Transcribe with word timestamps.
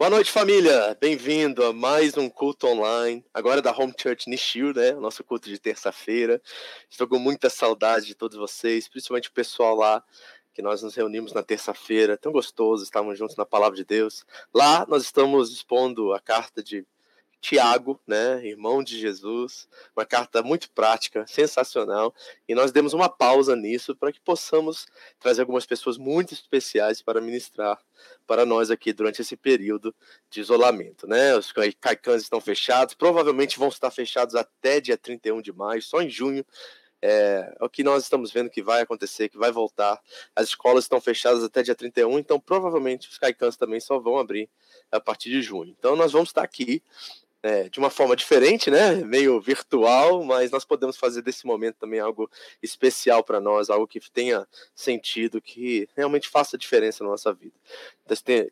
Boa 0.00 0.08
noite, 0.08 0.32
família! 0.32 0.96
Bem-vindo 0.98 1.62
a 1.62 1.74
mais 1.74 2.16
um 2.16 2.26
culto 2.30 2.66
online, 2.66 3.22
agora 3.34 3.60
da 3.60 3.70
Home 3.70 3.92
Church 3.94 4.30
Nishio, 4.30 4.72
né? 4.72 4.92
Nosso 4.92 5.22
culto 5.22 5.46
de 5.46 5.58
terça-feira. 5.58 6.40
Estou 6.88 7.06
com 7.06 7.18
muita 7.18 7.50
saudade 7.50 8.06
de 8.06 8.14
todos 8.14 8.38
vocês, 8.38 8.88
principalmente 8.88 9.28
o 9.28 9.32
pessoal 9.32 9.74
lá 9.74 10.02
que 10.54 10.62
nós 10.62 10.82
nos 10.82 10.94
reunimos 10.94 11.34
na 11.34 11.42
terça-feira. 11.42 12.16
Tão 12.16 12.32
gostoso, 12.32 12.82
estávamos 12.82 13.18
juntos 13.18 13.36
na 13.36 13.44
Palavra 13.44 13.76
de 13.76 13.84
Deus. 13.84 14.24
Lá 14.54 14.86
nós 14.88 15.02
estamos 15.02 15.52
expondo 15.52 16.14
a 16.14 16.18
carta 16.18 16.62
de 16.62 16.86
Tiago, 17.40 17.98
né, 18.06 18.46
irmão 18.46 18.82
de 18.82 18.98
Jesus, 18.98 19.66
uma 19.96 20.04
carta 20.04 20.42
muito 20.42 20.70
prática, 20.70 21.26
sensacional, 21.26 22.14
e 22.46 22.54
nós 22.54 22.70
demos 22.70 22.92
uma 22.92 23.08
pausa 23.08 23.56
nisso 23.56 23.96
para 23.96 24.12
que 24.12 24.20
possamos 24.20 24.86
trazer 25.18 25.40
algumas 25.40 25.64
pessoas 25.64 25.96
muito 25.96 26.34
especiais 26.34 27.00
para 27.00 27.20
ministrar 27.20 27.80
para 28.26 28.44
nós 28.44 28.70
aqui 28.70 28.92
durante 28.92 29.22
esse 29.22 29.36
período 29.36 29.94
de 30.28 30.40
isolamento, 30.40 31.06
né? 31.06 31.34
Os 31.34 31.52
caicãs 31.80 32.22
estão 32.22 32.40
fechados, 32.40 32.94
provavelmente 32.94 33.58
vão 33.58 33.68
estar 33.68 33.90
fechados 33.90 34.34
até 34.34 34.80
dia 34.80 34.96
31 34.96 35.40
de 35.40 35.52
maio, 35.52 35.82
só 35.82 36.00
em 36.02 36.10
junho 36.10 36.44
é, 37.02 37.54
é, 37.58 37.64
o 37.64 37.68
que 37.68 37.82
nós 37.82 38.02
estamos 38.02 38.30
vendo 38.30 38.50
que 38.50 38.62
vai 38.62 38.82
acontecer, 38.82 39.28
que 39.28 39.38
vai 39.38 39.50
voltar. 39.50 40.00
As 40.36 40.48
escolas 40.48 40.84
estão 40.84 41.00
fechadas 41.00 41.42
até 41.42 41.62
dia 41.62 41.74
31, 41.74 42.18
então 42.18 42.38
provavelmente 42.38 43.08
os 43.08 43.18
caicãs 43.18 43.56
também 43.56 43.80
só 43.80 43.98
vão 43.98 44.18
abrir 44.18 44.48
a 44.92 45.00
partir 45.00 45.30
de 45.30 45.40
junho. 45.40 45.74
Então 45.78 45.96
nós 45.96 46.12
vamos 46.12 46.28
estar 46.28 46.42
aqui 46.42 46.82
é, 47.42 47.68
de 47.68 47.78
uma 47.78 47.88
forma 47.90 48.14
diferente, 48.14 48.70
né? 48.70 48.96
Meio 48.96 49.40
virtual, 49.40 50.22
mas 50.22 50.50
nós 50.50 50.64
podemos 50.64 50.96
fazer 50.96 51.22
desse 51.22 51.46
momento 51.46 51.76
também 51.76 51.98
algo 51.98 52.30
especial 52.62 53.24
para 53.24 53.40
nós, 53.40 53.70
algo 53.70 53.86
que 53.86 54.00
tenha 54.10 54.46
sentido, 54.74 55.40
que 55.40 55.88
realmente 55.96 56.28
faça 56.28 56.58
diferença 56.58 57.02
na 57.02 57.10
nossa 57.10 57.32
vida. 57.32 57.54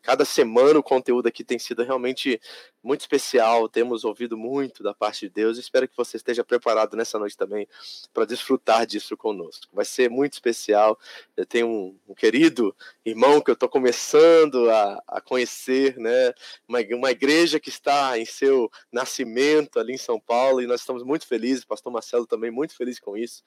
Cada 0.03 0.25
semana 0.25 0.79
o 0.79 0.83
conteúdo 0.83 1.27
aqui 1.27 1.43
tem 1.43 1.59
sido 1.59 1.83
realmente 1.83 2.41
muito 2.83 3.01
especial, 3.01 3.69
temos 3.69 4.05
ouvido 4.05 4.37
muito 4.37 4.83
da 4.83 4.95
parte 4.95 5.27
de 5.27 5.31
Deus. 5.31 5.59
Espero 5.59 5.89
que 5.89 5.97
você 5.97 6.17
esteja 6.17 6.45
preparado 6.45 6.97
nessa 6.97 7.19
noite 7.19 7.37
também 7.37 7.67
para 8.15 8.25
desfrutar 8.25 8.87
disso 8.87 9.17
conosco. 9.17 9.67
Vai 9.73 9.85
ser 9.85 10.09
muito 10.09 10.35
especial. 10.35 10.99
Eu 11.37 11.45
tenho 11.45 11.67
um, 11.69 11.99
um 12.09 12.15
querido 12.15 12.75
irmão 13.05 13.41
que 13.41 13.51
eu 13.51 13.55
estou 13.55 13.69
começando 13.69 14.71
a, 14.71 15.03
a, 15.09 15.21
conhecer, 15.21 15.97
né? 15.99 16.33
Uma, 16.69 16.79
uma 16.93 17.11
igreja 17.11 17.59
que 17.59 17.69
está 17.69 18.19
em 18.19 18.25
seu 18.25 18.71
nascimento 18.93 19.79
ali 19.79 19.95
em 19.95 19.99
São 19.99 20.21
Paulo 20.21 20.63
e 20.63 20.67
nós 20.67 20.81
estamos 20.81 21.03
muito 21.03 21.27
felizes. 21.27 21.65
Pastor 21.65 21.93
Marcelo 21.93 22.27
também 22.27 22.51
muito 22.51 22.77
feliz 22.77 23.01
com 23.01 23.17
isso. 23.17 23.43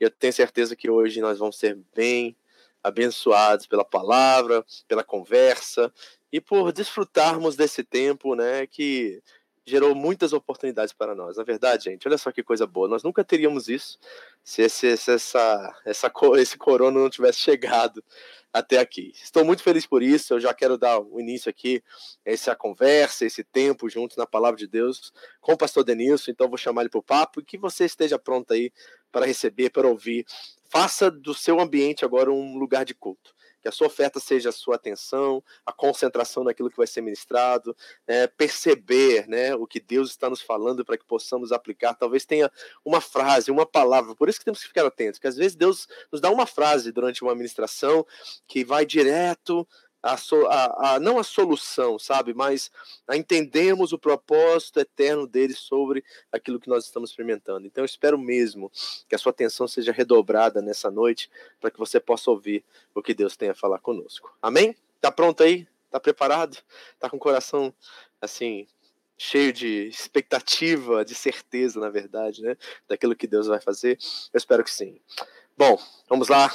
E 0.00 0.04
eu 0.04 0.10
tenho 0.10 0.32
certeza 0.32 0.76
que 0.76 0.88
hoje 0.88 1.20
nós 1.20 1.38
vamos 1.38 1.58
ser 1.58 1.76
bem 1.94 2.36
abençoados 2.82 3.66
pela 3.66 3.84
palavra, 3.84 4.64
pela 4.86 5.02
conversa 5.02 5.92
e 6.32 6.40
por 6.40 6.72
desfrutarmos 6.72 7.56
desse 7.56 7.82
tempo, 7.82 8.34
né, 8.34 8.66
que 8.66 9.22
gerou 9.68 9.94
muitas 9.94 10.32
oportunidades 10.32 10.92
para 10.92 11.14
nós. 11.14 11.36
Na 11.36 11.44
verdade, 11.44 11.84
gente, 11.84 12.08
olha 12.08 12.16
só 12.16 12.32
que 12.32 12.42
coisa 12.42 12.66
boa. 12.66 12.88
Nós 12.88 13.02
nunca 13.02 13.22
teríamos 13.22 13.68
isso 13.68 13.98
se, 14.42 14.62
esse, 14.62 14.96
se 14.96 15.12
essa, 15.12 15.74
essa, 15.84 16.12
esse 16.38 16.56
corona 16.56 16.98
não 16.98 17.10
tivesse 17.10 17.38
chegado 17.38 18.02
até 18.52 18.78
aqui. 18.78 19.12
Estou 19.14 19.44
muito 19.44 19.62
feliz 19.62 19.86
por 19.86 20.02
isso. 20.02 20.32
Eu 20.32 20.40
já 20.40 20.54
quero 20.54 20.78
dar 20.78 20.98
o 20.98 21.20
início 21.20 21.50
aqui 21.50 21.82
a 22.26 22.30
essa 22.30 22.56
conversa, 22.56 23.26
esse 23.26 23.44
tempo 23.44 23.90
juntos 23.90 24.16
na 24.16 24.26
palavra 24.26 24.56
de 24.56 24.66
Deus 24.66 25.12
com 25.40 25.52
o 25.52 25.58
pastor 25.58 25.84
Denilson. 25.84 26.30
Então, 26.30 26.48
vou 26.48 26.58
chamar 26.58 26.82
ele 26.82 26.90
para 26.90 27.00
o 27.00 27.02
papo 27.02 27.40
e 27.40 27.44
que 27.44 27.58
você 27.58 27.84
esteja 27.84 28.18
pronto 28.18 28.52
aí 28.52 28.72
para 29.12 29.26
receber, 29.26 29.70
para 29.70 29.86
ouvir. 29.86 30.24
Faça 30.70 31.10
do 31.10 31.34
seu 31.34 31.60
ambiente 31.60 32.04
agora 32.04 32.30
um 32.32 32.58
lugar 32.58 32.84
de 32.84 32.94
culto 32.94 33.37
que 33.60 33.68
a 33.68 33.72
sua 33.72 33.86
oferta 33.86 34.20
seja 34.20 34.48
a 34.50 34.52
sua 34.52 34.76
atenção, 34.76 35.42
a 35.64 35.72
concentração 35.72 36.44
naquilo 36.44 36.70
que 36.70 36.76
vai 36.76 36.86
ser 36.86 37.00
ministrado, 37.00 37.76
é, 38.06 38.26
perceber 38.26 39.28
né, 39.28 39.54
o 39.54 39.66
que 39.66 39.80
Deus 39.80 40.10
está 40.10 40.30
nos 40.30 40.40
falando 40.40 40.84
para 40.84 40.96
que 40.96 41.04
possamos 41.04 41.52
aplicar. 41.52 41.94
Talvez 41.94 42.24
tenha 42.24 42.50
uma 42.84 43.00
frase, 43.00 43.50
uma 43.50 43.66
palavra, 43.66 44.14
por 44.14 44.28
isso 44.28 44.38
que 44.38 44.44
temos 44.44 44.60
que 44.60 44.68
ficar 44.68 44.86
atentos, 44.86 45.18
que 45.18 45.26
às 45.26 45.36
vezes 45.36 45.56
Deus 45.56 45.88
nos 46.12 46.20
dá 46.20 46.30
uma 46.30 46.46
frase 46.46 46.92
durante 46.92 47.22
uma 47.22 47.34
ministração 47.34 48.06
que 48.46 48.64
vai 48.64 48.86
direto 48.86 49.66
a, 50.02 50.14
a, 50.14 50.94
a, 50.94 51.00
não 51.00 51.18
a 51.18 51.24
solução, 51.24 51.98
sabe, 51.98 52.32
mas 52.32 52.70
a 53.06 53.16
o 53.92 53.98
propósito 53.98 54.80
eterno 54.80 55.26
dele 55.26 55.54
sobre 55.54 56.04
aquilo 56.30 56.60
que 56.60 56.68
nós 56.68 56.84
estamos 56.84 57.10
experimentando. 57.10 57.66
Então 57.66 57.82
eu 57.82 57.86
espero 57.86 58.18
mesmo 58.18 58.70
que 59.08 59.14
a 59.14 59.18
sua 59.18 59.30
atenção 59.30 59.66
seja 59.66 59.92
redobrada 59.92 60.62
nessa 60.62 60.90
noite 60.90 61.30
para 61.60 61.70
que 61.70 61.78
você 61.78 61.98
possa 61.98 62.30
ouvir 62.30 62.64
o 62.94 63.02
que 63.02 63.14
Deus 63.14 63.36
tem 63.36 63.50
a 63.50 63.54
falar 63.54 63.78
conosco. 63.78 64.36
Amém? 64.40 64.76
Tá 65.00 65.10
pronto 65.10 65.42
aí? 65.42 65.66
Tá 65.90 65.98
preparado? 65.98 66.58
Tá 66.98 67.08
com 67.08 67.16
o 67.16 67.20
coração 67.20 67.72
assim 68.20 68.66
cheio 69.16 69.52
de 69.52 69.88
expectativa, 69.88 71.04
de 71.04 71.14
certeza, 71.14 71.80
na 71.80 71.90
verdade, 71.90 72.40
né, 72.40 72.56
daquilo 72.86 73.16
que 73.16 73.26
Deus 73.26 73.48
vai 73.48 73.60
fazer? 73.60 73.98
Eu 74.32 74.38
espero 74.38 74.62
que 74.62 74.70
sim. 74.70 75.00
Bom, 75.56 75.76
vamos 76.08 76.28
lá. 76.28 76.54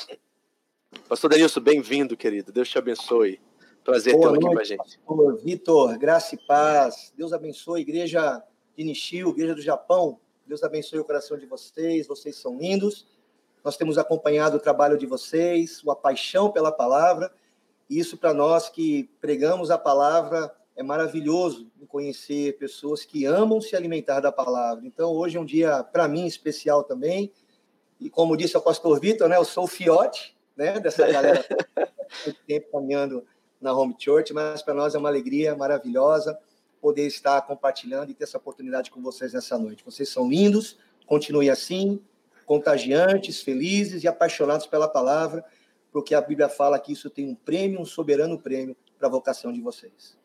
Pastor 1.08 1.30
Denilson, 1.30 1.62
bem-vindo, 1.62 2.16
querido. 2.16 2.52
Deus 2.52 2.70
te 2.70 2.78
abençoe. 2.78 3.40
Prazer 3.84 4.18
tê-lo 4.18 4.36
aqui 4.36 4.46
com 4.46 4.59
a 4.59 4.64
gente. 4.64 5.00
Pastor 5.00 5.38
Vitor, 5.38 5.98
graça 5.98 6.36
e 6.36 6.38
paz. 6.46 7.14
Deus 7.18 7.34
abençoe 7.34 7.80
a 7.80 7.81
igreja 7.81 8.44
de 8.78 8.84
Nishio, 8.84 9.30
igreja 9.30 9.56
do 9.56 9.62
Japão. 9.62 10.20
Deus 10.46 10.64
abençoe 10.64 11.00
o 11.00 11.06
coração 11.06 11.38
de 11.38 11.46
vocês. 11.46 12.08
Vocês 12.08 12.38
são 12.38 12.58
lindos. 12.58 13.08
Nós 13.64 13.78
temos 13.78 13.98
acompanhado 13.98 14.58
o 14.58 14.59
trabalho 14.59 14.97
de 14.97 15.06
vocês, 15.06 15.82
a 15.88 15.96
paixão 15.96 16.52
pela 16.52 16.72
palavra. 16.72 17.32
E 17.90 18.00
isso 18.00 18.17
para 18.17 18.34
nós 18.34 18.70
que 18.70 19.09
pregamos 19.22 19.72
a 19.72 19.78
palavra 19.78 20.53
é 20.76 20.82
maravilhoso 20.82 21.72
conhecer 21.94 22.58
pessoas 22.58 23.06
que 23.06 23.23
amam 23.23 23.62
se 23.62 23.76
alimentar 23.76 24.20
da 24.20 24.32
palavra. 24.32 24.84
Então, 24.84 25.12
hoje 25.12 25.38
é 25.38 25.40
um 25.40 25.46
dia, 25.46 25.84
para 25.84 26.08
mim, 26.08 26.26
especial 26.26 26.84
também. 26.84 27.32
E 28.00 28.09
como 28.09 28.35
disse 28.35 28.58
o 28.58 28.62
pastor 28.62 29.00
Vitor, 29.00 29.29
né, 29.29 29.38
eu 29.38 29.46
sou 29.46 29.66
o 29.66 29.67
fiote, 29.67 30.33
né, 30.55 30.79
dessa 30.79 31.08
galera 31.11 31.46
muito 32.26 32.40
tempo 32.46 32.72
caminhando 32.72 33.26
na 33.59 33.73
Home 33.73 33.96
Church, 33.97 34.34
mas 34.34 34.61
para 34.61 34.73
nós 34.73 34.94
é 34.94 34.97
uma 34.97 35.09
alegria 35.09 35.55
maravilhosa 35.55 36.38
poder 36.82 37.08
estar 37.08 37.41
compartilhando 37.44 38.11
e 38.11 38.14
ter 38.14 38.26
essa 38.26 38.38
oportunidade 38.38 38.91
com 38.91 39.02
vocês 39.02 39.32
nessa 39.32 39.58
noite. 39.58 39.85
Vocês 39.85 40.09
são 40.09 40.29
lindos, 40.29 40.78
continue 41.05 41.50
assim, 41.50 42.02
contagiantes, 42.46 43.41
felizes 43.41 44.03
e 44.03 44.08
apaixonados 44.08 44.67
pela 44.67 44.88
palavra, 44.88 45.46
porque 45.91 46.14
a 46.14 46.20
Bíblia 46.20 46.50
fala 46.50 46.78
que 46.78 46.91
isso 46.91 47.09
tem 47.09 47.29
um 47.29 47.35
prêmio, 47.35 47.79
um 47.79 47.85
soberano 47.85 48.38
prêmio 48.38 48.76
para 49.00 49.08
a 49.08 49.11
vocação 49.11 49.53
de 49.53 49.61
vocês. 49.61 50.17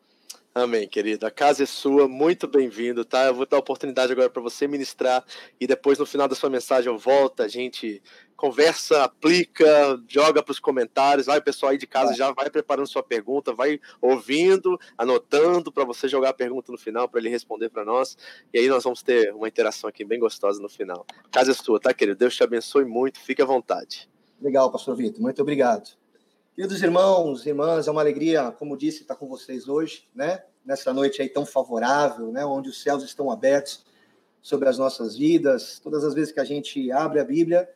Amém, 0.61 0.89
querido. 0.89 1.25
A 1.25 1.31
casa 1.31 1.63
é 1.63 1.65
sua, 1.65 2.05
muito 2.05 2.45
bem-vindo, 2.45 3.05
tá? 3.05 3.27
Eu 3.27 3.33
vou 3.33 3.45
dar 3.45 3.55
a 3.55 3.59
oportunidade 3.61 4.11
agora 4.11 4.29
para 4.29 4.41
você 4.41 4.67
ministrar 4.67 5.23
e 5.57 5.65
depois 5.65 5.97
no 5.97 6.05
final 6.05 6.27
da 6.27 6.35
sua 6.35 6.49
mensagem 6.49 6.91
eu 6.91 6.97
volto, 6.97 7.41
a 7.41 7.47
gente 7.47 8.03
conversa, 8.35 9.05
aplica, 9.05 9.65
joga 10.05 10.43
para 10.43 10.51
os 10.51 10.59
comentários. 10.59 11.27
Vai, 11.27 11.39
o 11.39 11.41
pessoal 11.41 11.71
aí 11.71 11.77
de 11.77 11.87
casa 11.87 12.13
já 12.13 12.33
vai 12.33 12.49
preparando 12.49 12.87
sua 12.87 13.01
pergunta, 13.01 13.53
vai 13.53 13.79
ouvindo, 14.01 14.77
anotando 14.97 15.71
para 15.71 15.85
você 15.85 16.09
jogar 16.09 16.31
a 16.31 16.33
pergunta 16.33 16.73
no 16.73 16.77
final 16.77 17.07
para 17.07 17.21
ele 17.21 17.29
responder 17.29 17.69
para 17.69 17.85
nós. 17.85 18.17
E 18.53 18.59
aí 18.59 18.67
nós 18.67 18.83
vamos 18.83 19.01
ter 19.01 19.33
uma 19.33 19.47
interação 19.47 19.89
aqui 19.89 20.03
bem 20.03 20.19
gostosa 20.19 20.61
no 20.61 20.67
final. 20.67 21.05
A 21.23 21.29
casa 21.29 21.51
é 21.51 21.53
sua, 21.53 21.79
tá, 21.79 21.93
querido? 21.93 22.19
Deus 22.19 22.35
te 22.35 22.43
abençoe 22.43 22.83
muito, 22.83 23.17
fique 23.17 23.41
à 23.41 23.45
vontade. 23.45 24.09
Legal, 24.41 24.69
pastor 24.69 24.97
Vitor, 24.97 25.21
muito 25.21 25.41
obrigado. 25.41 25.98
Queridos 26.59 26.83
irmãos, 26.83 27.45
irmãs, 27.45 27.87
é 27.87 27.91
uma 27.91 28.01
alegria, 28.01 28.51
como 28.51 28.75
disse, 28.75 29.03
estar 29.03 29.15
com 29.15 29.29
vocês 29.29 29.69
hoje, 29.69 30.09
né? 30.13 30.43
Nessa 30.65 30.93
noite 30.93 31.21
aí 31.21 31.29
tão 31.29 31.45
favorável, 31.45 32.33
né? 32.33 32.45
Onde 32.45 32.67
os 32.67 32.81
céus 32.81 33.01
estão 33.01 33.31
abertos 33.31 33.85
sobre 34.41 34.67
as 34.67 34.77
nossas 34.77 35.15
vidas. 35.15 35.79
Todas 35.79 36.03
as 36.03 36.13
vezes 36.13 36.33
que 36.33 36.39
a 36.41 36.43
gente 36.43 36.91
abre 36.91 37.21
a 37.21 37.23
Bíblia, 37.23 37.69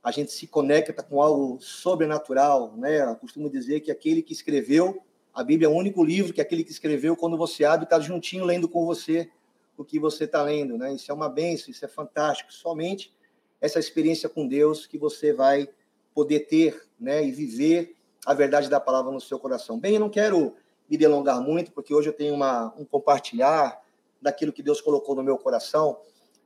a 0.00 0.12
gente 0.12 0.30
se 0.30 0.46
conecta 0.46 1.02
com 1.02 1.20
algo 1.20 1.58
sobrenatural, 1.60 2.76
né? 2.76 3.02
Eu 3.02 3.16
costumo 3.16 3.50
dizer 3.50 3.80
que 3.80 3.90
aquele 3.90 4.22
que 4.22 4.32
escreveu 4.32 5.02
a 5.34 5.42
Bíblia 5.42 5.66
é 5.66 5.68
o 5.68 5.74
único 5.74 6.04
livro 6.04 6.32
que 6.32 6.40
aquele 6.40 6.62
que 6.62 6.70
escreveu, 6.70 7.16
quando 7.16 7.36
você 7.36 7.64
abre, 7.64 7.82
está 7.82 7.98
juntinho 7.98 8.44
lendo 8.44 8.68
com 8.68 8.86
você 8.86 9.28
o 9.76 9.84
que 9.84 9.98
você 9.98 10.22
está 10.22 10.40
lendo, 10.40 10.78
né? 10.78 10.94
Isso 10.94 11.10
é 11.10 11.14
uma 11.14 11.28
benção, 11.28 11.72
isso 11.72 11.84
é 11.84 11.88
fantástico. 11.88 12.52
Somente 12.52 13.12
essa 13.60 13.80
experiência 13.80 14.28
com 14.28 14.46
Deus 14.46 14.86
que 14.86 14.98
você 14.98 15.32
vai 15.32 15.68
poder 16.14 16.46
ter, 16.46 16.80
né? 16.96 17.26
E 17.26 17.32
viver 17.32 17.96
a 18.24 18.34
verdade 18.34 18.68
da 18.68 18.80
palavra 18.80 19.10
no 19.10 19.20
seu 19.20 19.38
coração. 19.38 19.78
Bem, 19.78 19.94
eu 19.94 20.00
não 20.00 20.10
quero 20.10 20.54
me 20.88 20.96
delongar 20.96 21.40
muito, 21.40 21.72
porque 21.72 21.94
hoje 21.94 22.08
eu 22.08 22.12
tenho 22.12 22.34
uma, 22.34 22.74
um 22.76 22.84
compartilhar 22.84 23.80
daquilo 24.20 24.52
que 24.52 24.62
Deus 24.62 24.80
colocou 24.80 25.14
no 25.14 25.22
meu 25.22 25.38
coração. 25.38 25.98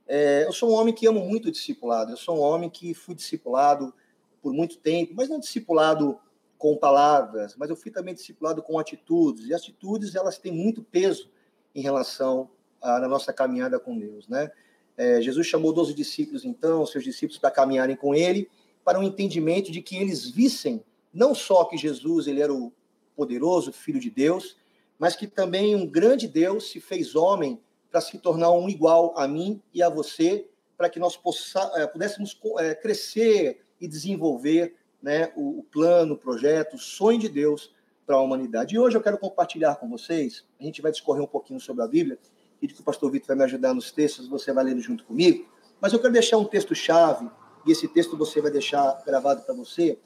É, 0.07 0.45
eu 0.45 0.53
sou 0.53 0.71
um 0.71 0.73
homem 0.73 0.93
que 0.93 1.07
amo 1.07 1.19
muito 1.21 1.47
o 1.47 1.51
discipulado. 1.51 2.11
Eu 2.11 2.17
sou 2.17 2.37
um 2.37 2.41
homem 2.41 2.69
que 2.69 2.93
fui 2.93 3.15
discipulado 3.15 3.93
por 4.41 4.53
muito 4.53 4.77
tempo, 4.77 5.13
mas 5.15 5.27
não 5.27 5.39
discipulado 5.39 6.19
com 6.57 6.77
palavras, 6.77 7.55
mas 7.57 7.69
eu 7.69 7.75
fui 7.75 7.91
também 7.91 8.13
discipulado 8.13 8.61
com 8.61 8.79
atitudes. 8.79 9.47
E 9.47 9.53
atitudes 9.53 10.15
elas 10.15 10.37
têm 10.37 10.51
muito 10.51 10.83
peso 10.83 11.29
em 11.73 11.81
relação 11.81 12.49
à 12.81 12.99
na 12.99 13.07
nossa 13.07 13.33
caminhada 13.33 13.79
com 13.79 13.97
Deus, 13.97 14.27
né? 14.27 14.49
É, 14.97 15.21
Jesus 15.21 15.45
chamou 15.47 15.73
12 15.73 15.93
discípulos, 15.93 16.45
então, 16.45 16.85
seus 16.85 17.03
discípulos, 17.03 17.37
para 17.37 17.51
caminharem 17.51 17.97
com 17.97 18.15
ele, 18.15 18.49
para 18.83 18.97
um 18.97 19.03
entendimento 19.03 19.71
de 19.71 19.81
que 19.81 19.97
eles 19.97 20.29
vissem 20.29 20.81
não 21.15 21.33
só 21.33 21.63
que 21.63 21.77
Jesus 21.77 22.27
ele 22.27 22.41
era 22.41 22.53
o 22.53 22.73
poderoso 23.15 23.71
Filho 23.71 24.01
de 24.01 24.09
Deus, 24.09 24.57
mas 24.99 25.15
que 25.15 25.25
também 25.25 25.73
um 25.73 25.87
grande 25.87 26.27
Deus 26.27 26.69
se 26.69 26.81
fez 26.81 27.15
homem 27.15 27.59
para 27.89 28.01
se 28.01 28.17
tornar 28.17 28.51
um 28.51 28.67
igual 28.67 29.17
a 29.17 29.25
mim 29.25 29.61
e 29.73 29.81
a 29.81 29.87
você, 29.87 30.49
para 30.77 30.89
que 30.89 30.99
nós 30.99 31.15
possa, 31.15 31.71
é, 31.75 31.87
pudéssemos 31.87 32.37
é, 32.59 32.75
crescer 32.75 33.65
e 33.79 33.87
desenvolver 33.87 34.75
né, 35.01 35.31
o, 35.37 35.59
o 35.59 35.63
plano, 35.63 36.15
o 36.15 36.17
projeto, 36.17 36.75
o 36.75 36.79
sonho 36.79 37.17
de 37.17 37.29
Deus 37.29 37.73
para 38.05 38.17
a 38.17 38.21
humanidade. 38.21 38.75
E 38.75 38.79
hoje 38.79 38.97
eu 38.97 39.01
quero 39.01 39.17
compartilhar 39.17 39.75
com 39.77 39.89
vocês, 39.89 40.43
a 40.59 40.63
gente 40.63 40.81
vai 40.81 40.91
discorrer 40.91 41.23
um 41.23 41.27
pouquinho 41.27 41.61
sobre 41.61 41.83
a 41.83 41.87
Bíblia, 41.87 42.19
e 42.61 42.67
que 42.67 42.79
o 42.79 42.83
pastor 42.83 43.09
Vitor 43.09 43.27
vai 43.27 43.37
me 43.37 43.43
ajudar 43.43 43.73
nos 43.73 43.89
textos, 43.91 44.27
você 44.27 44.51
vai 44.51 44.65
lendo 44.65 44.81
junto 44.81 45.05
comigo, 45.05 45.47
mas 45.79 45.93
eu 45.93 45.99
quero 45.99 46.11
deixar 46.11 46.37
um 46.37 46.45
texto-chave, 46.45 47.29
e 47.65 47.71
esse 47.71 47.87
texto 47.87 48.17
você 48.17 48.41
vai 48.41 48.51
deixar 48.51 49.01
gravado 49.05 49.43
para 49.43 49.53
você, 49.53 49.97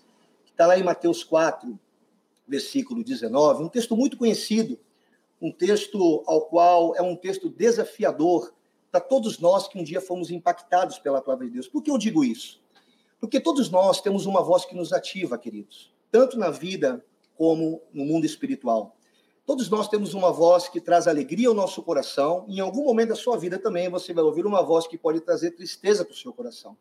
está 0.60 0.68
lá 0.68 0.78
em 0.78 0.84
Mateus 0.84 1.24
4, 1.24 1.80
versículo 2.46 3.02
19, 3.02 3.64
um 3.64 3.70
texto 3.70 3.96
muito 3.96 4.18
conhecido, 4.18 4.78
um 5.42 5.54
texto 5.54 6.22
ao 6.28 6.42
qual 6.48 6.94
é 6.98 7.02
um 7.02 7.16
texto 7.16 7.48
desafiador 7.50 8.54
para 8.92 9.00
todos 9.00 9.40
nós 9.40 9.70
que 9.70 9.80
um 9.80 9.84
dia 9.86 10.02
fomos 10.02 10.30
impactados 10.30 11.00
pela 11.00 11.22
palavra 11.22 11.46
de 11.46 11.54
Deus. 11.54 11.68
Por 11.70 11.82
que 11.82 11.90
eu 11.90 11.98
digo 11.98 12.26
isso? 12.26 12.62
Porque 13.22 13.40
todos 13.40 13.70
nós 13.70 14.02
temos 14.02 14.26
uma 14.26 14.44
voz 14.44 14.66
que 14.66 14.76
nos 14.76 14.92
ativa, 14.92 15.38
queridos, 15.38 15.94
tanto 16.12 16.38
na 16.38 16.50
vida 16.50 17.06
como 17.38 17.82
no 17.94 18.04
mundo 18.04 18.26
espiritual. 18.26 18.98
Todos 19.46 19.70
nós 19.70 19.88
temos 19.88 20.14
uma 20.14 20.30
voz 20.30 20.68
que 20.68 20.82
traz 20.82 21.08
alegria 21.08 21.48
ao 21.48 21.54
nosso 21.54 21.82
coração, 21.82 22.44
em 22.50 22.60
algum 22.60 22.84
momento 22.84 23.10
da 23.10 23.16
sua 23.16 23.38
vida 23.38 23.58
também 23.58 23.88
você 23.88 24.14
vai 24.14 24.26
ouvir 24.26 24.46
uma 24.46 24.62
voz 24.62 24.86
que 24.88 24.98
pode 24.98 25.22
trazer 25.22 25.52
tristeza 25.52 26.04
para 26.04 26.14
o 26.14 26.18
seu 26.18 26.34
coração. 26.34 26.76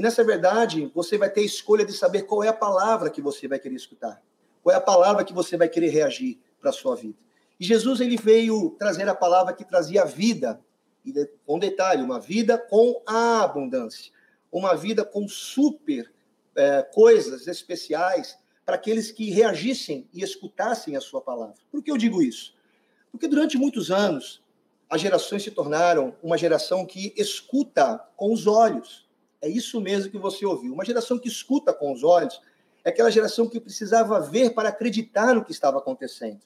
E 0.00 0.02
nessa 0.02 0.24
verdade, 0.24 0.90
você 0.94 1.18
vai 1.18 1.28
ter 1.28 1.42
a 1.42 1.44
escolha 1.44 1.84
de 1.84 1.92
saber 1.92 2.22
qual 2.22 2.42
é 2.42 2.48
a 2.48 2.54
palavra 2.54 3.10
que 3.10 3.20
você 3.20 3.46
vai 3.46 3.58
querer 3.58 3.74
escutar, 3.74 4.22
qual 4.62 4.74
é 4.74 4.78
a 4.78 4.80
palavra 4.80 5.22
que 5.26 5.34
você 5.34 5.58
vai 5.58 5.68
querer 5.68 5.90
reagir 5.90 6.40
para 6.58 6.70
a 6.70 6.72
sua 6.72 6.96
vida. 6.96 7.18
E 7.60 7.66
Jesus 7.66 8.00
ele 8.00 8.16
veio 8.16 8.70
trazer 8.78 9.06
a 9.10 9.14
palavra 9.14 9.52
que 9.52 9.62
trazia 9.62 10.06
vida, 10.06 10.58
e 11.04 11.12
com 11.44 11.58
detalhe, 11.58 12.02
uma 12.02 12.18
vida 12.18 12.56
com 12.56 13.02
a 13.06 13.42
abundância, 13.42 14.10
uma 14.50 14.74
vida 14.74 15.04
com 15.04 15.28
super 15.28 16.10
é, 16.56 16.80
coisas 16.82 17.46
especiais 17.46 18.38
para 18.64 18.76
aqueles 18.76 19.12
que 19.12 19.28
reagissem 19.28 20.08
e 20.14 20.22
escutassem 20.22 20.96
a 20.96 21.00
sua 21.02 21.20
palavra. 21.20 21.56
Por 21.70 21.82
que 21.82 21.90
eu 21.90 21.98
digo 21.98 22.22
isso? 22.22 22.54
Porque 23.12 23.28
durante 23.28 23.58
muitos 23.58 23.90
anos, 23.90 24.42
as 24.88 24.98
gerações 24.98 25.42
se 25.42 25.50
tornaram 25.50 26.16
uma 26.22 26.38
geração 26.38 26.86
que 26.86 27.12
escuta 27.18 27.98
com 28.16 28.32
os 28.32 28.46
olhos. 28.46 29.09
É 29.40 29.48
isso 29.48 29.80
mesmo 29.80 30.10
que 30.10 30.18
você 30.18 30.44
ouviu. 30.44 30.72
Uma 30.72 30.84
geração 30.84 31.18
que 31.18 31.28
escuta 31.28 31.72
com 31.72 31.92
os 31.92 32.02
olhos 32.04 32.40
é 32.84 32.90
aquela 32.90 33.10
geração 33.10 33.48
que 33.48 33.60
precisava 33.60 34.20
ver 34.20 34.50
para 34.50 34.68
acreditar 34.68 35.34
no 35.34 35.44
que 35.44 35.52
estava 35.52 35.78
acontecendo. 35.78 36.40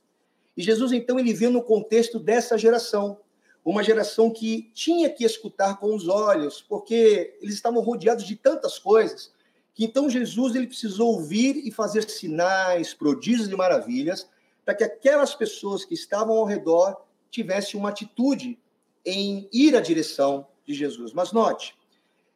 E 0.56 0.62
Jesus, 0.62 0.92
então, 0.92 1.18
ele 1.18 1.32
veio 1.32 1.50
no 1.50 1.62
contexto 1.62 2.18
dessa 2.18 2.56
geração. 2.56 3.18
Uma 3.64 3.82
geração 3.82 4.30
que 4.30 4.70
tinha 4.74 5.10
que 5.10 5.24
escutar 5.24 5.78
com 5.78 5.94
os 5.94 6.06
olhos, 6.06 6.60
porque 6.60 7.36
eles 7.40 7.54
estavam 7.54 7.82
rodeados 7.82 8.24
de 8.24 8.36
tantas 8.36 8.78
coisas 8.78 9.32
que 9.74 9.84
então 9.84 10.08
Jesus 10.08 10.54
ele 10.54 10.68
precisou 10.68 11.14
ouvir 11.14 11.56
e 11.66 11.70
fazer 11.70 12.08
sinais, 12.08 12.94
prodígios 12.94 13.48
e 13.48 13.56
maravilhas 13.56 14.28
para 14.64 14.74
que 14.74 14.84
aquelas 14.84 15.34
pessoas 15.34 15.84
que 15.84 15.94
estavam 15.94 16.36
ao 16.38 16.44
redor 16.44 16.96
tivessem 17.30 17.78
uma 17.78 17.88
atitude 17.88 18.58
em 19.04 19.48
ir 19.52 19.76
à 19.76 19.80
direção 19.80 20.46
de 20.64 20.72
Jesus. 20.72 21.12
Mas 21.12 21.32
note, 21.32 21.76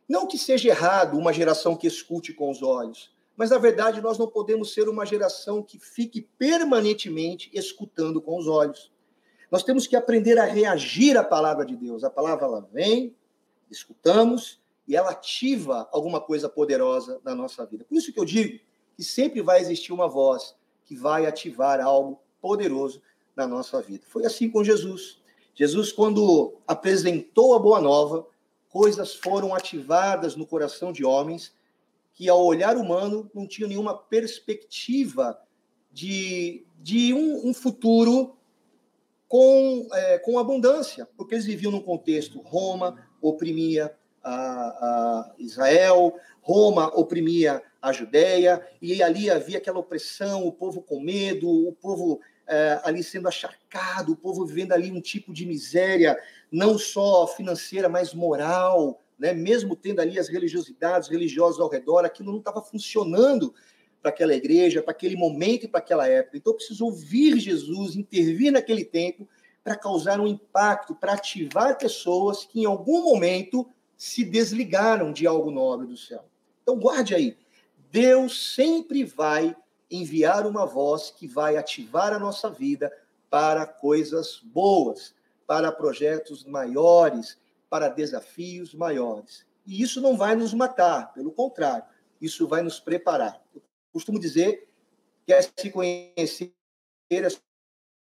não 0.09 0.27
que 0.27 0.39
seja 0.39 0.69
errado 0.69 1.19
uma 1.19 1.33
geração 1.33 1.77
que 1.77 1.87
escute 1.87 2.33
com 2.33 2.51
os 2.51 2.63
olhos, 2.63 3.13
mas 3.37 3.51
na 3.51 3.59
verdade 3.59 4.01
nós 4.01 4.19
não 4.19 4.27
podemos 4.27 4.73
ser 4.73 4.89
uma 4.89 5.05
geração 5.05 5.63
que 5.63 5.79
fique 5.79 6.23
permanentemente 6.39 7.51
escutando 7.53 8.21
com 8.21 8.39
os 8.39 8.49
olhos. 8.49 8.91
Nós 9.51 9.63
temos 9.63 9.87
que 9.87 9.95
aprender 9.95 10.39
a 10.39 10.45
reagir 10.45 11.17
à 11.17 11.23
palavra 11.23 11.65
de 11.65 11.77
Deus. 11.77 12.05
A 12.05 12.11
palavra 12.11 12.47
ela 12.47 12.69
vem, 12.73 13.15
escutamos 13.71 14.61
e 14.87 14.97
ela 14.97 15.11
ativa 15.11 15.89
alguma 15.93 16.21
coisa 16.21 16.49
poderosa 16.49 17.21
na 17.23 17.35
nossa 17.35 17.65
vida. 17.65 17.85
Por 17.85 17.97
isso 17.97 18.13
que 18.13 18.19
eu 18.19 18.25
digo 18.25 18.59
que 18.97 19.05
sempre 19.05 19.41
vai 19.43 19.61
existir 19.61 19.93
uma 19.93 20.09
voz 20.09 20.57
que 20.85 20.97
vai 20.97 21.27
ativar 21.27 21.81
algo 21.81 22.21
poderoso 22.41 23.01
na 23.37 23.47
nossa 23.47 23.81
vida. 23.81 24.05
Foi 24.09 24.25
assim 24.25 24.51
com 24.51 24.65
Jesus. 24.65 25.21
Jesus, 25.55 25.93
quando 25.93 26.55
apresentou 26.67 27.55
a 27.55 27.59
boa 27.59 27.81
nova, 27.81 28.27
coisas 28.69 29.15
foram 29.15 29.55
ativadas 29.55 30.37
no 30.37 30.47
coração 30.47 30.93
de 30.93 31.05
homens 31.05 31.53
que, 32.15 32.29
ao 32.29 32.45
olhar 32.45 32.77
humano, 32.77 33.31
não 33.35 33.47
tinham 33.47 33.69
nenhuma 33.69 33.97
perspectiva 33.97 35.39
de, 35.93 36.65
de 36.81 37.15
um, 37.15 37.49
um 37.49 37.55
futuro 37.55 38.37
com, 39.29 39.87
é, 39.93 40.19
com 40.19 40.39
abundância, 40.39 41.09
porque 41.17 41.35
eles 41.35 41.45
viviam 41.45 41.71
num 41.71 41.83
contexto 41.83 42.41
Roma 42.41 42.97
oprimia 43.21 43.95
a, 44.23 44.33
a 44.33 45.35
Israel, 45.39 46.15
Roma 46.41 46.89
oprimia 46.99 47.63
a 47.81 47.93
Judéia, 47.93 48.67
e 48.83 49.03
ali 49.03 49.31
havia 49.31 49.59
aquela 49.59 49.79
opressão, 49.79 50.47
o 50.47 50.53
povo 50.53 50.83
com 50.83 51.01
medo, 51.01 51.49
o 51.49 51.73
povo 51.73 52.21
é, 52.49 52.81
ali 52.83 53.03
sendo 53.03 53.29
acharcado, 53.29 54.13
o 54.13 54.17
povo 54.17 54.47
vivendo 54.47 54.73
ali 54.73 54.91
um 54.91 55.01
tipo 55.01 55.33
de 55.33 55.45
miséria, 55.45 56.19
não 56.51 56.79
só 56.79 57.27
financeira, 57.27 57.89
mas 57.89 58.15
moral, 58.15 59.03
né? 59.19 59.35
mesmo 59.35 59.77
tendo 59.77 60.01
ali 60.01 60.19
as 60.19 60.29
religiosidades 60.29 61.09
religiosas 61.09 61.61
ao 61.61 61.69
redor, 61.69 62.05
aquilo 62.05 62.33
não 62.33 62.39
estava 62.39 62.63
funcionando 62.63 63.55
para 64.01 64.11
aquela 64.11 64.35
igreja, 64.35 64.83
para 64.83 64.93
aquele 64.93 65.17
momento 65.17 65.65
e 65.65 65.69
para 65.69 65.81
aquela 65.81 66.09
época. 66.09 66.37
Então, 66.37 66.55
precisou 66.55 66.89
ouvir 66.89 67.39
Jesus 67.39 67.97
intervir 67.97 68.53
naquele 68.53 68.85
tempo 68.85 69.29
para 69.63 69.77
causar 69.77 70.21
um 70.21 70.27
impacto, 70.27 70.95
para 70.95 71.13
ativar 71.13 71.77
pessoas 71.77 72.45
que 72.45 72.61
em 72.61 72.65
algum 72.65 73.03
momento 73.03 73.69
se 73.97 74.25
desligaram 74.25 75.13
de 75.13 75.27
algo 75.27 75.51
nobre 75.51 75.87
do 75.87 75.97
céu. 75.97 76.25
Então, 76.63 76.79
guarde 76.79 77.15
aí. 77.15 77.37
Deus 77.91 78.55
sempre 78.55 79.05
vai 79.05 79.55
enviar 79.91 80.47
uma 80.47 80.67
voz 80.67 81.11
que 81.11 81.27
vai 81.27 81.57
ativar 81.57 82.13
a 82.13 82.19
nossa 82.19 82.51
vida 82.51 82.93
para 83.31 83.67
coisas 83.67 84.41
boas, 84.43 85.15
para 85.47 85.73
projetos 85.73 86.45
maiores, 86.45 87.39
para 87.71 87.89
desafios 87.89 88.75
maiores. 88.75 89.47
E 89.67 89.83
isso 89.83 90.01
não 90.01 90.17
vai 90.17 90.35
nos 90.35 90.55
matar, 90.55 91.13
pelo 91.13 91.31
contrário, 91.31 91.85
isso 92.21 92.47
vai 92.47 92.63
nos 92.63 92.81
preparar. 92.81 93.43
Eu 93.55 93.63
costumo 93.93 94.19
dizer 94.19 94.69
que 95.27 95.33
é 95.33 95.43
se 95.43 95.71
conhecer 95.71 96.53
é 97.11 97.29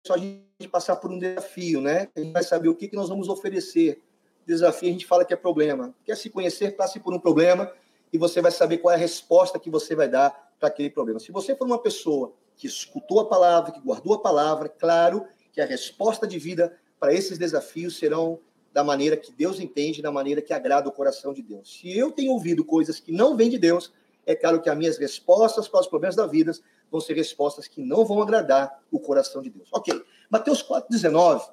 só 0.05 0.13
a 0.13 0.17
gente 0.17 0.67
passar 0.71 0.95
por 0.95 1.11
um 1.11 1.17
desafio, 1.17 1.81
né? 1.81 2.07
A 2.15 2.19
gente 2.19 2.33
vai 2.33 2.43
saber 2.43 2.69
o 2.69 2.75
que, 2.75 2.87
que 2.87 2.95
nós 2.95 3.09
vamos 3.09 3.29
oferecer 3.29 4.01
desafio, 4.45 4.89
a 4.89 4.91
gente 4.91 5.05
fala 5.05 5.23
que 5.23 5.33
é 5.33 5.37
problema. 5.37 5.93
Quer 6.03 6.17
se 6.17 6.29
conhecer, 6.29 6.75
passe 6.75 6.99
por 6.99 7.13
um 7.13 7.19
problema 7.19 7.71
e 8.11 8.17
você 8.17 8.41
vai 8.41 8.51
saber 8.51 8.79
qual 8.79 8.91
é 8.91 8.95
a 8.95 8.99
resposta 8.99 9.59
que 9.59 9.69
você 9.69 9.95
vai 9.95 10.07
dar 10.07 10.50
para 10.61 10.69
aquele 10.69 10.91
problema. 10.91 11.19
Se 11.19 11.31
você 11.31 11.55
for 11.55 11.65
uma 11.65 11.81
pessoa 11.81 12.33
que 12.55 12.67
escutou 12.67 13.19
a 13.19 13.27
palavra, 13.27 13.71
que 13.71 13.81
guardou 13.81 14.13
a 14.13 14.21
palavra, 14.21 14.69
claro 14.69 15.25
que 15.51 15.59
a 15.59 15.65
resposta 15.65 16.27
de 16.27 16.37
vida 16.37 16.77
para 16.99 17.11
esses 17.11 17.39
desafios 17.39 17.97
serão 17.97 18.39
da 18.71 18.83
maneira 18.83 19.17
que 19.17 19.31
Deus 19.31 19.59
entende, 19.59 20.03
da 20.03 20.11
maneira 20.11 20.39
que 20.39 20.53
agrada 20.53 20.87
o 20.87 20.91
coração 20.91 21.33
de 21.33 21.41
Deus. 21.41 21.79
Se 21.79 21.97
eu 21.97 22.11
tenho 22.11 22.31
ouvido 22.31 22.63
coisas 22.63 22.99
que 22.99 23.11
não 23.11 23.35
vêm 23.35 23.49
de 23.49 23.57
Deus, 23.57 23.91
é 24.23 24.35
claro 24.35 24.61
que 24.61 24.69
as 24.69 24.77
minhas 24.77 24.97
respostas 24.99 25.67
para 25.67 25.81
os 25.81 25.87
problemas 25.87 26.15
da 26.15 26.27
vida 26.27 26.53
vão 26.91 27.01
ser 27.01 27.15
respostas 27.15 27.67
que 27.67 27.81
não 27.81 28.05
vão 28.05 28.21
agradar 28.21 28.83
o 28.91 28.99
coração 28.99 29.41
de 29.41 29.49
Deus. 29.49 29.67
Ok. 29.73 29.99
Mateus 30.29 30.63
4,19 30.63 31.51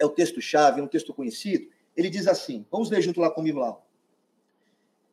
é 0.00 0.04
o 0.04 0.10
texto-chave, 0.10 0.80
é 0.80 0.82
um 0.82 0.88
texto 0.88 1.14
conhecido, 1.14 1.68
ele 1.96 2.10
diz 2.10 2.26
assim: 2.26 2.66
vamos 2.70 2.90
ler 2.90 3.00
junto 3.02 3.20
lá 3.20 3.30
comigo 3.30 3.60
lá. 3.60 3.78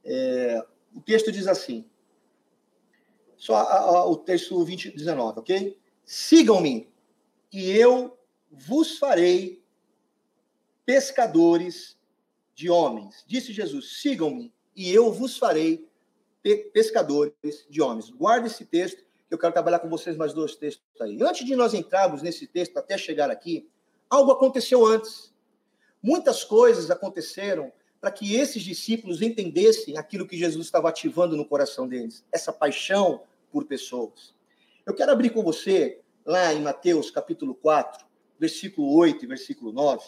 É, 0.04 0.66
o 0.96 1.00
texto 1.00 1.32
diz 1.32 1.48
assim, 1.48 1.86
só 3.46 3.58
a, 3.58 3.78
a, 3.78 4.06
o 4.10 4.18
texto 4.18 4.64
20, 4.64 4.90
19, 4.90 5.40
ok? 5.40 5.78
Sigam-me 6.04 6.90
e 7.54 7.70
eu 7.70 8.18
vos 8.50 8.98
farei 8.98 9.64
pescadores 10.84 11.96
de 12.56 12.72
homens. 12.72 13.24
Disse 13.28 13.54
Jesus: 13.54 14.02
sigam-me 14.02 14.52
e 14.76 14.92
eu 14.92 15.12
vos 15.14 15.38
farei 15.38 15.88
pescadores 16.74 17.68
de 17.70 17.84
homens. 17.84 18.10
Guarde 18.10 18.48
esse 18.48 18.66
texto, 18.66 19.04
que 19.28 19.34
eu 19.34 19.38
quero 19.38 19.54
trabalhar 19.54 19.78
com 19.80 19.90
vocês 19.90 20.18
mais 20.18 20.34
dois 20.34 20.56
textos 20.56 21.00
aí. 21.00 21.22
Antes 21.22 21.46
de 21.46 21.56
nós 21.56 21.76
entrarmos 21.76 22.24
nesse 22.24 22.48
texto 22.48 22.78
até 22.78 22.98
chegar 22.98 23.30
aqui, 23.30 23.70
algo 24.10 24.32
aconteceu 24.32 24.84
antes. 24.84 25.32
Muitas 26.02 26.44
coisas 26.44 26.90
aconteceram 26.90 27.72
para 28.02 28.12
que 28.12 28.36
esses 28.36 28.64
discípulos 28.64 29.22
entendessem 29.22 29.98
aquilo 29.98 30.28
que 30.28 30.38
Jesus 30.38 30.66
estava 30.66 30.90
ativando 30.90 31.38
no 31.38 31.46
coração 31.46 31.88
deles, 31.88 32.24
essa 32.32 32.52
paixão 32.52 33.24
por 33.56 33.64
pessoas. 33.64 34.36
Eu 34.86 34.94
quero 34.94 35.14
abrir 35.14 35.30
com 35.30 35.42
você 35.42 36.02
lá 36.26 36.54
em 36.54 36.62
Mateus 36.62 37.10
capítulo 37.10 37.56
4, 37.56 38.06
versículo 38.38 38.94
8 38.94 39.24
e 39.24 39.28
versículo 39.30 39.72
9, 39.72 40.06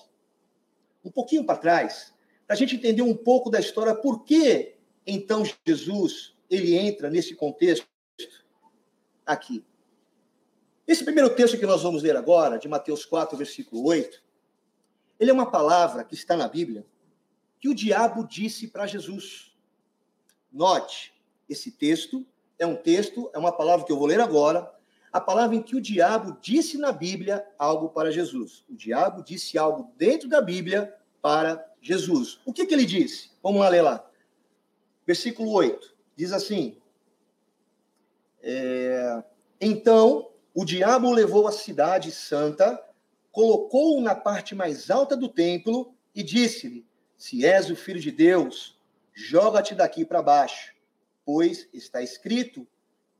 um 1.06 1.10
pouquinho 1.10 1.46
para 1.46 1.58
trás, 1.58 2.14
para 2.46 2.58
a 2.58 2.60
gente 2.60 2.76
entender 2.76 3.04
um 3.04 3.16
pouco 3.16 3.50
da 3.50 3.58
história, 3.58 3.96
por 3.96 4.26
que 4.26 4.76
então 5.06 5.44
Jesus 5.66 6.36
ele 6.50 6.76
entra 6.76 7.10
nesse 7.10 7.36
contexto 7.36 7.88
aqui. 9.26 9.64
Esse 10.86 11.06
primeiro 11.06 11.34
texto 11.34 11.58
que 11.58 11.66
nós 11.66 11.84
vamos 11.84 12.04
ler 12.04 12.18
agora, 12.18 12.60
de 12.60 12.68
Mateus 12.68 13.06
4, 13.06 13.38
versículo 13.38 13.88
8, 13.88 14.22
ele 15.18 15.32
é 15.32 15.34
uma 15.34 15.50
palavra 15.50 16.04
que 16.04 16.16
está 16.16 16.36
na 16.36 16.50
Bíblia 16.50 16.86
que 17.62 17.70
o 17.70 17.74
diabo 17.74 18.28
disse 18.28 18.68
para 18.68 18.86
Jesus. 18.86 19.56
Note, 20.52 21.14
esse 21.48 21.72
texto 21.72 22.28
é 22.60 22.66
um 22.66 22.76
texto, 22.76 23.30
é 23.34 23.38
uma 23.38 23.52
palavra 23.52 23.86
que 23.86 23.92
eu 23.92 23.98
vou 23.98 24.08
ler 24.08 24.20
agora, 24.20 24.72
a 25.12 25.22
palavra 25.22 25.56
em 25.56 25.62
que 25.62 25.76
o 25.76 25.82
diabo 25.82 26.38
disse 26.42 26.78
na 26.78 26.92
Bíblia 26.92 27.46
algo 27.58 27.90
para 27.90 28.12
Jesus. 28.12 28.66
O 28.70 28.76
diabo 28.76 29.24
disse 29.24 29.58
algo 29.58 29.92
dentro 29.98 30.28
da 30.28 30.42
Bíblia 30.42 30.94
para 31.22 31.66
Jesus. 31.82 32.40
O 32.46 32.54
que, 32.54 32.66
que 32.66 32.74
ele 32.74 32.86
disse? 32.86 33.32
Vamos 33.42 33.62
lá 33.62 33.70
ler 33.70 33.82
lá. 33.82 34.10
Versículo 35.06 35.52
8. 35.52 35.96
Diz 36.16 36.34
assim: 36.34 36.78
é, 38.42 39.24
Então 39.62 40.30
o 40.54 40.66
diabo 40.66 41.12
levou 41.12 41.48
a 41.48 41.52
cidade 41.52 42.12
santa, 42.12 42.84
colocou-o 43.32 44.02
na 44.02 44.16
parte 44.16 44.56
mais 44.56 44.90
alta 44.90 45.16
do 45.16 45.30
templo 45.30 45.94
e 46.14 46.24
disse-lhe: 46.24 46.86
Se 47.18 47.46
és 47.46 47.70
o 47.70 47.76
filho 47.76 48.00
de 48.00 48.12
Deus, 48.12 48.78
joga-te 49.14 49.74
daqui 49.74 50.04
para 50.04 50.22
baixo, 50.22 50.74
pois 51.28 51.68
está 51.74 52.02
escrito 52.02 52.66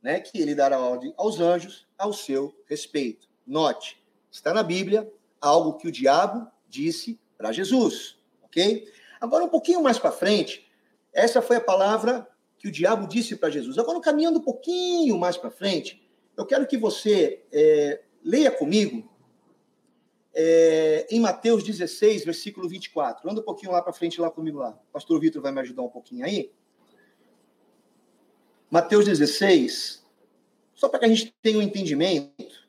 né, 0.02 0.18
que 0.18 0.40
ele 0.40 0.54
dará 0.54 0.80
ordem 0.80 1.12
aos 1.18 1.40
anjos 1.40 1.86
ao 1.98 2.10
seu 2.10 2.58
respeito. 2.64 3.28
Note, 3.46 4.02
está 4.30 4.54
na 4.54 4.62
Bíblia 4.62 5.12
algo 5.38 5.76
que 5.76 5.86
o 5.86 5.92
diabo 5.92 6.50
disse 6.66 7.20
para 7.36 7.52
Jesus, 7.52 8.16
ok? 8.42 8.90
Agora, 9.20 9.44
um 9.44 9.48
pouquinho 9.50 9.82
mais 9.82 9.98
para 9.98 10.10
frente, 10.10 10.66
essa 11.12 11.42
foi 11.42 11.56
a 11.56 11.60
palavra 11.60 12.26
que 12.56 12.68
o 12.68 12.72
diabo 12.72 13.06
disse 13.06 13.36
para 13.36 13.50
Jesus. 13.50 13.76
Agora, 13.76 14.00
caminhando 14.00 14.38
um 14.38 14.42
pouquinho 14.42 15.18
mais 15.18 15.36
para 15.36 15.50
frente, 15.50 16.02
eu 16.34 16.46
quero 16.46 16.66
que 16.66 16.78
você 16.78 17.44
é, 17.52 18.00
leia 18.24 18.50
comigo 18.50 19.06
é, 20.32 21.06
em 21.10 21.20
Mateus 21.20 21.62
16, 21.62 22.24
versículo 22.24 22.70
24. 22.70 23.30
Anda 23.30 23.42
um 23.42 23.44
pouquinho 23.44 23.72
lá 23.72 23.82
para 23.82 23.92
frente, 23.92 24.18
lá 24.18 24.30
comigo 24.30 24.60
lá. 24.60 24.72
Pastor 24.90 25.20
Vitor 25.20 25.42
vai 25.42 25.52
me 25.52 25.60
ajudar 25.60 25.82
um 25.82 25.90
pouquinho 25.90 26.24
aí. 26.24 26.50
Mateus 28.70 29.06
16, 29.06 30.04
só 30.74 30.88
para 30.88 31.00
que 31.00 31.04
a 31.06 31.08
gente 31.08 31.34
tenha 31.40 31.58
um 31.58 31.62
entendimento 31.62 32.68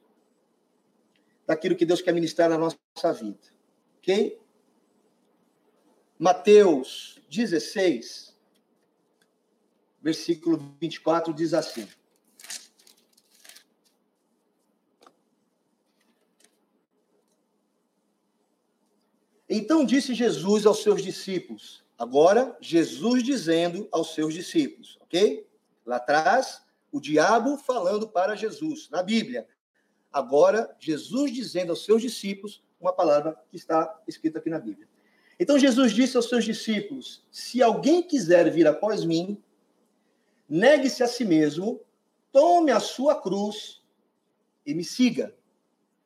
daquilo 1.45 1.75
que 1.75 1.85
Deus 1.85 2.01
quer 2.01 2.13
ministrar 2.13 2.49
na 2.49 2.57
nossa 2.57 3.13
vida. 3.13 3.39
Ok? 3.97 4.39
Mateus 6.17 7.19
16, 7.29 8.35
versículo 10.01 10.57
24, 10.79 11.33
diz 11.33 11.53
assim. 11.53 11.87
Então 19.49 19.83
disse 19.83 20.13
Jesus 20.13 20.65
aos 20.65 20.83
seus 20.83 21.01
discípulos. 21.01 21.83
Agora, 21.97 22.55
Jesus 22.61 23.23
dizendo 23.23 23.89
aos 23.91 24.13
seus 24.13 24.33
discípulos, 24.33 24.97
ok? 25.01 25.48
Lá 25.89 25.95
atrás, 25.95 26.61
o 26.91 27.01
diabo 27.01 27.57
falando 27.57 28.07
para 28.07 28.35
Jesus, 28.35 28.87
na 28.91 29.01
Bíblia. 29.01 29.47
Agora, 30.13 30.75
Jesus 30.77 31.33
dizendo 31.33 31.71
aos 31.71 31.83
seus 31.83 31.99
discípulos 31.99 32.63
uma 32.79 32.93
palavra 32.93 33.35
que 33.49 33.57
está 33.57 33.99
escrita 34.07 34.37
aqui 34.37 34.51
na 34.51 34.59
Bíblia. 34.59 34.87
Então, 35.39 35.57
Jesus 35.57 35.91
disse 35.91 36.15
aos 36.15 36.29
seus 36.29 36.45
discípulos: 36.45 37.25
Se 37.31 37.63
alguém 37.63 38.03
quiser 38.03 38.51
vir 38.51 38.67
após 38.67 39.03
mim, 39.03 39.41
negue-se 40.47 41.01
a 41.01 41.07
si 41.07 41.25
mesmo, 41.25 41.81
tome 42.31 42.69
a 42.69 42.79
sua 42.79 43.19
cruz 43.19 43.81
e 44.63 44.75
me 44.75 44.83
siga. 44.83 45.35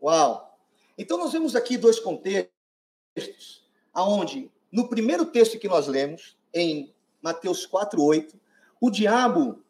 Uau! 0.02 0.58
Então, 0.98 1.18
nós 1.18 1.34
vemos 1.34 1.58
aqui 1.58 1.76
dois 1.76 2.00
contextos, 2.00 3.68
aonde, 3.94 4.50
no 4.72 4.88
primeiro 4.88 5.26
texto 5.26 5.60
que 5.60 5.68
nós 5.68 5.88
lemos, 5.88 6.38
em 6.54 6.96
Mateus 7.22 7.68
4,8, 7.68 8.34
o 8.80 8.90
diabo 8.90 9.63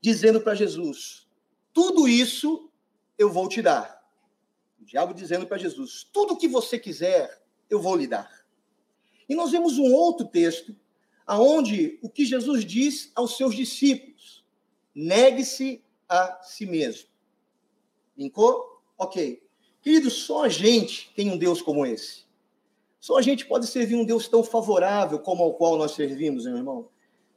dizendo 0.00 0.40
para 0.40 0.54
Jesus: 0.54 1.28
Tudo 1.72 2.08
isso 2.08 2.70
eu 3.18 3.30
vou 3.30 3.48
te 3.48 3.60
dar. 3.60 4.00
O 4.80 4.84
diabo 4.84 5.12
dizendo 5.12 5.46
para 5.46 5.58
Jesus: 5.58 6.08
Tudo 6.12 6.36
que 6.36 6.48
você 6.48 6.78
quiser, 6.78 7.42
eu 7.68 7.80
vou 7.80 7.96
lhe 7.96 8.06
dar. 8.06 8.44
E 9.28 9.34
nós 9.34 9.50
vemos 9.50 9.78
um 9.78 9.92
outro 9.92 10.26
texto, 10.26 10.74
aonde 11.26 11.98
o 12.02 12.08
que 12.08 12.24
Jesus 12.24 12.64
diz 12.64 13.12
aos 13.14 13.36
seus 13.36 13.54
discípulos: 13.54 14.44
negue-se 14.94 15.84
a 16.08 16.42
si 16.42 16.66
mesmo. 16.66 17.08
Brincou? 18.16 18.82
Ok. 18.98 19.42
Querido, 19.80 20.10
só 20.10 20.44
a 20.44 20.48
gente 20.48 21.12
tem 21.14 21.30
um 21.30 21.38
Deus 21.38 21.62
como 21.62 21.86
esse. 21.86 22.24
Só 22.98 23.16
a 23.16 23.22
gente 23.22 23.46
pode 23.46 23.66
servir 23.66 23.94
um 23.94 24.04
Deus 24.04 24.28
tão 24.28 24.44
favorável 24.44 25.18
como 25.20 25.42
ao 25.42 25.54
qual 25.54 25.78
nós 25.78 25.92
servimos, 25.92 26.44
meu 26.44 26.56
irmão. 26.56 26.88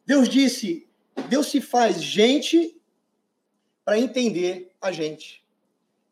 Deus 0.06 0.28
disse: 0.28 0.90
Deus 1.30 1.48
se 1.48 1.62
faz 1.62 2.02
gente 2.02 2.80
para 3.84 4.00
entender 4.00 4.72
a 4.82 4.92
gente. 4.92 5.44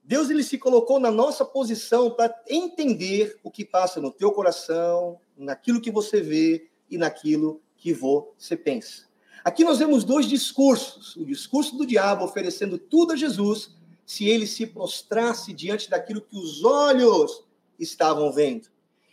Deus 0.04 0.30
ele 0.30 0.44
se 0.44 0.58
colocou 0.58 1.00
na 1.00 1.12
nossa 1.12 1.46
posição 1.46 2.12
para 2.12 2.34
entender 2.50 3.40
o 3.44 3.52
que 3.52 3.64
passa 3.64 4.02
no 4.02 4.12
teu 4.12 4.32
coração, 4.32 5.20
naquilo 5.38 5.82
que 5.82 5.92
você 5.92 6.22
vê 6.22 6.70
e 6.90 6.98
naquilo 6.98 7.62
que 7.78 7.94
você 7.94 8.58
pensa. 8.58 9.06
Aqui 9.44 9.64
nós 9.64 9.80
vemos 9.80 10.04
dois 10.04 10.28
discursos: 10.28 11.16
o 11.16 11.26
discurso 11.26 11.78
do 11.78 11.86
diabo 11.86 12.26
oferecendo 12.26 12.78
tudo 12.78 13.14
a 13.14 13.16
Jesus, 13.16 13.76
se 14.06 14.28
ele 14.28 14.46
se 14.46 14.68
prostrasse 14.68 15.54
diante 15.54 15.90
daquilo 15.90 16.22
que 16.22 16.38
os 16.38 16.64
olhos 16.64 17.44
estavam 17.80 18.32
vendo. 18.32 18.68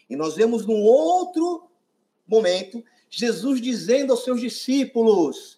E 0.09 0.17
nós 0.17 0.35
vemos 0.35 0.67
num 0.67 0.83
outro 0.83 1.69
momento 2.27 2.83
Jesus 3.11 3.61
dizendo 3.61 4.13
aos 4.13 4.25
seus 4.25 4.41
discípulos: 4.41 5.58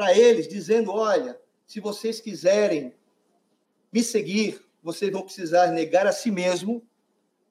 para 0.00 0.16
eles, 0.16 0.48
dizendo: 0.48 0.90
olha, 0.92 1.38
se 1.66 1.78
vocês 1.78 2.22
quiserem 2.22 2.94
me 3.92 4.02
seguir, 4.02 4.58
vocês 4.82 5.12
vão 5.12 5.20
precisar 5.20 5.66
negar 5.72 6.06
a 6.06 6.12
si 6.12 6.30
mesmo 6.30 6.82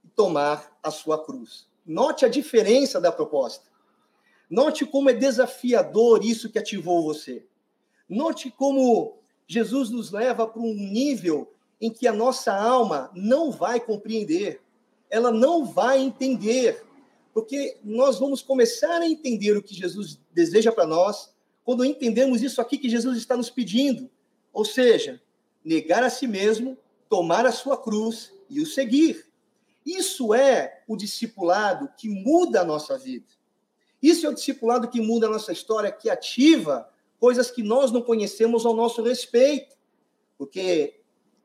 e 0.04 0.08
tomar 0.08 0.76
a 0.82 0.90
sua 0.90 1.24
cruz. 1.24 1.68
Note 1.86 2.26
a 2.26 2.28
diferença 2.28 3.00
da 3.00 3.12
proposta. 3.12 3.70
Note 4.50 4.84
como 4.84 5.12
é 5.12 5.14
desafiador 5.14 6.26
isso 6.26 6.50
que 6.50 6.58
ativou 6.58 7.04
você. 7.04 7.46
Note 8.10 8.50
como 8.50 9.20
Jesus 9.46 9.92
nos 9.92 10.12
leva 10.12 10.48
para 10.48 10.60
um 10.60 10.74
nível 10.74 11.54
em 11.80 11.92
que 11.92 12.08
a 12.08 12.14
nossa 12.14 12.52
alma 12.52 13.12
não 13.14 13.52
vai 13.52 13.80
compreender, 13.80 14.60
ela 15.08 15.32
não 15.32 15.66
vai 15.66 16.00
entender, 16.00 16.84
porque 17.32 17.78
nós 17.84 18.18
vamos 18.18 18.42
começar 18.42 19.02
a 19.02 19.08
entender 19.08 19.56
o 19.56 19.62
que 19.62 19.76
Jesus 19.76 20.20
deseja 20.34 20.72
para 20.72 20.88
nós 20.88 21.32
quando 21.70 21.86
entendemos 21.86 22.42
isso 22.42 22.60
aqui 22.60 22.80
que 22.80 22.90
Jesus 22.90 23.16
está 23.16 23.38
nos 23.38 23.52
pedindo, 23.52 24.10
ou 24.52 24.66
seja, 24.66 25.22
negar 25.64 26.02
a 26.02 26.10
si 26.10 26.26
mesmo, 26.26 26.76
tomar 27.08 27.46
a 27.46 27.52
sua 27.52 27.78
cruz 27.78 28.34
e 28.50 28.60
o 28.60 28.66
seguir. 28.66 29.28
Isso 29.86 30.34
é 30.34 30.82
o 30.88 30.98
discipulado 30.98 31.88
que 31.96 32.10
muda 32.10 32.62
a 32.62 32.66
nossa 32.66 32.98
vida. 32.98 33.28
Isso 34.02 34.26
é 34.26 34.30
o 34.30 34.34
discipulado 34.34 34.88
que 34.88 35.00
muda 35.00 35.28
a 35.28 35.30
nossa 35.30 35.52
história, 35.52 35.92
que 35.92 36.10
ativa 36.10 36.90
coisas 37.20 37.52
que 37.52 37.62
nós 37.62 37.92
não 37.92 38.02
conhecemos 38.02 38.66
ao 38.66 38.74
nosso 38.74 39.04
respeito. 39.04 39.78
Porque, 40.40 41.02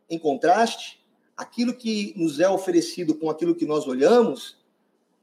em 0.08 0.18
contraste, 0.18 1.04
aquilo 1.36 1.74
que 1.74 2.14
nos 2.16 2.40
é 2.40 2.48
oferecido 2.48 3.14
com 3.14 3.28
aquilo 3.28 3.54
que 3.54 3.66
nós 3.66 3.86
olhamos, 3.86 4.56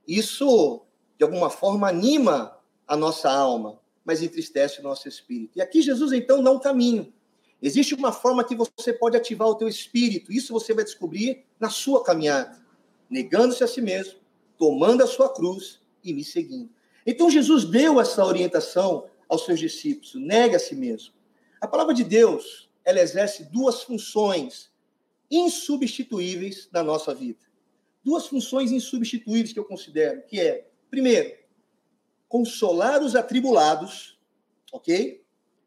isso, 0.08 0.84
de 1.18 1.24
alguma 1.24 1.50
forma, 1.50 1.90
anima 1.90 2.56
a 2.88 2.96
nossa 2.96 3.32
alma 3.32 3.81
mas 4.04 4.22
entristece 4.22 4.80
o 4.80 4.84
nosso 4.84 5.08
espírito. 5.08 5.58
E 5.58 5.62
aqui 5.62 5.82
Jesus 5.82 6.12
então 6.12 6.44
dá 6.44 6.52
um 6.52 6.60
caminho. 6.60 7.14
Existe 7.62 7.94
uma 7.94 8.12
forma 8.12 8.44
que 8.44 8.56
você 8.56 8.92
pode 8.92 9.16
ativar 9.16 9.48
o 9.48 9.56
teu 9.56 9.68
espírito. 9.68 10.32
Isso 10.32 10.52
você 10.52 10.74
vai 10.74 10.84
descobrir 10.84 11.46
na 11.60 11.70
sua 11.70 12.04
caminhada, 12.04 12.60
negando-se 13.10 13.64
a 13.64 13.68
si 13.68 13.82
mesmo, 13.82 14.20
tomando 14.58 15.04
a 15.04 15.08
sua 15.08 15.32
cruz 15.32 15.80
e 16.04 16.14
me 16.14 16.24
seguindo. 16.24 16.72
Então 17.06 17.30
Jesus 17.30 17.66
deu 17.66 18.00
essa 18.02 18.26
orientação 18.26 19.08
aos 19.30 19.46
seus 19.46 19.60
discípulos: 19.60 20.16
negue 20.16 20.56
a 20.56 20.60
si 20.60 20.76
mesmo. 20.76 21.14
A 21.60 21.68
palavra 21.68 21.94
de 21.94 22.04
Deus, 22.04 22.70
ela 22.84 23.00
exerce 23.00 23.44
duas 23.52 23.84
funções 23.84 24.72
insubstituíveis 25.30 26.68
na 26.74 26.84
nossa 26.84 27.14
vida. 27.14 27.40
Duas 28.04 28.26
funções 28.26 28.72
insubstituíveis 28.72 29.54
que 29.54 29.60
eu 29.60 29.66
considero, 29.66 30.24
que 30.24 30.40
é, 30.40 30.68
primeiro, 30.90 31.41
consolar 32.32 33.04
os 33.04 33.14
atribulados, 33.14 34.18
ok? 34.72 35.22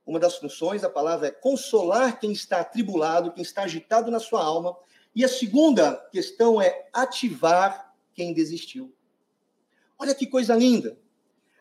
Uma 0.06 0.18
das 0.18 0.38
funções 0.38 0.80
da 0.80 0.88
palavra 0.88 1.28
é 1.28 1.30
consolar 1.30 2.18
quem 2.18 2.33
está 2.33 2.61
atribulado, 2.61 3.33
quem 3.33 3.42
está 3.42 3.64
agitado 3.64 4.11
na 4.11 4.18
sua 4.18 4.42
alma. 4.42 4.75
E 5.14 5.23
a 5.23 5.28
segunda 5.28 5.94
questão 6.11 6.61
é 6.61 6.88
ativar 6.90 7.94
quem 8.14 8.33
desistiu. 8.33 8.94
Olha 9.99 10.14
que 10.14 10.26
coisa 10.26 10.54
linda! 10.56 10.99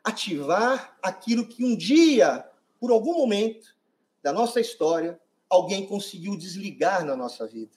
Ativar 0.02 0.98
aquilo 1.04 1.48
que 1.48 1.66
um 1.66 1.76
dia, 1.76 2.50
por 2.80 2.90
algum 2.90 3.14
momento 3.14 3.76
da 4.22 4.32
nossa 4.32 4.62
história, 4.62 5.20
alguém 5.50 5.86
conseguiu 5.86 6.38
desligar 6.38 7.04
na 7.04 7.16
nossa 7.16 7.46
vida. 7.46 7.76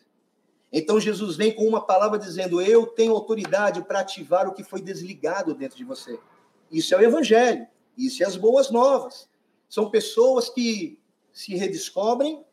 Então 0.73 1.01
Jesus 1.01 1.37
vem 1.37 1.53
com 1.53 1.67
uma 1.67 1.85
palavra 1.85 2.21
dizendo: 2.21 2.61
Eu 2.61 2.87
tenho 2.87 3.13
autoridade 3.13 3.83
para 3.83 4.01
ativar 4.01 4.47
o 4.47 4.55
que 4.55 4.63
foi 4.63 4.81
desligado 4.81 5.55
dentro 5.55 5.77
de 5.77 5.85
você. 5.85 6.21
Isso 6.71 6.95
é 6.95 6.99
o 6.99 7.03
Evangelho, 7.03 7.67
isso 7.97 8.23
é 8.23 8.27
as 8.27 8.37
boas 8.37 8.71
novas. 8.71 9.29
São 9.69 9.91
pessoas 9.91 10.49
que 10.49 10.99
se 11.33 11.55
redescobrem 11.55 12.45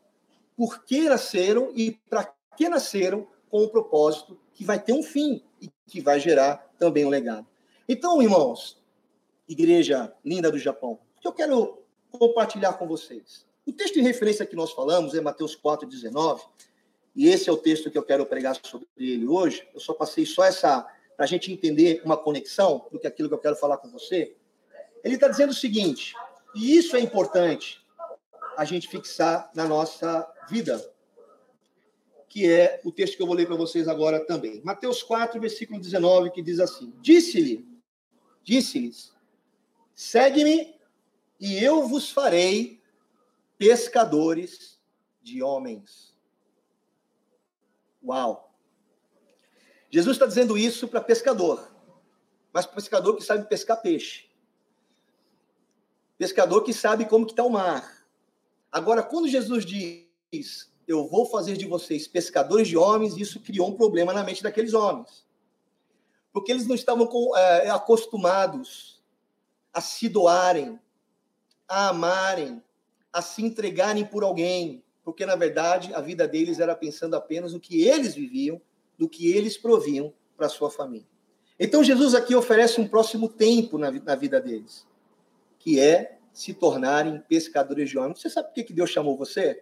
por 0.56 0.84
que 0.84 1.08
nasceram 1.10 1.72
e 1.76 1.92
para 2.10 2.34
que 2.56 2.70
nasceram 2.70 3.28
com 3.50 3.64
um 3.64 3.68
propósito 3.68 4.40
que 4.54 4.64
vai 4.64 4.80
ter 4.80 4.94
um 4.94 5.04
fim 5.04 5.44
e 5.62 5.70
que 5.88 6.02
vai 6.02 6.20
gerar 6.20 6.74
também 6.78 7.06
um 7.06 7.10
legado. 7.10 7.48
Então, 7.88 8.22
irmãos, 8.22 8.82
igreja 9.48 10.14
linda 10.24 10.52
do 10.52 10.58
Japão, 10.58 11.00
o 11.18 11.22
que 11.22 11.28
eu 11.28 11.34
quero 11.34 11.84
compartilhar 12.12 12.74
com 12.74 12.88
vocês. 12.88 13.46
O 13.66 13.72
texto 13.72 13.96
de 13.96 14.02
referência 14.02 14.46
que 14.46 14.56
nós 14.56 14.72
falamos 14.72 15.14
é 15.14 15.22
Mateus 15.22 15.56
4,19, 15.56 16.42
e 17.16 17.28
esse 17.28 17.50
é 17.50 17.54
o 17.54 17.58
texto 17.58 17.92
que 17.92 17.98
eu 17.98 18.04
quero 18.04 18.26
pregar 18.26 18.60
sobre 18.64 18.88
ele 18.98 19.28
hoje. 19.28 19.68
Eu 19.74 19.80
só 19.80 19.94
passei 19.94 20.26
só 20.26 20.44
essa, 20.44 20.88
para 21.16 21.26
a 21.26 21.28
gente 21.28 21.52
entender 21.52 22.02
uma 22.04 22.18
conexão 22.18 22.88
do 22.92 23.00
que 23.00 23.08
aquilo 23.08 23.30
que 23.30 23.36
eu 23.36 23.40
quero 23.40 23.56
falar 23.56 23.78
com 23.78 23.90
você. 23.90 24.36
Ele 25.04 25.16
está 25.16 25.28
dizendo 25.28 25.52
o 25.52 25.56
seguinte, 25.56 26.14
e 26.56 26.78
isso 26.78 26.96
é 26.96 27.00
importante 27.00 27.84
a 28.58 28.66
gente 28.66 28.88
fixar 28.88 29.52
na 29.54 29.68
nossa 29.68 30.28
vida, 30.50 30.94
que 32.30 32.52
é 32.52 32.80
o 32.84 32.92
texto 32.92 33.16
que 33.16 33.22
eu 33.22 33.28
vou 33.28 33.36
ler 33.36 33.46
para 33.46 33.56
vocês 33.56 33.88
agora 33.88 34.20
também. 34.26 34.62
Mateus 34.64 35.04
4, 35.04 35.40
versículo 35.40 35.80
19, 35.80 36.32
que 36.32 36.42
diz 36.42 36.60
assim: 36.60 36.94
Disse-lhe, 37.02 37.68
disse-lhes, 38.44 39.14
segue-me 39.94 40.76
e 41.40 41.64
eu 41.64 41.88
vos 41.88 42.10
farei 42.10 42.82
pescadores 43.58 44.80
de 45.22 45.44
homens. 45.44 46.16
Uau! 48.04 48.53
Jesus 49.94 50.16
está 50.16 50.26
dizendo 50.26 50.58
isso 50.58 50.88
para 50.88 51.00
pescador, 51.00 51.72
mas 52.52 52.66
para 52.66 52.74
pescador 52.74 53.16
que 53.16 53.24
sabe 53.24 53.48
pescar 53.48 53.80
peixe. 53.80 54.26
Pescador 56.18 56.64
que 56.64 56.74
sabe 56.74 57.06
como 57.06 57.28
que 57.28 57.34
está 57.34 57.44
o 57.44 57.50
mar. 57.52 58.04
Agora, 58.72 59.04
quando 59.04 59.28
Jesus 59.28 59.64
diz, 59.64 60.74
eu 60.88 61.08
vou 61.08 61.28
fazer 61.28 61.58
de 61.58 61.68
vocês 61.68 62.08
pescadores 62.08 62.68
de 62.68 62.76
homens, 62.76 63.16
isso 63.18 63.40
criou 63.40 63.70
um 63.70 63.78
problema 63.78 64.12
na 64.12 64.24
mente 64.24 64.42
daqueles 64.42 64.74
homens. 64.74 65.28
Porque 66.32 66.52
eles 66.52 66.66
não 66.66 66.74
estavam 66.74 67.08
é, 67.38 67.70
acostumados 67.70 69.00
a 69.72 69.80
se 69.80 70.10
doarem, 70.10 70.80
a 71.68 71.90
amarem, 71.90 72.64
a 73.12 73.22
se 73.22 73.46
entregarem 73.46 74.04
por 74.04 74.24
alguém, 74.24 74.84
porque 75.04 75.24
na 75.24 75.36
verdade 75.36 75.94
a 75.94 76.02
vida 76.02 76.28
deles 76.28 76.60
era 76.60 76.76
pensando 76.76 77.16
apenas 77.16 77.54
no 77.54 77.60
que 77.60 77.84
eles 77.84 78.16
viviam, 78.16 78.60
do 79.04 79.10
que 79.10 79.34
eles 79.34 79.58
proviam 79.58 80.14
para 80.38 80.48
sua 80.48 80.72
família. 80.72 81.06
Então 81.60 81.84
Jesus 81.84 82.16
aqui 82.16 82.34
oferece 82.34 82.80
um 82.80 82.88
próximo 82.88 83.28
tempo 83.28 83.78
na, 83.78 83.92
na 83.92 84.16
vida 84.16 84.40
deles, 84.40 84.88
que 85.60 85.78
é 85.78 86.20
se 86.32 86.54
tornarem 86.54 87.22
pescadores 87.28 87.90
de 87.90 87.98
homens. 87.98 88.22
Você 88.22 88.30
sabe 88.30 88.48
por 88.48 88.64
que 88.64 88.72
Deus 88.72 88.90
chamou 88.90 89.18
você? 89.18 89.62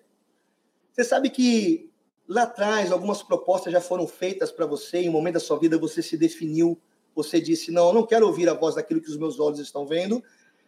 Você 0.91 1.03
sabe 1.03 1.31
que 1.31 1.89
lá 2.27 2.43
atrás 2.43 2.91
algumas 2.91 3.23
propostas 3.23 3.73
já 3.73 3.81
foram 3.81 4.05
feitas 4.05 4.51
para 4.51 4.67
você, 4.67 4.99
em 4.99 5.09
um 5.09 5.11
momento 5.11 5.33
da 5.33 5.39
sua 5.39 5.57
vida 5.57 5.75
você 5.75 6.03
se 6.03 6.15
definiu, 6.15 6.79
você 7.15 7.41
disse: 7.41 7.71
Não, 7.71 7.87
eu 7.87 7.93
não 7.93 8.05
quero 8.05 8.27
ouvir 8.27 8.47
a 8.47 8.53
voz 8.53 8.75
daquilo 8.75 9.01
que 9.01 9.09
os 9.09 9.17
meus 9.17 9.39
olhos 9.39 9.59
estão 9.59 9.87
vendo, 9.87 10.23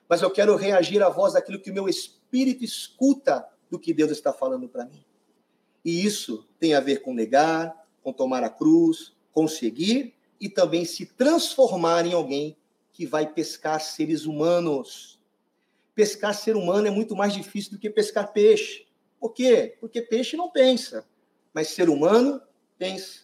mas 0.09 0.23
eu 0.23 0.31
quero 0.31 0.55
reagir 0.55 1.03
à 1.03 1.09
voz 1.09 1.33
daquilo 1.33 1.59
que 1.59 1.69
o 1.69 1.73
meu 1.75 1.88
espírito 1.88 2.63
escuta 2.63 3.47
do 3.69 3.77
que 3.77 3.93
Deus 3.93 4.09
está 4.09 4.33
falando 4.33 4.67
para 4.67 4.83
mim. 4.83 5.05
E 5.86 6.03
isso 6.03 6.43
tem 6.59 6.73
a 6.73 6.79
ver 6.79 7.03
com 7.03 7.13
negar, 7.13 7.82
com 8.03 8.13
tomar 8.13 8.43
a 8.43 8.49
cruz, 8.49 9.13
conseguir 9.31 10.13
e 10.39 10.49
também 10.49 10.85
se 10.85 11.05
transformar 11.05 12.05
em 12.05 12.13
alguém 12.13 12.57
que 12.91 13.05
vai 13.05 13.31
pescar 13.31 13.79
seres 13.79 14.25
humanos. 14.25 15.19
Pescar 15.95 16.33
ser 16.33 16.55
humano 16.55 16.87
é 16.87 16.91
muito 16.91 17.15
mais 17.15 17.33
difícil 17.33 17.71
do 17.71 17.79
que 17.79 17.89
pescar 17.89 18.31
peixe. 18.31 18.85
Por 19.19 19.33
quê? 19.33 19.77
Porque 19.79 20.01
peixe 20.01 20.35
não 20.35 20.49
pensa, 20.49 21.07
mas 21.53 21.69
ser 21.69 21.89
humano 21.89 22.41
pensa. 22.77 23.21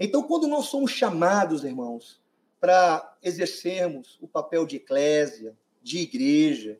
Então, 0.00 0.22
quando 0.22 0.46
nós 0.46 0.66
somos 0.66 0.90
chamados, 0.90 1.64
irmãos, 1.64 2.20
para 2.60 3.16
exercermos 3.22 4.18
o 4.20 4.26
papel 4.26 4.66
de 4.66 4.76
eclésia, 4.76 5.56
de 5.82 5.98
igreja, 5.98 6.78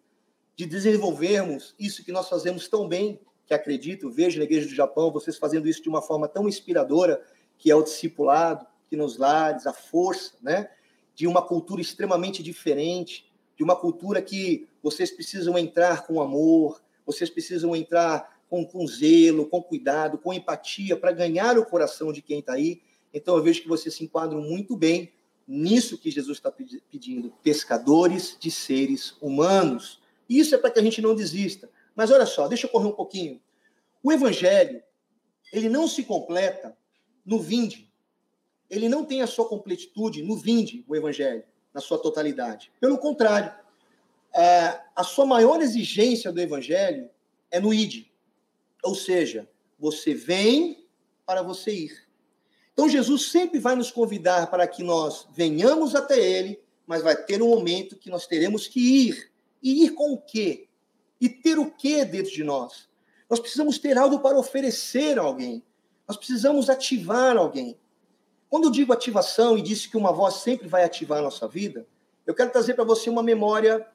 de 0.56 0.66
desenvolvermos 0.66 1.74
isso 1.78 2.04
que 2.04 2.12
nós 2.12 2.28
fazemos 2.28 2.66
tão 2.66 2.88
bem, 2.88 3.20
que 3.46 3.54
acredito, 3.54 4.10
vejo 4.10 4.38
na 4.38 4.44
igreja 4.44 4.66
do 4.66 4.74
Japão 4.74 5.12
vocês 5.12 5.38
fazendo 5.38 5.68
isso 5.68 5.82
de 5.82 5.88
uma 5.88 6.02
forma 6.02 6.26
tão 6.26 6.48
inspiradora, 6.48 7.22
que 7.56 7.70
é 7.70 7.74
o 7.74 7.82
discipulado, 7.82 8.66
que 8.90 8.96
nos 8.96 9.16
lares, 9.16 9.66
a 9.66 9.72
força, 9.72 10.32
né? 10.42 10.68
De 11.14 11.26
uma 11.26 11.40
cultura 11.40 11.80
extremamente 11.80 12.42
diferente, 12.42 13.30
de 13.56 13.62
uma 13.62 13.76
cultura 13.76 14.20
que 14.20 14.68
vocês 14.82 15.10
precisam 15.10 15.56
entrar 15.56 16.06
com 16.06 16.20
amor, 16.20 16.82
vocês 17.06 17.30
precisam 17.30 17.74
entrar 17.74 18.36
com, 18.50 18.64
com 18.64 18.86
zelo, 18.86 19.46
com 19.46 19.62
cuidado, 19.62 20.18
com 20.18 20.32
empatia, 20.32 20.96
para 20.96 21.12
ganhar 21.12 21.58
o 21.58 21.64
coração 21.64 22.12
de 22.12 22.20
quem 22.20 22.40
está 22.40 22.54
aí. 22.54 22.82
Então 23.14 23.36
eu 23.36 23.42
vejo 23.42 23.62
que 23.62 23.68
vocês 23.68 23.94
se 23.94 24.04
enquadram 24.04 24.40
muito 24.40 24.76
bem 24.76 25.12
nisso 25.46 25.96
que 25.96 26.10
Jesus 26.10 26.38
está 26.38 26.52
pedindo, 26.90 27.32
pescadores 27.42 28.36
de 28.38 28.50
seres 28.50 29.14
humanos. 29.20 30.00
Isso 30.28 30.54
é 30.54 30.58
para 30.58 30.70
que 30.70 30.80
a 30.80 30.82
gente 30.82 31.00
não 31.00 31.14
desista. 31.14 31.70
Mas 31.96 32.10
olha 32.10 32.26
só, 32.26 32.46
deixa 32.46 32.66
eu 32.66 32.70
correr 32.70 32.86
um 32.86 32.92
pouquinho. 32.92 33.40
O 34.02 34.12
evangelho, 34.12 34.82
ele 35.52 35.68
não 35.68 35.88
se 35.88 36.04
completa 36.04 36.76
no 37.24 37.40
vinde. 37.40 37.90
Ele 38.68 38.88
não 38.88 39.04
tem 39.04 39.22
a 39.22 39.26
sua 39.26 39.48
completitude 39.48 40.22
no 40.22 40.36
vinde, 40.36 40.84
o 40.86 40.94
evangelho, 40.94 41.42
na 41.72 41.80
sua 41.80 41.98
totalidade. 41.98 42.70
Pelo 42.78 42.98
contrário, 42.98 43.52
é, 44.34 44.80
a 44.94 45.02
sua 45.02 45.24
maior 45.24 45.62
exigência 45.62 46.30
do 46.30 46.40
evangelho 46.40 47.08
é 47.50 47.58
no 47.58 47.72
ide. 47.72 48.12
Ou 48.84 48.94
seja, 48.94 49.48
você 49.78 50.14
vem 50.14 50.86
para 51.24 51.42
você 51.42 51.72
ir. 51.72 52.06
Então, 52.72 52.88
Jesus 52.88 53.30
sempre 53.30 53.58
vai 53.58 53.74
nos 53.74 53.90
convidar 53.90 54.50
para 54.50 54.68
que 54.68 54.82
nós 54.82 55.26
venhamos 55.32 55.94
até 55.94 56.18
Ele, 56.18 56.60
mas 56.86 57.02
vai 57.02 57.16
ter 57.16 57.40
um 57.40 57.48
momento 57.48 57.96
que 57.96 58.10
nós 58.10 58.26
teremos 58.26 58.68
que 58.68 59.08
ir. 59.08 59.32
E 59.62 59.84
ir 59.84 59.90
com 59.94 60.12
o 60.12 60.18
quê? 60.20 60.68
E 61.20 61.28
ter 61.28 61.58
o 61.58 61.70
quê 61.70 62.04
dentro 62.04 62.32
de 62.32 62.44
nós? 62.44 62.88
Nós 63.28 63.40
precisamos 63.40 63.78
ter 63.78 63.96
algo 63.98 64.20
para 64.20 64.38
oferecer 64.38 65.18
a 65.18 65.22
alguém. 65.22 65.62
Nós 66.06 66.16
precisamos 66.16 66.70
ativar 66.70 67.36
alguém. 67.36 67.76
Quando 68.48 68.64
eu 68.64 68.70
digo 68.70 68.92
ativação 68.92 69.58
e 69.58 69.62
disse 69.62 69.88
que 69.88 69.96
uma 69.96 70.12
voz 70.12 70.34
sempre 70.34 70.68
vai 70.68 70.84
ativar 70.84 71.18
a 71.18 71.22
nossa 71.22 71.48
vida, 71.48 71.86
eu 72.26 72.34
quero 72.34 72.50
trazer 72.50 72.74
para 72.74 72.84
você 72.84 73.10
uma 73.10 73.22
memória 73.22 73.86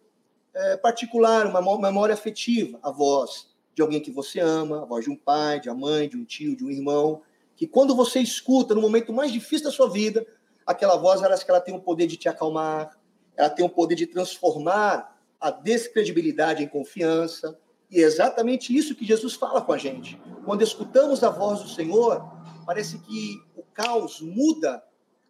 é, 0.53 0.77
particular, 0.77 1.47
uma 1.47 1.61
memória 1.79 2.13
afetiva, 2.13 2.79
a 2.83 2.91
voz 2.91 3.49
de 3.73 3.81
alguém 3.81 4.01
que 4.01 4.11
você 4.11 4.39
ama, 4.39 4.81
a 4.81 4.85
voz 4.85 5.05
de 5.05 5.11
um 5.11 5.15
pai, 5.15 5.59
de 5.59 5.69
uma 5.69 5.75
mãe, 5.75 6.09
de 6.09 6.17
um 6.17 6.25
tio, 6.25 6.55
de 6.55 6.65
um 6.65 6.69
irmão, 6.69 7.21
que 7.55 7.65
quando 7.65 7.95
você 7.95 8.19
escuta 8.19 8.75
no 8.75 8.81
momento 8.81 9.13
mais 9.13 9.31
difícil 9.31 9.65
da 9.65 9.71
sua 9.71 9.89
vida, 9.89 10.25
aquela 10.65 10.97
voz 10.97 11.21
parece 11.21 11.45
que 11.45 11.51
ela 11.51 11.61
tem 11.61 11.73
o 11.73 11.79
poder 11.79 12.07
de 12.07 12.17
te 12.17 12.27
acalmar, 12.27 12.97
ela 13.37 13.49
tem 13.49 13.65
o 13.65 13.69
poder 13.69 13.95
de 13.95 14.05
transformar 14.05 15.10
a 15.41 15.49
descredibilidade 15.49 16.63
em 16.63 16.67
confiança. 16.67 17.59
E 17.89 17.99
é 17.99 18.03
exatamente 18.03 18.75
isso 18.75 18.95
que 18.95 19.03
Jesus 19.03 19.33
fala 19.33 19.61
com 19.61 19.73
a 19.73 19.77
gente. 19.77 20.21
Quando 20.45 20.61
escutamos 20.61 21.23
a 21.23 21.29
voz 21.29 21.61
do 21.61 21.67
Senhor, 21.67 22.23
parece 22.65 22.99
que 22.99 23.41
o 23.55 23.63
caos 23.63 24.21
muda 24.21 24.81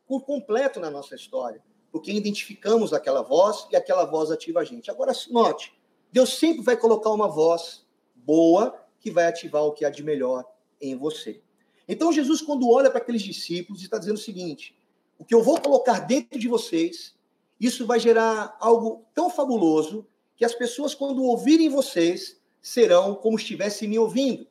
por 0.06 0.26
completo 0.26 0.80
na 0.80 0.92
nossa 0.92 1.16
história, 1.16 1.64
porque 1.92 2.12
identificamos 2.12 2.92
aquela 2.92 3.22
voz 3.22 3.66
e 3.72 3.76
aquela 3.78 4.04
voz 4.04 4.30
ativa 4.30 4.60
a 4.60 4.64
gente. 4.66 4.92
Agora, 4.92 5.14
note, 5.30 5.74
Deus 6.12 6.38
sempre 6.38 6.62
vai 6.62 6.76
colocar 6.76 7.10
uma 7.10 7.30
voz 7.30 7.86
boa 8.14 8.78
que 9.00 9.10
vai 9.10 9.26
ativar 9.26 9.64
o 9.64 9.72
que 9.72 9.86
há 9.86 9.90
de 9.90 10.04
melhor 10.04 10.46
em 10.82 10.96
você. 10.96 11.42
Então, 11.88 12.12
Jesus, 12.12 12.42
quando 12.42 12.70
olha 12.70 12.90
para 12.90 13.00
aqueles 13.00 13.22
discípulos, 13.22 13.82
está 13.82 13.98
dizendo 13.98 14.18
o 14.18 14.22
seguinte: 14.22 14.76
o 15.18 15.26
que 15.26 15.34
eu 15.34 15.42
vou 15.42 15.60
colocar 15.60 16.00
dentro 16.00 16.38
de 16.38 16.48
vocês, 16.48 17.16
isso 17.62 17.86
vai 17.86 18.00
gerar 18.00 18.58
algo 18.60 19.06
tão 19.14 19.30
fabuloso 19.30 20.08
que 20.36 20.44
as 20.44 20.56
pessoas, 20.56 20.96
quando 20.96 21.24
ouvirem 21.24 21.70
vocês, 21.70 22.42
serão 22.60 23.14
como 23.14 23.38
estivessem 23.38 23.88
me 23.88 24.00
ouvindo. 24.00 24.48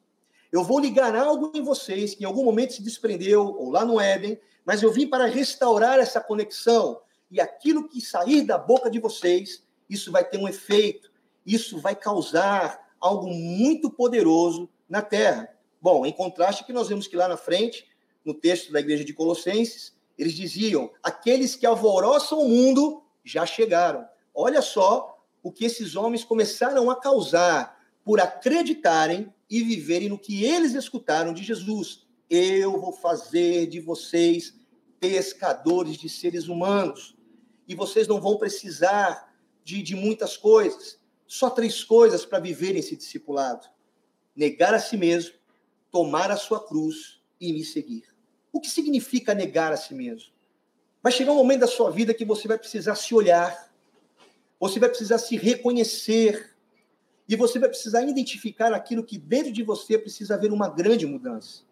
Eu 0.52 0.62
vou 0.62 0.78
ligar 0.78 1.16
algo 1.16 1.50
em 1.52 1.60
vocês 1.60 2.14
que 2.14 2.22
em 2.22 2.26
algum 2.26 2.44
momento 2.44 2.74
se 2.74 2.82
desprendeu, 2.82 3.44
ou 3.46 3.68
lá 3.70 3.84
no 3.84 4.00
Éden, 4.00 4.38
mas 4.64 4.80
eu 4.80 4.92
vim 4.92 5.08
para 5.08 5.26
restaurar 5.26 5.98
essa 5.98 6.20
conexão. 6.20 7.00
E 7.28 7.40
aquilo 7.40 7.88
que 7.88 8.00
sair 8.00 8.42
da 8.42 8.56
boca 8.56 8.88
de 8.88 9.00
vocês, 9.00 9.64
isso 9.88 10.12
vai 10.12 10.24
ter 10.24 10.38
um 10.38 10.48
efeito, 10.48 11.10
isso 11.44 11.78
vai 11.78 11.96
causar 11.96 12.94
algo 13.00 13.28
muito 13.28 13.90
poderoso 13.90 14.68
na 14.88 15.02
terra. 15.02 15.48
Bom, 15.82 16.06
em 16.06 16.12
contraste 16.12 16.64
que 16.64 16.72
nós 16.72 16.88
vemos 16.88 17.08
que 17.08 17.16
lá 17.16 17.26
na 17.26 17.36
frente, 17.36 17.88
no 18.24 18.34
texto 18.34 18.72
da 18.72 18.78
igreja 18.78 19.04
de 19.04 19.12
Colossenses, 19.12 19.98
eles 20.20 20.34
diziam: 20.34 20.90
aqueles 21.02 21.56
que 21.56 21.64
alvoroçam 21.64 22.40
o 22.40 22.48
mundo 22.48 23.02
já 23.24 23.46
chegaram. 23.46 24.06
Olha 24.34 24.60
só 24.60 25.18
o 25.42 25.50
que 25.50 25.64
esses 25.64 25.96
homens 25.96 26.22
começaram 26.22 26.90
a 26.90 26.96
causar 26.96 27.80
por 28.04 28.20
acreditarem 28.20 29.32
e 29.48 29.62
viverem 29.62 30.10
no 30.10 30.18
que 30.18 30.44
eles 30.44 30.74
escutaram 30.74 31.32
de 31.32 31.42
Jesus. 31.42 32.06
Eu 32.28 32.78
vou 32.78 32.92
fazer 32.92 33.66
de 33.66 33.80
vocês 33.80 34.54
pescadores 35.00 35.96
de 35.96 36.08
seres 36.10 36.48
humanos. 36.48 37.16
E 37.66 37.74
vocês 37.74 38.06
não 38.06 38.20
vão 38.20 38.36
precisar 38.36 39.34
de, 39.64 39.82
de 39.82 39.96
muitas 39.96 40.36
coisas. 40.36 40.98
Só 41.26 41.48
três 41.48 41.82
coisas 41.82 42.26
para 42.26 42.40
viver 42.40 42.76
esse 42.76 42.94
discipulado: 42.94 43.66
negar 44.36 44.74
a 44.74 44.78
si 44.78 44.98
mesmo, 44.98 45.34
tomar 45.90 46.30
a 46.30 46.36
sua 46.36 46.62
cruz 46.62 47.22
e 47.40 47.54
me 47.54 47.64
seguir. 47.64 48.09
O 48.52 48.60
que 48.60 48.70
significa 48.70 49.34
negar 49.34 49.72
a 49.72 49.76
si 49.76 49.94
mesmo? 49.94 50.30
Vai 51.02 51.12
chegar 51.12 51.32
um 51.32 51.36
momento 51.36 51.60
da 51.60 51.66
sua 51.66 51.90
vida 51.90 52.12
que 52.12 52.24
você 52.24 52.46
vai 52.46 52.58
precisar 52.58 52.94
se 52.94 53.14
olhar, 53.14 53.72
você 54.58 54.78
vai 54.78 54.88
precisar 54.88 55.18
se 55.18 55.36
reconhecer, 55.36 56.50
e 57.30 57.36
você 57.36 57.60
vai 57.60 57.68
precisar 57.68 58.02
identificar 58.02 58.72
aquilo 58.74 59.04
que 59.04 59.16
dentro 59.16 59.52
de 59.52 59.62
você 59.62 59.96
precisa 59.96 60.34
haver 60.34 60.50
uma 60.50 60.68
grande 60.68 61.06
mudança. 61.06 61.62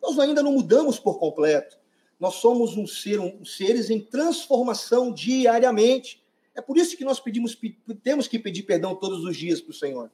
Nós 0.00 0.16
ainda 0.16 0.44
não 0.44 0.52
mudamos 0.52 0.96
por 0.96 1.18
completo. 1.18 1.76
Nós 2.20 2.34
somos 2.34 2.76
um 2.76 2.86
ser, 2.86 3.18
um, 3.18 3.44
seres 3.44 3.90
em 3.90 4.00
transformação 4.00 5.12
diariamente. 5.12 6.22
É 6.54 6.60
por 6.60 6.78
isso 6.78 6.96
que 6.96 7.04
nós 7.04 7.18
pedimos, 7.18 7.58
temos 8.00 8.28
que 8.28 8.38
pedir 8.38 8.62
perdão 8.62 8.94
todos 8.94 9.24
os 9.24 9.36
dias 9.36 9.60
para 9.60 9.72
o 9.72 9.74
Senhor. 9.74 10.08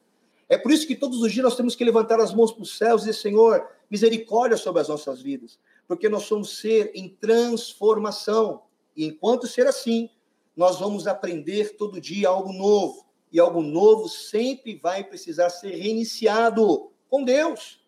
É 0.49 0.57
por 0.57 0.73
isso 0.73 0.87
que 0.87 0.97
todos 0.97 1.21
os 1.21 1.31
dias 1.31 1.45
nós 1.45 1.57
temos 1.57 1.77
que 1.77 1.85
levantar 1.85 2.19
as 2.19 2.33
mãos 2.33 2.51
para 2.51 2.63
os 2.63 2.79
céus 2.79 3.03
e 3.03 3.07
dizer, 3.07 3.21
Senhor, 3.21 3.69
misericórdia 3.91 4.57
sobre 4.57 4.81
as 4.81 4.89
nossas 4.89 5.21
vidas, 5.21 5.59
porque 5.87 6.09
nós 6.09 6.25
somos 6.25 6.59
ser 6.59 6.91
em 6.95 7.09
transformação. 7.09 8.63
E 8.97 9.05
enquanto 9.05 9.47
ser 9.47 9.67
assim, 9.67 10.11
nós 10.57 10.79
vamos 10.79 11.07
aprender 11.07 11.77
todo 11.77 12.01
dia 12.01 12.29
algo 12.29 12.53
novo. 12.53 13.07
E 13.33 13.41
algo 13.41 13.61
novo 13.61 14.09
sempre 14.09 14.77
vai 14.77 15.03
precisar 15.03 15.51
ser 15.51 15.75
reiniciado 15.75 16.91
com 17.09 17.25
Deus. 17.25 17.81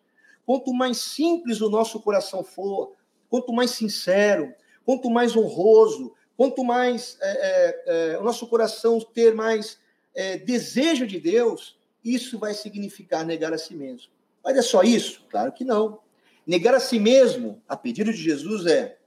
Quanto 0.45 0.73
mais 0.73 0.97
simples 0.97 1.61
o 1.61 1.69
nosso 1.69 1.99
coração 1.99 2.43
for, 2.43 2.93
quanto 3.29 3.53
mais 3.53 3.71
sincero, 3.71 4.53
quanto 4.85 5.09
mais 5.09 5.35
honroso, 5.35 6.13
quanto 6.35 6.63
mais 6.63 7.17
é, 7.21 7.31
é, 7.31 8.13
é, 8.13 8.17
o 8.17 8.23
nosso 8.23 8.47
coração 8.47 8.99
ter 8.99 9.33
mais 9.33 9.79
é, 10.13 10.37
desejo 10.37 11.05
de 11.05 11.19
Deus, 11.19 11.77
isso 12.03 12.37
vai 12.37 12.53
significar 12.53 13.25
negar 13.25 13.53
a 13.53 13.57
si 13.57 13.75
mesmo. 13.75 14.11
Mas 14.43 14.57
é 14.57 14.61
só 14.61 14.83
isso? 14.83 15.25
Claro 15.29 15.51
que 15.51 15.65
não. 15.65 15.99
Negar 16.47 16.73
a 16.73 16.79
si 16.79 16.97
mesmo, 16.97 17.61
a 17.67 17.75
pedido 17.75 18.09
de 18.13 18.17
Jesus, 18.17 18.65
é 18.65 18.97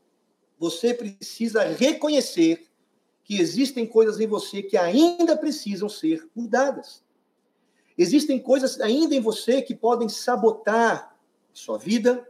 você 0.58 0.92
precisa 0.92 1.64
reconhecer 1.64 2.66
que 3.24 3.40
existem 3.40 3.86
coisas 3.86 4.20
em 4.20 4.26
você 4.26 4.62
que 4.62 4.76
ainda 4.76 5.34
precisam 5.38 5.88
ser 5.88 6.28
mudadas. 6.36 7.02
Existem 7.96 8.38
coisas 8.38 8.78
ainda 8.78 9.14
em 9.14 9.20
você 9.20 9.62
que 9.62 9.74
podem 9.74 10.06
sabotar 10.06 11.16
a 11.50 11.56
sua 11.56 11.78
vida, 11.78 12.28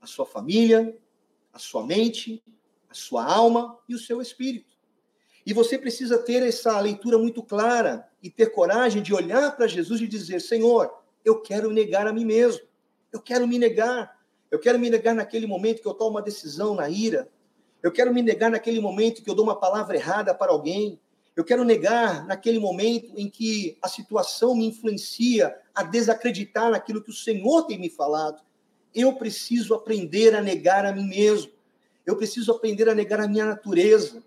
a 0.00 0.06
sua 0.06 0.26
família, 0.26 0.98
a 1.52 1.58
sua 1.60 1.86
mente, 1.86 2.42
a 2.88 2.94
sua 2.94 3.24
alma 3.24 3.78
e 3.88 3.94
o 3.94 3.98
seu 3.98 4.20
espírito. 4.20 4.76
E 5.46 5.52
você 5.52 5.78
precisa 5.78 6.18
ter 6.18 6.42
essa 6.42 6.78
leitura 6.80 7.18
muito 7.18 7.40
clara 7.40 8.08
e 8.20 8.28
ter 8.28 8.46
coragem 8.46 9.00
de 9.00 9.14
olhar 9.14 9.56
para 9.56 9.68
Jesus 9.68 10.00
e 10.00 10.08
dizer: 10.08 10.40
Senhor, 10.40 10.92
eu 11.24 11.40
quero 11.40 11.70
negar 11.70 12.08
a 12.08 12.12
mim 12.12 12.24
mesmo. 12.24 12.62
Eu 13.12 13.20
quero 13.20 13.46
me 13.46 13.58
negar. 13.58 14.19
Eu 14.50 14.58
quero 14.58 14.78
me 14.78 14.90
negar 14.90 15.14
naquele 15.14 15.46
momento 15.46 15.80
que 15.80 15.86
eu 15.86 15.94
tomo 15.94 16.10
uma 16.10 16.22
decisão 16.22 16.74
na 16.74 16.88
ira. 16.88 17.28
Eu 17.82 17.92
quero 17.92 18.12
me 18.12 18.20
negar 18.20 18.50
naquele 18.50 18.80
momento 18.80 19.22
que 19.22 19.30
eu 19.30 19.34
dou 19.34 19.44
uma 19.44 19.58
palavra 19.58 19.96
errada 19.96 20.34
para 20.34 20.50
alguém. 20.50 21.00
Eu 21.36 21.44
quero 21.44 21.64
negar 21.64 22.26
naquele 22.26 22.58
momento 22.58 23.12
em 23.16 23.30
que 23.30 23.78
a 23.80 23.88
situação 23.88 24.54
me 24.54 24.66
influencia 24.66 25.56
a 25.74 25.84
desacreditar 25.84 26.70
naquilo 26.70 27.02
que 27.02 27.10
o 27.10 27.14
Senhor 27.14 27.62
tem 27.62 27.78
me 27.78 27.88
falado. 27.88 28.42
Eu 28.92 29.12
preciso 29.14 29.72
aprender 29.72 30.34
a 30.34 30.42
negar 30.42 30.84
a 30.84 30.92
mim 30.92 31.06
mesmo. 31.06 31.52
Eu 32.04 32.16
preciso 32.16 32.50
aprender 32.50 32.88
a 32.88 32.94
negar 32.94 33.20
a 33.20 33.28
minha 33.28 33.46
natureza, 33.46 34.22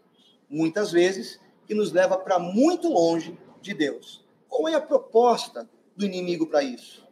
muitas 0.50 0.92
vezes, 0.92 1.38
que 1.68 1.74
nos 1.74 1.92
leva 1.92 2.18
para 2.18 2.40
muito 2.40 2.88
longe 2.88 3.38
de 3.62 3.74
Deus. 3.74 4.24
Qual 4.48 4.70
é 4.70 4.74
a 4.74 4.82
proposta 4.82 5.70
do 5.98 6.06
inimigo 6.06 6.48
para 6.48 6.64
isso? 6.64 7.06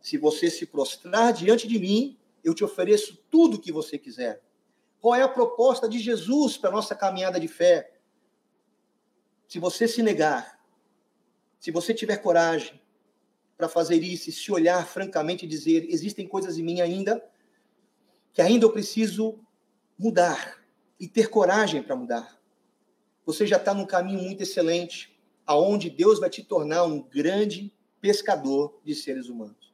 Se 0.00 0.16
você 0.16 0.48
se 0.48 0.64
prostrar 0.64 1.32
diante 1.32 1.66
de 1.66 1.78
mim, 1.78 2.16
eu 2.44 2.54
te 2.54 2.64
ofereço 2.64 3.16
tudo 3.30 3.56
o 3.56 3.60
que 3.60 3.72
você 3.72 3.98
quiser. 3.98 4.42
Qual 5.00 5.14
é 5.14 5.22
a 5.22 5.28
proposta 5.28 5.88
de 5.88 5.98
Jesus 5.98 6.56
para 6.56 6.70
a 6.70 6.72
nossa 6.72 6.94
caminhada 6.94 7.38
de 7.38 7.48
fé? 7.48 7.94
Se 9.48 9.58
você 9.58 9.86
se 9.86 10.02
negar, 10.02 10.60
se 11.58 11.70
você 11.70 11.92
tiver 11.92 12.16
coragem, 12.18 12.80
para 13.62 13.68
fazer 13.68 14.02
isso 14.02 14.28
e 14.28 14.32
se 14.32 14.50
olhar 14.50 14.84
francamente 14.86 15.44
e 15.44 15.48
dizer: 15.48 15.86
existem 15.88 16.26
coisas 16.26 16.58
em 16.58 16.64
mim 16.64 16.80
ainda 16.80 17.24
que 18.32 18.42
ainda 18.42 18.64
eu 18.64 18.72
preciso 18.72 19.38
mudar 19.96 20.58
e 20.98 21.06
ter 21.06 21.28
coragem 21.28 21.80
para 21.80 21.94
mudar. 21.94 22.40
Você 23.24 23.46
já 23.46 23.58
está 23.58 23.72
num 23.72 23.86
caminho 23.86 24.20
muito 24.20 24.42
excelente, 24.42 25.16
aonde 25.46 25.90
Deus 25.90 26.18
vai 26.18 26.28
te 26.28 26.42
tornar 26.42 26.84
um 26.84 27.02
grande 27.02 27.72
pescador 28.00 28.80
de 28.84 28.96
seres 28.96 29.28
humanos. 29.28 29.71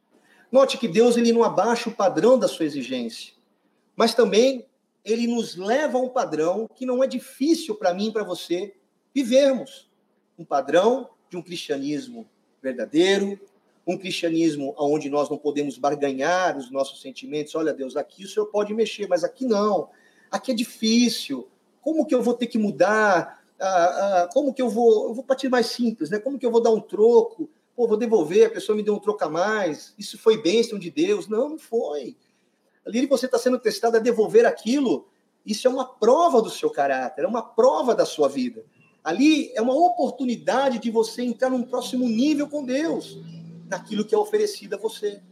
Note 0.51 0.79
que 0.79 0.89
Deus 0.89 1.17
ele 1.17 1.33
não 1.33 1.45
abaixa 1.45 1.91
o 1.91 1.95
padrão 1.95 2.39
da 2.39 2.49
sua 2.49 2.65
exigência, 2.65 3.35
mas 3.95 4.15
também 4.15 4.67
ele 5.05 5.27
nos 5.27 5.57
leva 5.57 5.99
a 5.99 6.01
um 6.01 6.09
padrão 6.09 6.69
que 6.75 6.87
não 6.87 7.03
é 7.03 7.07
difícil 7.07 7.75
para 7.75 7.93
mim 7.93 8.09
e 8.09 8.13
para 8.13 8.25
você 8.25 8.75
vivermos. 9.15 9.89
Um 10.39 10.45
padrão 10.45 11.11
de 11.29 11.37
um 11.37 11.43
cristianismo 11.43 12.27
verdadeiro, 12.63 13.39
um 13.87 13.97
cristianismo 13.97 14.75
onde 14.79 15.09
nós 15.09 15.31
não 15.31 15.39
podemos 15.39 15.79
barganhar 15.79 16.57
os 16.57 16.71
nossos 16.71 17.01
sentimentos. 17.01 17.55
Olha, 17.55 17.73
Deus, 17.73 17.97
aqui 17.97 18.25
o 18.25 18.29
senhor 18.29 18.47
pode 18.47 18.75
mexer, 18.75 19.07
mas 19.09 19.25
aqui 19.25 19.47
não. 19.47 19.89
Aqui 20.31 20.53
é 20.53 20.55
difícil. 20.55 21.49
Como 21.81 22.05
que 22.05 22.15
eu 22.15 22.23
vou 22.23 22.35
ter 22.35 22.47
que 22.47 22.59
mudar? 22.59 23.43
Ah, 23.59 23.67
ah, 23.67 24.29
como 24.33 24.53
que 24.53 24.61
eu 24.61 24.69
vou. 24.69 25.09
Eu 25.09 25.15
vou 25.15 25.25
partir 25.25 25.49
mais 25.49 25.67
simples, 25.67 26.11
né? 26.11 26.19
Como 26.19 26.39
que 26.39 26.45
eu 26.45 26.51
vou 26.51 26.63
dar 26.63 26.71
um 26.71 26.81
troco? 26.81 27.49
Pô, 27.79 27.87
vou 27.87 27.97
devolver, 27.97 28.45
a 28.45 28.51
pessoa 28.51 28.75
me 28.75 28.83
deu 28.83 28.93
um 28.93 28.99
troco 28.99 29.25
a 29.25 29.29
mais. 29.29 29.95
Isso 29.97 30.19
foi 30.19 30.43
bênção 30.43 30.81
de 30.81 30.91
Deus. 30.91 31.29
Não, 31.29 31.51
não 31.51 31.59
foi. 31.61 32.17
Ali 32.85 33.07
você 33.07 33.27
está 33.27 33.39
sendo 33.39 33.57
testado 33.57 33.97
a 33.97 34.01
devolver 34.01 34.45
aquilo. 34.45 35.07
Isso 35.47 35.69
é 35.69 35.71
uma 35.71 35.85
prova 35.85 36.43
do 36.43 36.51
seu 36.51 36.71
caráter, 36.71 37.23
é 37.23 37.29
uma 37.29 37.41
prova 37.41 37.95
da 37.95 38.05
sua 38.05 38.29
vida. 38.29 38.65
Ali 39.05 39.53
é 39.55 39.63
uma 39.63 39.77
oportunidade 39.77 40.81
de 40.81 40.91
você 40.91 41.23
entrar 41.23 41.51
num 41.51 41.63
próximo 41.63 42.09
nível 42.09 42.49
com 42.49 42.65
Deus 42.65 43.21
naquilo 43.69 44.05
que 44.05 44.13
é 44.13 44.19
oferecido 44.19 44.75
a 44.75 44.77
você, 44.77 45.23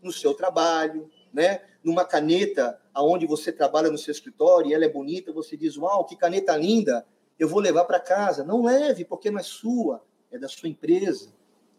no 0.00 0.12
seu 0.12 0.32
trabalho, 0.32 1.10
né? 1.32 1.62
Numa 1.82 2.04
caneta 2.04 2.80
aonde 2.94 3.26
você 3.26 3.50
trabalha 3.50 3.90
no 3.90 3.98
seu 3.98 4.12
escritório 4.12 4.70
e 4.70 4.74
ela 4.74 4.84
é 4.84 4.88
bonita, 4.88 5.32
você 5.32 5.56
diz: 5.56 5.76
"Uau, 5.76 6.04
que 6.04 6.14
caneta 6.14 6.56
linda! 6.56 7.04
Eu 7.36 7.48
vou 7.48 7.58
levar 7.58 7.84
para 7.84 7.98
casa". 7.98 8.44
Não 8.44 8.62
leve, 8.62 9.04
porque 9.04 9.28
não 9.28 9.40
é 9.40 9.42
sua, 9.42 10.04
é 10.30 10.38
da 10.38 10.46
sua 10.46 10.68
empresa. 10.68 11.34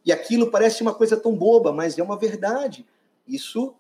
E 0.08 0.12
aquilo 0.14 0.50
parece 0.50 0.82
uma 0.82 0.96
coisa 0.96 1.18
tão 1.18 1.36
boba, 1.36 1.74
mas 1.74 2.00
é 2.00 2.02
uma 2.02 2.18
verdade. 2.18 2.88
Isso 3.28 3.76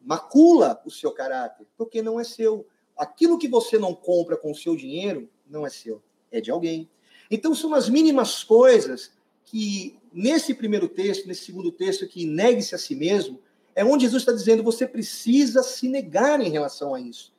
macula 0.00 0.80
o 0.86 0.90
seu 0.92 1.10
caráter, 1.10 1.66
porque 1.76 2.00
não 2.00 2.20
é 2.20 2.24
seu. 2.24 2.64
Aquilo 2.96 3.36
que 3.36 3.48
você 3.48 3.76
não 3.80 3.92
compra 3.92 4.36
com 4.36 4.52
o 4.52 4.54
seu 4.54 4.76
dinheiro 4.76 5.28
não 5.44 5.66
é 5.66 5.70
seu, 5.70 6.00
é 6.30 6.40
de 6.40 6.52
alguém. 6.52 6.88
Então 7.28 7.52
são 7.52 7.74
as 7.74 7.88
mínimas 7.88 8.44
coisas 8.44 9.10
que 9.44 9.98
nesse 10.12 10.54
primeiro 10.54 10.88
texto, 10.88 11.26
nesse 11.26 11.46
segundo 11.46 11.72
texto, 11.72 12.06
que 12.06 12.26
negue-se 12.26 12.76
a 12.76 12.78
si 12.78 12.94
mesmo, 12.94 13.40
é 13.74 13.84
onde 13.84 14.04
Jesus 14.04 14.22
está 14.22 14.30
dizendo 14.30 14.62
você 14.62 14.86
precisa 14.86 15.64
se 15.64 15.88
negar 15.88 16.40
em 16.40 16.50
relação 16.50 16.94
a 16.94 17.00
isso, 17.00 17.34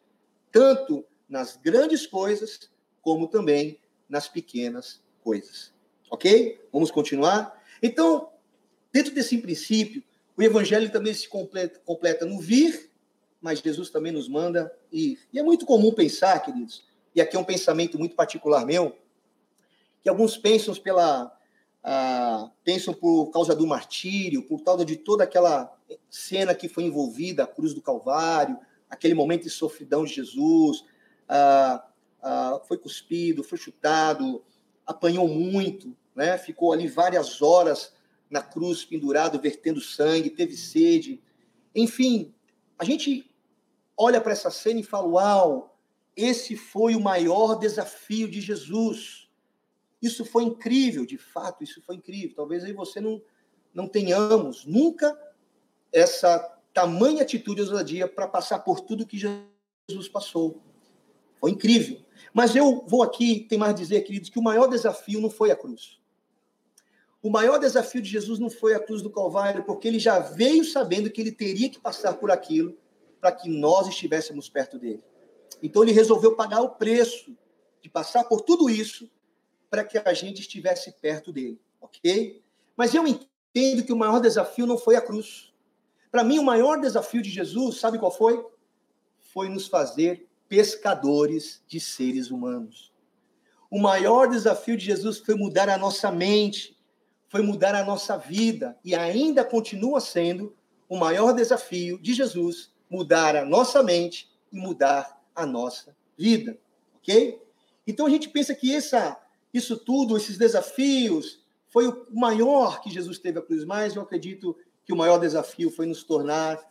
tanto 0.51 1.05
nas 1.29 1.55
grandes 1.55 2.05
coisas 2.05 2.69
como 3.01 3.25
também 3.25 3.79
nas 4.09 4.27
pequenas 4.27 5.01
coisas. 5.23 5.71
Ok? 6.11 6.59
Vamos 6.73 6.91
continuar? 6.91 7.57
Então, 7.81 8.32
dentro 8.93 9.13
desse 9.13 9.37
princípio, 9.39 10.03
o 10.37 10.43
evangelho 10.43 10.91
também 10.91 11.13
se 11.13 11.27
completa, 11.27 11.81
completa 11.83 12.25
no 12.25 12.39
vir, 12.39 12.91
mas 13.41 13.59
Jesus 13.59 13.89
também 13.89 14.11
nos 14.11 14.29
manda 14.29 14.71
ir. 14.91 15.19
E 15.33 15.39
é 15.39 15.43
muito 15.43 15.65
comum 15.65 15.91
pensar, 15.91 16.39
queridos, 16.39 16.85
e 17.13 17.19
aqui 17.19 17.35
é 17.35 17.39
um 17.39 17.43
pensamento 17.43 17.99
muito 17.99 18.15
particular 18.15 18.65
meu, 18.65 18.95
que 20.01 20.07
alguns 20.07 20.37
pensam 20.37 20.73
pela 20.75 21.35
ah, 21.83 22.49
pensam 22.63 22.93
por 22.93 23.29
causa 23.31 23.53
do 23.53 23.67
martírio, 23.67 24.43
por 24.43 24.63
causa 24.63 24.85
de 24.85 24.95
toda 24.95 25.25
aquela 25.25 25.75
cena 26.09 26.55
que 26.55 26.69
foi 26.69 26.85
envolvida, 26.85 27.43
a 27.43 27.47
cruz 27.47 27.73
do 27.73 27.81
Calvário, 27.81 28.57
aquele 28.89 29.13
momento 29.13 29.43
de 29.43 29.49
sofridão 29.49 30.05
de 30.05 30.13
Jesus, 30.13 30.85
ah, 31.27 31.85
ah, 32.21 32.61
foi 32.67 32.77
cuspido, 32.77 33.43
foi 33.43 33.57
chutado, 33.57 34.41
apanhou 34.85 35.27
muito, 35.27 35.95
né? 36.15 36.37
ficou 36.37 36.71
ali 36.71 36.87
várias 36.87 37.41
horas 37.41 37.93
na 38.33 38.41
cruz 38.41 38.83
pendurado, 38.83 39.39
vertendo 39.39 39.79
sangue, 39.79 40.29
teve 40.29 40.57
sede. 40.57 41.21
Enfim, 41.73 42.33
a 42.77 42.83
gente 42.83 43.31
olha 43.95 44.19
para 44.19 44.33
essa 44.33 44.51
cena 44.51 44.81
e 44.81 44.83
fala: 44.83 45.07
Uau, 45.07 45.79
esse 46.15 46.57
foi 46.57 46.95
o 46.95 47.01
maior 47.01 47.55
desafio 47.55 48.29
de 48.29 48.41
Jesus 48.41 49.23
isso 50.03 50.25
foi 50.25 50.43
incrível, 50.43 51.05
de 51.05 51.17
fato, 51.17 51.63
isso 51.63 51.81
foi 51.81 51.95
incrível. 51.95 52.35
Talvez 52.35 52.65
aí 52.65 52.73
você 52.73 52.99
não, 52.99 53.21
não 53.73 53.87
tenhamos 53.87 54.65
nunca 54.65 55.17
essa 55.93 56.39
tamanha 56.73 57.23
atitude 57.23 57.61
e 57.61 57.63
ousadia 57.63 58.05
para 58.05 58.27
passar 58.27 58.59
por 58.59 58.81
tudo 58.81 59.07
que 59.07 59.17
Jesus 59.17 60.09
passou. 60.11 60.61
Foi 61.39 61.51
incrível. 61.51 62.01
Mas 62.33 62.53
eu 62.53 62.85
vou 62.85 63.01
aqui, 63.01 63.45
tem 63.47 63.57
mais 63.57 63.71
a 63.71 63.77
dizer, 63.77 64.01
queridos, 64.01 64.29
que 64.29 64.37
o 64.37 64.43
maior 64.43 64.67
desafio 64.67 65.21
não 65.21 65.29
foi 65.29 65.51
a 65.51 65.55
cruz. 65.55 66.01
O 67.23 67.29
maior 67.29 67.57
desafio 67.57 68.01
de 68.01 68.09
Jesus 68.09 68.37
não 68.37 68.49
foi 68.49 68.73
a 68.73 68.79
cruz 68.81 69.01
do 69.01 69.09
Calvário, 69.09 69.63
porque 69.63 69.87
ele 69.87 69.97
já 69.97 70.19
veio 70.19 70.65
sabendo 70.65 71.09
que 71.09 71.21
ele 71.21 71.31
teria 71.31 71.69
que 71.69 71.79
passar 71.79 72.15
por 72.15 72.29
aquilo 72.29 72.77
para 73.21 73.31
que 73.31 73.49
nós 73.49 73.87
estivéssemos 73.87 74.49
perto 74.49 74.77
dele. 74.77 75.01
Então 75.61 75.81
ele 75.81 75.93
resolveu 75.93 76.35
pagar 76.35 76.59
o 76.59 76.71
preço 76.71 77.33
de 77.81 77.89
passar 77.89 78.25
por 78.25 78.41
tudo 78.41 78.69
isso 78.69 79.09
para 79.69 79.85
que 79.85 79.97
a 79.97 80.13
gente 80.13 80.41
estivesse 80.41 80.91
perto 80.99 81.31
dele, 81.31 81.57
ok? 81.79 82.43
Mas 82.75 82.93
eu 82.93 83.07
entendo 83.07 83.85
que 83.85 83.93
o 83.93 83.97
maior 83.97 84.19
desafio 84.19 84.67
não 84.67 84.77
foi 84.77 84.97
a 84.97 85.01
cruz. 85.01 85.53
Para 86.11 86.25
mim, 86.25 86.39
o 86.39 86.43
maior 86.43 86.81
desafio 86.81 87.21
de 87.21 87.29
Jesus, 87.29 87.77
sabe 87.79 87.97
qual 87.97 88.11
foi? 88.11 88.45
Foi 89.33 89.47
nos 89.47 89.67
fazer 89.67 90.27
pescadores 90.49 91.63
de 91.67 91.79
seres 91.79 92.29
humanos. 92.29 92.91
O 93.71 93.79
maior 93.79 94.27
desafio 94.27 94.75
de 94.75 94.85
Jesus 94.85 95.19
foi 95.19 95.35
mudar 95.35 95.69
a 95.69 95.77
nossa 95.77 96.11
mente, 96.11 96.77
foi 97.33 97.41
mudar 97.41 97.73
a 97.73 97.83
nossa 97.83 98.15
vida 98.15 98.77
e 98.85 98.93
ainda 98.93 99.43
continua 99.43 99.99
sendo 99.99 100.55
o 100.87 100.95
maior 100.95 101.33
desafio 101.33 101.97
de 101.97 102.13
Jesus 102.13 102.71
mudar 102.87 103.35
a 103.35 103.43
nossa 103.43 103.81
mente 103.81 104.29
e 104.51 104.59
mudar 104.59 105.19
a 105.33 105.43
nossa 105.43 105.97
vida, 106.15 106.55
ok? 106.97 107.41
Então 107.87 108.05
a 108.05 108.09
gente 108.11 108.29
pensa 108.29 108.53
que 108.53 108.71
essa, 108.71 109.19
isso 109.51 109.75
tudo, 109.77 110.15
esses 110.15 110.37
desafios, 110.37 111.43
foi 111.69 111.87
o 111.87 112.05
maior 112.11 112.81
que 112.81 112.91
Jesus 112.91 113.17
teve 113.17 113.39
a 113.39 113.41
cruz, 113.41 113.65
mas 113.65 113.95
eu 113.95 114.03
acredito 114.03 114.55
que 114.85 114.93
o 114.93 114.95
maior 114.95 115.17
desafio 115.17 115.71
foi 115.71 115.87
nos 115.87 116.03
tornar 116.03 116.63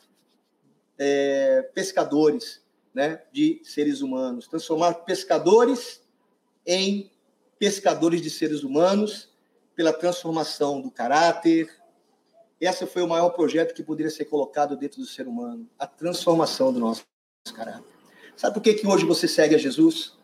é, 0.97 1.63
pescadores 1.75 2.63
né, 2.95 3.21
de 3.33 3.61
seres 3.65 4.01
humanos, 4.01 4.47
transformar 4.47 4.95
pescadores 4.95 6.01
em 6.65 7.11
pescadores 7.59 8.23
de 8.23 8.31
seres 8.31 8.63
humanos 8.63 9.32
pela 9.75 9.93
transformação 9.93 10.81
do 10.81 10.91
caráter. 10.91 11.69
Esse 12.61 12.87
foi 12.87 13.03
o 13.03 13.09
maior 13.09 13.31
projeto 13.31 13.75
que 13.75 13.83
poderia 13.83 14.11
ser 14.11 14.27
colocado 14.27 14.77
dentro 14.77 15.01
do 15.01 15.07
ser 15.07 15.27
humano, 15.27 15.69
a 15.79 15.87
transformação 15.87 16.73
do 16.73 16.79
nosso 16.79 17.05
caráter. 17.55 17.85
Sabe 18.37 18.55
por 18.55 18.63
que, 18.63 18.75
que 18.75 18.87
hoje 18.87 19.05
você 19.05 19.27
segue 19.27 19.55
a 19.55 19.59
Jesus? 19.59 20.17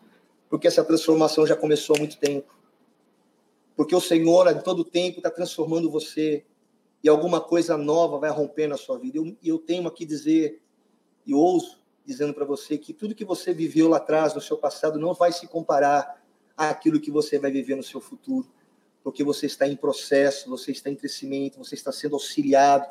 Porque 0.49 0.67
essa 0.67 0.83
transformação 0.83 1.45
já 1.45 1.55
começou 1.55 1.95
há 1.95 1.99
muito 1.99 2.17
tempo. 2.17 2.57
Porque 3.75 3.95
o 3.95 4.01
Senhor, 4.01 4.47
a 4.47 4.53
todo 4.55 4.83
tempo, 4.83 5.19
está 5.19 5.29
transformando 5.29 5.89
você 5.89 6.45
e 7.03 7.07
alguma 7.07 7.39
coisa 7.39 7.77
nova 7.77 8.17
vai 8.17 8.29
romper 8.29 8.67
na 8.67 8.77
sua 8.77 8.97
vida. 8.97 9.17
E 9.17 9.21
eu, 9.21 9.37
eu 9.43 9.59
tenho 9.59 9.87
aqui 9.87 10.05
dizer, 10.05 10.61
e 11.25 11.33
ouso 11.33 11.79
dizendo 12.05 12.33
para 12.33 12.43
você 12.43 12.77
que 12.77 12.91
tudo 12.91 13.13
que 13.13 13.23
você 13.23 13.53
viveu 13.53 13.87
lá 13.87 13.97
atrás, 13.97 14.33
no 14.33 14.41
seu 14.41 14.57
passado, 14.57 14.99
não 14.99 15.13
vai 15.13 15.31
se 15.31 15.47
comparar 15.47 16.21
àquilo 16.57 16.99
que 16.99 17.11
você 17.11 17.37
vai 17.37 17.51
viver 17.51 17.75
no 17.75 17.83
seu 17.83 18.01
futuro, 18.01 18.49
porque 19.03 19.23
você 19.23 19.45
está 19.45 19.67
em 19.67 19.75
processo, 19.75 20.49
você 20.49 20.71
está 20.71 20.89
em 20.89 20.95
crescimento, 20.95 21.57
você 21.57 21.75
está 21.75 21.91
sendo 21.91 22.15
auxiliado 22.15 22.85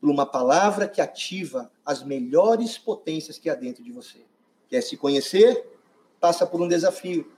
por 0.00 0.10
uma 0.10 0.26
palavra 0.26 0.88
que 0.88 1.00
ativa 1.00 1.70
as 1.84 2.02
melhores 2.02 2.76
potências 2.76 3.38
que 3.38 3.48
há 3.48 3.54
dentro 3.54 3.82
de 3.84 3.92
você. 3.92 4.18
Quer 4.68 4.82
se 4.82 4.96
conhecer? 4.96 5.64
Passa 6.20 6.46
por 6.46 6.60
um 6.60 6.68
desafio. 6.68 7.30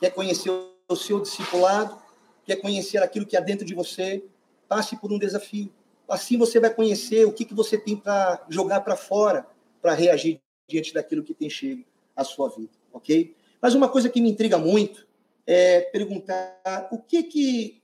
Quer 0.00 0.10
conhecer 0.10 0.50
o 0.50 0.96
seu 0.96 1.20
discipulado? 1.20 2.00
Quer 2.44 2.56
conhecer 2.56 3.02
aquilo 3.02 3.26
que 3.26 3.36
há 3.36 3.40
dentro 3.40 3.64
de 3.64 3.74
você? 3.74 4.24
Passe 4.68 4.96
por 4.96 5.12
um 5.12 5.18
desafio. 5.18 5.72
Assim 6.08 6.38
você 6.38 6.58
vai 6.58 6.70
conhecer 6.70 7.26
o 7.26 7.32
que, 7.32 7.44
que 7.44 7.54
você 7.54 7.76
tem 7.76 7.96
para 7.96 8.44
jogar 8.48 8.80
para 8.80 8.96
fora 8.96 9.46
para 9.80 9.94
reagir 9.94 10.40
diante 10.68 10.92
daquilo 10.92 11.22
que 11.22 11.34
tem 11.34 11.48
chego 11.48 11.84
à 12.14 12.24
sua 12.24 12.48
vida, 12.48 12.72
ok? 12.92 13.34
Mas 13.60 13.74
uma 13.74 13.88
coisa 13.88 14.08
que 14.08 14.20
me 14.20 14.30
intriga 14.30 14.58
muito 14.58 15.07
é 15.48 15.80
perguntar 15.80 16.88
o 16.92 16.98
que 16.98 17.22
que 17.22 17.82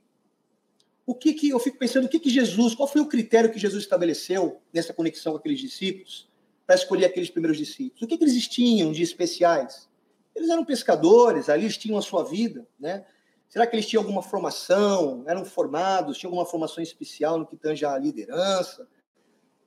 o 1.07 1.15
que 1.15 1.33
que 1.33 1.49
eu 1.49 1.59
fico 1.59 1.79
pensando 1.79 2.05
o 2.05 2.09
que 2.09 2.19
que 2.19 2.31
Jesus, 2.31 2.75
qual 2.75 2.87
foi 2.87 3.01
o 3.01 3.09
critério 3.09 3.51
que 3.51 3.59
Jesus 3.59 3.83
estabeleceu 3.83 4.61
nessa 4.73 4.93
conexão 4.93 5.33
com 5.33 5.39
aqueles 5.39 5.61
discípulos 5.61 6.29
para 6.67 6.77
escolher 6.77 7.07
aqueles 7.07 7.31
primeiros 7.31 7.59
discípulos? 7.59 8.03
O 8.03 8.07
que 8.07 8.17
que 8.17 8.25
eles 8.25 8.47
tinham 8.47 8.93
de 8.93 9.03
especiais? 9.03 9.89
Eles 10.35 10.51
eram 10.51 10.65
pescadores, 10.65 11.49
ali 11.49 11.65
eles 11.65 11.77
tinham 11.77 11.99
a 11.99 12.03
sua 12.03 12.23
vida, 12.23 12.67
né? 12.79 13.05
Será 13.49 13.67
que 13.67 13.75
eles 13.77 13.87
tinham 13.87 14.03
alguma 14.03 14.23
formação? 14.23 15.25
Eram 15.27 15.45
formados? 15.45 16.19
Tinham 16.19 16.31
alguma 16.31 16.47
formação 16.47 16.83
especial 16.83 17.39
no 17.39 17.47
que 17.47 17.57
tange 17.57 17.85
à 17.85 17.97
liderança? 17.97 18.87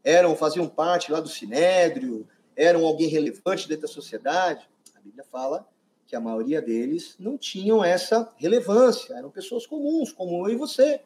eram 0.07 0.37
faziam 0.37 0.69
parte 0.69 1.11
lá 1.11 1.19
do 1.19 1.27
sinédrio, 1.27 2.25
eram 2.55 2.85
alguém 2.85 3.09
relevante 3.09 3.67
dentro 3.67 3.81
da 3.81 3.93
sociedade. 3.93 4.65
A 4.95 5.01
Bíblia 5.01 5.25
fala 5.29 5.67
que 6.07 6.15
a 6.15 6.21
maioria 6.21 6.61
deles 6.61 7.15
não 7.19 7.37
tinham 7.37 7.83
essa 7.83 8.33
relevância, 8.37 9.13
eram 9.13 9.29
pessoas 9.29 9.67
comuns, 9.67 10.11
como 10.11 10.47
eu 10.47 10.53
e 10.53 10.55
você. 10.55 11.01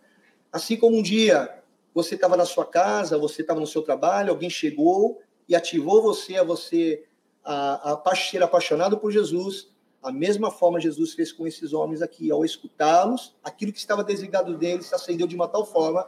Assim 0.51 0.77
como 0.77 0.97
um 0.97 1.01
dia 1.01 1.57
você 1.93 2.15
estava 2.15 2.37
na 2.37 2.45
sua 2.45 2.65
casa, 2.65 3.17
você 3.17 3.41
estava 3.41 3.59
no 3.59 3.67
seu 3.67 3.81
trabalho, 3.81 4.29
alguém 4.29 4.49
chegou 4.49 5.19
e 5.49 5.55
ativou 5.55 6.01
você 6.01 6.37
a 6.37 6.43
você 6.43 7.03
a, 7.43 7.93
a 7.93 8.15
ser 8.15 8.43
apaixonado 8.43 8.97
por 8.99 9.11
Jesus, 9.11 9.69
a 10.01 10.11
mesma 10.11 10.51
forma 10.51 10.79
Jesus 10.79 11.13
fez 11.13 11.31
com 11.31 11.45
esses 11.47 11.73
homens 11.73 12.01
aqui, 12.01 12.31
ao 12.31 12.45
escutá-los, 12.45 13.35
aquilo 13.43 13.71
que 13.71 13.79
estava 13.79 14.03
desligado 14.03 14.55
deles 14.57 14.85
se 14.85 14.95
acendeu 14.95 15.27
de 15.27 15.35
uma 15.35 15.47
tal 15.47 15.65
forma 15.65 16.05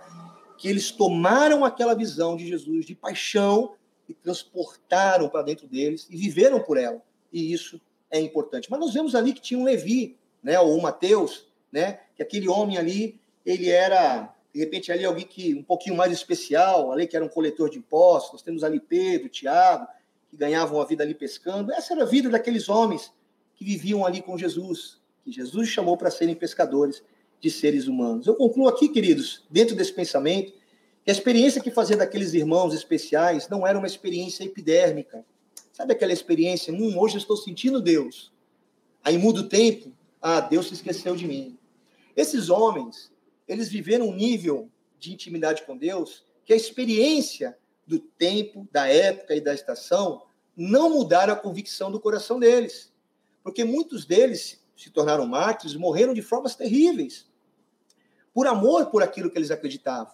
que 0.57 0.67
eles 0.67 0.91
tomaram 0.91 1.65
aquela 1.65 1.95
visão 1.95 2.35
de 2.35 2.47
Jesus 2.47 2.85
de 2.85 2.95
paixão 2.95 3.75
e 4.07 4.13
transportaram 4.13 5.27
para 5.29 5.41
dentro 5.41 5.67
deles 5.67 6.07
e 6.09 6.15
viveram 6.15 6.59
por 6.59 6.77
ela. 6.77 7.01
E 7.31 7.51
isso 7.51 7.81
é 8.13 8.19
importante. 8.19 8.69
Mas 8.69 8.79
nós 8.79 8.93
vemos 8.93 9.15
ali 9.15 9.33
que 9.33 9.41
tinha 9.41 9.59
um 9.59 9.63
Levi, 9.63 10.15
né, 10.41 10.59
ou 10.59 10.77
um 10.77 10.81
Mateus, 10.81 11.47
né, 11.71 11.99
que 12.15 12.21
aquele 12.21 12.47
homem 12.47 12.77
ali, 12.77 13.19
ele 13.43 13.69
era, 13.69 14.31
de 14.53 14.59
repente, 14.59 14.91
ali 14.91 15.03
alguém 15.03 15.25
que 15.25 15.55
um 15.55 15.63
pouquinho 15.63 15.95
mais 15.95 16.11
especial, 16.11 16.91
ali 16.91 17.07
que 17.07 17.15
era 17.15 17.25
um 17.25 17.29
coletor 17.29 17.71
de 17.71 17.79
impostos. 17.79 18.33
Nós 18.33 18.41
temos 18.43 18.63
ali 18.63 18.79
Pedro, 18.79 19.29
Tiago, 19.29 19.87
que 20.29 20.37
ganhavam 20.37 20.79
a 20.79 20.85
vida 20.85 21.03
ali 21.03 21.15
pescando. 21.15 21.73
Essa 21.73 21.95
era 21.95 22.03
a 22.03 22.05
vida 22.05 22.29
daqueles 22.29 22.69
homens 22.69 23.11
que 23.55 23.65
viviam 23.65 24.05
ali 24.05 24.21
com 24.21 24.37
Jesus, 24.37 25.01
que 25.25 25.31
Jesus 25.31 25.69
chamou 25.69 25.97
para 25.97 26.11
serem 26.11 26.35
pescadores 26.35 27.03
de 27.41 27.49
seres 27.49 27.87
humanos. 27.87 28.27
Eu 28.27 28.35
concluo 28.35 28.67
aqui, 28.67 28.89
queridos, 28.89 29.43
dentro 29.49 29.75
desse 29.75 29.91
pensamento, 29.91 30.53
que 31.03 31.09
a 31.09 31.13
experiência 31.13 31.61
que 31.61 31.71
fazia 31.71 31.97
daqueles 31.97 32.33
irmãos 32.33 32.75
especiais 32.75 33.49
não 33.49 33.65
era 33.65 33.77
uma 33.77 33.87
experiência 33.87 34.43
epidérmica. 34.43 35.25
Sabe 35.73 35.93
aquela 35.93 36.13
experiência? 36.13 36.71
Hum, 36.71 36.97
hoje 36.99 37.15
eu 37.15 37.19
estou 37.19 37.35
sentindo 37.35 37.81
Deus. 37.81 38.31
Aí 39.03 39.17
muda 39.17 39.41
o 39.41 39.49
tempo. 39.49 39.91
Ah, 40.21 40.39
Deus 40.39 40.67
se 40.67 40.75
esqueceu 40.75 41.15
de 41.15 41.27
mim. 41.27 41.57
Esses 42.15 42.49
homens, 42.49 43.11
eles 43.47 43.69
viveram 43.69 44.07
um 44.07 44.15
nível 44.15 44.69
de 44.99 45.11
intimidade 45.11 45.63
com 45.63 45.75
Deus 45.75 46.23
que 46.45 46.53
a 46.53 46.55
experiência 46.55 47.57
do 47.87 47.97
tempo, 47.97 48.67
da 48.71 48.87
época 48.87 49.35
e 49.35 49.41
da 49.41 49.53
estação 49.53 50.23
não 50.55 50.91
mudaram 50.91 51.33
a 51.33 51.35
convicção 51.35 51.91
do 51.91 51.99
coração 51.99 52.39
deles. 52.39 52.93
Porque 53.43 53.63
muitos 53.63 54.05
deles 54.05 54.63
se 54.77 54.91
tornaram 54.91 55.25
mártires, 55.25 55.75
morreram 55.75 56.13
de 56.13 56.21
formas 56.21 56.55
terríveis 56.55 57.27
por 58.31 58.45
amor 58.45 58.87
por 58.87 59.01
aquilo 59.01 59.29
que 59.29 59.37
eles 59.37 59.51
acreditavam. 59.51 60.13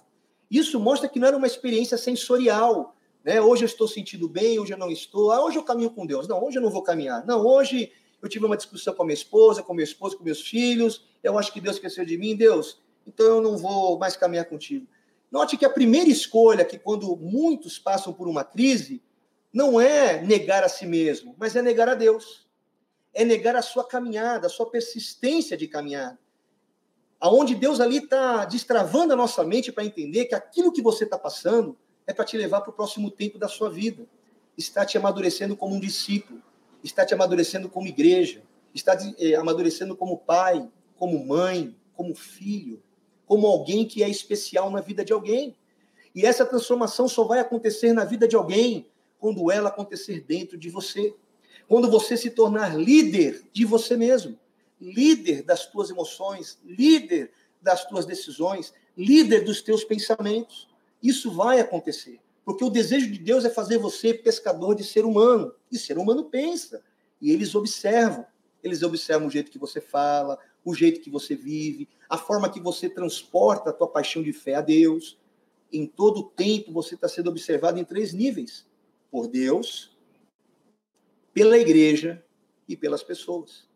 Isso 0.50 0.80
mostra 0.80 1.10
que 1.10 1.19
não 1.19 1.28
era 1.28 1.38
uma 1.38 1.48
experiência 1.48 1.98
sensorial. 1.98 2.95
Né? 3.23 3.41
Hoje 3.41 3.63
eu 3.63 3.67
estou 3.67 3.88
sentindo 3.88 4.27
bem, 4.27 4.60
hoje 4.60 4.73
eu 4.73 4.77
não 4.77 4.91
estou. 4.91 5.32
Ah, 5.32 5.43
hoje 5.43 5.58
eu 5.58 5.63
caminho 5.63 5.91
com 5.91 6.05
Deus. 6.05 6.27
Não, 6.27 6.43
hoje 6.43 6.58
eu 6.58 6.62
não 6.62 6.69
vou 6.69 6.82
caminhar. 6.82 7.25
Não, 7.25 7.45
hoje 7.45 7.91
eu 8.21 8.29
tive 8.29 8.45
uma 8.45 8.58
discussão 8.58 8.93
com 8.93 9.03
a 9.03 9.05
minha 9.05 9.13
esposa, 9.13 9.63
com 9.63 9.73
meu 9.73 9.84
esposo, 9.84 10.17
com 10.17 10.23
meus 10.23 10.41
filhos. 10.41 11.05
Eu 11.23 11.38
acho 11.38 11.51
que 11.51 11.62
Deus 11.62 11.75
esqueceu 11.75 12.05
de 12.05 12.17
mim. 12.17 12.36
Deus, 12.36 12.82
então 13.05 13.25
eu 13.25 13.41
não 13.41 13.58
vou 13.58 13.97
mais 13.97 14.15
caminhar 14.15 14.45
contigo. 14.45 14.88
Note 15.32 15.58
que 15.58 15.65
a 15.65 15.69
primeira 15.69 16.10
escolha, 16.10 16.65
que 16.65 16.79
quando 16.79 17.15
muitos 17.15 17.77
passam 17.77 18.12
por 18.12 18.27
uma 18.27 18.43
crise, 18.43 19.01
não 19.53 19.79
é 19.79 20.21
negar 20.21 20.63
a 20.63 20.69
si 20.69 20.86
mesmo, 20.86 21.36
mas 21.38 21.55
é 21.55 21.62
negar 21.62 21.88
a 21.88 21.95
Deus. 21.95 22.47
É 23.13 23.25
negar 23.25 23.55
a 23.55 23.62
sua 23.62 23.84
caminhada, 23.88 24.47
a 24.47 24.49
sua 24.49 24.69
persistência 24.69 25.55
de 25.58 25.67
caminhada 25.67 26.17
aonde 27.19 27.53
Deus 27.53 27.79
ali 27.79 27.97
está 27.97 28.45
destravando 28.45 29.13
a 29.13 29.15
nossa 29.15 29.43
mente 29.43 29.71
para 29.71 29.84
entender 29.84 30.25
que 30.25 30.36
aquilo 30.36 30.71
que 30.71 30.82
você 30.82 31.03
está 31.03 31.17
passando 31.17 31.77
é 32.10 32.13
para 32.13 32.26
te 32.26 32.36
levar 32.36 32.62
para 32.62 32.72
o 32.72 32.74
próximo 32.74 33.12
tempo 33.12 33.38
da 33.38 33.48
sua 33.48 33.69
vida. 33.69 34.04
Está 34.58 34.84
te 34.84 34.98
amadurecendo 34.98 35.56
como 35.56 35.76
um 35.76 35.80
discípulo, 35.80 36.41
está 36.84 37.06
te 37.06 37.13
amadurecendo 37.13 37.69
como 37.69 37.88
igreja, 37.88 38.41
está 38.74 38.98
te 38.98 39.13
eh, 39.19 39.36
amadurecendo 39.36 39.95
como 39.95 40.17
pai, 40.17 40.67
como 40.98 41.24
mãe, 41.24 41.76
como 41.93 42.15
filho, 42.15 42.82
como 43.28 43.45
alguém 43.45 43.86
que 43.86 44.04
é 44.04 44.10
especial 44.10 44.72
na 44.72 44.82
vida 44.82 45.06
de 45.06 45.13
alguém. 45.13 45.56
E 46.15 46.26
essa 46.26 46.43
transformação 46.43 47.08
só 47.08 47.24
vai 47.24 47.39
acontecer 47.39 47.93
na 47.93 48.04
vida 48.04 48.28
de 48.28 48.36
alguém 48.36 48.88
quando 49.19 49.52
ela 49.52 49.69
acontecer 49.69 50.22
dentro 50.28 50.58
de 50.58 50.69
você. 50.69 51.13
Quando 51.67 51.91
você 51.91 52.17
se 52.17 52.32
tornar 52.32 52.76
líder 52.76 53.43
de 53.54 53.65
você 53.65 53.95
mesmo 53.95 54.36
líder 54.80 55.43
das 55.43 55.65
tuas 55.65 55.89
emoções, 55.89 56.58
líder 56.63 57.32
das 57.62 57.86
tuas 57.86 58.06
decisões, 58.06 58.74
líder 58.95 59.43
dos 59.43 59.62
teus 59.62 59.84
pensamentos. 59.84 60.68
Isso 61.02 61.32
vai 61.32 61.60
acontecer, 61.60 62.20
Porque 62.44 62.64
o 62.64 62.70
desejo 62.70 63.12
de 63.12 63.20
Deus 63.20 63.46
é 63.46 63.50
fazer 63.50 63.78
você 63.78 64.14
pescador 64.14 64.76
de 64.76 64.84
ser 64.84 65.06
humano. 65.06 65.54
E 65.72 65.78
ser 65.78 65.98
humano 65.98 66.26
pensa. 66.26 66.84
E 67.22 67.32
eles 67.32 67.54
observam. 67.54 68.26
Eles 68.64 68.82
observam 68.82 69.28
o 69.28 69.32
jeito 69.32 69.52
que 69.52 69.60
você 69.60 69.80
fala, 69.80 70.38
o 70.66 70.74
jeito 70.74 71.00
que 71.00 71.10
você 71.10 71.36
vive, 71.36 71.88
a 72.10 72.18
forma 72.18 72.50
que 72.50 72.60
você 72.60 72.90
transporta 72.90 73.70
a 73.70 73.74
tua 73.74 73.88
paixão 73.88 74.22
de 74.22 74.34
fé 74.34 74.56
a 74.56 74.62
Deus. 74.62 75.18
Em 75.72 75.86
todo 75.86 76.24
tempo 76.24 76.72
você 76.72 76.96
está 76.96 77.08
sendo 77.08 77.30
observado 77.30 77.80
em 77.80 77.84
três 77.84 78.14
níveis: 78.14 78.66
por 79.12 79.28
Deus, 79.28 79.96
pela 81.34 81.58
igreja 81.58 82.24
e 82.68 82.76
pelas 82.76 83.04
pessoas. 83.04 83.68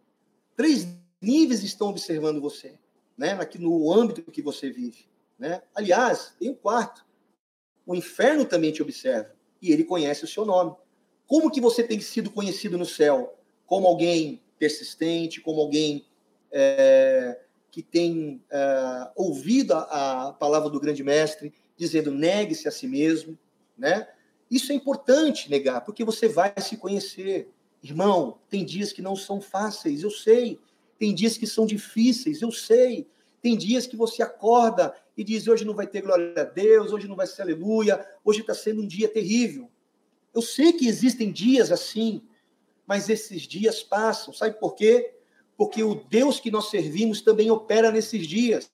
Três 0.55 0.87
níveis 1.21 1.63
estão 1.63 1.89
observando 1.89 2.41
você, 2.41 2.77
né? 3.17 3.33
Aqui 3.33 3.57
no 3.57 3.91
âmbito 3.91 4.31
que 4.31 4.41
você 4.41 4.69
vive, 4.69 5.07
né? 5.37 5.61
Aliás, 5.73 6.33
tem 6.39 6.49
um 6.49 6.55
quarto. 6.55 7.05
O 7.85 7.95
inferno 7.95 8.45
também 8.45 8.71
te 8.71 8.81
observa 8.81 9.33
e 9.61 9.71
ele 9.71 9.83
conhece 9.83 10.23
o 10.23 10.27
seu 10.27 10.45
nome. 10.45 10.75
Como 11.25 11.49
que 11.49 11.61
você 11.61 11.83
tem 11.83 11.99
sido 11.99 12.29
conhecido 12.29 12.77
no 12.77 12.85
céu? 12.85 13.37
Como 13.65 13.87
alguém 13.87 14.41
persistente, 14.59 15.41
como 15.41 15.61
alguém 15.61 16.05
é, 16.51 17.39
que 17.71 17.81
tem 17.81 18.41
é, 18.51 19.11
ouvido 19.15 19.73
a, 19.73 20.27
a, 20.27 20.33
palavra 20.33 20.69
do 20.69 20.79
grande 20.79 21.03
mestre, 21.03 21.53
dizendo 21.75 22.11
negue-se 22.11 22.67
a 22.67 22.71
si 22.71 22.87
mesmo, 22.87 23.37
né? 23.77 24.07
Isso 24.49 24.71
é 24.71 24.75
importante 24.75 25.49
negar, 25.49 25.81
porque 25.81 26.03
você 26.03 26.27
vai 26.27 26.53
se 26.59 26.77
conhecer. 26.77 27.49
Irmão, 27.81 28.37
tem 28.49 28.63
dias 28.63 28.93
que 28.93 29.01
não 29.01 29.15
são 29.15 29.41
fáceis, 29.41 30.03
eu 30.03 30.11
sei. 30.11 30.59
Tem 30.99 31.15
dias 31.15 31.37
que 31.37 31.47
são 31.47 31.65
difíceis, 31.65 32.41
eu 32.41 32.51
sei. 32.51 33.07
Tem 33.41 33.57
dias 33.57 33.87
que 33.87 33.97
você 33.97 34.21
acorda 34.21 34.93
e 35.17 35.23
diz: 35.23 35.47
hoje 35.47 35.65
não 35.65 35.73
vai 35.73 35.87
ter 35.87 36.01
glória 36.01 36.33
a 36.37 36.43
Deus, 36.43 36.91
hoje 36.91 37.07
não 37.07 37.15
vai 37.15 37.27
ser 37.27 37.43
aleluia, 37.43 38.05
hoje 38.23 38.41
está 38.41 38.53
sendo 38.53 38.81
um 38.81 38.87
dia 38.87 39.07
terrível. 39.07 39.69
Eu 40.33 40.41
sei 40.41 40.73
que 40.73 40.87
existem 40.87 41.31
dias 41.31 41.71
assim, 41.71 42.23
mas 42.87 43.09
esses 43.09 43.43
dias 43.43 43.83
passam. 43.83 44.33
Sabe 44.33 44.59
por 44.59 44.75
quê? 44.75 45.13
porque 45.57 45.83
o 45.83 45.95
Deus 45.95 46.39
que 46.39 46.51
nós 46.51 46.69
servimos 46.69 47.21
também 47.21 47.51
opera 47.51 47.91
nesses 47.91 48.27
dias. 48.27 48.71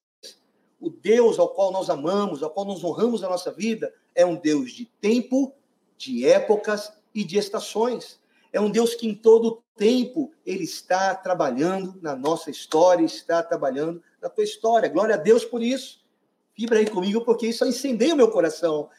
O 0.79 0.89
Deus 0.89 1.37
ao 1.37 1.49
qual 1.49 1.71
nós 1.71 1.89
amamos, 1.89 2.41
ao 2.41 2.49
qual 2.49 2.65
nós 2.65 2.83
honramos 2.83 3.23
a 3.23 3.29
nossa 3.29 3.51
vida, 3.51 3.93
é 4.15 4.25
um 4.25 4.35
Deus 4.35 4.71
de 4.71 4.85
tempo, 5.01 5.53
de 5.97 6.25
épocas 6.25 6.91
e 7.13 7.23
de 7.23 7.37
estações. 7.37 8.19
É 8.51 8.59
um 8.59 8.71
Deus 8.71 8.95
que 8.95 9.07
em 9.07 9.13
todo 9.13 9.61
tempo 9.75 10.31
ele 10.45 10.63
está 10.63 11.13
trabalhando 11.13 11.99
na 12.01 12.15
nossa 12.15 12.49
história, 12.49 13.03
está 13.03 13.43
trabalhando 13.43 14.01
na 14.21 14.29
tua 14.29 14.43
história. 14.43 14.89
Glória 14.89 15.15
a 15.15 15.17
Deus 15.17 15.43
por 15.43 15.61
isso. 15.61 15.98
Vibra 16.59 16.79
aí 16.79 16.89
comigo, 16.89 17.23
porque 17.23 17.47
isso 17.47 17.65
incendeia 17.65 18.13
o 18.13 18.17
meu 18.17 18.29
coração 18.29 18.89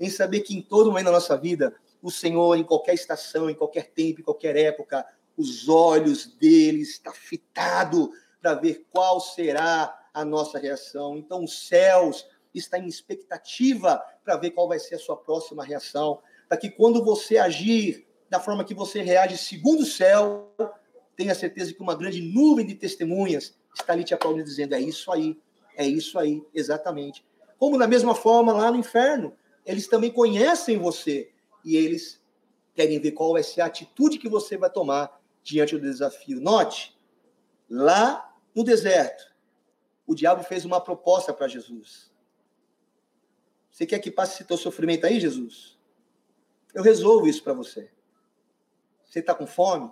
em 0.00 0.08
saber 0.08 0.40
que 0.40 0.56
em 0.56 0.62
todo 0.62 0.86
momento 0.86 1.04
da 1.04 1.12
nossa 1.12 1.36
vida, 1.36 1.74
o 2.00 2.10
Senhor, 2.10 2.56
em 2.56 2.64
qualquer 2.64 2.94
estação, 2.94 3.50
em 3.50 3.54
qualquer 3.54 3.90
tempo, 3.90 4.22
em 4.22 4.24
qualquer 4.24 4.56
época, 4.56 5.06
os 5.36 5.68
olhos 5.68 6.24
dele 6.24 6.80
está 6.80 7.12
fitado 7.12 8.10
para 8.40 8.54
ver 8.54 8.86
qual 8.90 9.20
será 9.20 9.94
a 10.14 10.24
nossa 10.24 10.58
reação. 10.58 11.18
Então, 11.18 11.44
os 11.44 11.68
céus 11.68 12.26
está 12.54 12.78
em 12.78 12.86
expectativa 12.86 14.02
para 14.24 14.38
ver 14.38 14.52
qual 14.52 14.66
vai 14.66 14.78
ser 14.78 14.94
a 14.94 14.98
sua 14.98 15.18
próxima 15.18 15.62
reação, 15.62 16.20
para 16.48 16.56
que 16.56 16.70
quando 16.70 17.04
você 17.04 17.36
agir 17.36 18.08
da 18.30 18.40
forma 18.40 18.64
que 18.64 18.72
você 18.72 19.02
reage 19.02 19.36
segundo 19.36 19.82
o 19.82 19.86
céu, 19.86 20.54
tenha 21.14 21.34
certeza 21.34 21.74
que 21.74 21.82
uma 21.82 21.94
grande 21.94 22.22
nuvem 22.22 22.64
de 22.64 22.76
testemunhas 22.76 23.54
está 23.74 23.92
ali 23.92 24.04
te 24.04 24.14
aplaudindo 24.14 24.46
dizendo 24.46 24.74
é 24.74 24.80
isso 24.80 25.12
aí, 25.12 25.38
é 25.80 25.86
isso 25.86 26.18
aí, 26.18 26.46
exatamente. 26.52 27.24
Como 27.58 27.78
da 27.78 27.88
mesma 27.88 28.14
forma 28.14 28.52
lá 28.52 28.70
no 28.70 28.76
inferno, 28.76 29.34
eles 29.64 29.88
também 29.88 30.12
conhecem 30.12 30.76
você 30.76 31.32
e 31.64 31.74
eles 31.74 32.22
querem 32.74 32.98
ver 33.00 33.12
qual 33.12 33.32
vai 33.32 33.42
ser 33.42 33.62
a 33.62 33.64
atitude 33.64 34.18
que 34.18 34.28
você 34.28 34.58
vai 34.58 34.68
tomar 34.68 35.18
diante 35.42 35.78
do 35.78 35.80
desafio. 35.80 36.38
Note, 36.38 36.94
lá 37.68 38.36
no 38.54 38.62
deserto, 38.62 39.34
o 40.06 40.14
diabo 40.14 40.42
fez 40.42 40.66
uma 40.66 40.82
proposta 40.82 41.32
para 41.32 41.48
Jesus. 41.48 42.12
Você 43.70 43.86
quer 43.86 44.00
que 44.00 44.10
passe 44.10 44.44
teu 44.44 44.58
sofrimento 44.58 45.06
aí, 45.06 45.18
Jesus? 45.18 45.78
Eu 46.74 46.82
resolvo 46.82 47.26
isso 47.26 47.42
para 47.42 47.54
você. 47.54 47.90
Você 49.02 49.20
está 49.20 49.34
com 49.34 49.46
fome? 49.46 49.90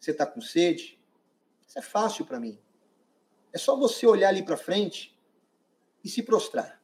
Você 0.00 0.10
está 0.10 0.26
com 0.26 0.40
sede? 0.40 1.00
Isso 1.64 1.78
é 1.78 1.82
fácil 1.82 2.26
para 2.26 2.40
mim. 2.40 2.58
É 3.54 3.58
só 3.58 3.76
você 3.76 4.04
olhar 4.04 4.30
ali 4.30 4.42
para 4.42 4.56
frente 4.56 5.16
e 6.02 6.08
se 6.08 6.24
prostrar. 6.24 6.82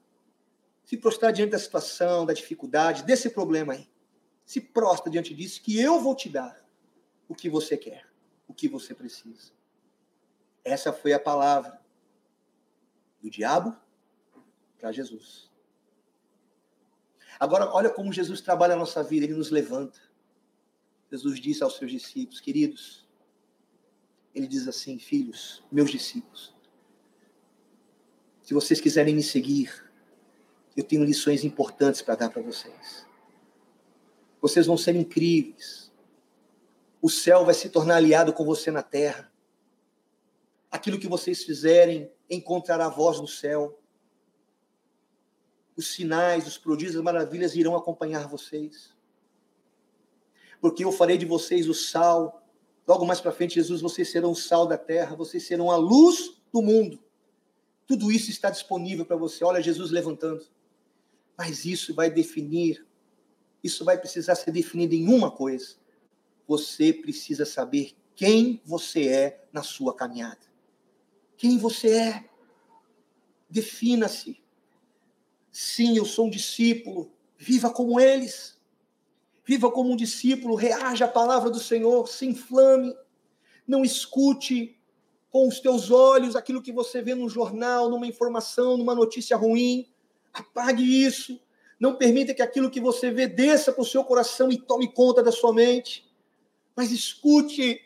Se 0.85 0.97
prostrar 0.97 1.33
diante 1.33 1.51
da 1.51 1.59
situação, 1.59 2.25
da 2.25 2.33
dificuldade, 2.33 3.03
desse 3.03 3.29
problema 3.29 3.73
aí. 3.73 3.91
Se 4.47 4.61
prostra 4.61 5.11
diante 5.11 5.35
disso 5.35 5.61
que 5.61 5.79
eu 5.81 6.01
vou 6.01 6.15
te 6.15 6.29
dar 6.29 6.65
o 7.29 7.35
que 7.35 7.51
você 7.51 7.77
quer, 7.77 8.09
o 8.47 8.55
que 8.55 8.69
você 8.69 8.95
precisa. 8.95 9.53
Essa 10.65 10.93
foi 10.93 11.13
a 11.13 11.19
palavra 11.19 11.81
do 13.21 13.29
diabo 13.29 13.77
para 14.79 14.93
Jesus. 14.93 15.51
Agora, 17.39 17.73
olha 17.73 17.91
como 17.91 18.13
Jesus 18.13 18.41
trabalha 18.41 18.75
a 18.75 18.79
nossa 18.79 19.03
vida, 19.03 19.25
ele 19.25 19.35
nos 19.35 19.51
levanta. 19.51 20.01
Jesus 21.11 21.41
disse 21.41 21.65
aos 21.65 21.77
seus 21.77 21.91
discípulos, 21.91 22.41
queridos, 22.41 23.09
ele 24.33 24.47
diz 24.47 24.69
assim, 24.69 24.99
filhos, 24.99 25.65
meus 25.71 25.91
discípulos, 25.91 26.55
se 28.51 28.55
vocês 28.55 28.81
quiserem 28.81 29.15
me 29.15 29.23
seguir, 29.23 29.73
eu 30.77 30.83
tenho 30.83 31.05
lições 31.05 31.45
importantes 31.45 32.03
para 32.03 32.17
dar 32.17 32.31
para 32.31 32.43
vocês. 32.43 33.07
Vocês 34.43 34.67
vão 34.67 34.77
ser 34.77 34.97
incríveis 34.97 35.91
o 37.01 37.09
céu 37.09 37.45
vai 37.45 37.55
se 37.55 37.69
tornar 37.69 37.97
aliado 37.97 38.33
com 38.33 38.45
você 38.45 38.73
na 38.73 38.83
terra. 38.83 39.33
Aquilo 40.69 40.99
que 40.99 41.07
vocês 41.07 41.45
fizerem 41.45 42.11
encontrará 42.29 42.89
voz 42.89 43.21
no 43.21 43.27
céu. 43.27 43.79
Os 45.77 45.95
sinais, 45.95 46.47
os 46.47 46.59
prodígios, 46.59 46.97
as 46.97 47.03
maravilhas 47.03 47.55
irão 47.55 47.75
acompanhar 47.77 48.29
vocês. 48.29 48.95
Porque 50.61 50.85
eu 50.85 50.91
farei 50.91 51.17
de 51.17 51.25
vocês 51.25 51.69
o 51.69 51.75
sal. 51.75 52.45
Logo 52.87 53.07
mais 53.07 53.21
para 53.21 53.33
frente, 53.33 53.55
Jesus, 53.55 53.81
vocês 53.81 54.11
serão 54.11 54.33
o 54.33 54.37
sal 54.37 54.67
da 54.67 54.77
terra, 54.77 55.17
vocês 55.17 55.47
serão 55.47 55.71
a 55.71 55.77
luz 55.77 56.43
do 56.53 56.61
mundo. 56.61 57.03
Tudo 57.91 58.13
isso 58.13 58.31
está 58.31 58.51
disponível 58.51 59.05
para 59.05 59.17
você. 59.17 59.43
Olha 59.45 59.61
Jesus 59.61 59.91
levantando. 59.91 60.47
Mas 61.37 61.65
isso 61.65 61.93
vai 61.93 62.09
definir, 62.09 62.87
isso 63.65 63.85
vai 63.85 63.99
precisar 63.99 64.37
ser 64.37 64.53
definido 64.53 64.95
em 64.95 65.09
uma 65.09 65.29
coisa 65.29 65.81
você 66.51 66.93
precisa 66.93 67.47
saber 67.47 67.93
quem 68.17 68.61
você 68.65 69.07
é 69.07 69.45
na 69.53 69.63
sua 69.63 69.95
caminhada. 69.95 70.41
Quem 71.37 71.57
você 71.57 71.91
é. 71.93 72.25
Defina-se. 73.49 74.43
Sim, 75.53 75.97
eu 75.97 76.05
sou 76.05 76.27
um 76.27 76.31
discípulo. 76.31 77.13
Viva 77.39 77.71
como 77.71 78.01
eles. 78.01 78.61
Viva 79.45 79.71
como 79.71 79.93
um 79.93 79.97
discípulo. 79.97 80.57
Reaja 80.57 81.05
à 81.05 81.09
palavra 81.09 81.51
do 81.51 81.61
Senhor. 81.61 82.09
Se 82.09 82.27
inflame. 82.27 82.97
Não 83.65 83.85
escute 83.85 84.77
com 85.31 85.47
os 85.47 85.61
teus 85.61 85.91
olhos 85.91 86.35
aquilo 86.35 86.63
que 86.63 86.73
você 86.73 87.01
vê 87.01 87.15
num 87.15 87.29
jornal, 87.29 87.89
numa 87.89 88.07
informação, 88.07 88.77
numa 88.77 88.95
notícia 88.95 89.37
ruim. 89.37 89.89
Apague 90.33 90.83
isso. 90.83 91.41
Não 91.79 91.97
permita 91.97 92.35
que 92.35 92.43
aquilo 92.43 92.71
que 92.71 92.81
você 92.81 93.11
vê 93.11 93.27
desça 93.27 93.73
para 93.73 93.83
o 93.83 93.87
seu 93.87 94.05
coração 94.05 94.51
e 94.51 94.59
tome 94.59 94.93
conta 94.93 95.23
da 95.23 95.33
sua 95.33 95.53
mente. 95.53 96.07
Mas 96.77 96.91
escute, 96.91 97.81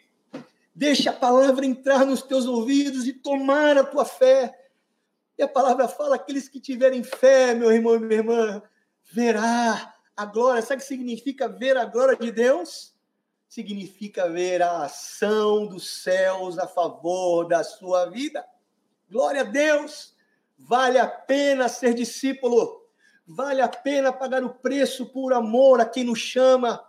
deixe 0.75 1.09
a 1.09 1.13
palavra 1.13 1.65
entrar 1.65 2.05
nos 2.05 2.23
teus 2.23 2.47
ouvidos 2.47 3.07
e 3.07 3.13
tomar 3.13 3.77
a 3.77 3.85
tua 3.85 4.05
fé. 4.05 4.53
E 5.39 5.43
a 5.43 5.49
palavra 5.49 5.87
fala: 5.87 6.17
aqueles 6.17 6.49
que 6.49 6.59
tiverem 6.59 7.03
fé, 7.03 7.55
meu 7.55 7.71
irmão 7.71 7.95
e 7.97 8.01
minha 8.01 8.21
irmã, 8.21 8.63
verá 9.05 9.95
a 10.17 10.25
glória. 10.25 10.63
Sabe 10.63 10.77
o 10.77 10.83
que 10.83 10.89
significa 10.89 11.49
ver 11.49 11.77
a 11.77 11.85
glória 11.85 12.17
de 12.17 12.33
Deus? 12.33 12.94
Significa 13.55 14.29
ver 14.29 14.61
a 14.63 14.83
ação 14.83 15.65
dos 15.65 16.03
céus 16.03 16.59
a 16.59 16.67
favor 16.67 17.47
da 17.47 17.63
sua 17.63 18.07
vida. 18.07 18.45
Glória 19.09 19.43
a 19.43 19.45
Deus! 19.45 20.13
Vale 20.59 20.99
a 20.99 21.07
pena 21.07 21.69
ser 21.69 21.95
discípulo. 21.95 22.83
Vale 23.25 23.61
a 23.61 23.69
pena 23.69 24.13
pagar 24.13 24.43
o 24.43 24.51
preço 24.51 25.07
por 25.07 25.33
amor 25.33 25.81
a 25.81 25.85
quem 25.85 26.03
nos 26.03 26.19
chama. 26.19 26.85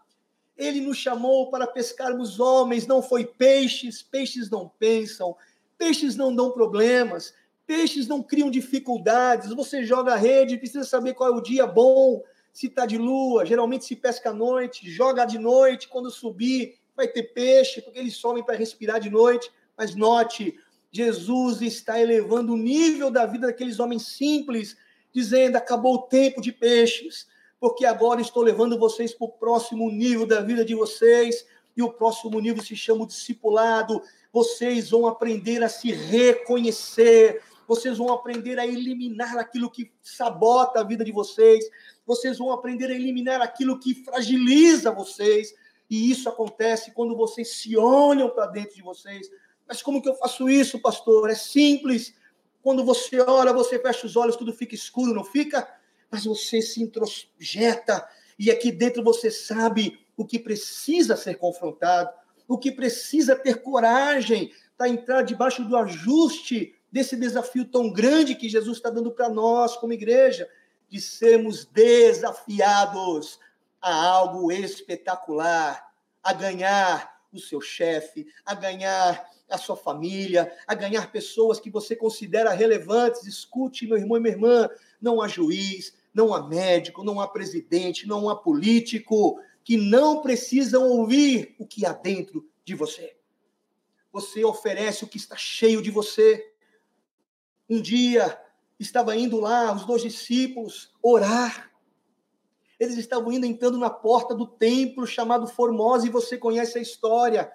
Ele 0.57 0.82
nos 0.82 0.97
chamou 0.97 1.51
para 1.51 1.68
pescarmos 1.68 2.39
homens, 2.39 2.88
não 2.88 2.99
foi 2.99 3.26
peixes. 3.26 4.01
Peixes 4.01 4.49
não 4.49 4.68
pensam, 4.68 5.38
peixes 5.78 6.16
não 6.16 6.36
dão 6.36 6.49
problemas, 6.49 7.32
peixes 7.68 8.07
não 8.07 8.24
criam 8.24 8.49
dificuldades. 8.49 9.53
Você 9.53 9.84
joga 9.84 10.13
a 10.13 10.18
rede, 10.18 10.57
precisa 10.57 10.84
saber 10.84 11.13
qual 11.13 11.32
é 11.32 11.38
o 11.38 11.41
dia 11.41 11.68
bom, 11.68 12.24
se 12.56 12.68
está 12.68 12.86
de 12.86 12.97
lua. 12.97 13.45
Geralmente 13.45 13.86
se 13.86 13.95
pesca 13.95 14.30
à 14.30 14.34
noite, 14.34 14.89
joga 14.89 15.26
de 15.26 15.38
noite. 15.38 15.88
Quando 15.88 16.10
subir, 16.10 16.80
vai 16.95 17.08
ter 17.08 17.24
peixe, 17.24 17.82
porque 17.82 17.99
eles 17.99 18.16
somem 18.16 18.43
para 18.43 18.56
respirar 18.56 18.99
de 18.99 19.10
noite. 19.10 19.51
Mas 19.78 19.93
note, 19.93 20.58
Jesus 20.89 21.62
está 21.62 21.99
elevando 21.99 22.53
o 22.53 22.58
nível 22.58 23.12
da 23.12 23.26
vida 23.26 23.47
daqueles 23.47 23.80
homens 23.80 24.08
simples, 24.08 24.78
dizendo: 25.14 25.58
acabou 25.58 25.95
o 25.95 26.01
tempo 26.03 26.41
de 26.41 26.51
peixes 26.51 27.28
porque 27.60 27.84
agora 27.84 28.22
estou 28.22 28.43
levando 28.43 28.78
vocês 28.78 29.14
para 29.14 29.26
o 29.26 29.32
próximo 29.32 29.89
nível 29.89 30.26
da 30.26 30.39
vida 30.41 30.64
de 30.64 30.76
vocês, 30.76 31.47
e 31.76 31.82
o 31.82 31.91
próximo 31.91 32.39
nível 32.39 32.64
se 32.64 32.76
chama 32.76 33.03
o 33.03 33.08
discipulado. 33.08 34.01
Vocês 34.32 34.91
vão 34.91 35.08
aprender 35.08 35.64
a 35.64 35.68
se 35.68 35.91
reconhecer, 35.91 37.41
vocês 37.68 37.97
vão 37.97 38.11
aprender 38.11 38.59
a 38.59 38.66
eliminar 38.66 39.38
aquilo 39.38 39.70
que 39.70 39.91
sabota 40.01 40.80
a 40.80 40.84
vida 40.84 41.03
de 41.03 41.11
vocês, 41.11 41.66
vocês 42.05 42.38
vão 42.38 42.51
aprender 42.51 42.88
a 42.88 42.95
eliminar 42.95 43.41
aquilo 43.41 43.80
que 43.80 43.95
fragiliza 43.95 44.91
vocês, 44.91 45.53
e 45.89 46.09
isso 46.09 46.30
acontece 46.30 46.91
quando 46.91 47.16
vocês 47.16 47.55
se 47.55 47.78
olham 47.78 48.30
para 48.30 48.47
dentro 48.47 48.76
de 48.76 48.82
vocês. 48.82 49.30
Mas 49.68 49.82
como 49.82 50.01
que 50.01 50.09
eu 50.09 50.16
faço 50.16 50.49
isso, 50.49 50.80
pastor? 50.80 51.30
É 51.30 51.36
simples. 51.36 52.13
Quando 52.61 52.84
você 52.84 53.20
olha, 53.22 53.53
você 53.53 53.80
fecha 53.80 54.07
os 54.07 54.16
olhos, 54.16 54.36
tudo 54.36 54.53
fica 54.53 54.74
escuro, 54.74 55.13
não 55.13 55.24
fica? 55.24 55.68
Mas 56.09 56.26
você 56.26 56.61
se 56.61 56.82
introjeta 56.82 58.07
e 58.38 58.51
aqui 58.51 58.72
dentro 58.72 59.03
você 59.03 59.30
sabe 59.30 59.99
o 60.18 60.26
que 60.26 60.39
precisa 60.39 61.16
ser 61.16 61.36
confrontado, 61.36 62.09
o 62.47 62.57
que 62.57 62.72
precisa 62.72 63.36
ter 63.36 63.61
coragem 63.61 64.51
para 64.78 64.89
entrar 64.89 65.22
debaixo 65.22 65.63
do 65.63 65.76
ajuste 65.76 66.76
desse 66.96 67.18
desafio 67.18 67.66
tão 67.66 67.91
grande 67.91 68.36
que 68.36 68.48
Jesus 68.48 68.78
está 68.78 68.89
dando 68.89 69.12
para 69.12 69.28
nós 69.28 69.76
como 69.76 69.91
igreja, 69.91 70.50
de 70.88 71.02
sermos 71.02 71.66
desafiados 71.66 73.38
a 73.82 73.93
algo 73.93 74.50
espetacular, 74.50 75.91
a 76.24 76.32
ganhar 76.32 77.20
o 77.34 77.38
seu 77.38 77.60
chefe, 77.60 78.26
a 78.46 78.56
ganhar 78.56 79.30
a 79.50 79.58
sua 79.58 79.76
família, 79.76 80.50
a 80.66 80.74
ganhar 80.74 81.12
pessoas 81.12 81.60
que 81.60 81.70
você 81.70 81.98
considera 81.98 82.54
relevantes. 82.54 83.26
Escute, 83.26 83.86
meu 83.86 83.98
irmão 83.98 84.16
e 84.16 84.22
minha 84.22 84.34
irmã, 84.34 84.70
não 85.02 85.22
há 85.22 85.28
juiz, 85.28 85.98
não 86.14 86.34
há 86.34 86.48
médico, 86.48 87.04
não 87.04 87.20
há 87.20 87.28
presidente, 87.28 88.08
não 88.08 88.30
há 88.30 88.38
político 88.38 89.38
que 89.66 89.76
não 89.76 90.22
precisam 90.22 90.88
ouvir 90.88 91.58
o 91.60 91.68
que 91.68 91.86
há 91.86 91.91
dentro 91.91 92.50
de 92.64 92.74
você. 92.74 93.18
Você 94.14 94.46
oferece 94.46 95.04
o 95.04 95.08
que 95.10 95.18
está 95.18 95.36
cheio 95.36 95.82
de 95.82 95.91
você. 95.91 96.55
Um 97.70 97.82
dia 97.82 98.39
estava 98.80 99.16
indo 99.16 99.39
lá 99.39 99.74
os 99.74 99.86
dois 99.86 100.01
discípulos 100.01 100.93
orar. 101.01 101.72
Eles 102.80 102.97
estavam 102.97 103.32
indo 103.32 103.45
entrando 103.45 103.78
na 103.78 103.89
porta 103.89 104.36
do 104.36 104.45
templo 104.45 105.07
chamado 105.07 105.47
Formosa, 105.47 106.07
e 106.07 106.11
você 106.11 106.38
conhece 106.38 106.78
a 106.78 106.82
história 106.82 107.51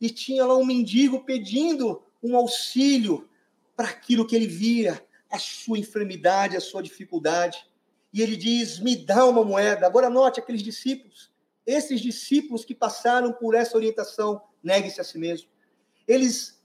e 0.00 0.10
tinha 0.10 0.44
lá 0.44 0.56
um 0.56 0.64
mendigo 0.64 1.24
pedindo 1.24 2.02
um 2.22 2.36
auxílio 2.36 3.28
para 3.76 3.88
aquilo 3.88 4.26
que 4.26 4.34
ele 4.34 4.46
via, 4.46 5.04
a 5.30 5.38
sua 5.38 5.78
enfermidade, 5.78 6.56
a 6.56 6.60
sua 6.60 6.82
dificuldade. 6.82 7.66
E 8.12 8.20
ele 8.20 8.36
diz: 8.36 8.78
Me 8.78 8.96
dá 8.96 9.24
uma 9.24 9.44
moeda. 9.44 9.86
Agora, 9.86 10.10
note 10.10 10.40
aqueles 10.40 10.62
discípulos, 10.62 11.32
esses 11.66 12.00
discípulos 12.00 12.64
que 12.64 12.74
passaram 12.74 13.32
por 13.32 13.54
essa 13.54 13.76
orientação, 13.76 14.42
negue-se 14.62 15.00
a 15.00 15.04
si 15.04 15.18
mesmo. 15.18 15.48
Eles, 16.06 16.61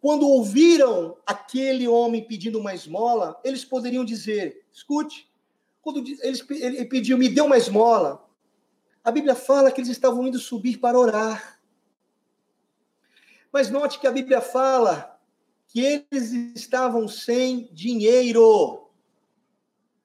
quando 0.00 0.26
ouviram 0.26 1.16
aquele 1.26 1.86
homem 1.86 2.24
pedindo 2.24 2.58
uma 2.58 2.74
esmola, 2.74 3.38
eles 3.44 3.64
poderiam 3.64 4.04
dizer: 4.04 4.64
Escute, 4.72 5.30
quando 5.82 5.98
eles, 6.22 6.44
ele 6.50 6.84
pediu, 6.86 7.18
me 7.18 7.28
dê 7.28 7.40
uma 7.40 7.58
esmola. 7.58 8.26
A 9.04 9.10
Bíblia 9.10 9.34
fala 9.34 9.70
que 9.70 9.80
eles 9.80 9.90
estavam 9.90 10.26
indo 10.26 10.38
subir 10.38 10.78
para 10.78 10.98
orar. 10.98 11.60
Mas 13.52 13.70
note 13.70 13.98
que 13.98 14.06
a 14.06 14.12
Bíblia 14.12 14.40
fala 14.40 15.18
que 15.66 15.80
eles 15.80 16.32
estavam 16.54 17.06
sem 17.06 17.68
dinheiro. 17.72 18.90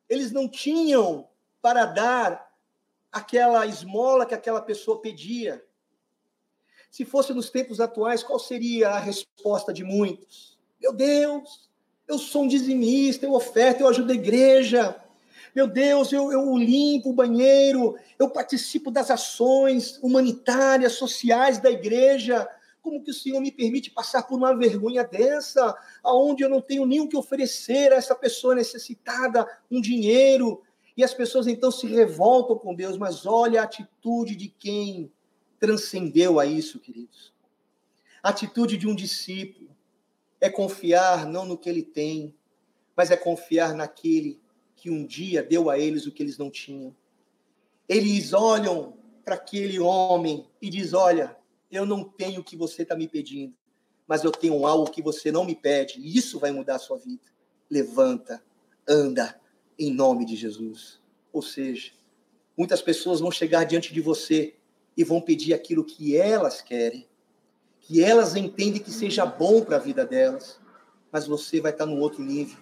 Eles 0.10 0.32
não 0.32 0.48
tinham 0.48 1.28
para 1.62 1.86
dar 1.86 2.54
aquela 3.12 3.66
esmola 3.66 4.26
que 4.26 4.34
aquela 4.34 4.62
pessoa 4.62 5.02
pedia. 5.02 5.66
Se 6.96 7.04
fosse 7.04 7.34
nos 7.34 7.50
tempos 7.50 7.82
atuais, 7.82 8.24
qual 8.24 8.40
seria 8.40 8.92
a 8.92 9.00
resposta 9.00 9.74
de 9.74 9.84
muitos? 9.84 10.58
Meu 10.82 10.94
Deus, 10.94 11.70
eu 12.08 12.18
sou 12.18 12.44
um 12.44 12.48
dizimista, 12.48 13.26
eu 13.26 13.34
oferto, 13.34 13.82
eu 13.82 13.90
ajudo 13.90 14.14
a 14.14 14.16
igreja. 14.16 14.96
Meu 15.54 15.68
Deus, 15.68 16.14
eu, 16.14 16.32
eu 16.32 16.56
limpo 16.56 17.10
o 17.10 17.14
banheiro, 17.14 17.98
eu 18.18 18.30
participo 18.30 18.90
das 18.90 19.12
ações 19.12 20.00
humanitárias, 20.02 20.94
sociais 20.94 21.58
da 21.58 21.70
igreja. 21.70 22.48
Como 22.82 23.04
que 23.04 23.12
o 23.12 23.14
Senhor 23.14 23.42
me 23.42 23.52
permite 23.52 23.92
passar 23.92 24.24
por 24.24 24.38
uma 24.38 24.56
vergonha 24.56 25.04
dessa, 25.04 25.78
aonde 26.02 26.46
eu 26.46 26.50
não 26.50 26.62
tenho 26.62 26.86
nem 26.86 27.02
o 27.02 27.10
que 27.10 27.18
oferecer 27.18 27.92
a 27.92 27.98
essa 27.98 28.16
pessoa 28.16 28.56
necessitada, 28.56 29.46
um 29.70 29.82
dinheiro? 29.82 30.64
E 30.96 31.04
as 31.04 31.14
pessoas 31.14 31.46
então 31.46 31.72
se 31.72 31.88
revoltam 31.88 32.58
com 32.58 32.74
Deus, 32.74 32.98
mas 32.98 33.26
olha 33.26 33.60
a 33.60 33.66
atitude 33.66 34.34
de 34.34 34.48
quem 34.48 35.12
transcendeu 35.60 36.40
a 36.40 36.46
isso, 36.46 36.80
queridos. 36.80 37.34
A 38.22 38.30
atitude 38.30 38.78
de 38.78 38.88
um 38.88 38.96
discípulo 38.96 39.70
é 40.42 40.50
confiar 40.50 41.26
não 41.26 41.46
no 41.46 41.58
que 41.58 41.70
ele 41.70 41.84
tem, 41.84 42.36
mas 42.96 43.12
é 43.12 43.18
confiar 43.18 43.74
naquele 43.74 44.40
que 44.76 44.90
um 44.90 45.06
dia 45.06 45.44
deu 45.44 45.70
a 45.70 45.78
eles 45.80 46.06
o 46.06 46.12
que 46.12 46.24
eles 46.24 46.38
não 46.38 46.50
tinham. 46.50 46.96
Eles 47.88 48.34
olham 48.34 48.98
para 49.24 49.36
aquele 49.36 49.80
homem 49.80 50.48
e 50.62 50.70
diz: 50.70 50.94
Olha, 50.94 51.38
eu 51.72 51.86
não 51.86 52.04
tenho 52.04 52.42
o 52.42 52.44
que 52.44 52.56
você 52.56 52.84
está 52.84 52.96
me 52.96 53.08
pedindo, 53.08 53.56
mas 54.08 54.24
eu 54.24 54.32
tenho 54.32 54.66
algo 54.66 54.92
que 54.92 55.02
você 55.02 55.32
não 55.32 55.46
me 55.46 55.56
pede, 55.56 56.00
e 56.00 56.18
isso 56.18 56.40
vai 56.40 56.52
mudar 56.52 56.76
a 56.76 56.80
sua 56.80 56.98
vida. 56.98 57.24
Levanta, 57.70 58.44
anda, 58.88 59.40
em 59.78 59.92
nome 59.92 60.26
de 60.26 60.36
Jesus. 60.36 61.02
Ou 61.34 61.42
seja, 61.42 61.92
muitas 62.58 62.82
pessoas 62.82 63.20
vão 63.20 63.32
chegar 63.32 63.64
diante 63.66 63.94
de 63.94 64.02
você 64.02 64.56
e 64.96 65.04
vão 65.04 65.22
pedir 65.22 65.54
aquilo 65.54 65.84
que 65.84 66.16
elas 66.16 66.62
querem, 66.62 67.08
que 67.82 68.04
elas 68.04 68.36
entendem 68.36 68.82
que 68.82 68.92
seja 68.92 69.26
bom 69.26 69.64
para 69.64 69.76
a 69.76 69.80
vida 69.80 70.06
delas, 70.06 70.60
mas 71.12 71.28
você 71.28 71.62
vai 71.62 71.72
estar 71.72 71.86
num 71.86 72.00
outro 72.00 72.24
nível. 72.24 72.58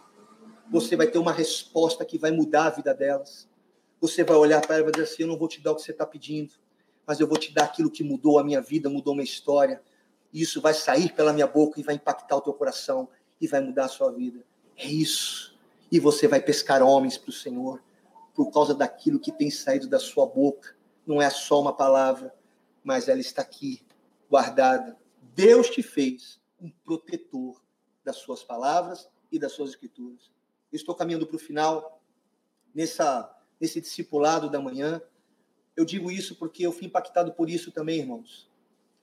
Você 0.72 0.96
vai 0.96 1.08
ter 1.08 1.18
uma 1.18 1.32
resposta 1.32 2.04
que 2.04 2.18
vai 2.18 2.32
mudar 2.32 2.66
a 2.66 2.70
vida 2.70 2.94
delas. 2.94 3.48
Você 4.02 4.24
vai 4.24 4.36
olhar 4.36 4.62
para 4.62 4.76
ela 4.76 4.82
e 4.82 4.84
vai 4.84 4.92
dizer 4.92 5.04
assim: 5.06 5.24
Eu 5.24 5.28
não 5.28 5.38
vou 5.38 5.48
te 5.48 5.62
dar 5.62 5.72
o 5.72 5.76
que 5.76 5.82
você 5.82 5.92
está 5.92 6.06
pedindo, 6.06 6.54
mas 7.06 7.20
eu 7.20 7.28
vou 7.28 7.38
te 7.38 7.54
dar 7.54 7.66
aquilo 7.66 7.90
que 7.90 8.04
mudou 8.04 8.40
a 8.40 8.44
minha 8.44 8.62
vida, 8.62 8.90
mudou 8.90 9.14
minha 9.14 9.24
história. 9.24 9.82
E 10.32 10.42
isso 10.42 10.60
vai 10.60 10.74
sair 10.74 11.14
pela 11.14 11.32
minha 11.32 11.48
boca 11.48 11.80
e 11.80 11.84
vai 11.84 11.96
impactar 11.96 12.36
o 12.36 12.42
teu 12.42 12.54
coração 12.54 13.08
e 13.40 13.48
vai 13.48 13.62
mudar 13.62 13.86
a 13.86 13.90
sua 13.90 14.12
vida. 14.12 14.44
É 14.76 14.88
isso. 14.88 15.56
E 15.92 16.00
você 16.00 16.28
vai 16.28 16.42
pescar 16.42 16.82
homens 16.82 17.18
para 17.18 17.30
o 17.30 17.34
Senhor 17.34 17.82
por 18.34 18.52
causa 18.52 18.74
daquilo 18.74 19.20
que 19.20 19.32
tem 19.32 19.52
saído 19.52 19.88
da 19.88 20.00
sua 20.00 20.26
boca. 20.26 20.76
Não 21.06 21.22
é 21.22 21.30
só 21.30 21.60
uma 21.60 21.76
palavra, 21.76 22.34
mas 22.84 23.08
ela 23.08 23.20
está 23.20 23.42
aqui, 23.42 23.86
guardada. 24.30 24.98
Deus 25.36 25.70
te 25.70 25.84
fez 25.84 26.40
um 26.60 26.70
protetor 26.70 27.62
das 28.04 28.18
suas 28.18 28.44
palavras 28.44 29.10
e 29.32 29.40
das 29.40 29.52
suas 29.52 29.72
escrituras. 29.72 30.32
estou 30.72 30.96
caminhando 30.96 31.28
para 31.28 31.36
o 31.36 31.40
final, 31.40 32.02
nessa, 32.74 33.36
nesse 33.60 33.82
discipulado 33.82 34.50
da 34.50 34.62
manhã. 34.62 35.02
Eu 35.76 35.86
digo 35.86 36.12
isso 36.12 36.36
porque 36.36 36.66
eu 36.66 36.72
fui 36.72 36.86
impactado 36.88 37.34
por 37.34 37.50
isso 37.50 37.72
também, 37.72 38.00
irmãos. 38.00 38.50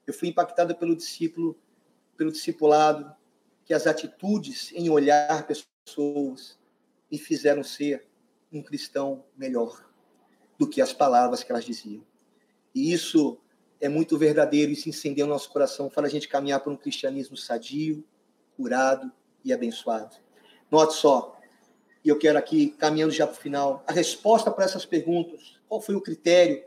Eu 0.07 0.15
fui 0.15 0.29
impactado 0.29 0.75
pelo 0.75 0.97
discípulo, 0.97 1.59
pelo 2.17 2.33
discipulado, 2.33 3.15
que 3.65 3.75
as 3.75 3.87
atitudes 3.87 4.73
em 4.73 4.89
olhar 4.89 5.47
pessoas 5.85 6.59
me 7.11 7.19
fizeram 7.19 7.63
ser 7.63 8.09
um 8.53 8.63
cristão 8.63 9.25
melhor 9.37 9.90
do 10.61 10.69
que 10.69 10.83
as 10.83 10.93
palavras 10.93 11.43
que 11.43 11.51
elas 11.51 11.65
diziam. 11.65 12.05
E 12.75 12.93
isso 12.93 13.39
é 13.81 13.89
muito 13.89 14.19
verdadeiro, 14.19 14.71
isso 14.71 14.91
incendeia 14.91 15.25
o 15.25 15.29
nosso 15.29 15.49
coração, 15.49 15.89
faz 15.89 16.07
a 16.07 16.11
gente 16.11 16.29
caminhar 16.29 16.61
para 16.61 16.71
um 16.71 16.77
cristianismo 16.77 17.35
sadio, 17.35 18.05
curado 18.59 19.11
e 19.43 19.55
abençoado. 19.55 20.15
Note 20.71 20.93
só, 20.93 21.41
e 22.05 22.11
eu 22.11 22.19
quero 22.19 22.39
aqui, 22.39 22.73
caminhando 22.79 23.11
já 23.11 23.27
para 23.27 23.39
o 23.39 23.41
final, 23.41 23.83
a 23.87 23.93
resposta 23.93 24.51
para 24.51 24.67
essas 24.67 24.85
perguntas. 24.85 25.59
Qual 25.67 25.81
foi 25.81 25.95
o 25.95 26.01
critério? 26.03 26.63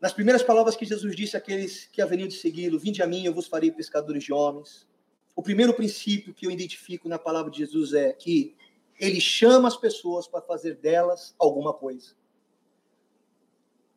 Nas 0.00 0.12
primeiras 0.12 0.44
palavras 0.44 0.76
que 0.76 0.84
Jesus 0.84 1.16
disse 1.16 1.36
àqueles 1.36 1.86
que 1.86 2.00
haveriam 2.00 2.28
de 2.28 2.36
segui-lo, 2.36 2.78
vinde 2.78 3.02
a 3.02 3.06
mim, 3.08 3.24
eu 3.24 3.34
vos 3.34 3.48
farei 3.48 3.72
pescadores 3.72 4.22
de 4.22 4.32
homens. 4.32 4.86
O 5.34 5.42
primeiro 5.42 5.74
princípio 5.74 6.32
que 6.32 6.46
eu 6.46 6.52
identifico 6.52 7.08
na 7.08 7.18
palavra 7.18 7.50
de 7.50 7.58
Jesus 7.58 7.94
é 7.94 8.12
que 8.12 8.54
ele 8.98 9.20
chama 9.20 9.68
as 9.68 9.76
pessoas 9.76 10.26
para 10.26 10.40
fazer 10.40 10.76
delas 10.76 11.34
alguma 11.38 11.72
coisa. 11.72 12.14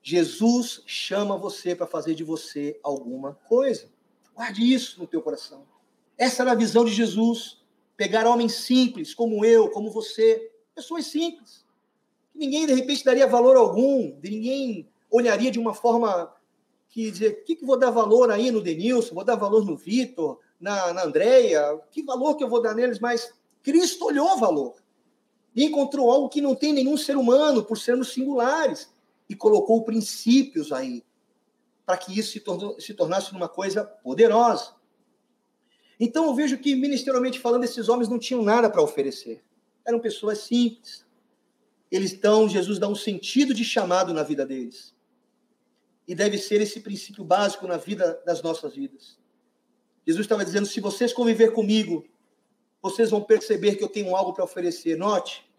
Jesus 0.02 0.82
chama 0.86 1.38
você 1.38 1.76
para 1.76 1.86
fazer 1.86 2.16
de 2.16 2.24
você 2.24 2.80
alguma 2.84 3.34
coisa. 3.48 3.90
Guarde 4.34 4.62
isso 4.62 5.00
no 5.00 5.08
teu 5.08 5.22
coração. 5.22 5.66
Essa 6.18 6.44
era 6.44 6.52
a 6.52 6.56
visão 6.56 6.84
de 6.86 6.94
Jesus 6.94 7.60
pegar 7.96 8.26
homens 8.26 8.54
simples, 8.54 9.14
como 9.14 9.44
eu, 9.44 9.70
como 9.70 9.92
você, 9.92 10.52
pessoas 10.74 11.06
simples, 11.06 11.66
que 12.32 12.40
ninguém 12.40 12.66
de 12.66 12.74
repente 12.74 13.04
daria 13.04 13.28
valor 13.28 13.58
algum, 13.58 14.18
ninguém 14.24 14.90
olharia 15.12 15.52
de 15.52 15.60
uma 15.60 15.74
forma 15.74 16.34
que 16.90 17.12
dizer, 17.12 17.42
o 17.42 17.44
que, 17.44 17.58
que 17.58 17.66
vou 17.66 17.78
dar 17.78 17.92
valor 17.92 18.32
aí 18.32 18.52
no 18.52 18.62
Denilson, 18.62 19.14
vou 19.14 19.24
dar 19.24 19.36
valor 19.36 19.66
no 19.66 19.76
Vitor, 19.76 20.40
na, 20.60 20.94
na 20.94 21.04
Andréia, 21.04 21.80
que 21.92 22.04
valor 22.04 22.36
que 22.36 22.44
eu 22.44 22.50
vou 22.50 22.62
dar 22.62 22.74
neles, 22.74 23.00
mas 23.00 23.34
Cristo 23.62 24.06
olhou 24.06 24.38
valor. 24.38 24.76
E 25.56 25.66
encontrou 25.66 26.12
algo 26.12 26.30
que 26.30 26.42
não 26.42 26.56
tem 26.56 26.74
nenhum 26.74 26.98
ser 26.98 27.18
humano, 27.18 27.64
por 27.64 27.78
sermos 27.78 28.14
singulares. 28.14 28.90
E 29.28 29.36
colocou 29.36 29.84
princípios 29.84 30.72
aí, 30.72 31.04
para 31.86 31.98
que 31.98 32.18
isso 32.18 32.32
se, 32.32 32.40
tornou, 32.40 32.80
se 32.80 32.94
tornasse 32.94 33.32
uma 33.32 33.48
coisa 33.48 33.84
poderosa. 33.84 34.74
Então 36.00 36.26
eu 36.26 36.34
vejo 36.34 36.58
que, 36.58 36.76
ministerialmente 36.76 37.40
falando, 37.40 37.66
esses 37.66 37.90
homens 37.90 38.08
não 38.08 38.18
tinham 38.18 38.42
nada 38.42 38.70
para 38.70 38.82
oferecer. 38.82 39.44
Eram 39.86 40.00
pessoas 40.00 40.40
simples. 40.40 41.06
Eles 41.92 42.14
dão, 42.14 42.48
Jesus 42.48 42.80
dá 42.80 42.88
um 42.88 42.96
sentido 42.96 43.54
de 43.54 43.66
chamado 43.66 44.14
na 44.14 44.24
vida 44.24 44.46
deles. 44.46 44.96
E 46.08 46.16
deve 46.16 46.38
ser 46.38 46.62
esse 46.62 46.80
princípio 46.80 47.24
básico 47.24 47.68
na 47.68 47.78
vida 47.78 48.22
das 48.26 48.42
nossas 48.42 48.76
vidas. 48.76 49.18
Jesus 50.06 50.26
estava 50.26 50.46
dizendo: 50.46 50.68
se 50.68 50.80
vocês 50.80 51.12
conviver 51.12 51.52
comigo, 51.52 52.06
vocês 52.82 53.10
vão 53.10 53.22
perceber 53.22 53.76
que 53.76 53.84
eu 53.84 53.90
tenho 53.90 54.16
algo 54.16 54.34
para 54.34 54.44
oferecer. 54.44 54.98
Note 54.98 55.50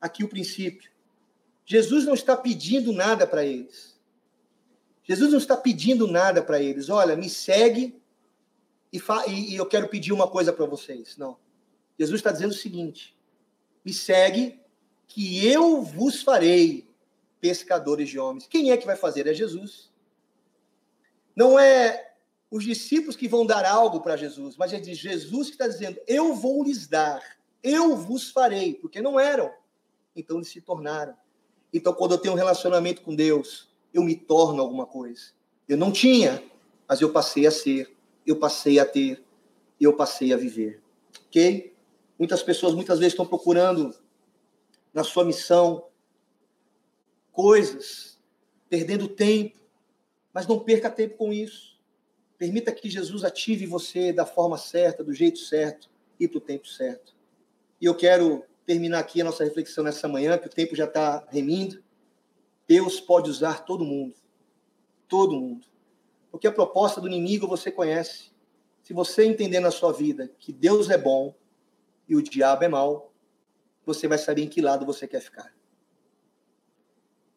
aqui 0.00 0.24
o 0.24 0.28
princípio. 0.28 0.90
Jesus 1.64 2.04
não 2.04 2.14
está 2.14 2.36
pedindo 2.36 2.92
nada 2.92 3.26
para 3.26 3.44
eles. 3.44 3.98
Jesus 5.02 5.30
não 5.30 5.38
está 5.38 5.56
pedindo 5.56 6.06
nada 6.06 6.42
para 6.42 6.60
eles. 6.60 6.88
Olha, 6.88 7.16
me 7.16 7.28
segue 7.28 8.00
e, 8.92 9.00
e, 9.28 9.56
eu 9.56 9.66
quero 9.66 9.88
pedir 9.88 10.12
uma 10.12 10.28
coisa 10.28 10.52
para 10.52 10.66
vocês. 10.66 11.16
Não. 11.16 11.36
Jesus 11.98 12.20
está 12.20 12.30
dizendo 12.30 12.52
o 12.52 12.54
seguinte: 12.54 13.16
me 13.84 13.92
segue, 13.92 14.60
que 15.06 15.46
eu 15.46 15.82
vos 15.82 16.22
farei 16.22 16.88
pescadores 17.40 18.08
de 18.08 18.18
homens. 18.18 18.46
Quem 18.46 18.70
é 18.70 18.76
que 18.76 18.86
vai 18.86 18.96
fazer? 18.96 19.26
É 19.26 19.34
Jesus. 19.34 19.90
Não 21.34 21.58
é 21.58 22.13
os 22.56 22.64
discípulos 22.64 23.16
que 23.16 23.26
vão 23.26 23.44
dar 23.44 23.64
algo 23.64 24.00
para 24.00 24.16
Jesus, 24.16 24.56
mas 24.56 24.72
é 24.72 24.78
de 24.78 24.94
Jesus 24.94 25.48
que 25.48 25.54
está 25.54 25.66
dizendo: 25.66 25.98
eu 26.06 26.34
vou 26.34 26.62
lhes 26.62 26.86
dar, 26.86 27.22
eu 27.62 27.96
vos 27.96 28.30
farei, 28.30 28.74
porque 28.74 29.02
não 29.02 29.18
eram. 29.18 29.50
Então 30.14 30.36
eles 30.36 30.48
se 30.48 30.60
tornaram. 30.60 31.14
Então, 31.72 31.92
quando 31.92 32.12
eu 32.12 32.18
tenho 32.18 32.34
um 32.34 32.36
relacionamento 32.36 33.02
com 33.02 33.14
Deus, 33.14 33.68
eu 33.92 34.02
me 34.02 34.14
torno 34.14 34.62
alguma 34.62 34.86
coisa. 34.86 35.32
Eu 35.68 35.76
não 35.76 35.90
tinha, 35.90 36.40
mas 36.86 37.00
eu 37.00 37.10
passei 37.10 37.46
a 37.46 37.50
ser 37.50 37.94
eu 38.26 38.36
passei 38.36 38.78
a 38.78 38.86
ter, 38.86 39.22
eu 39.80 39.94
passei 39.94 40.32
a 40.32 40.36
viver. 40.36 40.82
Ok? 41.26 41.74
Muitas 42.18 42.42
pessoas 42.42 42.74
muitas 42.74 42.98
vezes 42.98 43.12
estão 43.12 43.26
procurando 43.26 43.94
na 44.92 45.04
sua 45.04 45.24
missão 45.24 45.88
coisas, 47.32 48.18
perdendo 48.68 49.08
tempo, 49.08 49.58
mas 50.32 50.46
não 50.46 50.60
perca 50.60 50.90
tempo 50.90 51.16
com 51.16 51.32
isso. 51.32 51.73
Permita 52.44 52.72
que 52.72 52.90
Jesus 52.90 53.24
ative 53.24 53.64
você 53.64 54.12
da 54.12 54.26
forma 54.26 54.58
certa, 54.58 55.02
do 55.02 55.14
jeito 55.14 55.38
certo 55.38 55.88
e 56.20 56.28
para 56.28 56.36
o 56.36 56.40
tempo 56.42 56.68
certo. 56.68 57.16
E 57.80 57.86
eu 57.86 57.96
quero 57.96 58.44
terminar 58.66 58.98
aqui 58.98 59.22
a 59.22 59.24
nossa 59.24 59.42
reflexão 59.42 59.82
nessa 59.82 60.06
manhã, 60.06 60.36
que 60.36 60.46
o 60.46 60.50
tempo 60.50 60.76
já 60.76 60.84
está 60.84 61.26
remindo. 61.30 61.82
Deus 62.68 63.00
pode 63.00 63.30
usar 63.30 63.64
todo 63.64 63.82
mundo. 63.82 64.14
Todo 65.08 65.40
mundo. 65.40 65.66
Porque 66.30 66.46
a 66.46 66.52
proposta 66.52 67.00
do 67.00 67.06
inimigo 67.06 67.48
você 67.48 67.72
conhece. 67.72 68.30
Se 68.82 68.92
você 68.92 69.24
entender 69.24 69.60
na 69.60 69.70
sua 69.70 69.90
vida 69.90 70.30
que 70.38 70.52
Deus 70.52 70.90
é 70.90 70.98
bom 70.98 71.34
e 72.06 72.14
o 72.14 72.22
diabo 72.22 72.62
é 72.62 72.68
mau, 72.68 73.10
você 73.86 74.06
vai 74.06 74.18
saber 74.18 74.42
em 74.42 74.50
que 74.50 74.60
lado 74.60 74.84
você 74.84 75.08
quer 75.08 75.22
ficar. 75.22 75.50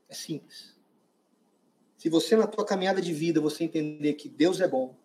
É 0.10 0.14
simples. 0.14 0.77
Se 1.98 2.10
você 2.10 2.36
na 2.36 2.46
tua 2.46 2.66
caminhada 2.66 3.02
de 3.02 3.12
vida 3.12 3.42
você 3.42 3.64
entender 3.64 4.14
que 4.14 4.30
Deus 4.30 4.62
é 4.62 4.68
bom 4.68 4.96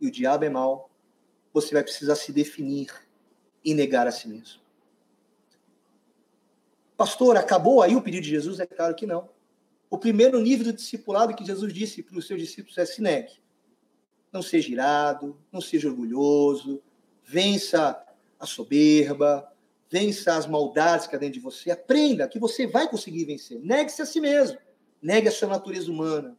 e 0.00 0.06
o 0.06 0.10
diabo 0.10 0.44
é 0.44 0.48
mau, 0.48 0.90
você 1.52 1.74
vai 1.74 1.82
precisar 1.82 2.14
se 2.14 2.32
definir 2.32 2.88
e 3.64 3.74
negar 3.74 4.06
a 4.06 4.12
si 4.12 4.28
mesmo. 4.28 4.62
Pastor, 6.96 7.36
acabou 7.36 7.82
aí 7.82 7.96
o 7.96 8.02
pedido 8.02 8.22
de 8.22 8.30
Jesus? 8.30 8.60
É 8.60 8.66
claro 8.66 8.94
que 8.94 9.06
não. 9.06 9.28
O 9.90 9.98
primeiro 9.98 10.40
nível 10.40 10.66
do 10.66 10.72
discipulado 10.72 11.34
que 11.34 11.44
Jesus 11.44 11.72
disse 11.72 12.02
para 12.02 12.18
os 12.18 12.26
seus 12.26 12.40
discípulos 12.40 12.78
é 12.78 12.86
se 12.86 13.02
negue. 13.02 13.32
Não 14.32 14.42
seja 14.42 14.70
irado, 14.70 15.36
não 15.52 15.60
seja 15.60 15.88
orgulhoso, 15.88 16.82
vença 17.24 18.04
a 18.38 18.46
soberba, 18.46 19.52
vença 19.90 20.36
as 20.36 20.46
maldades 20.46 21.06
que 21.06 21.14
há 21.14 21.18
dentro 21.18 21.34
de 21.34 21.40
você, 21.40 21.70
aprenda 21.70 22.28
que 22.28 22.38
você 22.38 22.66
vai 22.66 22.88
conseguir 22.88 23.24
vencer. 23.24 23.60
Negue-se 23.60 24.02
a 24.02 24.06
si 24.06 24.20
mesmo, 24.20 24.58
negue 25.04 25.28
a 25.28 25.32
sua 25.32 25.48
natureza 25.48 25.92
humana. 25.92 26.36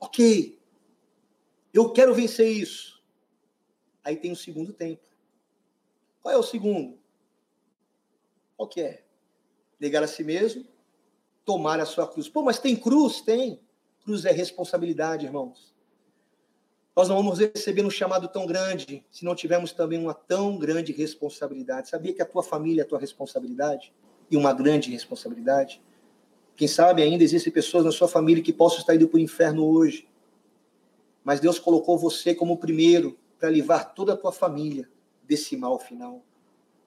Ok, 0.00 0.58
eu 1.72 1.92
quero 1.92 2.14
vencer 2.14 2.50
isso. 2.50 3.04
Aí 4.02 4.16
tem 4.16 4.32
o 4.32 4.36
segundo 4.36 4.72
tempo. 4.72 5.02
Qual 6.22 6.34
é 6.34 6.38
o 6.38 6.42
segundo? 6.42 6.98
Qual 8.56 8.68
que 8.68 8.80
é? 8.80 9.04
Negar 9.78 10.02
a 10.02 10.06
si 10.06 10.24
mesmo, 10.24 10.66
tomar 11.44 11.78
a 11.80 11.84
sua 11.84 12.10
cruz. 12.10 12.28
Pô, 12.28 12.42
mas 12.42 12.58
tem 12.58 12.74
cruz? 12.74 13.20
Tem. 13.20 13.60
Cruz 14.02 14.24
é 14.24 14.32
responsabilidade, 14.32 15.26
irmãos. 15.26 15.74
Nós 16.96 17.08
não 17.08 17.16
vamos 17.16 17.38
receber 17.38 17.84
um 17.84 17.90
chamado 17.90 18.28
tão 18.28 18.46
grande 18.46 19.04
se 19.10 19.24
não 19.24 19.34
tivermos 19.34 19.72
também 19.72 19.98
uma 19.98 20.14
tão 20.14 20.56
grande 20.56 20.92
responsabilidade. 20.92 21.90
Sabia 21.90 22.14
que 22.14 22.22
a 22.22 22.26
tua 22.26 22.42
família 22.42 22.82
é 22.82 22.84
a 22.84 22.88
tua 22.88 22.98
responsabilidade? 22.98 23.92
E 24.30 24.36
uma 24.36 24.52
grande 24.54 24.90
responsabilidade? 24.90 25.82
Quem 26.56 26.68
sabe 26.68 27.02
ainda 27.02 27.24
existem 27.24 27.52
pessoas 27.52 27.84
na 27.84 27.90
sua 27.90 28.06
família 28.06 28.42
que 28.42 28.52
possam 28.52 28.78
estar 28.78 28.94
indo 28.94 29.08
para 29.08 29.16
o 29.16 29.20
inferno 29.20 29.66
hoje. 29.66 30.08
Mas 31.24 31.40
Deus 31.40 31.58
colocou 31.58 31.98
você 31.98 32.34
como 32.34 32.54
o 32.54 32.56
primeiro 32.56 33.18
para 33.38 33.50
livrar 33.50 33.94
toda 33.94 34.12
a 34.12 34.16
tua 34.16 34.30
família 34.30 34.88
desse 35.22 35.56
mal 35.56 35.78
final. 35.78 36.22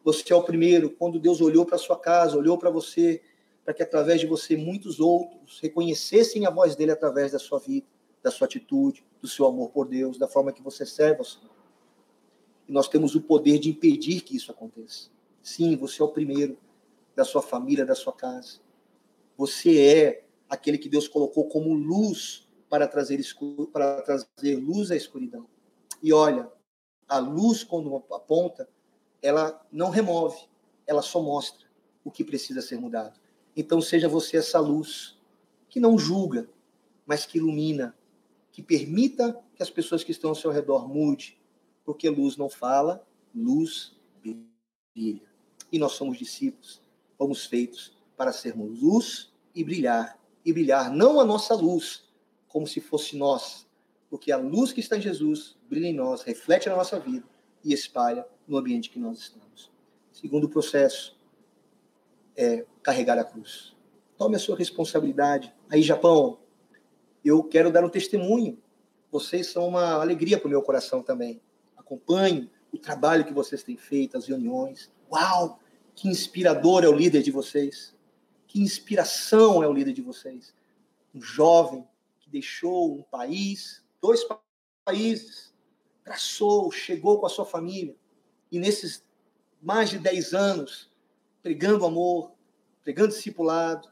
Você 0.04 0.32
é 0.32 0.36
o 0.36 0.44
primeiro. 0.44 0.90
Quando 0.90 1.20
Deus 1.20 1.42
olhou 1.42 1.66
para 1.66 1.78
sua 1.78 2.00
casa, 2.00 2.38
olhou 2.38 2.58
para 2.58 2.70
você, 2.70 3.22
para 3.66 3.74
que 3.74 3.84
através 3.84 4.22
de 4.22 4.28
você 4.28 4.56
muitos 4.56 5.00
outros 5.00 5.60
reconhecessem 5.60 6.46
a 6.46 6.50
voz 6.50 6.76
dele 6.76 6.92
através 6.92 7.34
da 7.34 7.40
sua 7.40 7.60
vida, 7.60 7.86
da 8.24 8.32
sua 8.32 8.46
atitude, 8.46 9.04
do 9.22 9.28
seu 9.28 9.46
amor 9.46 9.70
por 9.72 9.88
Deus, 9.88 10.18
da 10.18 10.28
forma 10.28 10.54
que 10.54 10.62
você 10.62 10.86
serve 10.86 11.20
ao 11.20 11.26
Senhor. 11.26 11.52
E 12.68 12.72
nós 12.72 12.88
temos 12.88 13.16
o 13.16 13.22
poder 13.22 13.60
de 13.60 13.70
impedir 13.70 14.22
que 14.22 14.36
isso 14.38 14.52
aconteça. 14.52 15.10
Sim, 15.42 15.76
você 15.76 16.02
é 16.02 16.06
o 16.06 16.10
primeiro 16.10 16.58
da 17.16 17.26
sua 17.26 17.42
família, 17.42 17.86
da 17.86 17.96
sua 17.96 18.14
casa. 18.14 18.60
Você 19.38 19.80
é 19.80 20.28
aquele 20.50 20.78
que 20.78 20.90
Deus 20.90 21.08
colocou 21.08 21.48
como 21.48 21.74
luz 21.74 22.48
para 22.70 22.88
trazer, 22.88 23.22
para 23.72 24.02
trazer 24.02 24.56
luz 24.56 24.92
à 24.92 24.96
escuridão. 24.96 25.48
E 26.02 26.12
olha, 26.12 26.52
a 27.08 27.20
luz, 27.20 27.64
quando 27.64 27.96
aponta, 27.96 28.68
ela 29.22 29.66
não 29.72 29.90
remove, 29.90 30.38
ela 30.86 31.02
só 31.02 31.22
mostra 31.22 31.66
o 32.04 32.12
que 32.12 32.24
precisa 32.24 32.62
ser 32.62 32.80
mudado. 32.80 33.20
Então 33.56 33.82
seja 33.82 34.08
você 34.10 34.38
essa 34.38 34.60
luz 34.60 35.18
que 35.70 35.80
não 35.80 35.98
julga, 35.98 36.50
mas 37.06 37.26
que 37.26 37.38
ilumina, 37.38 37.96
que 38.52 38.62
permita 38.62 39.40
que 39.56 39.64
as 39.64 39.70
pessoas 39.70 40.04
que 40.04 40.12
estão 40.12 40.32
ao 40.32 40.36
seu 40.36 40.52
redor 40.52 40.88
mude, 40.88 41.40
porque 41.84 42.10
luz 42.10 42.38
não 42.38 42.50
fala, 42.50 43.06
luz 43.34 43.96
brilha. 44.22 45.22
E 45.72 45.80
nós 45.80 45.94
somos 45.94 46.18
discípulos, 46.18 46.82
fomos 47.18 47.46
feitos 47.46 47.97
para 48.18 48.34
sermos 48.34 48.82
luz 48.82 49.32
e 49.54 49.64
brilhar, 49.64 50.20
e 50.44 50.52
brilhar 50.52 50.92
não 50.92 51.20
a 51.20 51.26
nossa 51.26 51.54
luz, 51.54 52.04
como 52.48 52.66
se 52.66 52.82
fosse 52.82 53.16
nós, 53.16 53.68
porque 54.10 54.32
a 54.32 54.38
luz 54.38 54.74
que 54.74 54.80
está 54.80 54.98
em 54.98 55.02
Jesus 55.02 55.56
brilha 55.70 55.88
em 55.88 55.94
nós, 55.94 56.24
reflete 56.24 56.68
na 56.68 56.76
nossa 56.76 57.00
vida 57.00 57.26
e 57.64 57.74
espalha 57.74 58.26
no 58.48 58.58
ambiente 58.58 58.90
que 58.90 59.00
nós 59.00 59.20
estamos. 59.20 59.72
Segundo 60.12 60.50
processo, 60.50 61.18
é, 62.36 62.66
carregar 62.82 63.20
a 63.20 63.24
cruz. 63.24 63.76
Tome 64.18 64.36
a 64.36 64.40
sua 64.40 64.56
responsabilidade. 64.56 65.54
Aí, 65.70 65.84
Japão, 65.84 66.40
eu 67.24 67.44
quero 67.44 67.72
dar 67.72 67.84
um 67.84 67.90
testemunho. 67.90 68.58
Vocês 69.12 69.48
são 69.48 69.68
uma 69.68 70.02
alegria 70.02 70.40
para 70.40 70.48
o 70.48 70.50
meu 70.50 70.62
coração 70.62 71.04
também. 71.04 71.42
Acompanhe 71.76 72.50
o 72.72 72.78
trabalho 72.78 73.26
que 73.26 73.34
vocês 73.34 73.64
têm 73.64 73.78
feito, 73.78 74.18
as 74.18 74.26
reuniões. 74.28 74.92
Uau! 75.12 75.60
Que 75.94 76.08
inspirador 76.08 76.84
é 76.84 76.88
o 76.88 76.94
líder 76.94 77.22
de 77.22 77.32
vocês. 77.32 77.96
Que 78.58 78.64
inspiração 78.64 79.62
é 79.62 79.68
o 79.68 79.72
líder 79.72 79.94
de 79.94 80.02
vocês. 80.02 80.52
Um 81.14 81.22
jovem 81.22 81.88
que 82.20 82.28
deixou 82.28 82.92
um 82.92 83.04
país, 83.04 83.84
dois 84.02 84.22
países, 84.84 85.54
traçou, 86.04 86.72
chegou 86.72 87.20
com 87.20 87.28
a 87.28 87.30
sua 87.30 87.46
família. 87.46 87.96
E 88.52 88.58
nesses 88.58 89.06
mais 89.62 89.92
de 89.92 90.00
10 90.00 90.34
anos, 90.34 90.90
pregando 91.44 91.86
amor, 91.86 92.32
pregando 92.82 93.10
discipulado, 93.10 93.88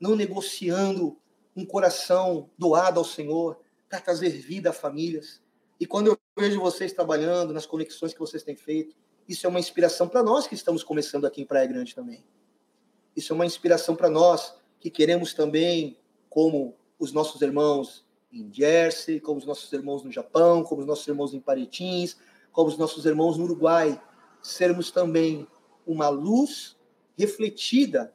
não 0.00 0.16
negociando 0.16 1.20
um 1.54 1.66
coração 1.66 2.48
doado 2.56 2.98
ao 2.98 3.04
Senhor 3.04 3.60
para 3.90 4.00
trazer 4.00 4.30
vida 4.30 4.70
a 4.70 4.72
famílias. 4.72 5.42
E 5.78 5.84
quando 5.84 6.06
eu 6.06 6.18
vejo 6.34 6.62
vocês 6.62 6.94
trabalhando 6.94 7.52
nas 7.52 7.66
conexões 7.66 8.14
que 8.14 8.20
vocês 8.20 8.42
têm 8.42 8.56
feito, 8.56 8.96
isso 9.28 9.46
é 9.46 9.50
uma 9.50 9.60
inspiração 9.60 10.08
para 10.08 10.22
nós 10.22 10.46
que 10.46 10.54
estamos 10.54 10.82
começando 10.82 11.26
aqui 11.26 11.42
em 11.42 11.46
Praia 11.46 11.66
Grande 11.66 11.94
também. 11.94 12.24
Isso 13.16 13.32
é 13.32 13.34
uma 13.34 13.46
inspiração 13.46 13.96
para 13.96 14.10
nós 14.10 14.54
que 14.78 14.90
queremos 14.90 15.32
também, 15.32 15.98
como 16.28 16.76
os 16.98 17.12
nossos 17.12 17.40
irmãos 17.40 18.06
em 18.30 18.52
Jersey, 18.52 19.18
como 19.18 19.38
os 19.38 19.46
nossos 19.46 19.72
irmãos 19.72 20.04
no 20.04 20.12
Japão, 20.12 20.62
como 20.62 20.82
os 20.82 20.86
nossos 20.86 21.08
irmãos 21.08 21.32
em 21.32 21.40
Paretins, 21.40 22.16
como 22.52 22.68
os 22.68 22.76
nossos 22.76 23.06
irmãos 23.06 23.38
no 23.38 23.44
Uruguai, 23.44 24.00
sermos 24.42 24.90
também 24.90 25.46
uma 25.86 26.08
luz 26.08 26.76
refletida 27.16 28.12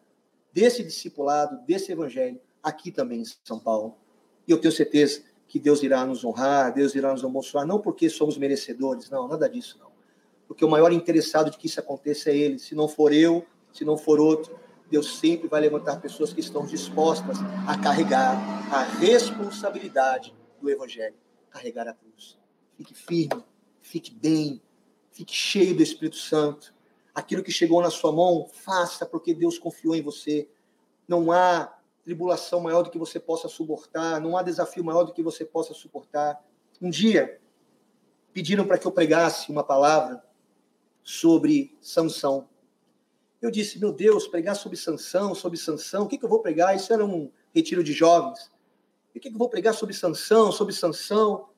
desse 0.54 0.84
discipulado, 0.84 1.66
desse 1.66 1.91
evangelho, 1.91 2.39
aqui 2.62 2.91
também 2.91 3.22
em 3.22 3.26
São 3.43 3.58
Paulo. 3.60 3.95
E 4.47 4.52
eu 4.52 4.60
tenho 4.60 4.72
certeza 4.72 5.24
que 5.47 5.60
Deus 5.60 5.82
irá 5.82 6.06
nos 6.06 6.24
honrar, 6.24 6.74
Deus 6.74 6.93
irá 6.95 7.12
nos 7.12 7.26
abençoar, 7.26 7.66
não 7.66 7.80
porque 7.80 8.10
somos 8.10 8.38
merecedores, 8.38 9.10
não, 9.10 9.28
nada 9.28 9.49
disso, 9.49 9.78
não. 9.80 9.91
Porque 10.47 10.64
o 10.64 10.70
maior 10.70 10.91
interessado 10.91 11.49
de 11.49 11.58
que 11.58 11.68
isso 11.68 11.80
aconteça 11.80 12.30
é 12.30 12.38
Ele. 12.38 12.60
Se 12.60 12.76
não 12.76 12.88
for 12.88 13.14
eu, 13.14 13.45
se 13.72 13.86
não 13.86 13.97
for 13.97 14.20
outro, 14.20 14.58
Deus 14.92 15.20
sempre 15.20 15.48
vai 15.48 15.62
levantar 15.62 16.02
pessoas 16.02 16.34
que 16.34 16.42
estão 16.42 16.66
dispostas 16.66 17.38
a 17.66 17.78
carregar 17.78 18.36
a 18.70 18.84
responsabilidade 18.84 20.36
do 20.62 20.70
Evangelho, 20.70 21.16
carregar 21.50 21.88
a 21.88 21.94
cruz. 21.94 22.38
Fique 22.76 22.94
firme, 22.94 23.42
fique 23.82 24.14
bem, 24.14 24.62
fique 25.10 25.34
cheio 25.34 25.74
do 25.74 25.82
Espírito 25.82 26.18
Santo. 26.18 26.76
Aquilo 27.16 27.42
que 27.42 27.54
chegou 27.54 27.82
na 27.82 27.89
sua 27.89 28.12
mão, 28.12 28.46
faça 28.52 29.06
porque 29.06 29.34
Deus 29.34 29.58
confiou 29.58 29.96
em 29.96 30.02
você. 30.02 30.50
Não 31.08 31.32
há 31.32 31.74
tribulação 32.04 32.60
maior 32.60 32.84
do 32.84 32.92
que 32.92 33.00
você 33.00 33.18
possa 33.18 33.48
suportar, 33.48 34.20
não 34.20 34.36
há 34.36 34.44
desafio 34.44 34.84
maior 34.84 35.06
do 35.06 35.14
que 35.14 35.24
você 35.24 35.46
possa 35.46 35.74
suportar. 35.74 36.44
Um 36.82 36.89
dia, 36.89 37.39
pediram 38.34 38.66
para 38.66 38.78
que 38.78 38.86
eu 38.86 38.92
pregasse 38.92 39.50
uma 39.50 39.64
palavra 39.64 40.22
sobre 41.02 41.78
Sansão. 41.80 42.51
Eu 43.42 43.50
disse, 43.50 43.80
meu 43.80 43.92
Deus, 43.92 44.28
pregar 44.28 44.56
sobre 44.56 44.78
Sansão, 44.78 45.34
sobre 45.34 45.58
Sansão, 45.58 46.04
o 46.04 46.08
que, 46.08 46.18
que 46.18 46.24
eu 46.24 46.30
vou 46.30 46.42
pregar? 46.42 46.76
Isso 46.76 46.94
era 46.94 47.04
um 47.04 47.32
retiro 47.54 47.84
de 47.84 47.92
jovens. 47.92 48.52
O 49.10 49.14
que, 49.14 49.20
que 49.20 49.30
eu 49.30 49.38
vou 49.38 49.50
pregar 49.50 49.74
sobre 49.74 49.96
Sansão, 49.96 50.52
sobre 50.52 50.74
Sansão? 50.74 51.50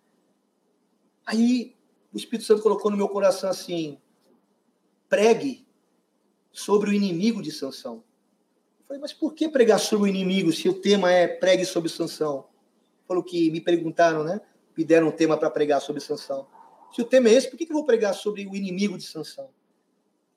Aí 1.26 1.76
o 2.14 2.18
Espírito 2.18 2.46
Santo 2.46 2.62
colocou 2.62 2.90
no 2.90 2.96
meu 2.96 3.10
coração 3.10 3.50
assim: 3.50 4.00
pregue 5.10 5.68
sobre 6.52 6.90
o 6.90 6.94
inimigo 6.94 7.42
de 7.42 7.52
Sansão. 7.52 8.04
Eu 8.80 8.86
falei, 8.88 9.02
mas 9.02 9.12
por 9.12 9.34
que 9.34 9.50
pregar 9.50 9.80
sobre 9.80 10.10
o 10.10 10.14
inimigo 10.14 10.54
se 10.54 10.70
o 10.70 10.74
tema 10.74 11.12
é 11.12 11.28
pregue 11.28 11.66
sobre 11.66 11.90
Sansão? 11.90 12.48
Falou 13.06 13.24
que 13.24 13.52
me 13.52 13.60
perguntaram, 13.60 14.24
né? 14.24 14.40
Me 14.76 14.86
deram 14.86 15.08
um 15.08 15.12
tema 15.12 15.38
para 15.38 15.50
pregar 15.50 15.82
sobre 15.82 16.02
Sansão. 16.02 16.48
Se 16.94 17.02
o 17.02 17.06
tema 17.06 17.28
é 17.28 17.34
esse, 17.34 17.50
por 17.50 17.58
que 17.58 17.66
eu 17.66 17.74
vou 17.74 17.86
pregar 17.86 18.14
sobre 18.14 18.48
o 18.48 18.56
inimigo 18.56 18.98
de 18.98 19.04
Sansão? 19.04 19.50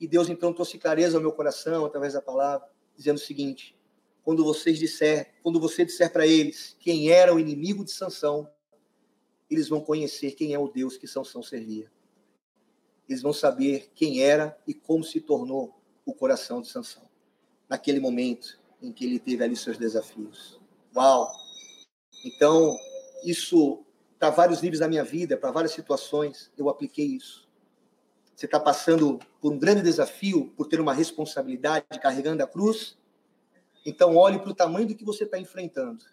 E 0.00 0.06
Deus 0.06 0.28
então 0.28 0.52
trouxe 0.52 0.78
clareza 0.78 1.16
ao 1.16 1.22
meu 1.22 1.32
coração 1.32 1.84
através 1.84 2.12
da 2.12 2.22
palavra, 2.22 2.68
dizendo 2.96 3.16
o 3.16 3.20
seguinte: 3.20 3.76
quando 4.22 4.44
vocês 4.44 4.78
disser, 4.78 5.34
quando 5.42 5.60
você 5.60 5.84
disser 5.84 6.12
para 6.12 6.26
eles 6.26 6.76
quem 6.80 7.10
era 7.10 7.34
o 7.34 7.40
inimigo 7.40 7.84
de 7.84 7.92
Sansão, 7.92 8.50
eles 9.48 9.68
vão 9.68 9.80
conhecer 9.80 10.32
quem 10.32 10.52
é 10.52 10.58
o 10.58 10.68
Deus 10.68 10.96
que 10.96 11.06
Sansão 11.06 11.42
servia. 11.42 11.90
Eles 13.08 13.22
vão 13.22 13.32
saber 13.32 13.90
quem 13.94 14.22
era 14.22 14.58
e 14.66 14.74
como 14.74 15.04
se 15.04 15.20
tornou 15.20 15.80
o 16.04 16.12
coração 16.12 16.60
de 16.60 16.68
Sansão 16.68 17.08
naquele 17.68 18.00
momento 18.00 18.58
em 18.82 18.92
que 18.92 19.04
ele 19.04 19.18
teve 19.18 19.42
ali 19.42 19.56
seus 19.56 19.78
desafios. 19.78 20.60
Uau! 20.94 21.30
Então, 22.24 22.76
isso 23.24 23.84
para 24.18 24.30
vários 24.30 24.62
níveis 24.62 24.80
da 24.80 24.88
minha 24.88 25.04
vida, 25.04 25.36
para 25.36 25.50
várias 25.50 25.72
situações, 25.72 26.50
eu 26.56 26.68
apliquei 26.68 27.06
isso. 27.06 27.45
Você 28.36 28.44
está 28.44 28.60
passando 28.60 29.18
por 29.40 29.50
um 29.50 29.58
grande 29.58 29.80
desafio, 29.80 30.52
por 30.54 30.68
ter 30.68 30.78
uma 30.78 30.92
responsabilidade 30.92 31.86
carregando 32.02 32.42
a 32.42 32.46
cruz? 32.46 32.98
Então, 33.84 34.14
olhe 34.14 34.38
para 34.38 34.50
o 34.50 34.54
tamanho 34.54 34.86
do 34.86 34.94
que 34.94 35.06
você 35.06 35.24
está 35.24 35.38
enfrentando. 35.38 36.04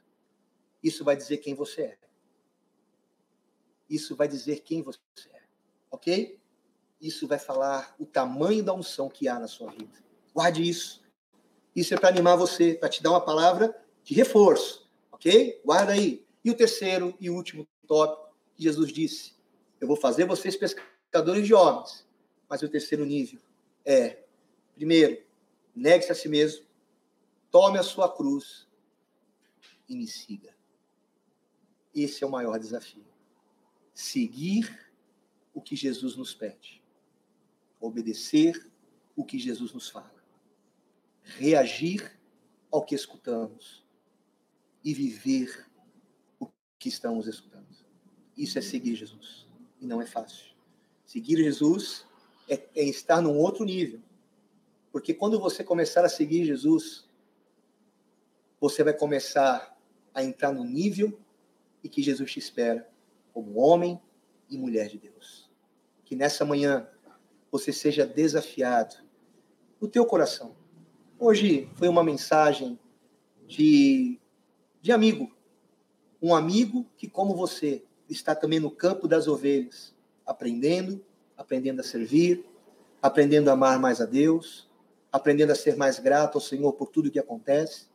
Isso 0.82 1.04
vai 1.04 1.18
dizer 1.18 1.40
quem 1.40 1.54
você 1.54 1.82
é. 1.82 1.98
Isso 3.90 4.16
vai 4.16 4.30
dizer 4.30 4.62
quem 4.62 4.82
você 4.82 5.00
é. 5.34 5.42
Ok? 5.92 6.40
Isso 7.02 7.28
vai 7.28 7.38
falar 7.38 7.94
o 8.00 8.06
tamanho 8.06 8.64
da 8.64 8.74
unção 8.74 9.10
que 9.10 9.28
há 9.28 9.38
na 9.38 9.48
sua 9.50 9.70
vida. 9.72 10.02
Guarde 10.34 10.68
isso. 10.68 11.04
Isso 11.76 11.94
é 11.94 11.98
para 11.98 12.08
animar 12.08 12.38
você, 12.38 12.74
para 12.74 12.88
te 12.88 13.04
dar 13.04 13.10
uma 13.10 13.22
palavra 13.22 13.76
de 14.02 14.14
reforço, 14.14 14.90
ok? 15.12 15.60
Guarda 15.66 15.92
aí. 15.92 16.26
E 16.46 16.50
o 16.50 16.56
terceiro 16.56 17.14
e 17.20 17.30
último 17.30 17.68
tópico 17.86 18.34
que 18.56 18.64
Jesus 18.64 18.94
disse: 18.94 19.34
Eu 19.82 19.88
vou 19.88 19.98
fazer 19.98 20.26
vocês 20.26 20.56
pescadores 20.56 21.46
de 21.46 21.54
homens. 21.54 22.06
Mas 22.54 22.62
o 22.62 22.70
terceiro 22.70 23.04
nível 23.04 23.42
é: 23.84 24.24
primeiro, 24.76 25.26
negue-se 25.76 26.12
a 26.12 26.16
si 26.16 26.30
mesmo, 26.30 26.64
tome 27.50 27.80
a 27.80 27.84
sua 27.84 28.16
cruz 28.16 28.68
e 29.90 29.96
me 29.96 30.06
siga. 30.06 30.56
Esse 31.96 32.24
é 32.24 32.28
o 32.28 32.30
maior 32.30 32.60
desafio. 32.60 33.08
Seguir 33.92 34.88
o 35.52 35.60
que 35.60 35.76
Jesus 35.76 36.16
nos 36.16 36.36
pede, 36.36 36.80
obedecer 37.82 38.72
o 39.16 39.26
que 39.26 39.40
Jesus 39.40 39.74
nos 39.74 39.90
fala 39.90 40.14
reagir 41.24 42.16
ao 42.70 42.86
que 42.86 42.94
escutamos 42.94 43.84
e 44.84 44.94
viver 44.94 45.68
o 46.40 46.48
que 46.78 46.88
estamos 46.88 47.26
escutando. 47.26 47.66
Isso 48.38 48.60
é 48.60 48.62
seguir 48.62 48.94
Jesus. 48.94 49.48
E 49.82 49.88
não 49.88 50.00
é 50.00 50.06
fácil. 50.06 50.54
Seguir 51.04 51.38
Jesus 51.38 52.06
é, 52.50 52.62
é 52.76 52.84
estar 52.84 53.22
num 53.22 53.38
outro 53.38 53.66
nível. 53.66 54.00
Porque 54.92 55.14
quando 55.14 55.40
você 55.40 55.64
começar 55.64 56.06
a 56.06 56.10
seguir 56.10 56.46
Jesus, 56.46 57.08
você 58.60 58.84
vai 58.84 58.94
começar 58.94 59.78
a 60.14 60.24
entrar 60.24 60.52
no 60.52 60.64
nível 60.64 61.20
e 61.84 61.90
que 61.90 62.02
Jesus 62.02 62.32
te 62.32 62.40
espera 62.40 62.88
como 63.34 63.60
homem 63.60 64.00
e 64.50 64.58
mulher 64.58 64.88
de 64.88 64.98
Deus. 64.98 65.50
Que 66.06 66.16
nessa 66.16 66.46
manhã 66.46 66.88
você 67.52 67.74
seja 67.74 68.06
desafiado 68.06 68.96
no 69.82 69.88
teu 69.88 70.06
coração 70.06 70.56
Hoje 71.26 71.70
foi 71.76 71.88
uma 71.88 72.04
mensagem 72.04 72.78
de, 73.48 74.20
de 74.82 74.92
amigo. 74.92 75.34
Um 76.22 76.36
amigo 76.36 76.86
que, 76.98 77.08
como 77.08 77.34
você, 77.34 77.82
está 78.10 78.36
também 78.36 78.60
no 78.60 78.70
campo 78.70 79.08
das 79.08 79.26
ovelhas, 79.26 79.96
aprendendo, 80.26 81.02
aprendendo 81.38 81.80
a 81.80 81.84
servir, 81.84 82.46
aprendendo 83.02 83.50
a 83.50 83.54
amar 83.54 83.80
mais 83.80 84.00
a 84.00 84.06
Deus, 84.06 84.70
aprendendo 85.12 85.52
a 85.52 85.56
ser 85.56 85.76
mais 85.76 86.00
grato 86.00 86.36
ao 86.36 86.42
Senhor 86.42 86.74
por 86.74 86.90
tudo 86.90 87.12
que 87.12 87.20
acontece. 87.20 87.88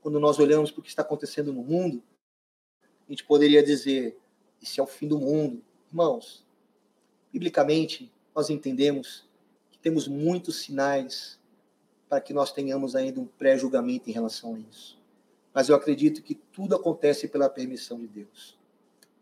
Quando 0.00 0.18
nós 0.18 0.38
olhamos 0.38 0.70
para 0.70 0.80
o 0.80 0.82
que 0.82 0.88
está 0.88 1.02
acontecendo 1.02 1.52
no 1.52 1.62
mundo, 1.62 2.02
a 3.06 3.12
gente 3.12 3.24
poderia 3.24 3.62
dizer: 3.62 4.18
esse 4.62 4.80
é 4.80 4.82
o 4.82 4.86
fim 4.86 5.06
do 5.06 5.18
mundo. 5.18 5.62
Irmãos, 5.88 6.44
biblicamente, 7.32 8.12
nós 8.34 8.50
entendemos 8.50 9.28
que 9.70 9.78
temos 9.78 10.08
muitos 10.08 10.56
sinais 10.56 11.38
para 12.08 12.20
que 12.20 12.32
nós 12.32 12.52
tenhamos 12.52 12.94
ainda 12.94 13.20
um 13.20 13.26
pré-julgamento 13.26 14.08
em 14.08 14.12
relação 14.12 14.54
a 14.54 14.58
isso. 14.58 14.98
Mas 15.52 15.68
eu 15.68 15.74
acredito 15.74 16.22
que 16.22 16.34
tudo 16.34 16.74
acontece 16.74 17.26
pela 17.28 17.48
permissão 17.48 17.98
de 17.98 18.06
Deus. 18.06 18.58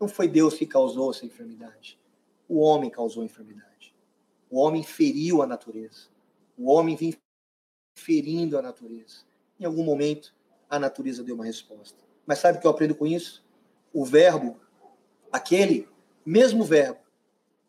Não 0.01 0.09
foi 0.09 0.29
Deus 0.29 0.55
que 0.55 0.67
causou 0.67 1.11
essa 1.11 1.25
enfermidade. 1.25 1.99
O 2.49 2.61
homem 2.61 2.91
causou 2.91 3.23
a 3.23 3.27
enfermidade. 3.27 3.95
O 4.51 4.59
homem 4.59 4.83
feriu 4.83 5.43
a 5.43 5.47
natureza. 5.47 6.09
O 6.57 6.71
homem 6.71 6.95
vinha 6.97 7.17
ferindo 7.95 8.59
a 8.59 8.63
natureza. 8.63 9.25
Em 9.59 9.65
algum 9.65 9.85
momento, 9.85 10.35
a 10.69 10.79
natureza 10.79 11.23
deu 11.23 11.35
uma 11.35 11.45
resposta. 11.45 11.99
Mas 12.27 12.39
sabe 12.39 12.59
o 12.59 12.61
que 12.61 12.67
eu 12.67 12.71
aprendo 12.71 12.95
com 12.95 13.07
isso? 13.07 13.45
O 13.93 14.05
verbo, 14.05 14.61
aquele 15.33 15.89
mesmo 16.25 16.65
verbo, 16.65 17.01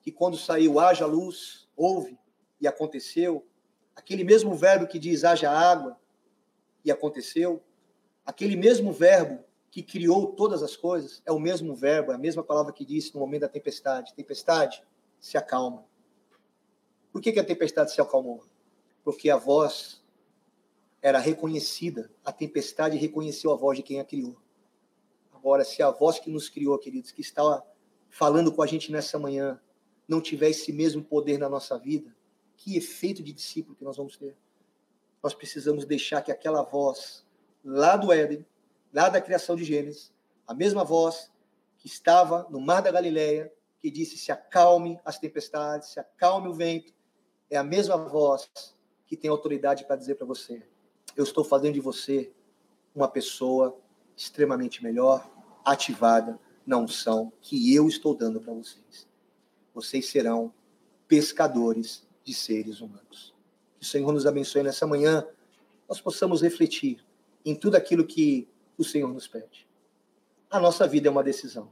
que 0.02 0.12
quando 0.12 0.38
saiu 0.38 0.80
haja 0.80 1.06
luz, 1.06 1.68
houve 1.76 2.18
e 2.60 2.68
aconteceu, 2.68 3.46
aquele 3.96 4.24
mesmo 4.24 4.56
verbo 4.56 4.88
que 4.88 5.00
diz 5.00 5.24
haja 5.24 5.50
água 5.50 6.00
e 6.84 6.92
aconteceu, 6.92 7.62
aquele 8.26 8.56
mesmo 8.56 8.92
verbo 8.92 9.44
que 9.76 9.84
criou 9.84 10.28
todas 10.28 10.64
as 10.64 10.78
coisas, 10.78 11.22
é 11.26 11.34
o 11.34 11.38
mesmo 11.38 11.76
verbo, 11.76 12.14
é 12.14 12.16
a 12.16 12.18
mesma 12.18 12.42
palavra 12.42 12.72
que 12.72 12.86
disse 12.86 13.14
no 13.14 13.20
momento 13.20 13.42
da 13.42 13.50
tempestade. 13.50 14.14
Tempestade, 14.14 14.82
se 15.20 15.38
acalma. 15.38 15.84
Por 17.12 17.22
que, 17.22 17.34
que 17.34 17.42
a 17.42 17.44
tempestade 17.44 17.92
se 17.92 18.00
acalmou? 18.00 18.46
Porque 19.04 19.30
a 19.30 19.36
voz 19.36 20.02
era 21.02 21.20
reconhecida, 21.20 22.10
a 22.24 22.32
tempestade 22.32 22.96
reconheceu 22.96 23.52
a 23.52 23.58
voz 23.58 23.76
de 23.76 23.84
quem 23.84 24.00
a 24.00 24.06
criou. 24.06 24.38
Agora, 25.34 25.66
se 25.66 25.84
a 25.84 25.92
voz 25.92 26.20
que 26.20 26.30
nos 26.30 26.48
criou, 26.48 26.80
queridos, 26.80 27.12
que 27.12 27.20
está 27.20 27.62
falando 28.10 28.54
com 28.54 28.62
a 28.62 28.68
gente 28.68 28.94
nessa 28.94 29.20
manhã, 29.20 29.60
não 30.08 30.22
tiver 30.22 30.52
esse 30.52 30.72
mesmo 30.72 31.04
poder 31.04 31.38
na 31.38 31.50
nossa 31.50 31.78
vida, 31.78 32.16
que 32.56 32.78
efeito 32.78 33.22
de 33.22 33.34
discípulo 33.34 33.76
que 33.76 33.84
nós 33.84 33.98
vamos 33.98 34.16
ter. 34.16 34.38
Nós 35.22 35.34
precisamos 35.34 35.84
deixar 35.84 36.22
que 36.22 36.32
aquela 36.32 36.62
voz 36.62 37.26
lá 37.62 37.98
do 37.98 38.14
Éden, 38.14 38.46
lá 38.96 39.10
da 39.10 39.20
criação 39.20 39.56
de 39.56 39.66
Gênesis, 39.66 40.14
a 40.48 40.54
mesma 40.54 40.84
voz 40.84 41.30
que 41.78 41.88
estava 41.88 42.48
no 42.50 42.62
mar 42.62 42.82
da 42.82 42.92
Galileia, 42.92 43.52
que 43.80 43.92
disse: 43.92 44.18
se 44.18 44.32
acalme 44.32 45.00
as 45.04 45.20
tempestades, 45.20 45.90
se 45.90 46.00
acalme 46.00 46.48
o 46.48 46.54
vento, 46.54 46.94
é 47.50 47.58
a 47.58 47.64
mesma 47.64 47.98
voz 47.98 48.50
que 49.06 49.18
tem 49.18 49.30
autoridade 49.30 49.86
para 49.86 49.98
dizer 49.98 50.16
para 50.16 50.26
você: 50.26 50.64
eu 51.16 51.26
estou 51.26 51.44
fazendo 51.44 51.74
de 51.74 51.82
você 51.82 52.32
uma 52.96 53.08
pessoa 53.08 53.78
extremamente 54.16 54.82
melhor, 54.82 55.30
ativada 55.66 56.40
na 56.66 56.78
unção 56.78 57.34
que 57.42 57.76
eu 57.76 57.88
estou 57.88 58.16
dando 58.16 58.40
para 58.40 58.54
vocês. 58.54 59.08
Vocês 59.74 60.10
serão 60.10 60.54
pescadores 61.08 62.08
de 62.24 62.34
seres 62.34 62.80
humanos. 62.80 63.36
Que 63.78 63.86
o 63.86 63.88
Senhor 63.88 64.12
nos 64.14 64.26
abençoe 64.26 64.64
nessa 64.64 64.88
manhã 64.88 65.28
nós 65.88 66.02
possamos 66.02 66.42
refletir 66.42 67.06
em 67.46 67.54
tudo 67.54 67.76
aquilo 67.76 68.06
que 68.06 68.48
o 68.78 68.84
Senhor 68.84 69.14
nos 69.14 69.28
pede. 69.28 69.68
A 70.50 70.60
nossa 70.60 70.88
vida 70.88 71.08
é 71.08 71.12
uma 71.12 71.24
decisão. 71.24 71.72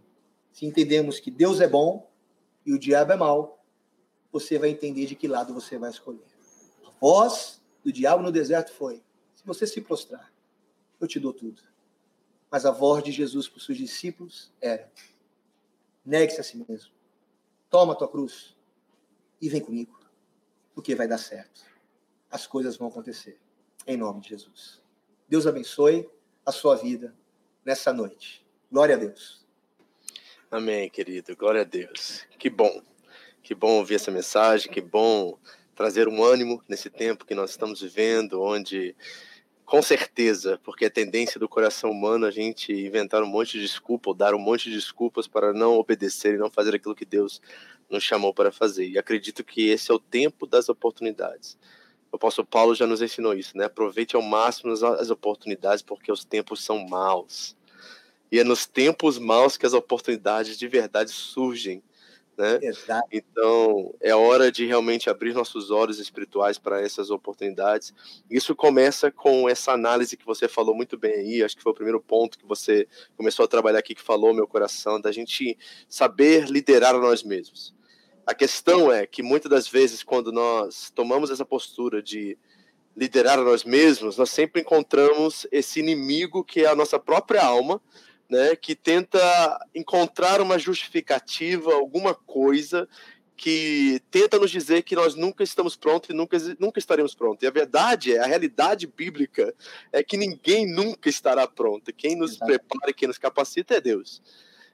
Se 0.51 0.66
entendemos 0.66 1.20
que 1.20 1.32
Deus 1.32 1.62
é 1.62 1.68
bom 1.68 2.12
e 2.66 2.74
o 2.74 2.80
diabo 2.80 3.12
é 3.12 3.16
mau, 3.16 3.64
você 4.32 4.58
vai 4.58 4.70
entender 4.70 5.06
de 5.06 5.16
que 5.16 5.28
lado 5.28 5.54
você 5.54 5.78
vai 5.78 5.89
escolher. 5.89 6.26
A 6.86 6.89
voz 6.99 7.62
do 7.84 7.91
diabo 7.91 8.24
no 8.24 8.32
deserto 8.32 8.72
foi: 8.74 9.04
se 9.34 9.45
você 9.45 9.68
se 9.68 9.82
prostrar, 9.82 10.34
eu 10.99 11.08
te 11.08 11.20
dou 11.20 11.34
tudo. 11.34 11.62
Mas 12.49 12.66
a 12.66 12.72
voz 12.72 13.04
de 13.04 13.12
Jesus 13.12 13.47
para 13.47 13.58
os 13.58 13.66
seus 13.66 13.78
discípulos 13.78 14.51
era: 14.62 14.91
negue-se 16.06 16.39
a 16.39 16.43
si 16.43 16.58
mesmo, 16.58 16.91
toma 17.70 17.93
a 17.93 17.95
tua 17.95 18.08
cruz 18.08 18.56
e 19.41 19.49
vem 19.49 19.62
comigo, 19.62 19.99
porque 20.74 20.95
vai 20.95 21.08
dar 21.08 21.18
certo. 21.18 21.64
As 22.30 22.47
coisas 22.47 22.78
vão 22.78 22.88
acontecer. 22.88 23.39
Em 23.86 23.97
nome 23.97 24.22
de 24.22 24.30
Jesus. 24.30 24.82
Deus 25.28 25.45
abençoe 25.45 26.10
a 26.45 26.51
sua 26.51 26.75
vida 26.75 27.13
nessa 27.65 27.93
noite. 27.93 28.45
Glória 28.71 28.95
a 28.95 28.97
Deus. 28.97 29.43
Amém, 30.49 30.89
querido. 30.89 31.35
Glória 31.35 31.61
a 31.61 31.63
Deus. 31.65 32.25
Que 32.37 32.49
bom. 32.49 32.81
Que 33.41 33.53
bom 33.53 33.79
ouvir 33.79 33.95
essa 33.95 34.11
mensagem, 34.11 34.71
que 34.71 34.81
bom 34.81 35.37
trazer 35.75 36.07
um 36.07 36.23
ânimo 36.23 36.63
nesse 36.67 36.89
tempo 36.89 37.25
que 37.25 37.35
nós 37.35 37.49
estamos 37.49 37.81
vivendo, 37.81 38.41
onde 38.41 38.95
com 39.65 39.81
certeza, 39.81 40.59
porque 40.63 40.85
a 40.85 40.89
tendência 40.89 41.39
do 41.39 41.49
coração 41.49 41.89
humano 41.89 42.25
é 42.25 42.29
a 42.29 42.31
gente 42.31 42.71
inventar 42.71 43.23
um 43.23 43.27
monte 43.27 43.53
de 43.53 43.61
desculpa 43.61 44.09
ou 44.09 44.13
dar 44.13 44.35
um 44.35 44.39
monte 44.39 44.69
de 44.69 44.75
desculpas 44.75 45.27
para 45.27 45.53
não 45.53 45.79
obedecer 45.79 46.35
e 46.35 46.37
não 46.37 46.51
fazer 46.51 46.75
aquilo 46.75 46.95
que 46.95 47.05
Deus 47.05 47.41
nos 47.89 48.03
chamou 48.03 48.33
para 48.33 48.51
fazer. 48.51 48.87
E 48.87 48.97
acredito 48.97 49.43
que 49.43 49.69
esse 49.69 49.89
é 49.89 49.93
o 49.93 49.99
tempo 49.99 50.45
das 50.45 50.69
oportunidades. 50.69 51.57
O 52.14 52.16
apóstolo 52.16 52.47
Paulo 52.47 52.76
já 52.76 52.86
nos 52.86 53.01
ensinou 53.01 53.34
isso, 53.34 53.57
né? 53.57 53.66
Aproveite 53.66 54.16
ao 54.16 54.22
máximo 54.22 54.72
as 54.72 55.09
oportunidades, 55.09 55.82
porque 55.82 56.11
os 56.11 56.24
tempos 56.24 56.64
são 56.64 56.88
maus. 56.88 57.57
E 58.32 58.38
é 58.38 58.43
nos 58.43 58.68
tempos 58.68 59.18
maus 59.18 59.57
que 59.57 59.66
as 59.66 59.74
oportunidades 59.74 60.55
de 60.55 60.68
verdade 60.68 61.09
surgem. 61.09 61.82
Né? 62.38 62.59
Exato. 62.61 63.07
Então, 63.11 63.95
é 63.99 64.14
hora 64.14 64.51
de 64.51 64.64
realmente 64.64 65.09
abrir 65.09 65.34
nossos 65.34 65.72
olhos 65.72 65.97
espirituais 65.97 66.59
para 66.59 66.80
essas 66.80 67.09
oportunidades. 67.09 67.91
Isso 68.30 68.55
começa 68.55 69.09
com 69.09 69.49
essa 69.49 69.72
análise 69.72 70.16
que 70.16 70.26
você 70.26 70.47
falou 70.47 70.76
muito 70.76 70.95
bem 70.95 71.14
aí, 71.14 71.43
acho 71.43 71.57
que 71.57 71.64
foi 71.64 71.72
o 71.72 71.76
primeiro 71.76 71.99
ponto 71.99 72.38
que 72.38 72.45
você 72.45 72.88
começou 73.18 73.45
a 73.45 73.47
trabalhar 73.47 73.80
aqui, 73.80 73.95
que 73.95 74.01
falou 74.01 74.36
meu 74.36 74.47
coração, 74.47 75.01
da 75.01 75.11
gente 75.11 75.57
saber 75.89 76.47
liderar 76.47 76.93
a 76.93 76.99
nós 76.99 77.24
mesmos. 77.24 77.74
A 78.26 78.34
questão 78.34 78.91
é 78.91 79.05
que 79.05 79.21
muitas 79.21 79.49
das 79.49 79.67
vezes, 79.67 80.03
quando 80.03 80.32
nós 80.32 80.91
tomamos 80.93 81.30
essa 81.30 81.45
postura 81.45 82.01
de 82.01 82.38
liderar 82.95 83.39
a 83.39 83.43
nós 83.43 83.63
mesmos, 83.63 84.17
nós 84.17 84.30
sempre 84.30 84.61
encontramos 84.61 85.47
esse 85.51 85.80
inimigo 85.80 86.43
que 86.43 86.61
é 86.61 86.67
a 86.67 86.76
nossa 86.76 86.99
própria 86.99 87.43
alma, 87.43 87.82
né, 88.30 88.55
que 88.55 88.76
tenta 88.76 89.19
encontrar 89.76 90.41
uma 90.41 90.57
justificativa, 90.57 91.74
alguma 91.74 92.13
coisa 92.13 92.88
que 93.36 94.01
tenta 94.09 94.39
nos 94.39 94.51
dizer 94.51 94.84
que 94.84 94.95
nós 94.95 95.15
nunca 95.15 95.43
estamos 95.43 95.76
prontos 95.76 96.09
e 96.09 96.13
nunca, 96.13 96.38
nunca 96.59 96.80
estaremos 96.80 97.13
prontos. 97.13 97.43
E 97.43 97.47
a 97.47 97.51
verdade 97.51 98.13
é, 98.13 98.19
a 98.19 98.26
realidade 98.26 98.88
bíblica 98.88 99.53
é 99.91 100.03
que 100.03 100.15
ninguém 100.15 100.65
nunca 100.65 101.09
estará 101.09 101.47
pronto. 101.47 101.91
Quem 101.93 102.15
nos 102.15 102.36
Exato. 102.36 102.45
prepara 102.45 102.91
e 102.91 102.93
quem 102.93 103.07
nos 103.07 103.17
capacita 103.17 103.76
é 103.76 103.82
Deus. 103.82 104.21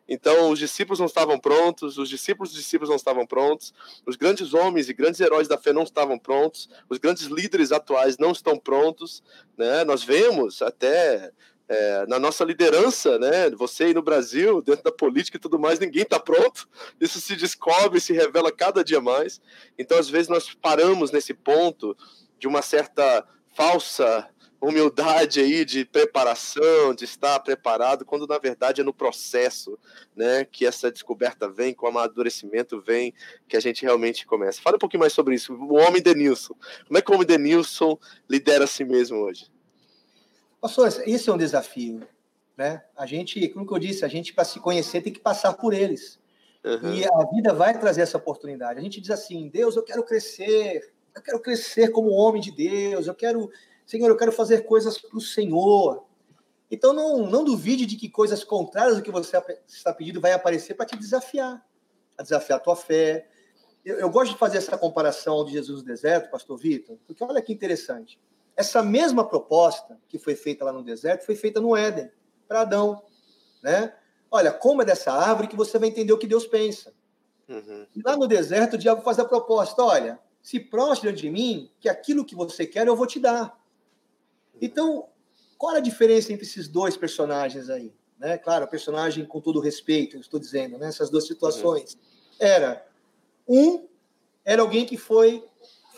Então, 0.09 0.49
os 0.49 0.57
discípulos 0.57 0.99
não 0.99 1.05
estavam 1.05 1.39
prontos, 1.39 1.99
os 1.99 2.09
discípulos 2.09 2.49
dos 2.49 2.59
discípulos 2.59 2.89
não 2.89 2.95
estavam 2.95 3.27
prontos, 3.27 3.71
os 4.05 4.15
grandes 4.15 4.55
homens 4.55 4.89
e 4.89 4.93
grandes 4.93 5.19
heróis 5.19 5.47
da 5.47 5.57
fé 5.57 5.71
não 5.71 5.83
estavam 5.83 6.17
prontos, 6.17 6.67
os 6.89 6.97
grandes 6.97 7.25
líderes 7.25 7.71
atuais 7.71 8.17
não 8.17 8.31
estão 8.31 8.57
prontos. 8.57 9.21
Né? 9.55 9.83
Nós 9.83 10.03
vemos 10.03 10.63
até 10.63 11.31
é, 11.69 12.07
na 12.07 12.17
nossa 12.17 12.43
liderança, 12.43 13.19
né? 13.19 13.51
Você 13.51 13.83
aí 13.83 13.93
no 13.93 14.01
Brasil, 14.01 14.59
dentro 14.59 14.83
da 14.83 14.91
política 14.91 15.37
e 15.37 15.39
tudo 15.39 15.59
mais, 15.59 15.77
ninguém 15.77 16.01
está 16.01 16.19
pronto. 16.19 16.67
Isso 16.99 17.21
se 17.21 17.35
descobre, 17.35 18.01
se 18.01 18.11
revela 18.11 18.51
cada 18.51 18.83
dia 18.83 18.99
mais. 18.99 19.39
Então, 19.77 19.99
às 19.99 20.09
vezes, 20.09 20.27
nós 20.27 20.51
paramos 20.55 21.11
nesse 21.11 21.35
ponto 21.35 21.95
de 22.39 22.47
uma 22.47 22.63
certa 22.63 23.23
falsa 23.55 24.27
humildade 24.61 25.39
aí 25.39 25.63
de 25.63 25.85
preparação, 25.85 26.93
de 26.93 27.05
estar 27.05 27.39
preparado, 27.39 28.05
quando 28.05 28.27
na 28.27 28.37
verdade 28.37 28.81
é 28.81 28.83
no 28.83 28.93
processo, 28.93 29.77
né, 30.15 30.43
que 30.43 30.65
essa 30.65 30.91
descoberta 30.91 31.49
vem, 31.49 31.73
com 31.73 31.85
o 31.85 31.89
amadurecimento 31.89 32.81
vem, 32.81 33.13
que 33.47 33.55
a 33.55 33.59
gente 33.59 33.83
realmente 33.83 34.25
começa. 34.25 34.61
Fala 34.61 34.75
um 34.75 34.79
pouquinho 34.79 35.01
mais 35.01 35.13
sobre 35.13 35.35
isso. 35.35 35.53
O 35.53 35.75
homem 35.75 36.01
Denilson. 36.01 36.55
Como 36.87 36.97
é 36.97 37.01
que 37.01 37.09
o 37.09 37.15
homem 37.15 37.27
Denilson 37.27 37.97
lidera 38.29 38.65
a 38.65 38.67
si 38.67 38.83
mesmo 38.83 39.17
hoje? 39.19 39.47
Pastor, 40.59 40.87
esse 41.05 41.29
é 41.29 41.33
um 41.33 41.37
desafio, 41.37 42.05
né? 42.57 42.83
A 42.97 43.05
gente, 43.05 43.47
como 43.49 43.65
que 43.65 43.73
eu 43.73 43.79
disse, 43.79 44.03
a 44.03 44.09
gente 44.09 44.33
para 44.33 44.43
se 44.43 44.59
conhecer 44.59 45.01
tem 45.01 45.13
que 45.13 45.21
passar 45.21 45.53
por 45.53 45.73
eles. 45.73 46.19
Uhum. 46.65 46.93
E 46.93 47.05
a 47.05 47.25
vida 47.33 47.53
vai 47.53 47.79
trazer 47.79 48.01
essa 48.01 48.17
oportunidade. 48.17 48.77
A 48.77 48.83
gente 48.83 48.99
diz 48.99 49.11
assim: 49.11 49.47
Deus, 49.47 49.77
eu 49.77 49.83
quero 49.83 50.03
crescer, 50.03 50.91
eu 51.15 51.21
quero 51.21 51.39
crescer 51.39 51.89
como 51.91 52.11
homem 52.11 52.41
de 52.41 52.51
Deus, 52.51 53.07
eu 53.07 53.15
quero 53.15 53.49
Senhor, 53.89 54.07
eu 54.07 54.15
quero 54.15 54.31
fazer 54.31 54.65
coisas 54.65 54.99
para 54.99 55.17
o 55.17 55.21
Senhor. 55.21 56.05
Então 56.69 56.93
não, 56.93 57.25
não 57.25 57.43
duvide 57.43 57.87
de 57.87 57.95
que 57.95 58.07
coisas 58.07 58.43
contrárias 58.43 58.97
do 58.97 59.01
que 59.01 59.09
você 59.09 59.35
está 59.67 59.91
pedindo 59.91 60.21
vai 60.21 60.31
aparecer 60.31 60.75
para 60.75 60.85
te 60.85 60.95
desafiar, 60.95 61.67
a 62.15 62.21
desafiar 62.21 62.59
a 62.59 62.61
tua 62.61 62.75
fé. 62.75 63.27
Eu, 63.83 63.97
eu, 63.97 64.07
gosto 64.11 64.33
de 64.33 64.37
fazer 64.37 64.59
essa 64.59 64.77
comparação 64.77 65.43
de 65.43 65.53
Jesus 65.53 65.81
no 65.81 65.87
deserto, 65.87 66.29
pastor 66.29 66.55
Vitor, 66.55 66.99
porque 67.07 67.23
olha 67.23 67.41
que 67.41 67.51
interessante. 67.51 68.19
Essa 68.55 68.83
mesma 68.83 69.27
proposta 69.27 69.99
que 70.07 70.19
foi 70.19 70.35
feita 70.35 70.63
lá 70.63 70.71
no 70.71 70.83
deserto 70.83 71.25
foi 71.25 71.35
feita 71.35 71.59
no 71.59 71.75
Éden, 71.75 72.11
para 72.47 72.61
Adão. 72.61 73.01
Né? 73.63 73.91
Olha, 74.29 74.53
coma 74.53 74.85
dessa 74.85 75.11
árvore 75.11 75.47
que 75.47 75.55
você 75.55 75.79
vai 75.79 75.89
entender 75.89 76.13
o 76.13 76.17
que 76.19 76.27
Deus 76.27 76.45
pensa. 76.45 76.93
Uhum. 77.47 77.87
Lá 78.05 78.15
no 78.15 78.27
deserto, 78.27 78.75
o 78.75 78.77
diabo 78.77 79.01
faz 79.01 79.17
a 79.17 79.25
proposta: 79.25 79.81
olha, 79.81 80.19
se 80.43 80.59
prostre 80.59 81.11
de 81.11 81.31
mim, 81.31 81.71
que 81.79 81.89
aquilo 81.89 82.23
que 82.23 82.35
você 82.35 82.67
quer 82.67 82.85
eu 82.85 82.95
vou 82.95 83.07
te 83.07 83.19
dar. 83.19 83.58
Então, 84.61 85.07
qual 85.57 85.75
a 85.75 85.79
diferença 85.79 86.31
entre 86.31 86.45
esses 86.45 86.67
dois 86.67 86.95
personagens 86.97 87.69
aí? 87.69 87.93
Né? 88.17 88.37
Claro, 88.37 88.67
personagem 88.67 89.25
com 89.25 89.39
todo 89.39 89.59
respeito, 89.59 90.15
eu 90.15 90.21
estou 90.21 90.39
dizendo, 90.39 90.77
né? 90.77 90.87
essas 90.87 91.09
duas 91.09 91.27
situações. 91.27 91.97
Era 92.39 92.85
um 93.47 93.89
era 94.45 94.61
alguém 94.61 94.85
que 94.85 94.97
foi 94.97 95.43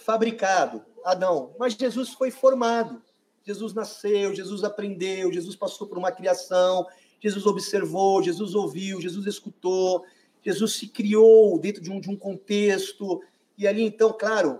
fabricado, 0.03 0.83
Adão, 1.05 1.55
mas 1.57 1.73
Jesus 1.73 2.09
foi 2.09 2.31
formado. 2.31 3.01
Jesus 3.43 3.73
nasceu, 3.73 4.35
Jesus 4.35 4.63
aprendeu, 4.63 5.31
Jesus 5.31 5.55
passou 5.55 5.87
por 5.87 5.97
uma 5.97 6.11
criação, 6.11 6.85
Jesus 7.19 7.45
observou, 7.45 8.21
Jesus 8.21 8.53
ouviu, 8.53 8.99
Jesus 8.99 9.25
escutou, 9.25 10.03
Jesus 10.43 10.73
se 10.73 10.87
criou 10.87 11.57
dentro 11.59 11.81
de 11.81 11.91
um, 11.91 11.99
de 11.99 12.09
um 12.09 12.15
contexto. 12.15 13.21
E 13.57 13.67
ali, 13.67 13.83
então, 13.83 14.11
claro, 14.11 14.59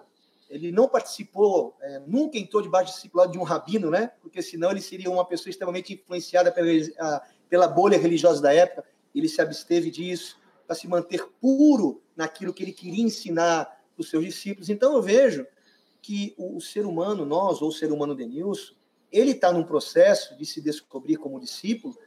ele 0.52 0.72
não 0.72 0.88
participou, 0.88 1.78
é, 1.82 2.00
nunca 2.06 2.38
entrou 2.38 2.62
debaixo 2.62 2.92
do 2.92 2.96
discipulado 2.96 3.32
de 3.32 3.40
um 3.40 3.44
rabino, 3.44 3.90
né? 3.90 4.12
Porque 4.22 4.42
senão 4.42 4.70
ele 4.70 4.82
seria 4.82 5.10
uma 5.10 5.26
pessoa 5.26 5.50
extremamente 5.50 5.94
influenciada 5.94 6.52
pela, 6.52 6.68
a, 7.00 7.22
pela 7.50 7.68
bolha 7.70 7.98
religiosa 7.98 8.42
da 8.42 8.54
época. 8.54 8.84
Ele 9.16 9.30
se 9.30 9.42
absteve 9.42 9.90
disso 9.90 10.38
para 10.68 10.76
se 10.76 10.88
manter 10.90 11.26
puro 11.40 12.02
naquilo 12.16 12.54
que 12.54 12.64
ele 12.64 12.74
queria 12.74 13.04
ensinar 13.04 13.82
os 13.98 14.10
seus 14.10 14.26
discípulos. 14.26 14.70
Então 14.70 14.94
eu 14.94 15.02
vejo 15.02 15.48
que 16.02 16.36
o, 16.38 16.58
o 16.58 16.62
ser 16.62 16.86
humano, 16.86 17.26
nós, 17.26 17.62
ou 17.62 17.70
o 17.70 17.74
ser 17.74 17.92
humano 17.92 18.14
Denilson, 18.14 18.74
ele 19.10 19.32
está 19.32 19.54
num 19.54 19.64
processo 19.64 20.38
de 20.38 20.46
se 20.46 20.60
descobrir 20.60 21.16
como 21.16 21.40
discípulo, 21.40 21.98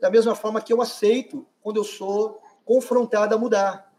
da 0.00 0.10
mesma 0.10 0.34
forma 0.34 0.62
que 0.62 0.72
eu 0.72 0.80
aceito 0.80 1.46
quando 1.60 1.76
eu 1.76 1.84
sou 1.84 2.40
confrontado 2.64 3.34
a 3.34 3.38
mudar. 3.38 3.92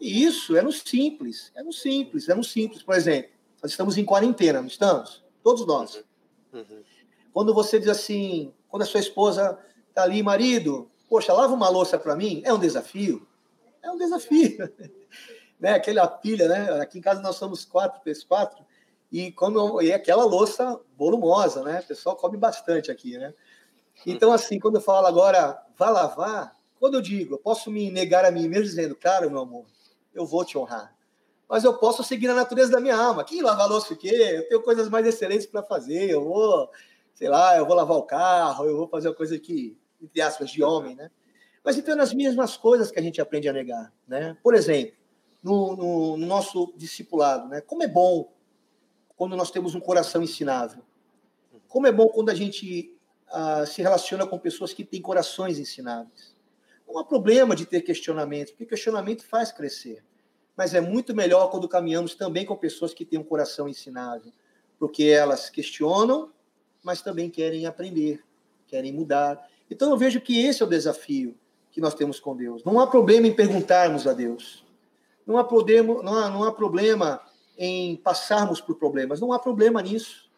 E 0.00 0.24
isso 0.24 0.56
é 0.56 0.62
no 0.62 0.72
simples, 0.72 1.52
é 1.54 1.62
no 1.62 1.72
simples, 1.72 2.28
é 2.28 2.34
no 2.34 2.42
simples. 2.42 2.82
Por 2.82 2.94
exemplo, 2.94 3.33
nós 3.64 3.70
estamos 3.70 3.96
em 3.96 4.04
quarentena, 4.04 4.60
não 4.60 4.66
estamos? 4.68 5.24
Todos 5.42 5.66
nós. 5.66 6.04
Uhum. 6.52 6.60
uhum. 6.60 6.82
Quando 7.32 7.54
você 7.54 7.80
diz 7.80 7.88
assim, 7.88 8.52
quando 8.68 8.82
a 8.82 8.84
sua 8.84 9.00
esposa 9.00 9.58
está 9.88 10.02
ali, 10.02 10.22
marido, 10.22 10.90
poxa, 11.08 11.32
lava 11.32 11.54
uma 11.54 11.70
louça 11.70 11.98
para 11.98 12.14
mim, 12.14 12.42
é 12.44 12.52
um 12.52 12.58
desafio. 12.58 13.26
É 13.82 13.90
um 13.90 13.96
desafio. 13.96 14.70
né? 15.58 15.72
Aquela 15.72 16.06
pilha, 16.06 16.46
né? 16.46 16.78
Aqui 16.82 16.98
em 16.98 17.00
casa 17.00 17.22
nós 17.22 17.36
somos 17.36 17.64
quatro, 17.64 18.02
três, 18.02 18.22
quatro, 18.22 18.62
e, 19.10 19.32
quando, 19.32 19.80
e 19.80 19.94
aquela 19.94 20.24
louça 20.26 20.78
volumosa, 20.94 21.62
né? 21.62 21.80
O 21.80 21.88
pessoal 21.88 22.16
come 22.16 22.36
bastante 22.36 22.90
aqui, 22.90 23.16
né? 23.16 23.32
Então, 24.06 24.28
uhum. 24.28 24.34
assim, 24.34 24.60
quando 24.60 24.74
eu 24.74 24.82
falo 24.82 25.06
agora, 25.06 25.58
vá 25.74 25.88
lavar, 25.88 26.54
quando 26.78 26.96
eu 26.96 27.00
digo, 27.00 27.36
eu 27.36 27.38
posso 27.38 27.70
me 27.70 27.90
negar 27.90 28.26
a 28.26 28.30
mim 28.30 28.46
mesmo 28.46 28.64
dizendo, 28.64 28.94
cara, 28.94 29.26
meu 29.30 29.40
amor, 29.40 29.64
eu 30.12 30.26
vou 30.26 30.44
te 30.44 30.58
honrar 30.58 30.94
mas 31.48 31.64
eu 31.64 31.74
posso 31.74 32.02
seguir 32.02 32.28
a 32.28 32.34
natureza 32.34 32.72
da 32.72 32.80
minha 32.80 32.96
alma. 32.96 33.24
Quem 33.24 33.42
lava 33.42 33.66
louça 33.66 33.94
quê? 33.94 34.10
Eu 34.10 34.48
tenho 34.48 34.62
coisas 34.62 34.88
mais 34.88 35.06
excelentes 35.06 35.46
para 35.46 35.62
fazer. 35.62 36.10
Eu 36.10 36.24
vou, 36.24 36.70
sei 37.14 37.28
lá, 37.28 37.56
eu 37.56 37.66
vou 37.66 37.74
lavar 37.74 37.96
o 37.96 38.02
carro, 38.02 38.66
eu 38.66 38.76
vou 38.76 38.88
fazer 38.88 39.08
uma 39.08 39.14
coisa 39.14 39.38
que, 39.38 39.76
entre 40.00 40.20
aspas, 40.20 40.50
de 40.50 40.62
homem, 40.62 40.94
né? 40.94 41.10
Mas 41.62 41.78
então, 41.78 41.96
nas 41.96 42.12
mesmas 42.12 42.56
coisas 42.56 42.90
que 42.90 42.98
a 42.98 43.02
gente 43.02 43.20
aprende 43.20 43.48
a 43.48 43.52
negar, 43.52 43.92
né? 44.06 44.36
Por 44.42 44.54
exemplo, 44.54 44.94
no, 45.42 45.76
no, 45.76 46.16
no 46.16 46.26
nosso 46.26 46.72
discipulado, 46.76 47.48
né? 47.48 47.60
Como 47.60 47.82
é 47.82 47.88
bom 47.88 48.32
quando 49.16 49.36
nós 49.36 49.50
temos 49.50 49.74
um 49.74 49.80
coração 49.80 50.22
ensinável. 50.22 50.82
Como 51.68 51.86
é 51.86 51.92
bom 51.92 52.08
quando 52.08 52.30
a 52.30 52.34
gente 52.34 52.96
uh, 53.28 53.66
se 53.66 53.82
relaciona 53.82 54.26
com 54.26 54.38
pessoas 54.38 54.72
que 54.72 54.84
têm 54.84 55.00
corações 55.00 55.58
ensináveis. 55.58 56.34
Não 56.86 56.98
há 56.98 57.04
problema 57.04 57.56
de 57.56 57.66
ter 57.66 57.80
questionamento, 57.82 58.50
porque 58.50 58.66
questionamento 58.66 59.24
faz 59.24 59.50
crescer. 59.50 60.04
Mas 60.56 60.74
é 60.74 60.80
muito 60.80 61.14
melhor 61.14 61.50
quando 61.50 61.68
caminhamos 61.68 62.14
também 62.14 62.44
com 62.44 62.56
pessoas 62.56 62.94
que 62.94 63.04
têm 63.04 63.18
um 63.18 63.24
coração 63.24 63.68
ensinável, 63.68 64.32
porque 64.78 65.04
elas 65.04 65.50
questionam, 65.50 66.30
mas 66.82 67.02
também 67.02 67.28
querem 67.28 67.66
aprender, 67.66 68.22
querem 68.66 68.92
mudar. 68.92 69.48
Então 69.70 69.90
eu 69.90 69.96
vejo 69.96 70.20
que 70.20 70.40
esse 70.40 70.62
é 70.62 70.66
o 70.66 70.68
desafio 70.68 71.36
que 71.72 71.80
nós 71.80 71.94
temos 71.94 72.20
com 72.20 72.36
Deus. 72.36 72.62
Não 72.62 72.78
há 72.78 72.86
problema 72.86 73.26
em 73.26 73.34
perguntarmos 73.34 74.06
a 74.06 74.12
Deus. 74.12 74.64
Não 75.26 75.38
há 75.38 75.44
problema, 75.44 76.02
não 76.02 76.14
há, 76.14 76.30
não 76.30 76.44
há 76.44 76.52
problema 76.52 77.20
em 77.58 77.96
passarmos 77.96 78.60
por 78.60 78.76
problemas. 78.76 79.20
Não 79.20 79.32
há 79.32 79.38
problema 79.38 79.82
nisso. 79.82 80.30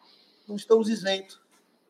Não 0.48 0.56
estamos 0.56 0.88
isentos. 0.88 1.40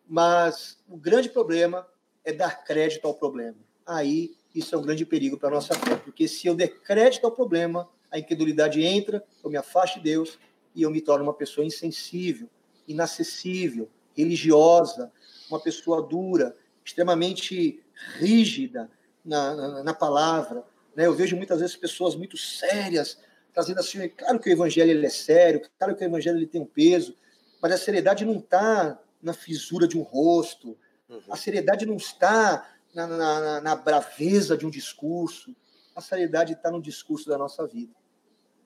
Mas 0.09 0.79
o 0.89 0.97
grande 0.97 1.29
problema 1.29 1.87
é 2.25 2.33
dar 2.33 2.65
crédito 2.65 3.07
ao 3.07 3.15
problema. 3.15 3.57
Aí 3.87 4.35
isso 4.55 4.75
é 4.75 4.79
um 4.79 4.83
grande 4.83 5.05
perigo 5.05 5.37
para 5.37 5.49
a 5.49 5.53
nossa 5.53 5.75
fé, 5.75 5.97
porque 5.97 6.27
se 6.27 6.47
eu 6.47 6.55
der 6.55 6.81
crédito 6.81 7.25
ao 7.25 7.31
problema, 7.31 7.89
a 8.17 8.19
incredulidade 8.19 8.83
entra, 8.83 9.23
eu 9.45 9.51
me 9.51 9.57
afasto 9.57 9.97
de 9.97 10.05
Deus 10.05 10.39
e 10.75 10.83
eu 10.83 10.91
me 10.91 11.01
torno 11.01 11.25
uma 11.25 11.35
pessoa 11.35 11.67
insensível, 11.67 12.49
inacessível, 12.89 13.89
religiosa, 14.17 15.13
uma 15.51 15.61
pessoa 15.61 16.03
dura, 16.03 16.57
extremamente 16.85 17.83
rígida 18.19 18.91
na, 19.25 19.55
na, 19.55 19.85
na 19.85 19.95
palavra. 19.95 20.65
Né? 20.95 21.07
Eu 21.07 21.15
vejo 21.15 21.37
muitas 21.37 21.61
vezes 21.61 21.77
pessoas 21.77 22.15
muito 22.15 22.37
sérias 22.37 23.19
trazendo 23.53 23.81
assim, 23.81 24.07
claro 24.11 24.39
que 24.39 24.51
o 24.51 24.53
evangelho 24.53 24.91
ele 24.91 25.07
é 25.07 25.11
sério, 25.11 25.63
claro 25.79 25.97
que 25.97 26.05
o 26.05 26.07
evangelho 26.07 26.37
ele 26.37 26.47
tem 26.47 26.61
um 26.61 26.67
peso, 26.67 27.17
mas 27.61 27.73
a 27.73 27.79
seriedade 27.79 28.23
não 28.23 28.37
está 28.37 29.01
na 29.23 29.33
fisura 29.33 29.89
de 29.89 29.99
um 29.99 30.03
rosto, 30.03 30.77
uhum. 31.09 31.23
a 31.31 31.37
seriedade 31.37 31.87
não 31.87 31.97
está 31.97 32.71
na, 32.95 33.07
na, 33.07 33.61
na, 33.63 33.75
braveza 33.75 34.59
de 34.59 34.67
um 34.67 34.71
discurso, 34.71 35.57
a 35.95 36.03
seriedade 36.03 36.53
está 36.53 36.71
no 36.71 36.83
discurso 36.83 37.31
da 37.31 37.39
nossa 37.39 37.67
vida. 37.67 37.95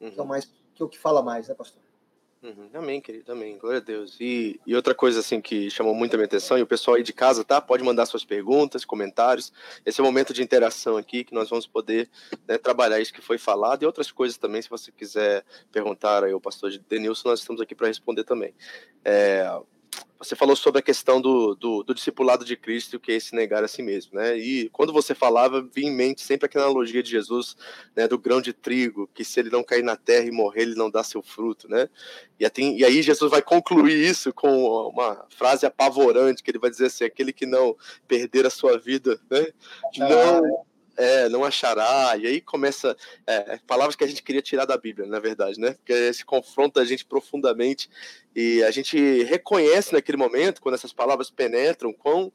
Uhum. 0.01 0.11
Que 0.11 0.18
é 0.18 0.22
o 0.22 0.26
mais 0.26 0.44
que 0.74 0.82
é 0.82 0.86
o 0.86 0.88
que 0.88 0.98
fala 0.98 1.22
mais, 1.22 1.48
né, 1.48 1.55
pastor? 1.55 1.82
Uhum. 2.42 2.70
Amém, 2.72 3.03
querido, 3.03 3.32
amém. 3.32 3.59
Glória 3.59 3.80
a 3.80 3.82
Deus. 3.82 4.16
E, 4.18 4.59
e 4.66 4.74
outra 4.74 4.94
coisa 4.94 5.20
assim 5.20 5.42
que 5.42 5.70
chamou 5.70 5.94
muito 5.94 6.14
a 6.14 6.16
minha 6.16 6.24
atenção, 6.24 6.57
e 6.57 6.62
o 6.62 6.66
pessoal 6.66 6.96
aí 6.96 7.03
de 7.03 7.12
casa, 7.12 7.44
tá? 7.44 7.61
Pode 7.61 7.84
mandar 7.84 8.07
suas 8.07 8.24
perguntas, 8.24 8.82
comentários. 8.82 9.53
Esse 9.84 10.01
é 10.01 10.03
o 10.03 10.07
momento 10.07 10.32
de 10.32 10.42
interação 10.42 10.96
aqui, 10.96 11.22
que 11.22 11.34
nós 11.34 11.51
vamos 11.51 11.66
poder 11.66 12.09
né, 12.48 12.57
trabalhar 12.57 12.98
isso 12.98 13.12
que 13.12 13.20
foi 13.20 13.36
falado 13.36 13.82
e 13.82 13.86
outras 13.86 14.11
coisas 14.11 14.38
também, 14.38 14.62
se 14.62 14.70
você 14.70 14.90
quiser 14.90 15.44
perguntar 15.70 16.24
aí 16.24 16.32
ao 16.32 16.40
pastor 16.40 16.70
Denilson, 16.88 17.28
nós 17.28 17.40
estamos 17.40 17.61
aqui 17.61 17.74
para 17.74 17.88
responder 17.88 18.24
também. 18.24 18.55
É, 19.05 19.46
você 20.20 20.36
falou 20.36 20.55
sobre 20.55 20.80
a 20.80 20.82
questão 20.82 21.18
do, 21.18 21.55
do, 21.55 21.82
do, 21.82 21.95
discipulado 21.95 22.45
de 22.45 22.55
Cristo, 22.55 23.01
que 23.01 23.11
é 23.11 23.14
esse 23.14 23.34
negar 23.34 23.64
a 23.64 23.68
si 23.68 23.82
mesmo, 23.82 24.18
né? 24.18 24.36
E 24.36 24.68
quando 24.68 24.93
você 24.93 25.14
falava, 25.14 25.66
vinha 25.74 25.91
em 25.91 25.95
mente 25.95 26.20
sempre 26.20 26.45
aquela 26.45 26.66
analogia 26.66 27.03
de 27.03 27.11
Jesus, 27.11 27.57
né, 27.97 28.07
do 28.07 28.18
grão 28.18 28.38
de 28.43 28.53
trigo, 28.53 29.09
que 29.14 29.24
se 29.24 29.41
ele 29.41 29.49
não 29.49 29.64
cair 29.64 29.82
na 29.82 29.97
terra 29.97 30.26
e 30.26 30.30
morrer, 30.30 30.62
ele 30.62 30.74
não 30.74 30.91
dá 30.91 31.03
seu 31.03 31.22
fruto, 31.22 31.68
né? 31.68 31.88
E, 32.38 32.45
e 32.76 32.84
aí 32.84 33.01
Jesus 33.01 33.30
vai 33.30 33.41
concluir 33.41 33.97
isso 33.97 34.30
com 34.30 34.66
uma 34.88 35.24
frase 35.30 35.64
apavorante, 35.64 36.43
que 36.43 36.51
ele 36.51 36.59
vai 36.59 36.70
dizer 36.70 36.86
assim, 36.86 37.05
aquele 37.05 37.32
que 37.32 37.47
não 37.47 37.74
perder 38.07 38.45
a 38.45 38.51
sua 38.51 38.78
vida, 38.78 39.18
né? 39.30 39.47
Não, 39.97 40.66
é, 40.97 41.28
não 41.28 41.45
achará, 41.45 42.16
e 42.16 42.26
aí 42.26 42.41
começa 42.41 42.97
é, 43.26 43.59
palavras 43.66 43.97
que 43.97 44.05
a 44.05 44.07
gente 44.07 44.22
queria 44.22 44.43
tirar 44.43 44.64
da 44.64 44.76
Bíblia, 44.76 45.07
na 45.07 45.18
verdade, 45.18 45.59
né? 45.59 45.72
Porque 45.72 46.12
se 46.12 46.24
confronta 46.24 46.80
a 46.80 46.84
gente 46.84 47.05
profundamente 47.05 47.88
e 48.34 48.62
a 48.62 48.70
gente 48.70 49.22
reconhece 49.24 49.93
naquele 49.93 50.18
momento, 50.18 50.61
quando 50.61 50.74
essas 50.74 50.93
palavras 50.93 51.30
penetram, 51.30 51.93
quão 51.93 52.32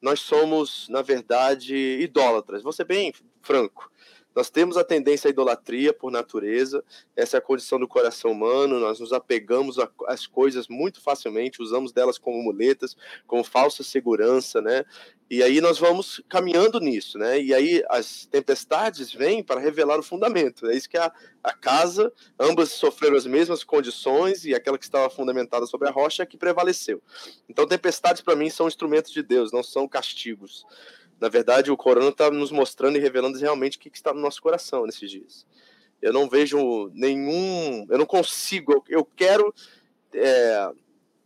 nós 0.00 0.20
somos, 0.20 0.88
na 0.90 1.00
verdade, 1.00 1.74
idólatras. 1.74 2.62
Vou 2.62 2.72
ser 2.72 2.84
bem 2.84 3.12
franco. 3.40 3.90
Nós 4.34 4.50
temos 4.50 4.76
a 4.76 4.82
tendência 4.82 5.28
à 5.28 5.30
idolatria 5.30 5.92
por 5.92 6.10
natureza, 6.10 6.82
essa 7.14 7.36
é 7.36 7.38
a 7.38 7.40
condição 7.40 7.78
do 7.78 7.86
coração 7.86 8.32
humano, 8.32 8.80
nós 8.80 8.98
nos 8.98 9.12
apegamos 9.12 9.76
às 10.08 10.26
coisas 10.26 10.66
muito 10.66 11.00
facilmente, 11.00 11.62
usamos 11.62 11.92
delas 11.92 12.18
como 12.18 12.42
muletas, 12.42 12.96
como 13.28 13.44
falsa 13.44 13.84
segurança, 13.84 14.60
né? 14.60 14.84
E 15.30 15.42
aí 15.42 15.60
nós 15.60 15.78
vamos 15.78 16.22
caminhando 16.28 16.78
nisso, 16.78 17.18
né? 17.18 17.40
E 17.40 17.54
aí 17.54 17.82
as 17.88 18.26
tempestades 18.26 19.12
vêm 19.12 19.42
para 19.42 19.58
revelar 19.60 19.98
o 19.98 20.02
fundamento. 20.02 20.66
É 20.68 20.76
isso 20.76 20.88
que 20.88 20.98
a, 20.98 21.10
a 21.42 21.52
casa, 21.52 22.12
ambas 22.38 22.70
sofreram 22.72 23.16
as 23.16 23.26
mesmas 23.26 23.64
condições 23.64 24.44
e 24.44 24.54
aquela 24.54 24.78
que 24.78 24.84
estava 24.84 25.08
fundamentada 25.08 25.66
sobre 25.66 25.88
a 25.88 25.90
rocha 25.90 26.22
é 26.22 26.26
que 26.26 26.36
prevaleceu. 26.36 27.02
Então 27.48 27.66
tempestades 27.66 28.20
para 28.20 28.36
mim 28.36 28.50
são 28.50 28.68
instrumentos 28.68 29.12
de 29.12 29.22
Deus, 29.22 29.50
não 29.50 29.62
são 29.62 29.88
castigos. 29.88 30.66
Na 31.20 31.28
verdade, 31.28 31.70
o 31.70 31.76
Corão 31.76 32.10
está 32.10 32.30
nos 32.30 32.52
mostrando 32.52 32.96
e 32.96 33.00
revelando 33.00 33.38
realmente 33.38 33.78
o 33.78 33.80
que, 33.80 33.90
está 33.92 34.12
no 34.12 34.20
nosso 34.20 34.42
coração 34.42 34.84
nesses 34.84 35.10
dias. 35.10 35.46
Eu 36.02 36.12
não 36.12 36.28
vejo 36.28 36.90
nenhum. 36.92 37.86
Eu 37.88 37.96
não 37.96 38.04
consigo. 38.04 38.84
Eu, 38.88 39.04
quero. 39.04 39.54
É, 40.12 40.70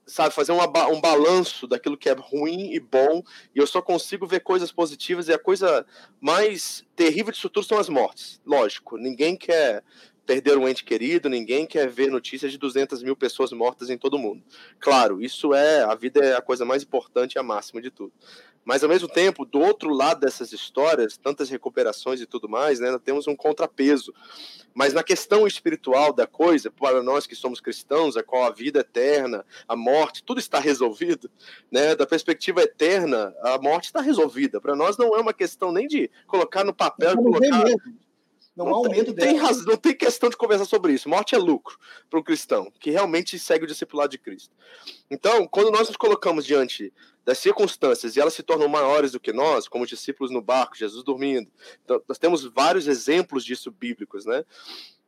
sabe, 0.09 0.35
fazer 0.35 0.53
um 0.53 1.01
balanço 1.01 1.67
daquilo 1.67 1.97
que 1.97 2.09
é 2.09 2.13
ruim 2.13 2.73
e 2.73 2.81
bom, 2.81 3.23
e 3.55 3.59
eu 3.59 3.67
só 3.67 3.81
consigo 3.83 4.27
ver 4.27 4.41
coisas 4.41 4.73
positivas, 4.73 5.29
e 5.29 5.33
a 5.33 5.39
coisa 5.39 5.87
mais 6.21 6.85
terrível 6.97 7.31
disso 7.31 7.49
tudo 7.49 7.67
são 7.67 7.79
as 7.79 7.89
mortes. 7.89 8.41
Lógico, 8.45 8.97
ninguém 8.97 9.37
quer 9.37 9.85
perder 10.29 10.59
um 10.59 10.69
ente 10.69 10.85
querido, 10.85 11.29
ninguém 11.29 11.67
quer 11.67 11.89
ver 11.89 12.11
notícias 12.11 12.53
de 12.53 12.59
200 12.59 13.03
mil 13.03 13.17
pessoas 13.17 13.51
mortas 13.51 13.89
em 13.89 13.97
todo 13.97 14.19
mundo. 14.19 14.43
Claro, 14.79 15.23
isso 15.23 15.55
é, 15.55 15.83
a 15.83 15.95
vida 15.95 16.21
é 16.21 16.37
a 16.37 16.43
coisa 16.43 16.67
mais 16.67 16.83
importante 16.83 17.35
e 17.35 17.39
a 17.39 17.43
máxima 17.43 17.81
de 17.81 17.91
tudo. 17.91 18.13
Mas, 18.65 18.83
ao 18.83 18.89
mesmo 18.89 19.09
tempo, 19.09 19.45
do 19.45 19.61
outro 19.61 19.91
lado 19.91 20.21
dessas 20.21 20.53
histórias, 20.53 21.17
tantas 21.17 21.49
recuperações 21.49 22.21
e 22.21 22.27
tudo 22.27 22.49
mais, 22.49 22.81
né, 22.81 22.91
nós 22.91 23.01
temos 23.03 23.27
um 23.27 23.35
contrapeso. 23.35 24.13
Mas 24.75 24.93
na 24.93 25.03
questão 25.03 25.47
espiritual 25.47 26.13
da 26.13 26.27
coisa, 26.27 26.71
para 26.71 27.03
nós 27.03 27.27
que 27.27 27.35
somos 27.35 27.61
cristãos, 27.61 28.17
a 28.17 28.23
qual 28.23 28.45
a 28.45 28.51
vida 28.51 28.81
eterna, 28.81 29.45
a 29.67 29.75
morte, 29.75 30.23
tudo 30.23 30.39
está 30.39 30.61
resolvido, 30.61 31.31
né? 31.71 31.97
Da 31.97 32.07
perspectiva 32.07 32.63
eterna, 32.63 33.35
a 33.43 33.59
morte 33.59 33.87
está 33.87 34.01
resolvida. 34.01 34.61
Para 34.61 34.77
nós 34.77 34.97
não 34.97 35.17
é 35.17 35.21
uma 35.21 35.33
questão 35.33 35.73
nem 35.73 35.89
de 35.89 36.11
colocar 36.27 36.63
no 36.63 36.75
papel, 36.75 37.17
colocar 37.17 37.65
não, 38.59 38.67
não 38.67 38.75
há 38.75 38.81
um 38.81 38.91
medo 38.91 39.15
tem, 39.15 39.37
razão, 39.37 39.65
não 39.65 39.77
tem 39.77 39.95
questão 39.95 40.29
de 40.29 40.37
conversar 40.37 40.65
sobre 40.65 40.93
isso. 40.93 41.09
Morte 41.09 41.35
é 41.35 41.39
lucro 41.39 41.79
para 42.11 42.19
o 42.19 42.25
cristão, 42.25 42.73
que 42.81 42.91
realmente 42.91 43.39
segue 43.39 43.65
o 43.65 43.69
discipulado 43.69 44.11
de 44.11 44.19
Cristo. 44.19 44.53
Então, 45.09 45.47
quando 45.47 45.71
nós 45.71 45.87
nos 45.87 45.97
colocamos 45.97 46.45
diante 46.45 46.93
das 47.25 47.39
circunstâncias 47.39 48.17
e 48.17 48.21
elas 48.21 48.35
se 48.35 48.43
tornam 48.43 48.69
maiores 48.69 49.13
do 49.13 49.21
que 49.21 49.33
nós, 49.33 49.69
como 49.69 49.85
os 49.85 49.91
discípulos 49.91 50.33
no 50.33 50.43
barco, 50.43 50.77
Jesus 50.77 51.05
dormindo, 51.05 51.49
então, 51.85 52.03
nós 52.09 52.19
temos 52.19 52.45
vários 52.45 52.89
exemplos 52.89 53.45
disso 53.45 53.71
bíblicos, 53.71 54.27
né? 54.27 54.45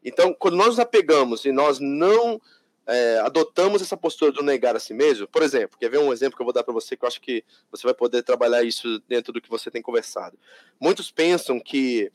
Então, 0.05 0.33
quando 0.33 0.57
nós 0.57 0.69
nos 0.69 0.79
apegamos 0.79 1.45
e 1.45 1.51
nós 1.51 1.81
não 1.81 2.41
é, 2.87 3.19
adotamos 3.19 3.83
essa 3.83 3.97
postura 3.97 4.31
do 4.31 4.45
negar 4.45 4.77
a 4.77 4.81
si 4.81 4.95
mesmo, 4.95 5.27
por 5.27 5.43
exemplo, 5.43 5.77
quer 5.79 5.91
ver 5.91 5.99
um 5.99 6.13
exemplo 6.13 6.37
que 6.37 6.43
eu 6.43 6.47
vou 6.47 6.53
dar 6.53 6.63
para 6.63 6.73
você 6.73 6.97
que 6.97 7.05
eu 7.05 7.09
acho 7.09 7.21
que 7.21 7.45
você 7.71 7.83
vai 7.83 7.95
poder 7.95 8.23
trabalhar 8.23 8.63
isso 8.63 9.01
dentro 9.09 9.33
do 9.33 9.41
que 9.41 9.51
você 9.51 9.71
tem 9.71 9.83
conversado. 9.83 10.39
Muitos 10.79 11.11
pensam 11.11 11.59
que 11.59 12.13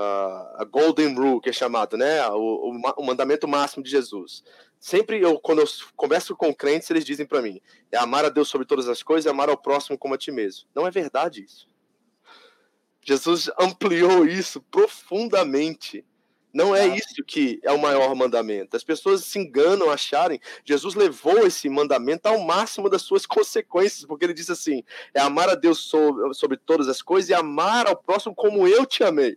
a 0.00 0.64
Golden 0.64 1.14
Rule, 1.14 1.40
que 1.40 1.50
é 1.50 1.52
chamado, 1.52 1.96
né, 1.96 2.26
o, 2.28 2.70
o, 2.96 3.04
mandamento 3.04 3.48
máximo 3.48 3.82
de 3.82 3.90
Jesus. 3.90 4.42
Sempre 4.78 5.20
eu, 5.20 5.38
quando 5.40 5.60
eu 5.60 5.66
converso 5.96 6.36
com 6.36 6.54
crentes, 6.54 6.90
eles 6.90 7.04
dizem 7.04 7.26
para 7.26 7.42
mim: 7.42 7.60
é 7.90 7.98
amar 7.98 8.24
a 8.24 8.28
Deus 8.28 8.48
sobre 8.48 8.66
todas 8.66 8.88
as 8.88 9.02
coisas 9.02 9.26
e 9.26 9.28
amar 9.28 9.48
ao 9.48 9.56
próximo 9.56 9.98
como 9.98 10.14
a 10.14 10.18
ti 10.18 10.30
mesmo. 10.30 10.68
Não 10.74 10.86
é 10.86 10.90
verdade 10.90 11.42
isso. 11.42 11.68
Jesus 13.02 13.50
ampliou 13.58 14.26
isso 14.26 14.60
profundamente. 14.70 16.04
Não 16.52 16.74
é 16.74 16.86
isso 16.86 17.22
que 17.26 17.60
é 17.62 17.70
o 17.70 17.78
maior 17.78 18.14
mandamento. 18.14 18.76
As 18.76 18.82
pessoas 18.82 19.24
se 19.24 19.38
enganam 19.38 19.90
acharem. 19.90 20.40
Jesus 20.64 20.94
levou 20.94 21.46
esse 21.46 21.68
mandamento 21.68 22.26
ao 22.26 22.38
máximo 22.40 22.88
das 22.88 23.02
suas 23.02 23.24
consequências, 23.26 24.04
porque 24.04 24.24
ele 24.24 24.34
disse 24.34 24.52
assim: 24.52 24.82
é 25.14 25.20
amar 25.20 25.48
a 25.48 25.54
Deus 25.54 25.78
sobre, 25.78 26.34
sobre 26.34 26.56
todas 26.56 26.88
as 26.88 27.02
coisas 27.02 27.30
e 27.30 27.34
amar 27.34 27.86
ao 27.86 27.96
próximo 27.96 28.34
como 28.34 28.66
eu 28.66 28.86
te 28.86 29.02
amei. 29.04 29.36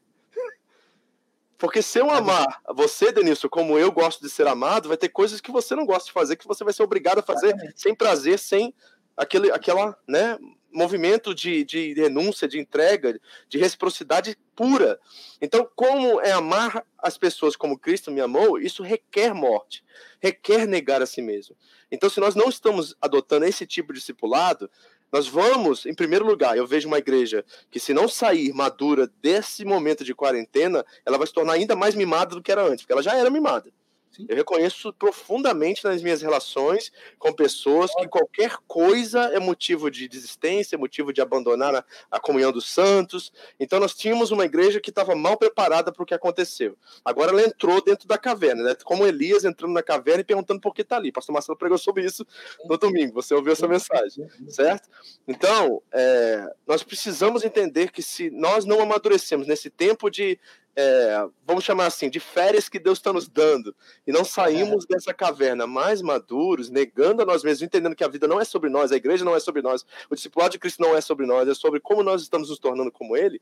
Porque 1.61 1.83
se 1.83 1.99
eu 1.99 2.09
amar 2.09 2.59
você, 2.73 3.11
Denilson, 3.11 3.47
como 3.47 3.77
eu 3.77 3.91
gosto 3.91 4.19
de 4.19 4.31
ser 4.31 4.47
amado, 4.47 4.87
vai 4.87 4.97
ter 4.97 5.09
coisas 5.09 5.39
que 5.39 5.51
você 5.51 5.75
não 5.75 5.85
gosta 5.85 6.07
de 6.07 6.11
fazer, 6.11 6.35
que 6.35 6.47
você 6.47 6.63
vai 6.63 6.73
ser 6.73 6.81
obrigado 6.81 7.19
a 7.19 7.21
fazer 7.21 7.55
sem 7.75 7.93
prazer, 7.93 8.39
sem 8.39 8.73
aquele 9.15 9.51
aquela, 9.51 9.95
né, 10.07 10.39
movimento 10.73 11.35
de, 11.35 11.63
de 11.63 11.93
renúncia, 11.93 12.47
de 12.47 12.57
entrega, 12.57 13.21
de 13.47 13.59
reciprocidade 13.59 14.35
pura. 14.55 14.99
Então, 15.39 15.69
como 15.75 16.19
é 16.21 16.31
amar 16.31 16.83
as 16.97 17.15
pessoas 17.15 17.55
como 17.55 17.77
Cristo 17.77 18.09
me 18.09 18.21
amou, 18.21 18.57
isso 18.57 18.81
requer 18.81 19.31
morte, 19.31 19.83
requer 20.19 20.65
negar 20.65 21.03
a 21.03 21.05
si 21.05 21.21
mesmo. 21.21 21.55
Então, 21.91 22.09
se 22.09 22.19
nós 22.19 22.33
não 22.33 22.49
estamos 22.49 22.95
adotando 22.99 23.45
esse 23.45 23.67
tipo 23.67 23.93
de 23.93 23.99
discipulado, 23.99 24.67
nós 25.11 25.27
vamos, 25.27 25.85
em 25.85 25.93
primeiro 25.93 26.25
lugar, 26.25 26.55
eu 26.55 26.65
vejo 26.65 26.87
uma 26.87 26.97
igreja 26.97 27.43
que, 27.69 27.79
se 27.79 27.93
não 27.93 28.07
sair 28.07 28.53
madura 28.53 29.11
desse 29.21 29.65
momento 29.65 30.03
de 30.03 30.15
quarentena, 30.15 30.85
ela 31.05 31.17
vai 31.17 31.27
se 31.27 31.33
tornar 31.33 31.53
ainda 31.53 31.75
mais 31.75 31.95
mimada 31.95 32.35
do 32.35 32.41
que 32.41 32.51
era 32.51 32.63
antes, 32.63 32.83
porque 32.83 32.93
ela 32.93 33.03
já 33.03 33.15
era 33.15 33.29
mimada. 33.29 33.71
Sim. 34.11 34.25
Eu 34.27 34.35
reconheço 34.35 34.91
profundamente 34.93 35.83
nas 35.83 36.01
minhas 36.01 36.21
relações 36.21 36.91
com 37.17 37.31
pessoas 37.31 37.93
que 37.95 38.07
qualquer 38.07 38.57
coisa 38.67 39.21
é 39.33 39.39
motivo 39.39 39.89
de 39.89 40.07
desistência, 40.07 40.75
é 40.75 40.77
motivo 40.77 41.13
de 41.13 41.21
abandonar 41.21 41.73
a, 41.73 41.85
a 42.09 42.19
comunhão 42.19 42.51
dos 42.51 42.69
santos. 42.69 43.31
Então 43.59 43.79
nós 43.79 43.95
tínhamos 43.95 44.31
uma 44.31 44.45
igreja 44.45 44.81
que 44.81 44.89
estava 44.89 45.15
mal 45.15 45.37
preparada 45.37 45.91
para 45.91 46.03
o 46.03 46.05
que 46.05 46.13
aconteceu. 46.13 46.77
Agora 47.05 47.31
ela 47.31 47.41
entrou 47.41 47.81
dentro 47.81 48.07
da 48.07 48.17
caverna, 48.17 48.63
né? 48.63 48.75
como 48.83 49.07
Elias 49.07 49.45
entrando 49.45 49.73
na 49.73 49.81
caverna 49.81 50.21
e 50.21 50.25
perguntando 50.25 50.59
por 50.59 50.73
que 50.73 50.81
está 50.81 50.97
ali. 50.97 51.11
Pastor 51.11 51.33
Marcelo 51.33 51.57
pregou 51.57 51.77
sobre 51.77 52.05
isso 52.05 52.25
no 52.65 52.77
domingo, 52.77 53.13
você 53.13 53.33
ouviu 53.33 53.53
essa 53.53 53.67
mensagem, 53.67 54.27
certo? 54.49 54.89
Então, 55.27 55.81
é, 55.91 56.53
nós 56.67 56.83
precisamos 56.83 57.43
entender 57.43 57.91
que 57.91 58.01
se 58.01 58.29
nós 58.29 58.65
não 58.65 58.81
amadurecemos 58.81 59.47
nesse 59.47 59.69
tempo 59.69 60.09
de 60.09 60.37
é, 60.75 61.27
vamos 61.45 61.63
chamar 61.63 61.87
assim, 61.87 62.09
de 62.09 62.19
férias 62.19 62.69
que 62.69 62.79
Deus 62.79 62.97
está 62.99 63.11
nos 63.11 63.27
dando, 63.27 63.75
e 64.05 64.11
não 64.11 64.23
saímos 64.23 64.85
é. 64.85 64.93
dessa 64.93 65.13
caverna 65.13 65.67
mais 65.67 66.01
maduros, 66.01 66.69
negando 66.69 67.21
a 67.21 67.25
nós 67.25 67.43
mesmos, 67.43 67.61
entendendo 67.61 67.95
que 67.95 68.03
a 68.03 68.07
vida 68.07 68.27
não 68.27 68.39
é 68.39 68.45
sobre 68.45 68.69
nós, 68.69 68.91
a 68.91 68.95
igreja 68.95 69.25
não 69.25 69.35
é 69.35 69.39
sobre 69.39 69.61
nós, 69.61 69.85
o 70.09 70.15
discipulado 70.15 70.51
de 70.51 70.59
Cristo 70.59 70.81
não 70.81 70.95
é 70.95 71.01
sobre 71.01 71.25
nós, 71.25 71.47
é 71.47 71.53
sobre 71.53 71.79
como 71.79 72.03
nós 72.03 72.21
estamos 72.21 72.49
nos 72.49 72.59
tornando 72.59 72.91
como 72.91 73.17
Ele, 73.17 73.41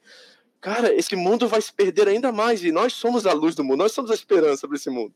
cara, 0.60 0.94
esse 0.94 1.16
mundo 1.16 1.48
vai 1.48 1.62
se 1.62 1.74
perder 1.74 2.08
ainda 2.08 2.32
mais, 2.32 2.64
e 2.64 2.72
nós 2.72 2.94
somos 2.94 3.26
a 3.26 3.34
luz 3.34 3.56
do 3.56 3.64
mundo, 3.64 3.78
nós 3.78 3.92
somos 3.92 4.12
a 4.12 4.16
esperança 4.16 4.68
para 4.68 4.78
esse 4.78 4.90
mundo. 4.90 5.14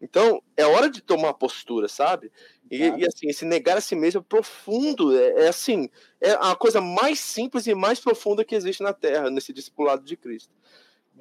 Então, 0.00 0.42
é 0.54 0.66
hora 0.66 0.90
de 0.90 1.00
tomar 1.00 1.32
postura, 1.34 1.88
sabe? 1.88 2.30
E, 2.70 2.78
e, 2.78 3.06
assim, 3.06 3.28
esse 3.28 3.44
negar 3.44 3.76
a 3.76 3.80
si 3.80 3.94
mesmo 3.94 4.20
é 4.20 4.22
profundo, 4.22 5.16
é, 5.16 5.44
é, 5.44 5.48
assim, 5.48 5.88
é 6.20 6.32
a 6.32 6.54
coisa 6.54 6.80
mais 6.80 7.20
simples 7.20 7.66
e 7.66 7.74
mais 7.74 8.00
profunda 8.00 8.44
que 8.44 8.54
existe 8.54 8.82
na 8.82 8.92
Terra, 8.92 9.30
nesse 9.30 9.52
discipulado 9.52 10.04
de 10.04 10.16
Cristo. 10.16 10.52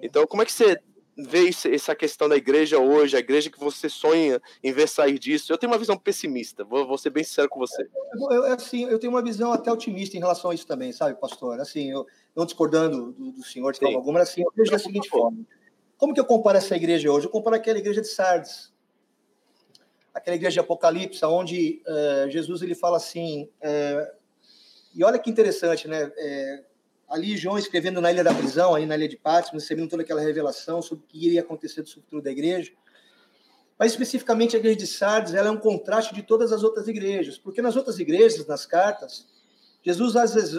Então, 0.02 0.26
como 0.28 0.42
é 0.42 0.46
que 0.46 0.52
você 0.52 0.80
vê 1.16 1.50
essa 1.72 1.96
questão 1.96 2.28
da 2.28 2.36
igreja 2.36 2.80
hoje, 2.80 3.16
a 3.16 3.20
igreja 3.20 3.50
que 3.50 3.60
você 3.60 3.88
sonha 3.88 4.42
em 4.64 4.72
ver 4.72 4.88
sair 4.88 5.20
disso? 5.20 5.52
Eu 5.52 5.58
tenho 5.58 5.72
uma 5.72 5.78
visão 5.78 5.98
pessimista, 5.98 6.64
vou, 6.64 6.88
vou 6.88 6.98
ser 6.98 7.12
bem 7.12 7.24
sincero 7.24 7.50
com 7.50 7.60
você. 7.60 7.88
Eu, 8.32 8.46
assim, 8.46 8.86
eu 8.86 8.98
tenho 8.98 9.14
uma 9.14 9.22
visão 9.22 9.54
até 9.54 9.72
otimista 9.72 10.18
em 10.18 10.20
relação 10.20 10.52
a 10.52 10.56
isso 10.56 10.66
também, 10.66 10.92
sabe, 10.92 11.20
pastor? 11.20 11.60
Assim, 11.60 11.92
eu 11.92 12.06
não 12.36 12.46
discordando 12.46 13.12
do, 13.12 13.32
do 13.32 13.44
senhor 13.44 13.72
de 13.74 13.80
forma 13.80 13.98
alguma, 13.98 14.20
mas 14.20 14.30
assim, 14.30 14.42
eu 14.42 14.52
vejo 14.56 14.72
da 14.72 14.80
seguinte 14.80 15.10
forma. 15.10 15.46
Como 15.98 16.14
que 16.14 16.20
eu 16.20 16.26
comparo 16.26 16.58
essa 16.58 16.76
igreja 16.76 17.12
hoje? 17.12 17.28
Eu 17.28 17.32
comparo 17.32 17.56
aquela 17.56 17.78
igreja 17.78 18.02
de 18.02 18.08
Sardes, 18.08 18.74
aquela 20.14 20.36
igreja 20.36 20.54
de 20.54 20.60
Apocalipse, 20.60 21.24
onde 21.26 21.82
uh, 21.88 22.30
Jesus 22.30 22.62
ele 22.62 22.76
fala 22.76 22.98
assim, 22.98 23.50
uh, 23.62 24.24
e 24.96 25.04
olha 25.04 25.18
que 25.18 25.30
interessante, 25.30 25.88
né? 25.88 26.06
Uh, 26.06 26.73
ali 27.10 27.38
João 27.38 27.58
escrevendo 27.58 28.02
na 28.02 28.12
ilha 28.12 28.24
da 28.24 28.34
prisão, 28.34 28.76
aí 28.76 28.86
na 28.86 28.96
ilha 28.96 29.08
de 29.08 29.18
Patmos, 29.18 29.64
recebendo 29.64 29.90
toda 29.90 30.04
aquela 30.04 30.22
revelação 30.22 30.82
sobre 30.82 31.04
o 31.04 31.08
que 31.08 31.26
iria 31.26 31.42
acontecer 31.42 31.82
do 31.82 31.90
futuro 31.90 32.22
da 32.22 32.32
igreja. 32.32 32.72
Mas 33.78 33.92
especificamente 33.92 34.56
a 34.56 34.60
igreja 34.60 34.78
de 34.78 34.88
Sardes, 34.88 35.34
ela 35.34 35.48
é 35.48 35.52
um 35.52 35.58
contraste 35.58 36.14
de 36.14 36.24
todas 36.24 36.52
as 36.52 36.64
outras 36.64 36.88
igrejas, 36.88 37.38
porque 37.38 37.62
nas 37.62 37.76
outras 37.76 38.00
igrejas, 38.00 38.46
nas 38.48 38.66
cartas, 38.66 39.28
Jesus 39.82 40.16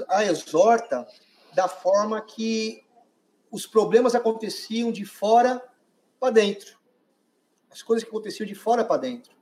a 0.09 0.25
exorta 0.25 1.07
da 1.55 1.69
forma 1.69 2.21
que 2.21 2.83
os 3.51 3.67
problemas 3.67 4.15
aconteciam 4.15 4.91
de 4.93 5.05
fora 5.05 5.63
para 6.21 6.33
dentro. 6.33 6.79
As 7.71 7.83
coisas 7.83 8.05
que 8.05 8.11
aconteciam 8.11 8.47
de 8.47 8.55
fora 8.55 8.85
para 8.85 9.01
dentro. 9.01 9.35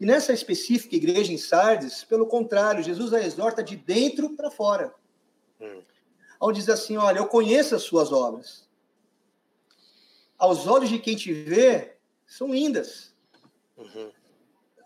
E 0.00 0.06
nessa 0.06 0.32
específica 0.32 0.94
igreja 0.94 1.32
em 1.32 1.38
Sardes, 1.38 2.04
pelo 2.04 2.26
contrário, 2.26 2.82
Jesus 2.82 3.12
a 3.12 3.20
exorta 3.20 3.62
de 3.62 3.76
dentro 3.76 4.36
para 4.36 4.50
fora. 4.50 4.94
Hum 5.60 5.82
onde 6.40 6.60
diz 6.60 6.68
assim: 6.68 6.96
Olha, 6.96 7.18
eu 7.18 7.26
conheço 7.26 7.74
as 7.74 7.82
suas 7.82 8.12
obras. 8.12 8.68
Aos 10.38 10.66
olhos 10.66 10.88
de 10.88 10.98
quem 10.98 11.16
te 11.16 11.32
vê, 11.32 11.96
são 12.26 12.52
lindas. 12.52 13.14
Uhum. 13.76 14.12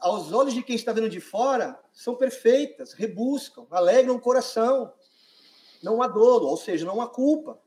Aos 0.00 0.32
olhos 0.32 0.54
de 0.54 0.62
quem 0.62 0.74
está 0.74 0.92
vendo 0.92 1.08
de 1.08 1.20
fora, 1.20 1.78
são 1.92 2.14
perfeitas, 2.14 2.92
rebuscam, 2.92 3.66
alegram 3.70 4.16
o 4.16 4.20
coração. 4.20 4.92
Não 5.82 6.02
há 6.02 6.08
dolo, 6.08 6.48
ou 6.48 6.56
seja, 6.56 6.86
não 6.86 7.00
há 7.00 7.08
culpa. 7.08 7.60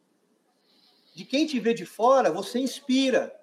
De 1.13 1.23
quem 1.23 1.45
te 1.45 1.59
vê 1.59 1.73
de 1.73 1.85
fora, 1.85 2.31
você 2.31 2.59
inspira. 2.59 3.33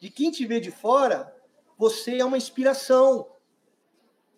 De 0.00 0.08
quem 0.08 0.30
te 0.30 0.46
vê 0.46 0.60
de 0.60 0.70
fora, 0.70 1.34
você 1.76 2.18
é 2.18 2.24
uma 2.24 2.36
inspiração. 2.36 3.30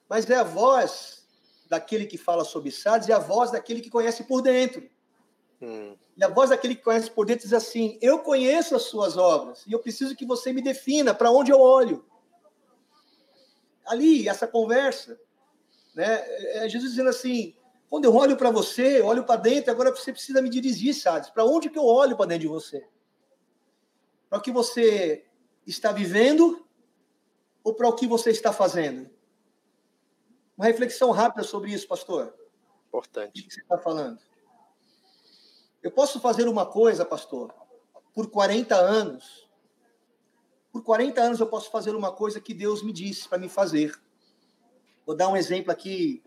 Mas 0.09 0.29
é 0.31 0.37
a 0.37 0.43
voz 0.43 1.27
daquele 1.69 2.07
que 2.07 2.17
fala 2.17 2.45
sobre 2.45 2.71
Sardes 2.71 3.09
e 3.09 3.13
a 3.13 3.19
voz 3.19 3.51
daquele 3.51 3.81
que 3.81 3.91
conhece 3.91 4.25
por 4.25 4.41
dentro. 4.41 4.89
Hum. 5.61 5.97
E 6.17 6.23
a 6.23 6.29
voz 6.29 6.51
daquele 6.51 6.75
que 6.75 6.83
conhece 6.83 7.11
por 7.11 7.25
dentro 7.25 7.45
diz 7.45 7.53
assim: 7.53 7.99
Eu 8.03 8.19
conheço 8.19 8.75
as 8.77 8.83
suas 8.83 9.17
obras 9.17 9.65
e 9.67 9.73
eu 9.73 9.79
preciso 9.79 10.15
que 10.15 10.27
você 10.27 10.53
me 10.53 10.63
defina 10.63 11.15
para 11.15 11.31
onde 11.31 11.51
eu 11.51 11.61
olho. 11.61 12.05
Ali, 13.87 14.29
essa 14.29 14.47
conversa, 14.47 15.19
né? 15.95 16.23
É 16.57 16.69
Jesus 16.69 16.91
dizendo 16.91 17.09
assim: 17.09 17.55
quando 17.89 18.05
eu 18.05 18.15
olho 18.15 18.37
para 18.37 18.51
você, 18.51 19.01
eu 19.01 19.07
olho 19.07 19.25
para 19.25 19.41
dentro, 19.41 19.71
agora 19.71 19.91
você 19.91 20.13
precisa 20.13 20.43
me 20.43 20.51
dirigir, 20.51 20.95
sabe? 20.95 21.33
Para 21.33 21.45
onde 21.45 21.71
que 21.71 21.79
eu 21.79 21.85
olho 21.85 22.17
para 22.17 22.27
dentro 22.27 22.43
de 22.43 22.49
você? 22.49 22.87
Para 24.29 24.39
o 24.39 24.43
que 24.43 24.51
você 24.51 25.25
está 25.67 25.93
vivendo 25.93 26.67
ou 27.63 27.75
para 27.75 27.89
o 27.89 27.95
que 27.95 28.07
você 28.07 28.31
está 28.31 28.53
fazendo? 28.53 29.09
Uma 30.57 30.67
reflexão 30.67 31.11
rápida 31.11 31.45
sobre 31.45 31.73
isso, 31.73 31.87
pastor. 31.87 32.35
Importante. 32.89 33.41
O 33.41 33.45
que 33.45 33.55
você 33.55 33.61
está 33.61 33.79
falando? 33.79 34.19
Eu 35.87 35.93
posso 35.93 36.19
fazer 36.19 36.49
uma 36.49 36.67
coisa, 36.67 37.05
pastor, 37.05 37.55
por 38.13 38.29
40 38.29 38.75
anos. 38.75 39.49
Por 40.73 40.83
40 40.83 41.21
anos 41.21 41.39
eu 41.39 41.47
posso 41.47 41.71
fazer 41.71 41.95
uma 41.95 42.11
coisa 42.11 42.41
que 42.41 42.53
Deus 42.53 42.83
me 42.83 42.93
disse 42.93 43.29
para 43.29 43.39
me 43.39 43.49
fazer. 43.49 43.97
Vou 45.07 45.15
dar 45.15 45.29
um 45.29 45.37
exemplo 45.37 45.71
aqui. 45.71 46.25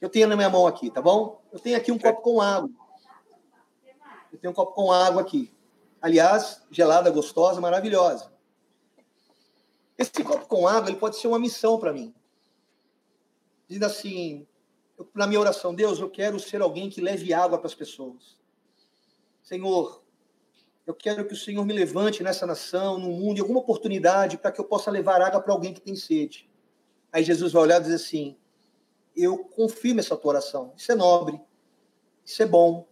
Eu 0.00 0.08
tenho 0.08 0.26
na 0.26 0.34
minha 0.34 0.50
mão 0.50 0.66
aqui, 0.66 0.90
tá 0.90 1.00
bom? 1.00 1.40
Eu 1.52 1.60
tenho 1.60 1.76
aqui 1.76 1.92
um 1.92 1.98
copo 1.98 2.22
com 2.22 2.40
água. 2.40 2.68
Eu 4.32 4.38
tenho 4.40 4.50
um 4.50 4.54
copo 4.54 4.72
com 4.72 4.90
água 4.90 5.22
aqui. 5.22 5.54
Aliás, 6.02 6.60
gelada, 6.72 7.08
gostosa, 7.08 7.60
maravilhosa. 7.60 8.32
Esse 9.96 10.24
copo 10.24 10.48
com 10.48 10.66
água, 10.66 10.90
ele 10.90 10.98
pode 10.98 11.16
ser 11.18 11.28
uma 11.28 11.38
missão 11.38 11.78
para 11.78 11.92
mim. 11.92 12.12
Dizendo 13.68 13.86
assim, 13.86 14.44
eu, 14.98 15.08
na 15.14 15.28
minha 15.28 15.38
oração, 15.38 15.72
Deus, 15.72 16.00
eu 16.00 16.10
quero 16.10 16.40
ser 16.40 16.60
alguém 16.60 16.90
que 16.90 17.00
leve 17.00 17.32
água 17.32 17.56
para 17.56 17.68
as 17.68 17.76
pessoas. 17.76 18.39
Senhor, 19.42 20.02
eu 20.86 20.94
quero 20.94 21.26
que 21.26 21.34
o 21.34 21.36
Senhor 21.36 21.64
me 21.64 21.72
levante 21.72 22.22
nessa 22.22 22.46
nação, 22.46 22.98
no 22.98 23.10
mundo, 23.10 23.38
em 23.38 23.40
alguma 23.40 23.60
oportunidade 23.60 24.36
para 24.36 24.50
que 24.50 24.60
eu 24.60 24.64
possa 24.64 24.90
levar 24.90 25.20
água 25.20 25.40
para 25.40 25.52
alguém 25.52 25.72
que 25.72 25.80
tem 25.80 25.94
sede. 25.94 26.50
Aí 27.12 27.22
Jesus 27.22 27.52
vai 27.52 27.62
olhar 27.62 27.80
e 27.80 27.84
dizer 27.84 27.94
assim: 27.96 28.36
Eu 29.14 29.38
confirmo 29.38 30.00
essa 30.00 30.16
tua 30.16 30.30
oração. 30.30 30.72
Isso 30.76 30.90
é 30.90 30.94
nobre, 30.94 31.40
isso 32.24 32.42
é 32.42 32.46
bom. 32.46 32.88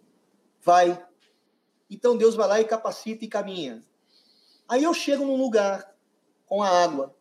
Vai. 0.60 1.04
Então 1.90 2.16
Deus 2.16 2.34
vai 2.34 2.48
lá 2.48 2.60
e 2.60 2.64
capacita 2.64 3.24
e 3.24 3.28
caminha. 3.28 3.82
Aí 4.68 4.84
eu 4.84 4.92
chego 4.92 5.24
num 5.24 5.36
lugar 5.36 5.96
com 6.44 6.62
a 6.62 6.68
água 6.68 7.16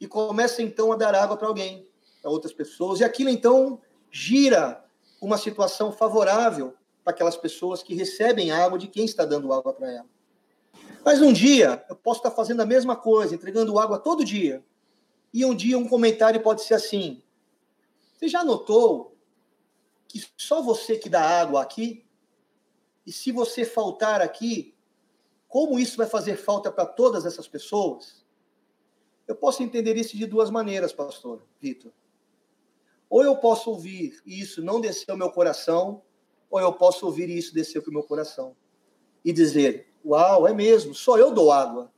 e 0.00 0.06
começo 0.06 0.60
então 0.60 0.92
a 0.92 0.96
dar 0.96 1.14
água 1.14 1.36
para 1.36 1.48
alguém, 1.48 1.88
para 2.20 2.30
outras 2.30 2.52
pessoas, 2.52 3.00
e 3.00 3.04
aquilo 3.04 3.30
então 3.30 3.80
gira 4.10 4.84
uma 5.20 5.38
situação 5.38 5.92
favorável 5.92 6.76
para 7.04 7.12
aquelas 7.12 7.36
pessoas 7.36 7.82
que 7.82 7.94
recebem 7.94 8.50
água 8.50 8.78
de 8.78 8.88
quem 8.88 9.04
está 9.04 9.26
dando 9.26 9.52
água 9.52 9.74
para 9.74 9.92
ela. 9.92 10.06
Mas 11.04 11.20
um 11.20 11.32
dia 11.32 11.84
eu 11.88 11.94
posso 11.94 12.20
estar 12.20 12.30
fazendo 12.30 12.62
a 12.62 12.66
mesma 12.66 12.96
coisa, 12.96 13.34
entregando 13.34 13.78
água 13.78 13.98
todo 13.98 14.24
dia. 14.24 14.64
E 15.32 15.44
um 15.44 15.54
dia 15.54 15.76
um 15.76 15.86
comentário 15.86 16.40
pode 16.40 16.62
ser 16.62 16.74
assim: 16.74 17.22
Você 18.14 18.26
já 18.26 18.42
notou 18.42 19.14
que 20.08 20.24
só 20.36 20.62
você 20.62 20.96
que 20.96 21.10
dá 21.10 21.20
água 21.20 21.60
aqui? 21.60 22.06
E 23.06 23.12
se 23.12 23.30
você 23.30 23.66
faltar 23.66 24.22
aqui, 24.22 24.74
como 25.46 25.78
isso 25.78 25.98
vai 25.98 26.06
fazer 26.06 26.36
falta 26.36 26.72
para 26.72 26.86
todas 26.86 27.26
essas 27.26 27.46
pessoas? 27.46 28.24
Eu 29.28 29.34
posso 29.34 29.62
entender 29.62 29.96
isso 29.96 30.16
de 30.16 30.26
duas 30.26 30.48
maneiras, 30.50 30.92
pastor 30.92 31.46
Vitor. 31.60 31.92
Ou 33.10 33.22
eu 33.22 33.36
posso 33.36 33.70
ouvir 33.70 34.20
isso 34.24 34.62
não 34.62 34.80
descer 34.80 35.10
ao 35.10 35.16
meu 35.16 35.30
coração 35.30 36.02
ou 36.54 36.60
eu 36.60 36.72
posso 36.72 37.04
ouvir 37.04 37.28
isso 37.28 37.52
descer 37.52 37.82
para 37.82 37.90
o 37.90 37.92
meu 37.92 38.04
coração 38.04 38.54
e 39.24 39.32
dizer: 39.32 39.88
Uau, 40.06 40.46
é 40.46 40.54
mesmo, 40.54 40.94
só 40.94 41.18
eu 41.18 41.32
dou 41.32 41.50
água. 41.50 41.92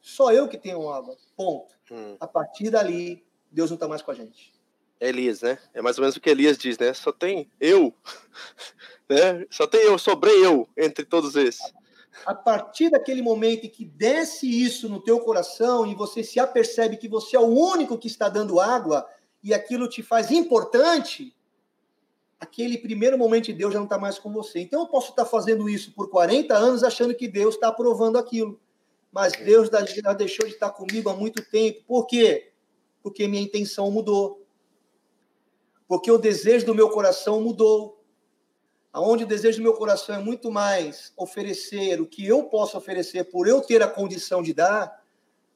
Só 0.00 0.32
eu 0.32 0.48
que 0.48 0.58
tenho 0.58 0.90
água. 0.90 1.16
Ponto. 1.36 1.72
Hum. 1.88 2.16
A 2.18 2.26
partir 2.26 2.68
dali, 2.68 3.24
Deus 3.48 3.70
não 3.70 3.76
está 3.76 3.86
mais 3.86 4.02
com 4.02 4.10
a 4.10 4.14
gente. 4.14 4.52
É 4.98 5.08
Elias, 5.08 5.42
né? 5.42 5.56
É 5.72 5.80
mais 5.80 5.98
ou 5.98 6.02
menos 6.02 6.16
o 6.16 6.20
que 6.20 6.28
Elias 6.28 6.58
diz, 6.58 6.76
né? 6.78 6.92
Só 6.92 7.12
tem 7.12 7.48
eu. 7.60 7.94
né? 9.08 9.46
Só 9.48 9.68
tem 9.68 9.82
eu, 9.82 9.96
sobrei 9.96 10.44
eu 10.44 10.68
entre 10.76 11.04
todos 11.04 11.36
esses. 11.36 11.72
A 12.26 12.34
partir 12.34 12.90
daquele 12.90 13.22
momento 13.22 13.66
em 13.66 13.70
que 13.70 13.84
desce 13.84 14.48
isso 14.48 14.88
no 14.88 15.00
teu 15.00 15.20
coração 15.20 15.86
e 15.86 15.94
você 15.94 16.24
se 16.24 16.40
apercebe 16.40 16.96
que 16.96 17.08
você 17.08 17.36
é 17.36 17.40
o 17.40 17.46
único 17.46 17.96
que 17.96 18.08
está 18.08 18.28
dando 18.28 18.58
água 18.58 19.08
e 19.44 19.54
aquilo 19.54 19.88
te 19.88 20.02
faz 20.02 20.32
importante, 20.32 21.32
aquele 22.42 22.76
primeiro 22.76 23.16
momento 23.16 23.44
de 23.44 23.52
Deus 23.52 23.72
já 23.72 23.78
não 23.78 23.86
está 23.86 23.96
mais 23.96 24.18
com 24.18 24.32
você. 24.32 24.58
Então 24.58 24.80
eu 24.80 24.88
posso 24.88 25.10
estar 25.10 25.24
fazendo 25.24 25.68
isso 25.68 25.92
por 25.92 26.10
40 26.10 26.52
anos 26.52 26.82
achando 26.82 27.14
que 27.14 27.28
Deus 27.28 27.54
está 27.54 27.68
aprovando 27.68 28.18
aquilo. 28.18 28.60
mas 29.12 29.32
Deus 29.34 29.68
já 30.02 30.12
deixou 30.12 30.46
de 30.46 30.54
estar 30.54 30.70
comigo 30.70 31.08
há 31.08 31.14
muito 31.14 31.40
tempo. 31.48 31.84
Por 31.86 32.06
quê? 32.06 32.50
Porque 33.00 33.28
minha 33.28 33.42
intenção 33.42 33.90
mudou. 33.92 34.44
Porque 35.86 36.10
o 36.10 36.18
desejo 36.18 36.66
do 36.66 36.74
meu 36.74 36.90
coração 36.90 37.40
mudou. 37.40 38.02
Aonde 38.92 39.22
o 39.22 39.26
desejo 39.26 39.58
do 39.58 39.62
meu 39.62 39.74
coração 39.74 40.16
é 40.16 40.18
muito 40.18 40.50
mais 40.50 41.12
oferecer 41.16 42.00
o 42.00 42.06
que 42.06 42.26
eu 42.26 42.44
posso 42.44 42.76
oferecer 42.76 43.24
por 43.24 43.46
eu 43.46 43.60
ter 43.60 43.82
a 43.82 43.88
condição 43.88 44.42
de 44.42 44.52
dar, 44.52 45.02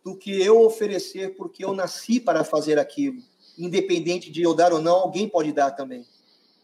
do 0.05 0.17
que 0.17 0.41
eu 0.41 0.63
oferecer 0.63 1.35
porque 1.35 1.65
eu 1.65 1.75
nasci 1.75 2.21
para 2.21 2.45
fazer 2.45 2.79
aquilo. 2.79 3.21
Independente 3.59 4.31
de 4.31 4.43
eu 4.43 4.55
dar 4.55 4.73
ou 4.73 4.81
não, 4.81 4.97
alguém 4.97 5.29
pode 5.29 5.53
dar 5.53 5.73
também. 5.73 6.07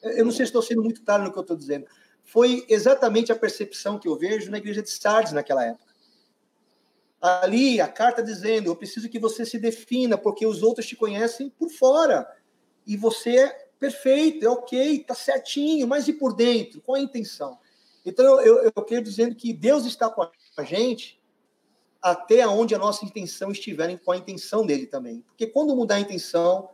Eu 0.03 0.25
não 0.25 0.33
sei 0.33 0.45
se 0.45 0.51
estou 0.51 0.63
sendo 0.63 0.83
muito 0.83 1.03
claro 1.03 1.25
no 1.25 1.33
que 1.33 1.39
eu 1.39 1.43
estou 1.43 1.57
dizendo. 1.57 1.87
Foi 2.25 2.65
exatamente 2.69 3.33
a 3.33 3.37
percepção 3.37 3.99
que 3.99 4.09
eu 4.09 4.17
vejo 4.17 4.51
na 4.51 4.59
igreja 4.59 4.83
de 4.83 4.91
Sardes 4.91 5.33
naquela 5.33 5.65
época. 5.65 5.93
Ali, 7.21 7.81
a 7.81 7.89
carta 7.89 8.23
dizendo: 8.23 8.69
Eu 8.69 8.77
preciso 8.77 9.09
que 9.09 9.19
você 9.19 9.47
se 9.47 9.59
defina, 9.59 10.19
porque 10.19 10.45
os 10.45 10.63
outros 10.63 10.87
te 10.87 10.97
conhecem 10.97 11.51
por 11.51 11.71
fora. 11.71 12.27
E 12.87 12.97
você 12.97 13.37
é 13.37 13.69
perfeito, 13.79 14.45
é 14.45 14.49
ok, 14.49 14.97
está 14.97 15.15
certinho, 15.15 15.87
mas 15.87 16.09
e 16.09 16.13
por 16.13 16.35
dentro? 16.35 16.81
Qual 16.81 16.97
a 16.97 17.01
intenção? 17.01 17.59
Então, 18.05 18.41
eu, 18.41 18.65
eu 18.65 18.85
quero 18.85 19.05
dizendo 19.05 19.35
que 19.35 19.53
Deus 19.53 19.85
está 19.87 20.11
com 20.11 20.23
a 20.23 20.65
gente 20.65 21.21
até 22.03 22.47
onde 22.47 22.75
a 22.75 22.79
nossa 22.79 23.05
intenção 23.05 23.53
estiver, 23.53 23.97
com 24.01 24.11
a 24.11 24.17
intenção 24.17 24.67
dele 24.67 24.87
também. 24.87 25.21
Porque 25.29 25.47
quando 25.47 25.77
mudar 25.77 25.97
a 25.97 26.01
intenção, 26.01 26.69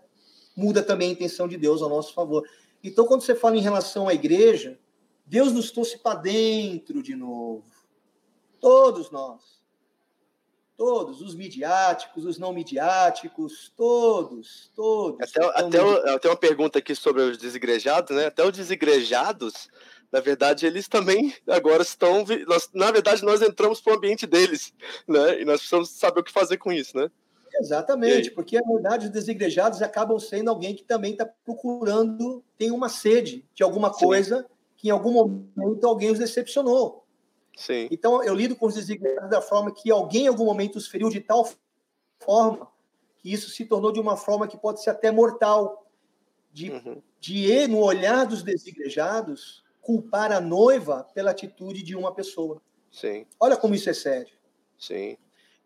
muda 0.57 0.83
também 0.83 1.11
a 1.11 1.13
intenção 1.13 1.47
de 1.47 1.59
Deus 1.59 1.83
ao 1.83 1.91
nosso 1.91 2.15
favor. 2.15 2.49
Então, 2.83 3.07
quando 3.07 3.23
você 3.23 3.35
fala 3.35 3.57
em 3.57 3.61
relação 3.61 4.09
à 4.09 4.15
igreja, 4.15 4.79
Deus 5.27 5.53
nos 5.53 5.71
trouxe 5.71 5.99
para 5.99 6.21
dentro 6.21 7.03
de 7.03 7.15
novo. 7.15 7.65
Todos 8.61 9.11
nós. 9.11 9.59
Todos, 10.77 11.21
os 11.21 11.35
midiáticos, 11.35 12.25
os 12.25 12.39
não 12.39 12.53
midiáticos, 12.53 13.73
todos, 13.77 14.71
todos. 14.77 15.21
Até, 15.21 15.45
até, 15.45 16.11
até 16.15 16.29
uma 16.29 16.37
pergunta 16.37 16.79
aqui 16.79 16.95
sobre 16.95 17.23
os 17.23 17.37
desigrejados, 17.37 18.17
né? 18.17 18.27
Até 18.27 18.45
os 18.45 18.53
desigrejados, 18.53 19.69
na 20.13 20.21
verdade, 20.21 20.67
eles 20.67 20.87
também 20.87 21.35
agora 21.49 21.83
estão. 21.83 22.25
Nós, 22.47 22.71
na 22.73 22.93
verdade, 22.93 23.25
nós 23.25 23.43
entramos 23.43 23.81
para 23.81 23.93
o 23.93 23.97
ambiente 23.97 24.25
deles, 24.25 24.73
né? 25.07 25.43
E 25.43 25.45
nós 25.45 25.59
precisamos 25.59 25.91
saber 25.91 26.21
o 26.21 26.25
que 26.25 26.31
fazer 26.31 26.59
com 26.59 26.73
isso, 26.73 26.97
né? 26.97 27.11
Exatamente, 27.55 28.31
porque 28.31 28.61
na 28.61 28.73
verdade 28.73 29.07
os 29.07 29.13
desigrejados 29.13 29.83
acabam 29.83 30.19
sendo 30.19 30.51
alguém 30.51 30.75
que 30.75 30.85
também 30.85 31.13
está 31.13 31.27
procurando, 31.27 32.43
tem 32.57 32.71
uma 32.71 32.89
sede 32.89 33.45
de 33.55 33.63
alguma 33.63 33.93
coisa 33.93 34.43
Sim. 34.43 34.49
que 34.77 34.89
em 34.89 34.91
algum 34.91 35.13
momento 35.13 35.87
alguém 35.87 36.11
os 36.11 36.19
decepcionou. 36.19 37.05
Sim. 37.57 37.89
Então, 37.91 38.23
eu 38.23 38.35
lido 38.35 38.55
com 38.55 38.67
os 38.67 38.75
desigrejados 38.75 39.31
da 39.31 39.43
forma 39.43 39.73
que 39.73 39.91
alguém 39.91 40.25
em 40.25 40.29
algum 40.29 40.45
momento 40.45 40.77
os 40.77 40.87
feriu 40.87 41.09
de 41.09 41.21
tal 41.21 41.49
forma 42.21 42.69
que 43.19 43.33
isso 43.33 43.51
se 43.51 43.65
tornou 43.65 43.91
de 43.91 43.99
uma 43.99 44.17
forma 44.17 44.47
que 44.47 44.57
pode 44.57 44.81
ser 44.83 44.91
até 44.91 45.11
mortal. 45.11 45.85
De, 46.53 46.71
uhum. 46.71 47.03
de 47.21 47.67
no 47.67 47.79
olhar 47.79 48.27
dos 48.27 48.43
desigrejados, 48.43 49.63
culpar 49.81 50.33
a 50.33 50.41
noiva 50.41 51.07
pela 51.15 51.31
atitude 51.31 51.83
de 51.83 51.95
uma 51.95 52.15
pessoa. 52.15 52.61
Sim. 52.91 53.27
Olha 53.39 53.57
como 53.57 53.75
isso 53.75 53.91
é 53.91 53.95
sério. 53.95 54.35
Sim. 54.79 55.17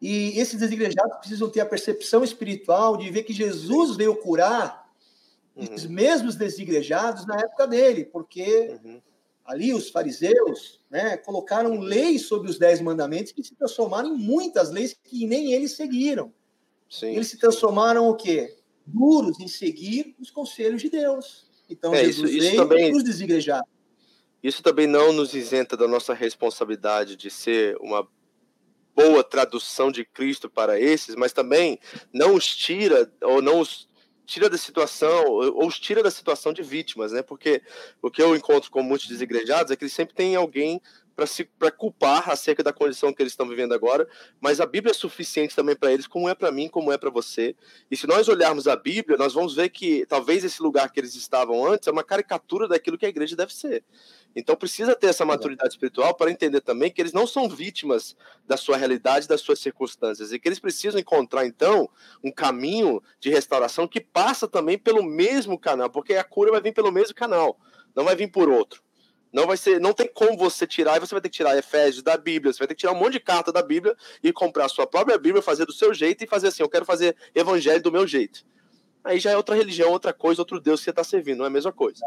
E 0.03 0.39
esses 0.39 0.59
desigrejados 0.59 1.17
precisam 1.19 1.49
ter 1.49 1.61
a 1.61 1.67
percepção 1.67 2.23
espiritual 2.23 2.99
de 2.99 3.09
ver 3.11 3.23
que 3.23 3.33
Jesus 3.33 3.97
veio 3.97 4.15
curar 4.17 4.93
uhum. 5.57 5.73
os 5.73 5.87
mesmos 5.87 6.37
desigrejados 6.37 7.25
na 7.25 7.39
época 7.39 7.67
dele, 7.67 8.05
porque 8.05 8.79
uhum 8.85 9.01
ali 9.45 9.75
os 9.75 9.91
fariseus 9.91 10.81
né, 10.91 11.17
colocaram 11.17 11.79
leis 11.81 12.27
sobre 12.27 12.51
os 12.51 12.59
dez 12.59 12.81
mandamentos 12.81 13.33
que 13.33 13.43
se 13.43 13.55
transformaram 13.55 14.15
em 14.15 14.19
muitas 14.19 14.71
leis 14.71 14.97
que 15.05 15.27
nem 15.27 15.53
eles 15.53 15.73
seguiram. 15.73 16.33
Sim. 16.89 17.15
Eles 17.15 17.29
se 17.29 17.39
transformaram 17.39 18.09
o 18.09 18.15
quê? 18.15 18.57
Duros 18.87 19.41
em 19.41 19.49
seguir 19.49 20.15
os 20.21 20.31
conselhos 20.31 20.83
de 20.83 20.91
Deus. 20.91 21.47
Então, 21.69 21.95
é, 21.95 22.05
Jesus 22.05 22.31
isso, 22.31 22.45
isso 22.45 22.57
também, 22.57 22.95
os 22.95 23.03
desigrejados. 23.03 23.71
Isso 24.43 24.63
também 24.63 24.87
não 24.87 25.13
nos 25.13 25.35
isenta 25.35 25.77
da 25.77 25.87
nossa 25.87 26.13
responsabilidade 26.13 27.17
de 27.17 27.31
ser 27.31 27.77
uma 27.81 28.07
boa 28.95 29.25
tradução 29.25 29.91
de 29.91 30.05
Cristo 30.05 30.49
para 30.49 30.79
esses, 30.79 31.15
mas 31.15 31.33
também 31.33 31.79
não 32.13 32.35
os 32.35 32.47
tira 32.47 33.11
ou 33.23 33.41
não 33.41 33.61
os 33.61 33.89
tira 34.25 34.49
da 34.49 34.57
situação, 34.57 35.25
ou 35.27 35.67
os 35.67 35.79
tira 35.79 36.03
da 36.03 36.11
situação 36.11 36.53
de 36.53 36.63
vítimas, 36.63 37.13
né? 37.13 37.23
Porque 37.23 37.61
o 38.01 38.11
que 38.11 38.23
eu 38.23 38.35
encontro 38.35 38.71
com 38.71 38.83
muitos 38.83 39.09
desigrejados 39.09 39.71
é 39.71 39.77
que 39.77 39.85
eles 39.85 39.93
sempre 39.93 40.15
têm 40.15 40.37
alguém 40.37 40.81
para 41.15 41.71
culpar 41.71 42.31
acerca 42.31 42.63
da 42.63 42.73
condição 42.73 43.13
que 43.13 43.23
eles 43.23 43.33
estão 43.33 43.49
vivendo 43.49 43.73
agora, 43.73 44.09
mas 44.41 44.61
a 44.61 44.67
Bíblia 44.67 44.93
é 44.93 44.95
suficiente 44.95 45.55
também 45.55 45.77
para 45.77 45.93
eles, 45.93 46.07
como 46.07 46.29
é 46.29 46.35
para 46.35 46.51
mim, 46.51 46.69
como 46.69 46.93
é 46.93 46.99
para 46.99 47.11
você. 47.11 47.55
E 47.91 47.97
se 47.97 48.07
nós 48.07 48.29
olharmos 48.29 48.67
a 48.67 48.77
Bíblia, 48.77 49.17
nós 49.17 49.35
vamos 49.35 49.55
ver 49.55 49.69
que 49.69 50.07
talvez 50.07 50.45
esse 50.45 50.63
lugar 50.63 50.91
que 50.91 51.01
eles 51.01 51.15
estavam 51.15 51.67
antes 51.67 51.89
é 51.89 51.91
uma 51.91 52.05
caricatura 52.05 52.67
daquilo 52.67 52.99
que 52.99 53.07
a 53.07 53.09
igreja 53.09 53.37
deve 53.37 53.55
ser. 53.55 53.85
Então 54.35 54.57
precisa 54.57 54.95
ter 54.95 55.09
essa 55.09 55.25
maturidade 55.25 55.75
espiritual 55.75 56.15
para 56.15 56.31
entender 56.31 56.61
também 56.61 56.91
que 56.91 57.01
eles 57.01 57.13
não 57.13 57.27
são 57.27 57.49
vítimas 57.49 58.17
da 58.47 58.57
sua 58.57 58.77
realidade, 58.77 59.29
das 59.29 59.41
suas 59.41 59.59
circunstâncias, 59.59 60.33
e 60.33 60.39
que 60.39 60.49
eles 60.49 60.59
precisam 60.59 60.99
encontrar 60.99 61.47
então 61.47 61.89
um 62.25 62.33
caminho 62.33 63.03
de 63.21 63.29
restauração 63.29 63.87
que 63.87 64.01
passa 64.01 64.49
também 64.49 64.79
pelo 64.79 65.03
mesmo 65.03 65.59
canal, 65.59 65.91
porque 65.91 66.15
a 66.15 66.25
cura 66.25 66.51
vai 66.51 66.61
vir 66.61 66.73
pelo 66.73 66.91
mesmo 66.91 67.15
canal, 67.15 67.59
não 67.95 68.05
vai 68.05 68.17
vir 68.17 68.31
por 68.31 68.49
outro. 68.49 68.83
Não 69.33 69.47
vai 69.47 69.57
ser, 69.57 69.81
não 69.81 69.95
tem 69.95 70.07
como 70.07 70.37
você 70.37 70.67
tirar, 70.67 70.97
e 70.97 71.01
você 71.01 71.15
vai 71.15 71.23
ter 71.23 71.31
que 71.31 71.37
tirar 71.37 71.57
Efésios 71.57 72.03
da 72.03 72.17
Bíblia, 72.17 72.53
você 72.53 72.59
vai 72.59 72.69
ter 72.69 72.75
que 72.75 72.81
tirar 72.81 72.93
um 72.93 72.99
monte 72.99 73.15
de 73.15 73.21
carta 73.21 73.51
da 73.51 73.63
Bíblia 73.63 73.97
e 74.23 74.33
comprar 74.33 74.67
a 74.67 74.69
sua 74.69 74.87
própria 74.87 75.17
Bíblia, 75.17 75.41
fazer 75.41 75.65
do 75.65 75.73
seu 75.73 75.95
jeito 75.95 76.23
e 76.23 76.27
fazer 76.27 76.49
assim, 76.49 76.63
eu 76.63 76.69
quero 76.69 76.85
fazer 76.85 77.17
evangelho 77.35 77.83
do 77.83 77.91
meu 77.91 78.07
jeito. 78.07 78.45
Aí 79.03 79.19
já 79.19 79.31
é 79.31 79.37
outra 79.37 79.55
religião, 79.55 79.91
outra 79.91 80.13
coisa, 80.13 80.43
outro 80.43 80.61
Deus 80.61 80.81
que 80.81 80.85
você 80.85 80.91
está 80.91 81.03
servindo, 81.03 81.39
não 81.39 81.47
é 81.47 81.49
a 81.49 81.51
mesma 81.51 81.73
coisa. 81.73 82.05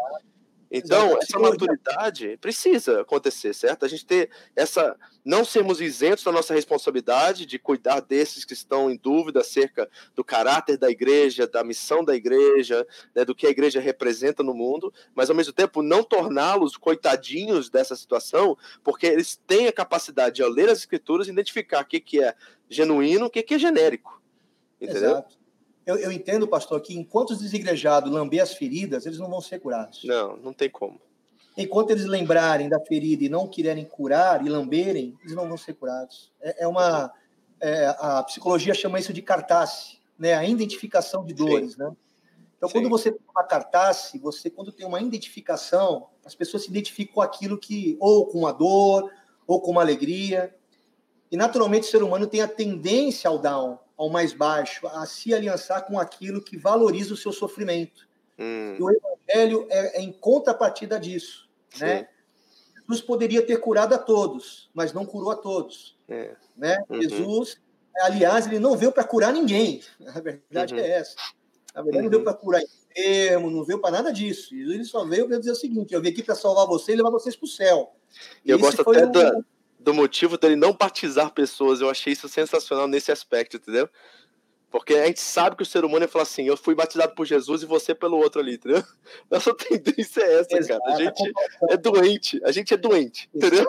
Então, 0.78 1.18
essa 1.22 1.40
maturidade 1.40 2.38
precisa 2.42 3.02
acontecer, 3.02 3.54
certo? 3.54 3.86
A 3.86 3.88
gente 3.88 4.06
ter 4.06 4.30
essa. 4.56 4.98
Não 5.24 5.46
sermos 5.46 5.80
isentos 5.80 6.24
da 6.24 6.32
nossa 6.32 6.54
responsabilidade 6.54 7.46
de 7.46 7.58
cuidar 7.58 8.00
desses 8.02 8.44
que 8.44 8.54
estão 8.54 8.92
em 8.92 8.98
dúvida 8.98 9.40
acerca 9.40 9.90
do 10.14 10.24
caráter 10.24 10.78
da 10.78 10.90
igreja, 10.90 11.48
da 11.48 11.64
missão 11.64 12.04
da 12.04 12.14
igreja, 12.14 12.86
né, 13.16 13.24
do 13.26 13.34
que 13.34 13.48
a 13.48 13.50
igreja 13.50 13.80
representa 13.80 14.44
no 14.44 14.54
mundo, 14.54 14.94
mas 15.16 15.30
ao 15.30 15.36
mesmo 15.36 15.54
tempo 15.54 15.82
não 15.82 16.04
torná-los 16.04 16.78
coitadinhos 16.78 17.70
dessa 17.70 17.96
situação, 17.96 18.56
porque 18.84 19.08
eles 19.08 19.40
têm 19.48 19.68
a 19.68 19.74
capacidade 19.74 20.36
de, 20.36 20.44
ao 20.44 20.50
ler 20.50 20.70
as 20.70 20.80
escrituras, 20.80 21.28
identificar 21.28 21.82
o 21.82 21.88
que, 21.88 22.00
que 22.00 22.22
é 22.22 22.36
genuíno, 22.70 23.26
o 23.26 23.30
que, 23.30 23.42
que 23.42 23.56
é 23.56 23.60
genérico. 23.60 24.22
Entendeu? 24.80 25.12
Exato 25.12 25.45
eu, 25.86 25.98
eu 25.98 26.12
entendo, 26.12 26.48
pastor, 26.48 26.82
que 26.82 26.98
enquanto 26.98 27.32
os 27.32 27.40
desigrejados 27.40 28.12
lamber 28.12 28.42
as 28.42 28.54
feridas, 28.54 29.06
eles 29.06 29.20
não 29.20 29.30
vão 29.30 29.42
ser 29.42 29.60
curados. 29.60 30.04
Não, 30.04 30.36
não 30.38 30.54
tem 30.54 30.70
como. 30.70 31.00
Enquanto 31.58 31.92
eles 31.92 32.06
lembrarem 32.06 32.68
da 32.68 32.80
ferida 32.80 33.24
e 33.24 33.30
não 33.30 33.48
quiserem 33.48 33.86
curar 33.86 34.46
e 34.46 34.50
lamberem, 34.50 35.18
eles 35.22 35.36
não 35.36 35.48
vão 35.48 35.58
ser 35.58 35.74
curados. 35.74 36.32
É, 36.42 36.64
é 36.64 36.68
uma. 36.68 37.12
É, 37.62 37.88
a 38.00 38.24
psicologia 38.24 38.74
chama 38.74 39.00
isso 39.00 39.14
de 39.14 39.22
cartaz, 39.22 39.98
né? 40.20 40.34
a 40.34 40.46
identificação 40.46 41.24
de 41.24 41.34
dores. 41.34 41.74
Sim. 41.74 41.80
Né? 41.80 41.92
Então, 42.58 42.68
Sim. 42.68 42.74
quando 42.74 42.90
você 42.90 43.12
tem 43.12 43.22
uma 43.34 43.44
cartaz, 43.44 44.12
você, 44.22 44.50
quando 44.50 44.72
tem 44.72 44.86
uma 44.86 45.00
identificação, 45.00 46.08
as 46.26 46.36
pessoas 46.36 46.64
se 46.64 46.70
identificam 46.70 47.16
com 47.16 47.22
aquilo 47.22 47.58
que, 47.58 47.96
ou 48.00 48.26
com 48.28 48.40
uma 48.40 48.52
dor, 48.52 49.10
ou 49.48 49.62
com 49.62 49.72
uma 49.72 49.82
alegria. 49.82 50.54
E, 51.32 51.38
naturalmente, 51.38 51.88
o 51.88 51.92
ser 51.92 52.04
humano 52.04 52.28
tem 52.28 52.42
a 52.42 52.48
tendência 52.48 53.30
ao 53.30 53.40
down, 53.40 53.80
ao 53.98 54.10
mais 54.10 54.34
baixo, 54.34 54.88
a 54.88 55.06
se 55.06 55.34
aliançar 55.34 55.86
com 55.86 56.00
aquilo 56.00 56.42
que 56.42 56.58
valoriza 56.58 57.14
o 57.14 57.18
seu 57.18 57.32
sofrimento. 57.32 58.08
Hum. 58.38 58.76
E 58.78 58.84
o 58.84 58.92
evangelho 58.92 59.68
é, 59.70 59.98
é, 59.98 60.02
em 60.02 60.12
contrapartida 60.12 61.00
disso, 61.00 61.50
né? 61.80 62.08
Jesus 62.82 63.02
poderia 63.02 63.42
ter 63.42 63.58
curado 63.58 63.96
a 63.96 63.98
todos, 63.98 64.70
mas 64.74 64.94
não 64.94 65.06
curou 65.06 65.32
a 65.32 65.36
todos, 65.36 65.98
é. 66.08 66.36
né? 66.56 66.78
Uhum. 66.88 67.02
Jesus, 67.02 67.60
aliás, 68.02 68.46
ele 68.46 68.60
não 68.60 68.78
veio 68.78 68.92
para 68.92 69.04
curar 69.04 69.34
ninguém. 69.34 69.82
A 70.14 70.20
verdade 70.20 70.76
uhum. 70.76 70.80
é 70.80 70.90
essa. 70.90 71.16
Na 71.74 71.82
verdade, 71.82 71.98
uhum. 71.98 72.04
não 72.04 72.10
veio 72.12 72.24
para 72.24 72.34
curar 72.34 72.62
enfermo, 72.62 73.50
não 73.50 73.64
veio 73.64 73.80
para 73.80 73.92
nada 73.92 74.14
disso. 74.14 74.54
Ele 74.54 74.86
só 74.86 75.04
veio 75.04 75.28
para 75.28 75.40
dizer 75.40 75.52
o 75.52 75.56
seguinte: 75.56 75.94
eu 75.94 76.02
vim 76.02 76.10
aqui 76.10 76.22
para 76.22 76.36
salvar 76.36 76.68
vocês 76.68 76.94
e 76.94 76.98
levar 76.98 77.10
vocês 77.10 77.36
para 77.36 77.46
o 77.46 77.50
céu. 77.50 77.96
Eu 78.46 78.60
gosto 78.60 78.82
até 78.82 79.06
da, 79.08 79.40
do 79.86 79.94
motivo 79.94 80.36
dele 80.36 80.56
não 80.56 80.74
batizar 80.74 81.32
pessoas. 81.32 81.80
Eu 81.80 81.90
achei 81.90 82.12
isso 82.12 82.28
sensacional 82.28 82.88
nesse 82.88 83.12
aspecto, 83.12 83.58
entendeu? 83.58 83.88
Porque 84.72 84.96
a 84.96 85.06
gente 85.06 85.22
sabe 85.22 85.56
que 85.56 85.62
o 85.62 85.66
ser 85.66 85.86
humano 85.86 86.04
ia 86.04 86.10
falar 86.10 86.24
assim: 86.24 86.44
eu 86.44 86.58
fui 86.58 86.74
batizado 86.74 87.14
por 87.14 87.26
Jesus 87.26 87.62
e 87.62 87.68
você 87.68 87.94
pelo 87.94 88.18
outro 88.18 88.42
ali, 88.42 88.56
entendeu? 88.56 88.84
Nossa 89.30 89.54
tendência 89.56 90.22
é 90.22 90.40
essa, 90.40 90.58
Exato. 90.58 90.84
cara. 90.84 90.96
A 90.96 91.04
gente 91.04 91.34
é 91.70 91.78
doente, 91.78 92.42
a 92.44 92.52
gente 92.52 92.74
é 92.74 92.78
doente, 92.78 93.30
entendeu? 93.34 93.66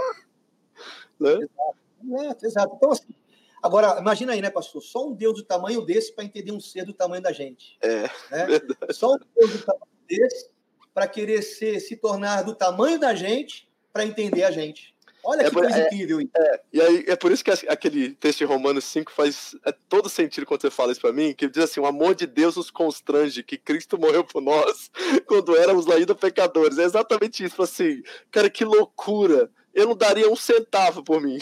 Né? 1.21 1.33
Exato. 2.03 2.47
Exato. 2.47 2.75
Então, 2.77 2.91
assim, 2.93 3.15
agora, 3.63 4.01
imagina 4.01 4.33
aí, 4.33 4.41
né, 4.41 4.49
pastor? 4.49 4.83
Só 4.83 5.07
um 5.07 5.13
Deus 5.13 5.35
do 5.35 5.45
tamanho 5.45 5.83
desse 5.83 6.15
para 6.15 6.25
entender 6.25 6.51
um 6.51 6.61
ser 6.61 6.87
do 6.87 6.95
tamanho 6.95 7.23
da 7.23 7.33
gente. 7.33 7.77
É. 7.83 8.03
Né? 8.03 8.61
Só 8.91 9.13
um 9.13 9.19
Deus 9.37 9.53
do 9.53 9.63
tamanho 9.65 9.93
desse 10.09 10.49
para 10.95 11.07
querer 11.07 11.43
ser, 11.43 11.79
se 11.81 11.95
tornar 11.95 12.43
do 12.43 12.55
tamanho 12.55 12.99
da 12.99 13.15
gente 13.15 13.69
para 13.93 14.07
entender 14.07 14.45
a 14.45 14.51
gente. 14.51 14.96
Olha 15.27 15.43
é 15.43 15.45
que 15.45 15.51
por, 15.51 15.63
coisa 15.63 15.79
é, 15.79 15.87
incrível. 15.87 16.21
É, 16.37 16.61
e 16.73 16.81
aí, 16.81 17.05
é 17.09 17.17
por 17.17 17.33
isso 17.33 17.45
que 17.45 17.51
aquele 17.51 18.11
texto 18.11 18.39
de 18.39 18.45
Romanos 18.45 18.85
5 18.85 19.11
faz 19.11 19.57
é, 19.65 19.73
todo 19.89 20.09
sentido 20.09 20.47
quando 20.47 20.61
você 20.61 20.71
fala 20.71 20.93
isso 20.93 21.01
para 21.01 21.13
mim, 21.13 21.35
que 21.35 21.49
diz 21.49 21.65
assim, 21.65 21.81
o 21.81 21.87
amor 21.87 22.15
de 22.15 22.27
Deus 22.27 22.57
nos 22.57 22.71
constrange, 22.71 23.43
que 23.43 23.59
Cristo 23.59 23.99
morreu 23.99 24.23
por 24.23 24.41
nós 24.41 24.91
quando 25.27 25.57
éramos 25.57 25.89
ainda 25.89 26.15
pecadores. 26.15 26.79
É 26.79 26.85
exatamente 26.85 27.45
isso, 27.45 27.61
assim, 27.61 28.03
cara, 28.31 28.49
que 28.49 28.65
loucura. 28.65 29.51
Eu 29.75 29.87
não 29.89 29.97
daria 29.97 30.31
um 30.31 30.37
centavo 30.37 31.03
por 31.03 31.21
mim. 31.21 31.39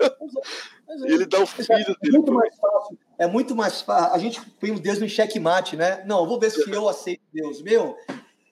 É, 0.00 0.06
é. 0.06 1.12
Ele 1.12 1.26
dá 1.26 1.40
o 1.40 1.46
filho 1.46 1.66
é 1.70 1.76
dele. 1.76 2.16
Muito 2.16 2.32
mais 2.32 2.56
fácil, 2.56 2.98
é 3.18 3.26
muito 3.26 3.56
mais 3.56 3.80
fácil. 3.80 4.14
A 4.14 4.18
gente 4.18 4.40
põe 4.60 4.70
o 4.70 4.80
Deus 4.80 4.98
no 4.98 5.08
checkmate, 5.08 5.76
né? 5.76 6.02
Não, 6.06 6.26
vou 6.26 6.38
ver 6.38 6.50
se 6.50 6.68
eu 6.70 6.88
aceito 6.88 7.22
Deus. 7.32 7.60
Meu, 7.60 7.96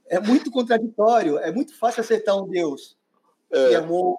é 0.09 0.21
muito 0.21 0.51
contraditório. 0.51 1.39
É 1.39 1.51
muito 1.51 1.77
fácil 1.79 2.01
aceitar 2.01 2.37
um 2.37 2.49
Deus 2.49 2.99
é. 3.51 3.69
que 3.69 3.75
amor, 3.75 4.19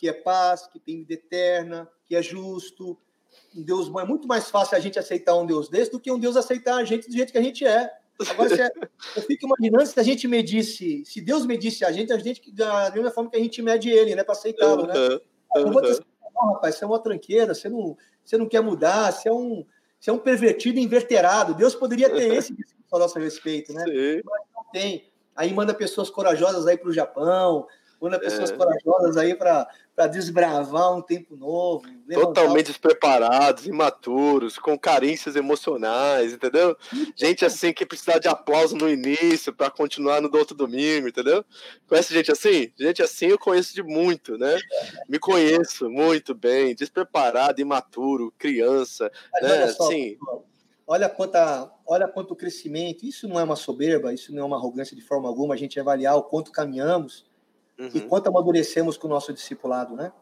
que 0.00 0.08
é 0.08 0.14
paz, 0.14 0.66
que 0.66 0.80
tem 0.80 1.00
vida 1.00 1.12
eterna, 1.12 1.86
que 2.06 2.16
é 2.16 2.22
justo. 2.22 2.96
Um 3.54 3.62
Deus 3.62 3.86
bom. 3.86 4.00
É 4.00 4.04
muito 4.04 4.26
mais 4.26 4.48
fácil 4.48 4.74
a 4.74 4.80
gente 4.80 4.98
aceitar 4.98 5.36
um 5.36 5.44
Deus 5.44 5.68
desse 5.68 5.92
do 5.92 6.00
que 6.00 6.10
um 6.10 6.18
Deus 6.18 6.38
aceitar 6.38 6.76
a 6.76 6.84
gente 6.84 7.06
do 7.06 7.12
jeito 7.12 7.30
que 7.30 7.38
a 7.38 7.42
gente 7.42 7.66
é. 7.66 7.92
Agora, 8.30 8.54
é, 8.54 8.70
eu 9.16 9.22
fico 9.22 9.46
imaginando 9.46 9.86
se 9.86 10.00
a 10.00 10.02
gente 10.02 10.26
medisse, 10.26 11.04
se 11.04 11.20
Deus 11.20 11.44
medisse 11.44 11.84
a 11.84 11.92
gente, 11.92 12.12
a 12.14 12.18
gente 12.18 12.50
da 12.50 12.90
mesma 12.90 13.10
forma 13.10 13.30
que 13.30 13.36
a 13.36 13.40
gente 13.40 13.60
mede 13.60 13.90
ele, 13.90 14.14
né, 14.14 14.24
para 14.24 14.32
aceitá-lo, 14.32 14.86
né? 14.86 14.94
Uhum. 15.56 15.80
Dizer, 15.82 16.04
não, 16.34 16.54
rapaz, 16.54 16.76
você 16.76 16.84
é 16.84 16.86
uma 16.86 16.98
tranqueira, 16.98 17.54
você 17.54 17.68
não, 17.68 17.96
você 18.24 18.38
não 18.38 18.48
quer 18.48 18.62
mudar, 18.62 19.12
você 19.12 19.28
é 19.28 19.32
um, 19.32 19.66
você 19.98 20.08
é 20.08 20.12
um 20.14 20.18
pervertido 20.18 20.78
inverterado. 20.78 21.54
Deus 21.54 21.74
poderia 21.74 22.08
ter 22.08 22.32
esse 22.34 22.54
discurso 22.54 22.96
a 22.96 22.98
nosso 22.98 23.18
respeito, 23.18 23.74
né? 23.74 23.84
Sim. 23.84 24.22
Mas 24.24 24.42
não 24.54 24.64
tem. 24.72 25.10
Aí 25.36 25.52
manda 25.52 25.74
pessoas 25.74 26.08
corajosas 26.08 26.66
aí 26.66 26.78
para 26.78 26.88
o 26.88 26.92
Japão, 26.92 27.66
manda 28.00 28.18
pessoas 28.18 28.50
é. 28.50 28.56
corajosas 28.56 29.16
aí 29.16 29.34
para 29.34 29.66
desbravar 30.10 30.96
um 30.96 31.02
tempo 31.02 31.36
novo. 31.36 31.84
Totalmente 32.12 32.66
despreparados, 32.66 33.66
imaturos, 33.66 34.58
com 34.58 34.78
carências 34.78 35.36
emocionais, 35.36 36.32
entendeu? 36.32 36.76
Gente 37.14 37.44
assim 37.44 37.72
que 37.72 37.84
precisa 37.84 38.18
de 38.18 38.26
aplauso 38.26 38.74
no 38.74 38.88
início 38.88 39.52
para 39.52 39.70
continuar 39.70 40.22
no 40.22 40.34
outro 40.34 40.56
domingo, 40.56 41.08
entendeu? 41.08 41.44
Conhece 41.86 42.14
gente 42.14 42.32
assim? 42.32 42.72
Gente 42.78 43.02
assim 43.02 43.26
eu 43.26 43.38
conheço 43.38 43.74
de 43.74 43.82
muito, 43.82 44.38
né? 44.38 44.58
Me 45.08 45.18
conheço 45.18 45.90
muito 45.90 46.34
bem, 46.34 46.74
despreparado, 46.74 47.60
imaturo, 47.60 48.32
criança, 48.38 49.10
Mas 49.32 49.42
né? 49.42 49.62
Olha 49.62 49.72
só, 49.72 49.88
Sim. 49.88 50.16
Olha 50.86 51.08
quanta, 51.08 51.70
olha 51.86 52.08
quanto 52.08 52.34
crescimento. 52.34 53.06
Isso 53.06 53.28
não 53.28 53.38
é 53.38 53.44
uma 53.44 53.54
soberba, 53.54 54.12
isso 54.12 54.34
não 54.34 54.42
é 54.42 54.44
uma 54.44 54.56
arrogância 54.56 54.96
de 54.96 55.02
forma 55.02 55.28
alguma. 55.28 55.54
A 55.54 55.56
gente 55.56 55.78
avaliar 55.78 56.16
o 56.16 56.24
quanto 56.24 56.50
caminhamos 56.50 57.29
uhum. 57.80 57.90
e 57.94 58.00
quanto 58.02 58.28
amadurecemos 58.28 58.96
com 58.96 59.06
o 59.06 59.10
nosso 59.10 59.32
discipulado, 59.32 59.96
né? 59.96 60.12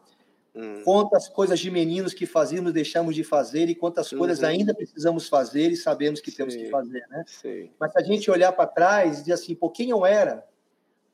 Uhum. 0.55 0.81
Quantas 0.83 1.29
coisas 1.29 1.59
de 1.59 1.69
meninos 1.69 2.13
que 2.13 2.25
fazíamos 2.25 2.73
deixamos 2.73 3.13
de 3.13 3.23
fazer 3.23 3.69
e 3.69 3.75
quantas 3.75 4.11
uhum. 4.11 4.19
coisas 4.19 4.43
ainda 4.43 4.73
precisamos 4.73 5.27
fazer 5.27 5.71
e 5.71 5.75
sabemos 5.75 6.19
que 6.21 6.31
Sim. 6.31 6.37
temos 6.37 6.55
que 6.55 6.69
fazer, 6.69 7.05
né? 7.09 7.23
Sim. 7.27 7.71
Mas 7.79 7.91
se 7.91 7.99
a 7.99 8.03
gente 8.03 8.31
olhar 8.31 8.51
para 8.51 8.65
trás 8.65 9.17
e 9.17 9.21
dizer 9.21 9.33
assim, 9.33 9.53
pô, 9.53 9.69
quem 9.69 9.89
eu 9.89 10.05
era? 10.05 10.47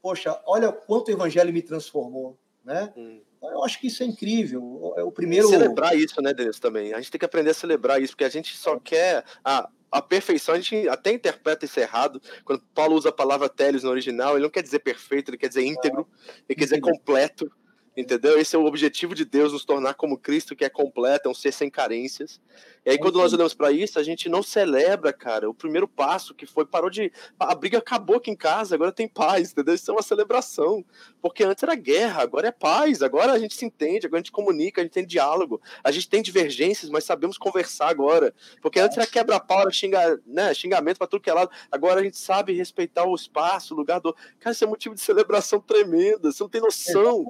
Poxa, 0.01 0.39
olha 0.45 0.71
quanto 0.71 1.09
o 1.09 1.11
evangelho 1.11 1.51
me 1.51 1.61
transformou, 1.61 2.37
né? 2.63 2.93
Hum. 2.95 3.21
Eu 3.41 3.63
acho 3.63 3.79
que 3.79 3.87
isso 3.87 4.01
é 4.03 4.05
incrível. 4.05 4.93
É 4.97 5.03
o 5.03 5.11
primeiro. 5.11 5.47
Celebrar 5.47 5.95
isso, 5.95 6.21
né, 6.21 6.33
Denis, 6.33 6.59
também. 6.59 6.93
A 6.93 6.97
gente 6.97 7.11
tem 7.11 7.19
que 7.19 7.25
aprender 7.25 7.51
a 7.51 7.53
celebrar 7.53 8.01
isso, 8.01 8.13
porque 8.13 8.23
a 8.23 8.29
gente 8.29 8.55
só 8.57 8.79
quer. 8.79 9.23
Ah, 9.43 9.69
a 9.91 10.01
perfeição, 10.01 10.55
a 10.55 10.59
gente 10.59 10.87
até 10.89 11.11
interpreta 11.11 11.65
isso 11.65 11.79
errado. 11.79 12.21
Quando 12.43 12.61
Paulo 12.73 12.95
usa 12.95 13.09
a 13.09 13.13
palavra 13.13 13.47
teles 13.47 13.83
no 13.83 13.89
original, 13.89 14.33
ele 14.33 14.43
não 14.43 14.49
quer 14.49 14.61
dizer 14.61 14.79
perfeito, 14.79 15.29
ele 15.29 15.37
quer 15.37 15.47
dizer 15.47 15.65
íntegro, 15.65 16.07
ele 16.47 16.57
quer 16.57 16.65
dizer 16.65 16.81
completo. 16.81 17.51
Entendeu? 17.97 18.37
Esse 18.37 18.55
é 18.55 18.59
o 18.59 18.65
objetivo 18.65 19.15
de 19.15 19.23
Deus, 19.23 19.53
nos 19.53 19.63
tornar 19.63 19.93
como 19.93 20.17
Cristo, 20.17 20.55
que 20.55 20.65
é 20.65 20.69
completo, 20.69 21.29
é 21.29 21.31
um 21.31 21.35
ser 21.35 21.53
sem 21.53 21.69
carências. 21.69 22.41
E 22.85 22.91
aí, 22.91 22.99
quando 22.99 23.17
nós 23.17 23.33
olhamos 23.33 23.53
para 23.53 23.71
isso, 23.71 23.97
a 23.97 24.03
gente 24.03 24.29
não 24.29 24.43
celebra, 24.43 25.11
cara, 25.13 25.49
o 25.49 25.53
primeiro 25.53 25.87
passo 25.87 26.35
que 26.35 26.45
foi, 26.45 26.65
parou 26.65 26.89
de. 26.89 27.11
A 27.39 27.55
briga 27.55 27.79
acabou 27.79 28.17
aqui 28.17 28.29
em 28.29 28.35
casa, 28.35 28.75
agora 28.75 28.91
tem 28.91 29.07
paz, 29.07 29.51
entendeu? 29.51 29.73
Isso 29.73 29.89
é 29.89 29.93
uma 29.93 30.03
celebração. 30.03 30.85
Porque 31.21 31.43
antes 31.43 31.63
era 31.63 31.73
guerra, 31.73 32.21
agora 32.21 32.49
é 32.49 32.51
paz, 32.51 33.01
agora 33.01 33.31
a 33.31 33.39
gente 33.39 33.55
se 33.55 33.65
entende, 33.65 34.05
agora 34.05 34.19
a 34.19 34.23
gente 34.23 34.31
comunica, 34.31 34.81
a 34.81 34.83
gente 34.83 34.93
tem 34.93 35.05
diálogo, 35.05 35.61
a 35.83 35.89
gente 35.89 36.09
tem 36.09 36.21
divergências, 36.21 36.91
mas 36.91 37.05
sabemos 37.05 37.37
conversar 37.37 37.87
agora. 37.87 38.33
Porque 38.61 38.79
antes 38.79 38.97
era 38.97 39.07
quebra-pau, 39.07 39.71
xinga, 39.71 40.21
né, 40.25 40.53
xingamento 40.53 40.97
para 40.97 41.07
tudo 41.07 41.21
que 41.21 41.29
é 41.29 41.33
lado, 41.33 41.49
agora 41.71 42.01
a 42.01 42.03
gente 42.03 42.17
sabe 42.17 42.53
respeitar 42.53 43.05
o 43.05 43.15
espaço, 43.15 43.73
o 43.73 43.77
lugar 43.77 43.99
do. 43.99 44.13
Cara, 44.39 44.51
isso 44.51 44.63
é 44.63 44.67
motivo 44.67 44.93
de 44.93 45.01
celebração 45.01 45.59
tremenda, 45.59 46.31
você 46.31 46.43
não 46.43 46.49
tem 46.49 46.61
noção. 46.61 47.25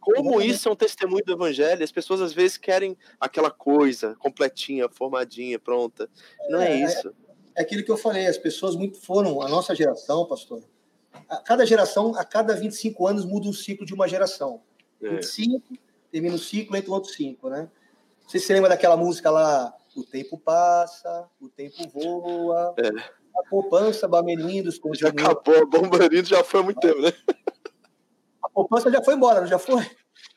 Como 0.00 0.40
isso 0.40 0.68
é 0.68 0.72
um 0.72 0.76
testemunho 0.76 1.24
do 1.24 1.32
evangelho? 1.32 1.84
As 1.84 1.92
pessoas 1.92 2.20
às 2.20 2.32
vezes 2.32 2.56
querem 2.56 2.96
aquela 3.20 3.50
coisa 3.50 4.16
completinha, 4.18 4.88
formadinha, 4.88 5.58
pronta. 5.58 6.08
Não 6.48 6.60
é, 6.60 6.72
é 6.72 6.84
isso. 6.84 7.08
É, 7.54 7.60
é, 7.60 7.62
aquilo 7.62 7.84
que 7.84 7.90
eu 7.90 7.96
falei, 7.96 8.26
as 8.26 8.38
pessoas 8.38 8.74
muito 8.74 8.98
foram, 8.98 9.42
a 9.42 9.48
nossa 9.48 9.74
geração, 9.74 10.24
pastor, 10.26 10.62
a 11.28 11.36
cada 11.36 11.66
geração, 11.66 12.14
a 12.16 12.24
cada 12.24 12.54
25 12.54 13.06
anos 13.06 13.24
muda 13.24 13.48
um 13.48 13.52
ciclo 13.52 13.84
de 13.84 13.92
uma 13.92 14.08
geração. 14.08 14.62
É. 15.02 15.08
25, 15.10 15.62
termina 16.10 16.34
o 16.34 16.38
ciclo, 16.38 16.76
entra 16.76 16.90
outro 16.90 17.12
cinco, 17.12 17.48
né? 17.48 17.68
Você 18.26 18.38
se 18.38 18.52
lembra 18.52 18.68
daquela 18.68 18.96
música 18.96 19.30
lá, 19.30 19.74
o 19.96 20.04
tempo 20.04 20.38
passa, 20.38 21.28
o 21.40 21.48
tempo 21.48 21.76
voa, 21.92 22.74
é. 22.78 22.88
a 22.88 23.48
poupança, 23.48 24.06
Bamerindos, 24.06 24.78
continua. 24.78 25.12
Já 25.16 25.30
acabou, 25.30 25.66
Bamerindos 25.68 26.28
já 26.28 26.44
foi 26.44 26.60
há 26.60 26.62
muito 26.62 26.80
tempo, 26.80 27.00
né? 27.00 27.12
Poupança 28.48 28.90
já 28.90 29.02
foi 29.02 29.14
embora, 29.14 29.40
não 29.40 29.46
já 29.46 29.58
foi? 29.58 29.84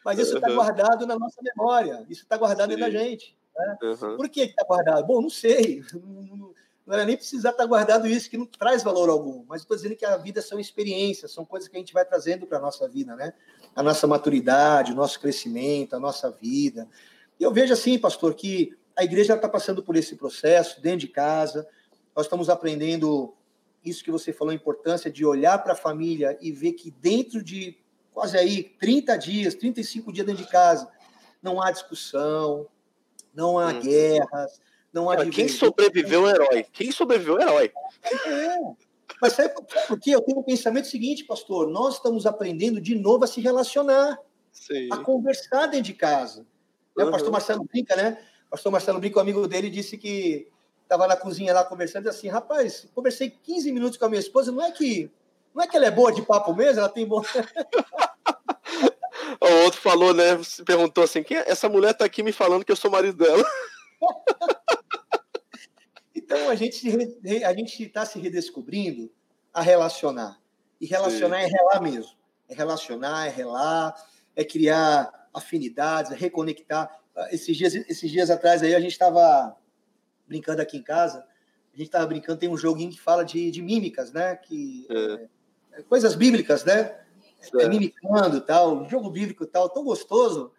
Mas 0.04 0.20
isso 0.20 0.36
está 0.36 0.50
uhum. 0.50 0.56
guardado 0.56 1.08
na 1.08 1.18
nossa 1.18 1.42
memória, 1.42 2.06
isso 2.10 2.24
está 2.24 2.38
guardado 2.38 2.72
Sim. 2.72 2.78
dentro 2.78 2.92
da 2.92 3.00
gente. 3.00 3.38
Né? 3.56 3.78
Uhum. 3.84 4.18
Por 4.18 4.30
que 4.30 4.42
está 4.42 4.64
guardado? 4.66 5.06
Bom, 5.06 5.22
não 5.22 5.30
sei. 5.30 5.84
Não 6.86 6.96
era 6.96 7.06
nem 7.06 7.16
precisar 7.16 7.52
estar 7.52 7.64
tá 7.64 7.68
guardado 7.70 8.06
isso, 8.06 8.30
que 8.30 8.38
não 8.38 8.46
traz 8.46 8.84
valor 8.84 9.10
algum. 9.10 9.46
Mas 9.48 9.62
estou 9.62 9.78
dizendo 9.78 9.96
que 9.96 10.06
a 10.06 10.18
vida 10.18 10.42
são 10.42 10.60
experiências, 10.60 11.32
são 11.32 11.46
coisas 11.46 11.70
que 11.70 11.78
a 11.78 11.80
gente 11.80 11.94
vai 11.94 12.04
trazendo 12.04 12.46
para 12.46 12.58
a 12.58 12.62
nossa 12.62 12.90
vida, 12.90 13.16
né? 13.16 13.34
A 13.74 13.82
nossa 13.82 14.06
maturidade, 14.06 14.92
o 14.92 14.96
nosso 14.96 15.18
crescimento, 15.18 15.96
a 15.96 16.00
nossa 16.00 16.30
vida. 16.30 16.86
E 17.40 17.44
eu 17.44 17.54
vejo 17.54 17.72
assim, 17.72 17.98
pastor, 17.98 18.34
que 18.34 18.78
a 18.98 19.04
igreja 19.04 19.34
está 19.34 19.48
passando 19.48 19.82
por 19.82 19.96
esse 19.96 20.18
processo 20.18 20.82
dentro 20.82 21.00
de 21.00 21.08
casa. 21.08 21.66
Nós 22.14 22.26
estamos 22.26 22.50
aprendendo 22.50 23.34
isso 23.84 24.04
que 24.04 24.12
você 24.12 24.32
falou, 24.32 24.52
a 24.52 24.56
importância 24.56 25.12
de 25.12 25.26
olhar 25.26 25.58
para 25.60 25.74
a 25.74 25.78
família 25.78 26.38
e 26.42 26.52
ver 26.52 26.74
que 26.74 26.92
dentro 26.92 27.42
de 27.42 27.78
quase 28.14 28.38
aí 28.38 28.64
30 28.80 29.18
dias, 29.18 29.56
35 29.56 30.12
dias 30.14 30.26
dentro 30.26 30.44
de 30.44 30.50
casa. 30.50 30.90
Não 31.42 31.62
há 31.62 31.72
discussão, 31.72 32.68
não 33.34 33.60
há 33.60 33.68
hum. 33.68 33.82
guerras, 33.82 34.62
não 34.94 35.10
há. 35.10 35.26
quem 35.26 35.48
sobreviveu 35.48 36.28
é 36.28 36.32
herói. 36.32 36.66
Quem 36.72 36.92
sobreviveu 36.92 37.40
é 37.40 37.44
herói. 37.44 37.72
É. 38.28 38.58
Mas 39.22 39.34
sabe 39.34 39.54
por 39.88 40.00
quê? 40.00 40.12
Eu 40.12 40.22
tenho 40.22 40.38
o 40.38 40.42
um 40.42 40.44
pensamento 40.44 40.88
seguinte, 40.88 41.24
pastor: 41.24 41.68
nós 41.68 41.96
estamos 41.96 42.26
aprendendo 42.26 42.80
de 42.80 42.96
novo 42.96 43.24
a 43.24 43.28
se 43.28 43.42
relacionar, 43.42 44.18
Sim. 44.52 44.90
a 44.92 44.98
conversar 44.98 45.68
dentro 45.68 45.86
de 45.86 45.94
casa. 45.94 46.46
Uhum. 46.98 47.08
O 47.08 47.12
pastor 47.12 47.32
Marcelo 47.32 47.64
brinca, 47.64 47.96
né? 47.96 48.18
O 48.48 48.52
pastor 48.52 48.72
Marcelo 48.72 49.00
brinca, 49.00 49.20
um 49.20 49.22
amigo 49.22 49.48
dele, 49.48 49.70
disse 49.70 49.98
que 49.98 50.48
estava 50.84 51.08
na 51.08 51.16
cozinha 51.16 51.54
lá 51.54 51.64
conversando, 51.64 52.08
assim, 52.08 52.28
rapaz, 52.28 52.88
conversei 52.94 53.30
15 53.30 53.72
minutos 53.72 53.98
com 53.98 54.06
a 54.06 54.10
minha 54.10 54.20
esposa, 54.20 54.52
não 54.52 54.64
é 54.64 54.72
que 54.72 55.10
não 55.54 55.64
é 55.64 55.68
que 55.68 55.78
ela 55.78 55.86
é 55.86 55.92
boa 55.92 56.12
de 56.12 56.22
papo 56.22 56.54
mesmo, 56.54 56.80
ela 56.80 56.90
tem 56.90 57.06
bom. 57.06 57.22
o 59.40 59.64
outro 59.64 59.80
falou, 59.80 60.14
né? 60.14 60.40
Perguntou 60.66 61.04
assim: 61.04 61.24
quem 61.24 61.38
é? 61.38 61.50
essa 61.50 61.70
mulher 61.70 61.94
tá 61.94 62.06
aqui 62.06 62.24
me 62.24 62.32
falando 62.32 62.66
que 62.66 62.72
eu 62.72 62.76
sou 62.76 62.90
marido 62.90 63.18
dela. 63.18 63.44
então 66.16 66.50
a 66.50 66.56
gente 66.56 66.90
a 67.46 67.54
gente 67.54 67.84
está 67.84 68.06
se 68.06 68.20
redescobrindo 68.20 69.12
a 69.54 69.62
relacionar. 69.62 70.40
E 70.82 70.86
relacionar 70.86 71.40
Sim. 71.40 71.46
é 71.46 71.48
relar 71.48 71.82
mesmo. 71.82 72.12
É 72.50 72.56
relacionar, 72.56 73.28
é 73.28 73.30
relar, 73.30 73.96
é 74.36 74.44
criar 74.44 75.30
afinidades, 75.34 76.12
é 76.12 76.16
reconectar. 76.16 77.00
Esses 77.32 77.56
dias, 77.56 77.76
esses 77.76 78.10
dias 78.10 78.32
atrás 78.32 78.64
aí 78.64 78.74
a 78.74 78.80
gente 78.80 78.92
estava 78.92 79.56
brincando 80.28 80.62
aqui 80.62 80.78
em 80.78 80.84
casa. 80.84 81.20
A 81.74 81.78
gente 81.78 81.88
estava 81.88 82.08
brincando, 82.08 82.40
tem 82.40 82.50
um 82.50 82.58
joguinho 82.58 82.92
que 82.92 83.00
fala 83.00 83.24
de, 83.24 83.50
de 83.50 83.62
mímicas, 83.62 84.12
né? 84.12 84.36
Que 84.36 84.88
é 84.90 85.28
coisas 85.90 86.16
bíblicas, 86.16 86.64
né? 86.64 86.98
É. 87.60 87.68
Mimicando 87.68 88.40
tal, 88.42 88.74
um 88.74 88.90
jogo 88.90 89.10
bíblico 89.10 89.46
tal, 89.46 89.70
tão 89.70 89.84
gostoso, 89.84 90.52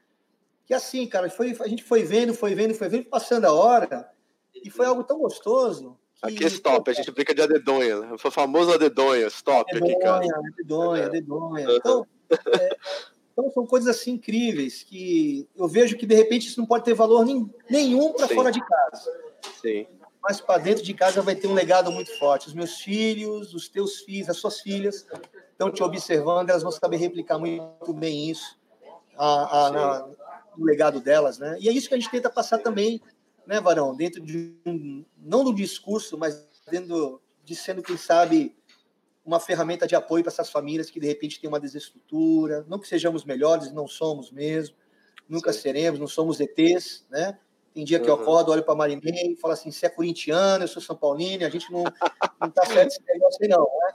que 0.66 0.74
assim, 0.74 1.06
cara, 1.06 1.30
foi, 1.30 1.56
a 1.60 1.68
gente 1.68 1.82
foi 1.82 2.02
vendo, 2.02 2.34
foi 2.34 2.54
vendo, 2.54 2.74
foi 2.74 2.88
vendo, 2.88 3.04
passando 3.06 3.46
a 3.46 3.52
hora, 3.52 4.10
e 4.54 4.70
foi 4.70 4.86
algo 4.86 5.02
tão 5.02 5.18
gostoso. 5.18 5.96
Que, 6.16 6.26
aqui 6.26 6.44
é 6.44 6.48
stop, 6.48 6.90
a 6.90 6.94
gente 6.94 7.10
brinca 7.10 7.34
de 7.34 7.42
adedonha, 7.42 8.00
né? 8.00 8.18
Foi 8.18 8.30
famoso 8.30 8.72
adedonha, 8.72 9.26
stop 9.28 9.70
adedonha, 9.70 9.94
aqui, 9.94 10.02
cara. 10.02 10.24
Adedonha, 10.52 11.02
é. 11.02 11.06
adedonha. 11.06 11.66
Então, 11.70 12.06
é, 12.30 12.76
então, 13.32 13.50
são 13.50 13.66
coisas 13.66 13.88
assim 13.88 14.12
incríveis 14.12 14.82
que 14.82 15.48
eu 15.56 15.66
vejo 15.66 15.96
que 15.96 16.06
de 16.06 16.14
repente 16.14 16.48
isso 16.48 16.60
não 16.60 16.66
pode 16.66 16.84
ter 16.84 16.94
valor 16.94 17.26
nenhum 17.68 18.12
para 18.12 18.28
fora 18.28 18.52
de 18.52 18.60
casa. 18.60 19.10
Sim 19.60 19.86
mas 20.24 20.40
para 20.40 20.58
dentro 20.58 20.82
de 20.82 20.94
casa 20.94 21.20
vai 21.20 21.36
ter 21.36 21.46
um 21.46 21.52
legado 21.52 21.92
muito 21.92 22.18
forte. 22.18 22.48
Os 22.48 22.54
meus 22.54 22.80
filhos, 22.80 23.52
os 23.52 23.68
teus 23.68 23.98
filhos, 23.98 24.30
as 24.30 24.38
suas 24.38 24.60
filhas 24.60 25.06
estão 25.52 25.70
te 25.70 25.82
observando, 25.82 26.48
elas 26.48 26.62
vão 26.62 26.72
saber 26.72 26.96
replicar 26.96 27.38
muito 27.38 27.92
bem 27.92 28.30
isso. 28.30 28.58
a, 29.18 29.66
a, 29.66 29.70
na, 29.70 30.08
no 30.56 30.64
legado 30.64 30.98
delas, 30.98 31.38
né? 31.38 31.58
E 31.60 31.68
é 31.68 31.72
isso 31.72 31.88
que 31.88 31.94
a 31.94 31.98
gente 31.98 32.10
tenta 32.10 32.30
passar 32.30 32.58
também, 32.58 33.02
né, 33.46 33.60
Varão? 33.60 33.94
Dentro 33.94 34.22
de 34.22 34.54
um, 34.64 35.04
não 35.18 35.44
do 35.44 35.54
discurso, 35.54 36.16
mas 36.16 36.48
dentro 36.70 37.20
de 37.44 37.54
sendo, 37.54 37.82
quem 37.82 37.98
sabe, 37.98 38.56
uma 39.24 39.38
ferramenta 39.38 39.86
de 39.86 39.94
apoio 39.94 40.24
para 40.24 40.32
essas 40.32 40.50
famílias 40.50 40.90
que 40.90 40.98
de 40.98 41.06
repente 41.06 41.38
têm 41.38 41.48
uma 41.48 41.60
desestrutura, 41.60 42.64
não 42.66 42.78
que 42.78 42.88
sejamos 42.88 43.24
melhores, 43.24 43.70
não 43.72 43.86
somos 43.86 44.30
mesmo, 44.30 44.74
nunca 45.28 45.52
Sim. 45.52 45.60
seremos, 45.60 46.00
não 46.00 46.08
somos 46.08 46.40
ETs, 46.40 47.04
né? 47.10 47.38
Tem 47.74 47.84
dia 47.84 47.98
que 47.98 48.08
eu 48.08 48.14
acordo, 48.14 48.52
olho 48.52 48.62
para 48.62 48.72
a 48.72 48.76
Marinei 48.76 49.32
e 49.32 49.36
falo 49.36 49.52
assim: 49.52 49.72
você 49.72 49.86
é 49.86 49.88
corintiano, 49.88 50.62
eu 50.62 50.68
sou 50.68 50.80
São 50.80 50.94
Paulino, 50.94 51.44
a 51.44 51.50
gente 51.50 51.70
não, 51.72 51.82
não 52.40 52.50
tá 52.50 52.64
certo 52.64 52.92
esse 52.92 53.02
negócio 53.04 53.38
aí, 53.42 53.48
não. 53.48 53.64
Né? 53.64 53.92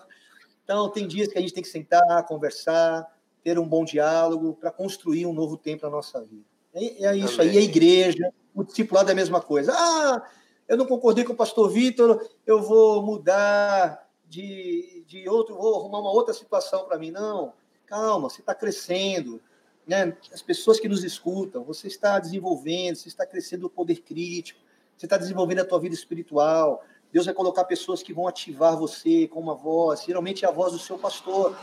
Então, 0.63 0.89
tem 0.89 1.07
dias 1.07 1.29
que 1.29 1.37
a 1.37 1.41
gente 1.41 1.53
tem 1.53 1.63
que 1.63 1.69
sentar, 1.69 2.27
conversar, 2.27 3.07
ter 3.41 3.57
um 3.57 3.67
bom 3.67 3.85
diálogo 3.85 4.57
para 4.59 4.69
construir 4.69 5.25
um 5.25 5.33
novo 5.33 5.55
tempo 5.55 5.85
na 5.85 5.89
nossa 5.89 6.21
vida. 6.21 6.43
É, 6.73 7.05
é 7.05 7.15
isso 7.15 7.41
Amém. 7.41 7.53
aí, 7.53 7.57
a 7.57 7.61
igreja, 7.61 8.33
o 8.53 8.63
discipulado 8.65 9.09
é 9.09 9.13
a 9.13 9.15
mesma 9.15 9.41
coisa. 9.41 9.71
Ah, 9.73 10.29
eu 10.67 10.75
não 10.75 10.85
concordei 10.85 11.23
com 11.23 11.31
o 11.31 11.37
pastor 11.37 11.69
Vitor, 11.69 12.21
eu 12.45 12.61
vou 12.61 13.01
mudar 13.01 14.07
de, 14.27 15.03
de 15.07 15.27
outro, 15.29 15.55
vou 15.55 15.79
arrumar 15.79 15.99
uma 15.99 16.11
outra 16.11 16.33
situação 16.33 16.83
para 16.83 16.99
mim. 16.99 17.11
Não, 17.11 17.53
calma, 17.85 18.29
você 18.29 18.41
está 18.41 18.53
crescendo, 18.53 19.41
né? 19.89 20.15
As 20.31 20.41
pessoas 20.41 20.79
que 20.79 20.87
nos 20.87 21.03
escutam, 21.03 21.63
você 21.63 21.87
está 21.87 22.19
desenvolvendo, 22.19 22.95
você 22.95 23.07
está 23.07 23.25
crescendo 23.25 23.65
o 23.65 23.69
poder 23.69 24.01
crítico, 24.01 24.59
você 24.95 25.07
está 25.07 25.17
desenvolvendo 25.17 25.59
a 25.59 25.65
tua 25.65 25.79
vida 25.79 25.95
espiritual. 25.95 26.85
Deus 27.11 27.25
vai 27.25 27.33
colocar 27.33 27.63
pessoas 27.63 28.03
que 28.03 28.13
vão 28.13 28.27
ativar 28.27 28.77
você 28.77 29.27
com 29.27 29.39
uma 29.39 29.55
voz, 29.55 30.03
geralmente 30.03 30.45
é 30.45 30.47
a 30.47 30.51
voz 30.51 30.73
do 30.73 30.79
seu 30.79 30.99
pastor. 30.99 31.57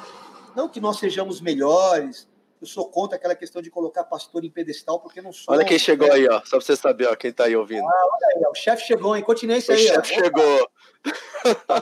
Não 0.57 0.69
que 0.69 0.81
nós 0.81 0.99
sejamos 0.99 1.41
melhores, 1.41 2.29
eu 2.61 2.67
sou 2.67 2.91
contra 2.91 3.17
aquela 3.17 3.37
questão 3.37 3.63
de 3.63 3.71
colocar 3.71 4.03
pastor 4.03 4.45
em 4.45 4.51
pedestal, 4.51 4.99
porque 4.99 5.23
não 5.23 5.33
sou. 5.33 5.55
Olha 5.55 5.65
quem 5.65 5.79
chegou 5.79 6.11
aí, 6.11 6.27
ó. 6.27 6.41
Só 6.41 6.57
para 6.57 6.61
você 6.63 6.75
saber, 6.75 7.07
ó, 7.07 7.15
quem 7.15 7.31
está 7.31 7.45
aí 7.45 7.55
ouvindo. 7.55 7.87
Ah, 7.87 8.09
olha 8.13 8.35
aí, 8.35 8.43
ó, 8.45 8.51
o 8.51 8.55
chefe 8.57 8.87
chegou, 8.87 9.17
hein? 9.17 9.23
Continência 9.23 9.73
aí. 9.73 9.85
O 9.85 9.87
chefe 9.87 10.15
chegou. 10.15 10.71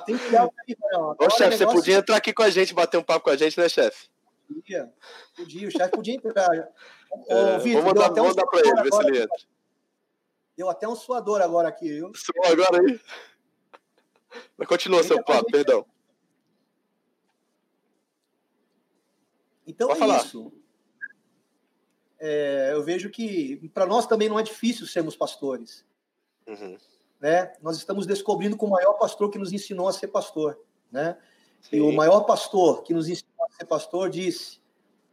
Tem 0.05 0.19
que 0.19 0.25
aí, 0.37 0.77
Ô, 1.19 1.31
chefe, 1.31 1.57
você 1.57 1.65
podia 1.65 1.95
entrar 1.97 2.17
aqui 2.17 2.35
com 2.35 2.43
a 2.43 2.51
gente, 2.51 2.75
bater 2.75 2.99
um 2.99 3.03
papo 3.03 3.25
com 3.25 3.31
a 3.31 3.37
gente, 3.37 3.59
né, 3.59 3.67
chefe? 3.67 4.13
Podia, 4.47 4.93
podia, 5.37 5.69
o 5.69 5.71
chefe 5.71 5.91
podia 5.91 6.15
entrar. 6.15 6.51
Ô, 7.11 7.33
é, 7.33 7.59
Vitor, 7.59 7.83
vamos 7.83 8.01
dar, 8.01 8.11
vamos 8.11 8.37
um 8.37 8.59
ele, 8.59 8.83
ver 8.83 8.93
se 8.93 9.07
ele 9.07 9.23
entra. 9.23 9.37
Deu 10.57 10.71
até 10.71 10.89
um 10.89 10.95
suador 10.95 11.41
agora 11.41 11.69
aqui, 11.69 11.89
viu? 11.89 12.13
Suou 12.15 12.47
agora 12.47 12.81
aí? 12.81 13.01
Mas 14.57 14.69
continua 14.69 15.03
seu 15.03 15.23
papo, 15.23 15.51
perdão. 15.51 15.87
Então 19.67 19.89
Pode 19.89 20.01
é 20.01 20.07
falar. 20.07 20.25
isso. 20.25 20.53
É, 22.19 22.71
eu 22.73 22.83
vejo 22.83 23.11
que 23.11 23.69
para 23.75 23.87
nós 23.87 24.07
também 24.07 24.29
não 24.29 24.39
é 24.39 24.43
difícil 24.43 24.87
sermos 24.87 25.17
pastores. 25.17 25.85
Uhum. 26.47 26.77
Né? 27.21 27.53
Nós 27.61 27.77
estamos 27.77 28.07
descobrindo 28.07 28.57
com 28.57 28.67
o 28.67 28.71
maior 28.71 28.95
pastor 28.95 29.31
que 29.31 29.39
nos 29.39 29.53
ensinou 29.53 29.89
a 29.89 29.93
ser 29.93 30.09
pastor. 30.09 30.59
Né? 30.91 31.17
E 31.73 31.81
o 31.81 31.93
maior 31.93 32.21
pastor 32.23 32.83
que 32.83 32.95
nos 32.95 33.09
ensinou 33.09 33.34
ser 33.57 33.65
pastor 33.67 34.11
disse: 34.11 34.61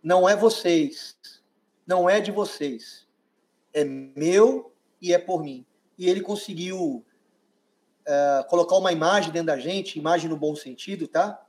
não 0.04 0.28
é 0.28 0.36
vocês, 0.36 1.16
não 1.86 2.10
é 2.10 2.20
de 2.20 2.32
vocês, 2.32 3.08
é 3.74 3.84
meu 3.84 4.74
e 5.02 5.14
é 5.14 5.20
por 5.20 5.44
mim. 5.44 5.66
E 5.98 6.10
ele 6.10 6.22
conseguiu 6.22 7.06
uh, 8.02 8.48
colocar 8.48 8.78
uma 8.78 8.92
imagem 8.92 9.32
dentro 9.32 9.48
da 9.48 9.60
gente, 9.60 10.00
imagem 10.00 10.30
no 10.30 10.38
bom 10.38 10.56
sentido, 10.56 11.08
tá? 11.08 11.48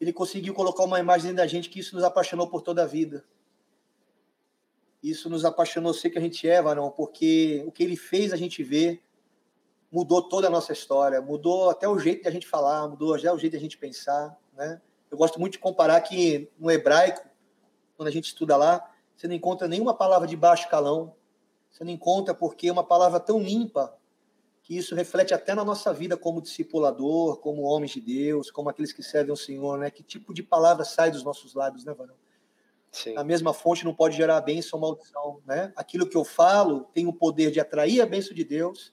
Ele 0.00 0.12
conseguiu 0.12 0.54
colocar 0.54 0.84
uma 0.84 1.00
imagem 1.00 1.26
dentro 1.26 1.38
da 1.38 1.46
gente 1.46 1.68
que 1.68 1.80
isso 1.80 1.94
nos 1.94 2.04
apaixonou 2.04 2.48
por 2.48 2.62
toda 2.62 2.82
a 2.82 2.86
vida. 2.86 3.24
Isso 5.02 5.28
nos 5.28 5.44
apaixonou 5.44 5.92
ser 5.92 6.10
que 6.10 6.18
a 6.18 6.20
gente 6.20 6.48
é, 6.48 6.62
Varão, 6.62 6.90
porque 6.90 7.62
o 7.66 7.72
que 7.72 7.82
ele 7.82 7.96
fez 7.96 8.32
a 8.32 8.36
gente 8.36 8.62
ver 8.62 9.02
mudou 9.90 10.22
toda 10.22 10.48
a 10.48 10.50
nossa 10.50 10.72
história, 10.72 11.20
mudou 11.20 11.70
até 11.70 11.88
o 11.88 11.96
jeito 11.98 12.22
de 12.22 12.28
a 12.28 12.30
gente 12.30 12.48
falar, 12.48 12.88
mudou 12.88 13.14
até 13.14 13.32
o 13.32 13.38
jeito 13.38 13.52
de 13.52 13.58
a 13.58 13.60
gente 13.60 13.78
pensar, 13.78 14.36
né? 14.52 14.80
Eu 15.14 15.18
gosto 15.18 15.38
muito 15.38 15.52
de 15.52 15.60
comparar 15.60 16.00
que 16.00 16.50
no 16.58 16.68
hebraico, 16.68 17.24
quando 17.96 18.08
a 18.08 18.10
gente 18.10 18.24
estuda 18.24 18.56
lá, 18.56 18.84
você 19.16 19.28
não 19.28 19.34
encontra 19.36 19.68
nenhuma 19.68 19.94
palavra 19.94 20.26
de 20.26 20.34
baixo 20.34 20.68
calão, 20.68 21.14
você 21.70 21.84
não 21.84 21.92
encontra 21.92 22.34
porque 22.34 22.66
é 22.66 22.72
uma 22.72 22.82
palavra 22.82 23.20
tão 23.20 23.38
limpa 23.38 23.96
que 24.60 24.76
isso 24.76 24.92
reflete 24.92 25.32
até 25.32 25.54
na 25.54 25.64
nossa 25.64 25.94
vida 25.94 26.16
como 26.16 26.42
discipulador, 26.42 27.36
como 27.36 27.62
homens 27.62 27.92
de 27.92 28.00
Deus, 28.00 28.50
como 28.50 28.68
aqueles 28.68 28.92
que 28.92 29.04
servem 29.04 29.30
ao 29.30 29.36
Senhor, 29.36 29.78
né? 29.78 29.88
Que 29.88 30.02
tipo 30.02 30.34
de 30.34 30.42
palavra 30.42 30.84
sai 30.84 31.12
dos 31.12 31.22
nossos 31.22 31.54
lábios, 31.54 31.84
né, 31.84 31.94
Varão? 31.94 32.16
Sim. 32.90 33.16
A 33.16 33.22
mesma 33.22 33.54
fonte 33.54 33.84
não 33.84 33.94
pode 33.94 34.16
gerar 34.16 34.40
bênção 34.40 34.80
ou 34.80 34.84
maldição, 34.84 35.40
né? 35.46 35.72
Aquilo 35.76 36.08
que 36.08 36.16
eu 36.16 36.24
falo 36.24 36.88
tem 36.92 37.06
o 37.06 37.12
poder 37.12 37.52
de 37.52 37.60
atrair 37.60 38.00
a 38.00 38.06
bênção 38.06 38.34
de 38.34 38.42
Deus 38.42 38.92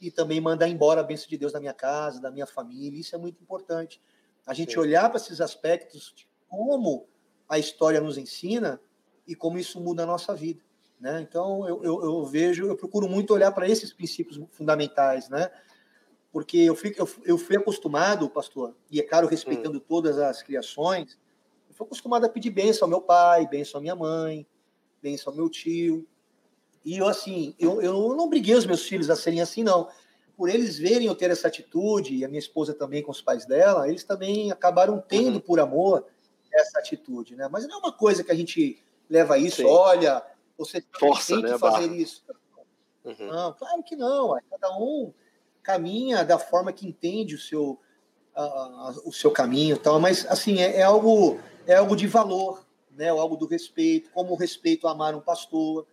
e 0.00 0.12
também 0.12 0.40
mandar 0.40 0.68
embora 0.68 1.00
a 1.00 1.04
bênção 1.04 1.28
de 1.28 1.36
Deus 1.36 1.52
da 1.52 1.58
minha 1.58 1.74
casa, 1.74 2.20
da 2.20 2.30
minha 2.30 2.46
família. 2.46 3.00
Isso 3.00 3.16
é 3.16 3.18
muito 3.18 3.42
importante. 3.42 4.00
A 4.46 4.54
gente 4.54 4.74
Sim. 4.74 4.78
olhar 4.78 5.08
para 5.10 5.20
esses 5.20 5.40
aspectos 5.40 6.12
de 6.16 6.26
como 6.48 7.06
a 7.48 7.58
história 7.58 8.00
nos 8.00 8.16
ensina 8.16 8.80
e 9.26 9.34
como 9.34 9.58
isso 9.58 9.80
muda 9.80 10.04
a 10.04 10.06
nossa 10.06 10.34
vida. 10.34 10.62
Né? 11.00 11.20
Então, 11.20 11.68
eu, 11.68 11.84
eu, 11.84 12.04
eu 12.04 12.24
vejo, 12.24 12.66
eu 12.66 12.76
procuro 12.76 13.08
muito 13.08 13.34
olhar 13.34 13.52
para 13.52 13.68
esses 13.68 13.92
princípios 13.92 14.40
fundamentais, 14.52 15.28
né? 15.28 15.50
Porque 16.32 16.58
eu 16.58 16.74
fui, 16.74 16.94
eu, 16.96 17.08
eu 17.24 17.38
fui 17.38 17.56
acostumado, 17.56 18.28
pastor, 18.30 18.74
e 18.90 19.00
é 19.00 19.02
claro, 19.02 19.26
respeitando 19.26 19.78
hum. 19.78 19.82
todas 19.86 20.18
as 20.18 20.42
criações, 20.42 21.18
eu 21.68 21.74
fui 21.74 21.86
acostumado 21.86 22.24
a 22.24 22.28
pedir 22.28 22.50
bênção 22.50 22.86
ao 22.86 22.90
meu 22.90 23.00
pai, 23.00 23.46
bênção 23.46 23.78
à 23.78 23.80
minha 23.80 23.94
mãe, 23.94 24.46
bênção 25.02 25.32
ao 25.32 25.36
meu 25.36 25.48
tio, 25.48 26.06
e 26.86 26.98
eu, 26.98 27.08
assim, 27.08 27.52
eu, 27.58 27.82
eu 27.82 28.14
não 28.14 28.28
briguei 28.28 28.54
os 28.54 28.64
meus 28.64 28.82
filhos 28.86 29.10
a 29.10 29.16
serem 29.16 29.40
assim, 29.40 29.64
não. 29.64 29.88
Por 30.36 30.48
eles 30.48 30.78
verem 30.78 31.06
eu 31.06 31.14
ter 31.14 31.30
essa 31.30 31.48
atitude, 31.48 32.14
e 32.14 32.24
a 32.24 32.28
minha 32.28 32.38
esposa 32.38 32.74
também 32.74 33.02
com 33.02 33.10
os 33.10 33.22
pais 33.22 33.46
dela, 33.46 33.88
eles 33.88 34.04
também 34.04 34.52
acabaram 34.52 35.00
tendo, 35.00 35.36
uhum. 35.36 35.40
por 35.40 35.58
amor, 35.58 36.06
essa 36.52 36.78
atitude, 36.78 37.36
né? 37.36 37.48
Mas 37.50 37.66
não 37.66 37.76
é 37.76 37.78
uma 37.78 37.92
coisa 37.92 38.22
que 38.22 38.32
a 38.32 38.34
gente 38.34 38.82
leva 39.08 39.38
isso, 39.38 39.56
Sim. 39.56 39.66
olha, 39.66 40.22
você 40.56 40.82
Força, 40.98 41.34
tem 41.34 41.42
que 41.42 41.50
né, 41.50 41.58
fazer 41.58 41.86
barra. 41.86 41.96
isso. 41.96 42.22
Uhum. 43.04 43.26
Não, 43.26 43.52
claro 43.52 43.82
que 43.82 43.94
não. 43.94 44.36
Cada 44.50 44.76
um 44.76 45.12
caminha 45.62 46.24
da 46.24 46.38
forma 46.38 46.72
que 46.72 46.86
entende 46.86 47.34
o 47.34 47.38
seu, 47.38 47.78
uh, 48.36 49.08
o 49.08 49.12
seu 49.12 49.30
caminho, 49.30 49.78
tal. 49.78 50.00
Mas 50.00 50.26
assim 50.26 50.60
é, 50.60 50.78
é, 50.78 50.82
algo 50.82 51.38
é 51.66 51.76
algo 51.76 51.94
de 51.94 52.06
valor, 52.06 52.64
né? 52.90 53.08
Algo 53.08 53.36
do 53.36 53.46
respeito, 53.46 54.10
como 54.10 54.32
o 54.32 54.36
respeito 54.36 54.88
a 54.88 54.92
amar 54.92 55.14
um 55.14 55.20
pastor, 55.20 55.86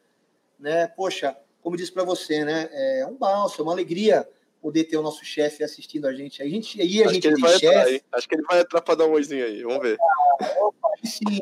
né? 0.60 0.88
Poxa, 0.88 1.38
como 1.64 1.77
disse 1.77 1.91
para 1.91 2.03
você, 2.03 2.44
né? 2.44 2.69
É 2.72 3.07
um 3.07 3.15
bálsamo, 3.15 3.61
é 3.61 3.64
uma 3.64 3.73
alegria 3.73 4.27
poder 4.61 4.84
ter 4.84 4.98
o 4.98 5.02
nosso 5.02 5.23
chefe 5.26 5.64
assistindo 5.64 6.06
a 6.06 6.14
gente. 6.14 6.44
A 6.44 6.48
gente 6.48 6.81
aí 6.81 7.02
a 7.02 7.06
Acho 7.06 7.14
gente 7.15 7.60
chefe. 7.60 8.03
Acho 8.11 8.30
que 8.30 8.35
ele 8.35 8.44
vai 8.44 8.60
entrar 8.60 8.81
para 8.81 8.95
dar 8.95 9.06
um 9.06 9.11
oizinho 9.11 9.45
aí. 9.45 9.64
Vamos 9.64 9.81
ver. 9.81 9.98
Ah, 9.99 10.45
opa, 10.60 10.90
sim. 11.03 11.41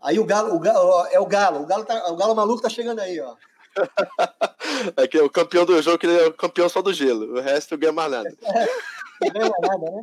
Aí 0.00 0.18
o 0.18 0.24
galo, 0.24 0.54
o 0.54 0.58
galo, 0.58 1.06
é 1.10 1.20
o 1.20 1.26
galo, 1.26 1.62
o 1.62 1.66
galo, 1.66 1.84
tá, 1.84 2.10
o 2.10 2.16
galo 2.16 2.34
maluco 2.34 2.62
tá 2.62 2.68
chegando 2.68 3.00
aí, 3.00 3.20
ó. 3.20 3.36
é 4.96 5.06
que 5.06 5.18
é 5.18 5.22
o 5.22 5.30
campeão 5.30 5.64
do 5.64 5.80
jogo, 5.80 5.98
que 5.98 6.06
ele 6.06 6.20
é 6.20 6.26
o 6.26 6.32
campeão 6.32 6.68
só 6.68 6.82
do 6.82 6.92
gelo. 6.92 7.36
O 7.36 7.40
resto 7.40 7.76
ganha 7.78 7.92
mais 7.92 8.10
nada. 8.10 8.34
não 9.20 9.30
ganha 9.30 9.52
nada, 9.60 9.90
né? 9.90 10.02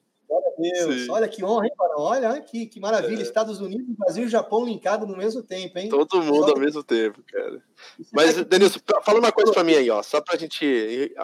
Glória 0.28 0.48
a 0.48 0.60
Deus. 0.60 1.02
Sim. 1.02 1.10
Olha 1.10 1.28
que 1.28 1.44
honra, 1.44 1.66
hein, 1.66 1.72
Barão? 1.76 2.00
Olha 2.00 2.40
que, 2.40 2.66
que 2.66 2.78
maravilha. 2.78 3.20
É. 3.20 3.22
Estados 3.22 3.60
Unidos, 3.60 3.86
Brasil 3.96 4.24
e 4.24 4.28
Japão 4.28 4.64
linkado 4.64 5.06
no 5.06 5.16
mesmo 5.16 5.42
tempo, 5.42 5.78
hein? 5.78 5.88
Todo 5.88 6.22
mundo 6.22 6.44
só... 6.44 6.50
ao 6.50 6.58
mesmo 6.58 6.82
tempo, 6.84 7.22
cara. 7.26 7.62
Mas, 8.12 8.44
Denilson, 8.44 8.80
fala 9.02 9.18
uma 9.18 9.32
coisa 9.32 9.52
para 9.52 9.64
mim 9.64 9.74
aí, 9.74 9.88
ó. 9.88 10.02
Só 10.02 10.20
pra 10.20 10.36
gente 10.36 11.14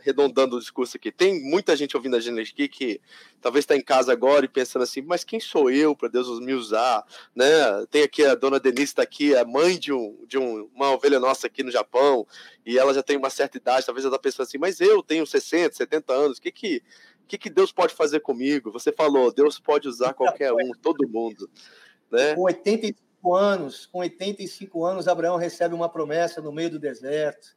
arredondando 0.00 0.56
o 0.56 0.60
discurso 0.60 0.96
aqui. 0.96 1.12
Tem 1.12 1.40
muita 1.42 1.76
gente 1.76 1.96
ouvindo 1.96 2.16
a 2.16 2.20
gente 2.20 2.40
aqui 2.40 2.68
que 2.68 3.00
talvez 3.40 3.62
está 3.62 3.76
em 3.76 3.82
casa 3.82 4.12
agora 4.12 4.44
e 4.44 4.48
pensando 4.48 4.82
assim, 4.82 5.02
mas 5.02 5.24
quem 5.24 5.38
sou 5.38 5.70
eu 5.70 5.94
para 5.94 6.08
Deus 6.08 6.40
me 6.40 6.52
usar? 6.52 7.04
Né? 7.34 7.46
Tem 7.90 8.02
aqui 8.02 8.24
a 8.24 8.34
dona 8.34 8.58
Denise 8.58 8.84
está 8.84 9.02
aqui, 9.02 9.36
a 9.36 9.44
mãe 9.44 9.78
de, 9.78 9.92
um, 9.92 10.24
de 10.26 10.38
um, 10.38 10.68
uma 10.74 10.90
ovelha 10.92 11.20
nossa 11.20 11.46
aqui 11.46 11.62
no 11.62 11.70
Japão, 11.70 12.26
e 12.64 12.78
ela 12.78 12.92
já 12.92 13.02
tem 13.02 13.16
uma 13.16 13.30
certa 13.30 13.58
idade, 13.58 13.86
talvez 13.86 14.04
ela 14.04 14.14
está 14.14 14.22
pensando 14.22 14.46
assim, 14.46 14.58
mas 14.58 14.80
eu 14.80 15.02
tenho 15.02 15.26
60, 15.26 15.74
70 15.74 16.12
anos, 16.12 16.38
o 16.38 16.42
que 16.42 16.50
que, 16.50 16.82
que 17.30 17.38
que 17.38 17.50
Deus 17.50 17.70
pode 17.70 17.94
fazer 17.94 18.20
comigo? 18.20 18.72
Você 18.72 18.90
falou, 18.90 19.32
Deus 19.32 19.60
pode 19.60 19.86
usar 19.86 20.12
qualquer 20.14 20.52
um, 20.52 20.72
todo 20.82 21.08
mundo. 21.08 21.48
Né? 22.10 22.34
Com 22.34 22.42
85 22.42 23.36
anos, 23.36 23.86
com 23.86 23.98
85 24.00 24.84
anos, 24.84 25.06
Abraão 25.06 25.36
recebe 25.36 25.72
uma 25.72 25.88
promessa 25.88 26.40
no 26.40 26.50
meio 26.50 26.70
do 26.70 26.78
deserto 26.78 27.56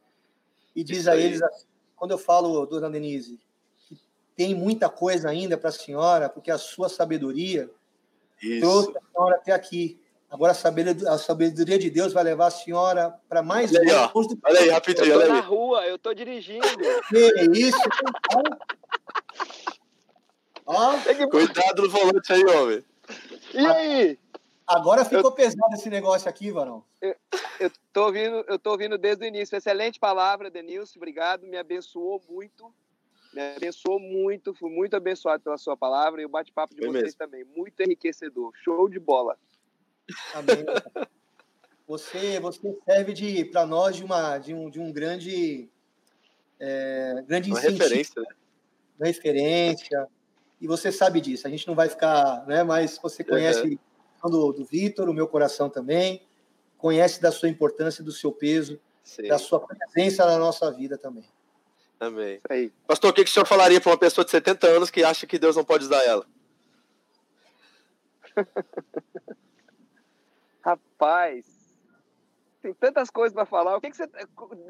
e 0.76 0.84
diz 0.84 0.98
Isso 1.00 1.10
a 1.10 1.16
eles 1.16 1.42
assim, 1.42 1.66
quando 1.96 2.12
eu 2.12 2.18
falo, 2.18 2.64
dona 2.66 2.88
Denise, 2.88 3.40
que 3.88 3.98
tem 4.36 4.54
muita 4.54 4.88
coisa 4.88 5.28
ainda 5.28 5.58
para 5.58 5.70
a 5.70 5.72
senhora, 5.72 6.28
porque 6.28 6.52
a 6.52 6.58
sua 6.58 6.88
sabedoria 6.88 7.68
Isso. 8.40 8.60
trouxe 8.60 8.96
a 8.96 9.00
senhora 9.12 9.36
até 9.36 9.52
aqui. 9.52 10.00
Agora 10.30 10.52
a 10.52 10.54
sabedoria, 10.54 11.10
a 11.10 11.18
sabedoria 11.18 11.78
de 11.78 11.90
Deus 11.90 12.12
vai 12.12 12.22
levar 12.22 12.46
a 12.46 12.50
senhora 12.50 13.14
para 13.28 13.42
mais 13.42 13.72
olha 13.72 13.80
aí, 13.80 14.10
longe. 14.14 14.38
Olha 14.44 14.60
aí, 14.60 14.68
rapidinho, 14.70 15.06
eu 15.06 15.20
tô 15.20 15.28
na 15.28 15.40
rua, 15.40 15.86
eu 15.86 15.98
tô 15.98 16.14
dirigindo. 16.14 16.66
Que 17.08 17.58
isso? 17.58 17.78
Ó. 20.66 20.94
Cuidado 21.30 21.82
no 21.82 21.90
volante 21.90 22.32
aí, 22.32 22.44
homem. 22.44 22.84
E 23.52 23.66
aí? 23.66 24.18
Agora 24.66 25.04
ficou 25.04 25.30
eu, 25.30 25.32
pesado 25.32 25.74
esse 25.74 25.90
negócio 25.90 26.28
aqui, 26.28 26.50
Varão. 26.50 26.82
Eu, 27.00 27.14
eu, 27.60 27.70
tô 27.92 28.06
ouvindo, 28.06 28.44
eu 28.48 28.58
tô 28.58 28.70
ouvindo 28.70 28.96
desde 28.96 29.24
o 29.24 29.28
início. 29.28 29.56
Excelente 29.56 30.00
palavra, 30.00 30.50
Denilson. 30.50 30.98
Obrigado. 30.98 31.46
Me 31.46 31.58
abençoou 31.58 32.22
muito. 32.28 32.74
Me 33.34 33.56
abençoou 33.56 34.00
muito. 34.00 34.54
Fui 34.54 34.70
muito 34.70 34.96
abençoado 34.96 35.42
pela 35.42 35.58
sua 35.58 35.76
palavra 35.76 36.22
e 36.22 36.24
o 36.24 36.30
bate-papo 36.30 36.74
de 36.74 36.80
Foi 36.80 36.88
vocês 36.88 37.04
mesmo. 37.04 37.18
também. 37.18 37.44
Muito 37.44 37.78
enriquecedor. 37.80 38.52
Show 38.62 38.88
de 38.88 38.98
bola. 38.98 39.38
Amém. 40.34 40.64
Você, 41.86 42.40
você 42.40 42.74
serve 42.86 43.12
de 43.12 43.44
para 43.44 43.66
nós 43.66 43.96
de 43.96 44.04
uma 44.04 44.38
de 44.38 44.54
um, 44.54 44.70
de 44.70 44.80
um 44.80 44.90
grande 44.90 45.68
é, 46.58 47.22
grande 47.26 47.50
uma 47.50 47.60
referência, 47.60 48.22
né? 48.22 48.28
referência. 49.06 50.08
E 50.64 50.66
você 50.66 50.90
sabe 50.90 51.20
disso. 51.20 51.46
A 51.46 51.50
gente 51.50 51.66
não 51.66 51.74
vai 51.74 51.88
ficar, 51.88 52.44
né? 52.46 52.64
Mas 52.64 52.98
você 53.00 53.22
conhece 53.22 53.62
uhum 53.62 53.78
do, 54.28 54.52
do 54.52 54.64
Vitor, 54.64 55.08
o 55.08 55.14
meu 55.14 55.28
coração 55.28 55.68
também, 55.68 56.26
conhece 56.78 57.20
da 57.20 57.30
sua 57.30 57.48
importância, 57.48 58.02
do 58.02 58.12
seu 58.12 58.32
peso, 58.32 58.80
Sim. 59.02 59.28
da 59.28 59.38
sua 59.38 59.60
presença 59.60 60.24
na 60.26 60.38
nossa 60.38 60.70
vida 60.70 60.98
também. 60.98 61.24
Amém. 62.00 62.40
Aí. 62.48 62.72
Pastor, 62.86 63.10
o 63.10 63.12
que, 63.12 63.24
que 63.24 63.30
o 63.30 63.32
senhor 63.32 63.46
falaria 63.46 63.80
para 63.80 63.90
uma 63.90 63.98
pessoa 63.98 64.24
de 64.24 64.30
70 64.30 64.66
anos 64.66 64.90
que 64.90 65.04
acha 65.04 65.26
que 65.26 65.38
Deus 65.38 65.56
não 65.56 65.64
pode 65.64 65.84
usar 65.84 66.02
ela? 66.04 66.26
Rapaz, 70.60 71.46
tem 72.62 72.74
tantas 72.74 73.10
coisas 73.10 73.34
para 73.34 73.46
falar. 73.46 73.76
O 73.76 73.80
que, 73.80 73.90
que 73.90 73.96
você, 73.96 74.08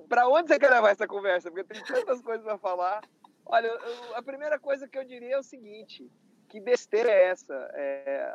para 0.08 0.28
onde 0.28 0.48
você 0.48 0.58
quer 0.58 0.70
levar 0.70 0.90
essa 0.90 1.06
conversa? 1.06 1.50
Porque 1.50 1.64
tem 1.64 1.82
tantas 1.82 2.20
coisas 2.20 2.44
para 2.44 2.58
falar. 2.58 3.00
Olha, 3.46 3.66
eu, 3.66 4.16
a 4.16 4.22
primeira 4.22 4.58
coisa 4.58 4.88
que 4.88 4.96
eu 4.96 5.04
diria 5.04 5.34
é 5.34 5.38
o 5.38 5.42
seguinte: 5.42 6.10
que 6.48 6.60
besteira 6.60 7.10
é 7.10 7.24
essa? 7.26 7.54
É, 7.74 8.32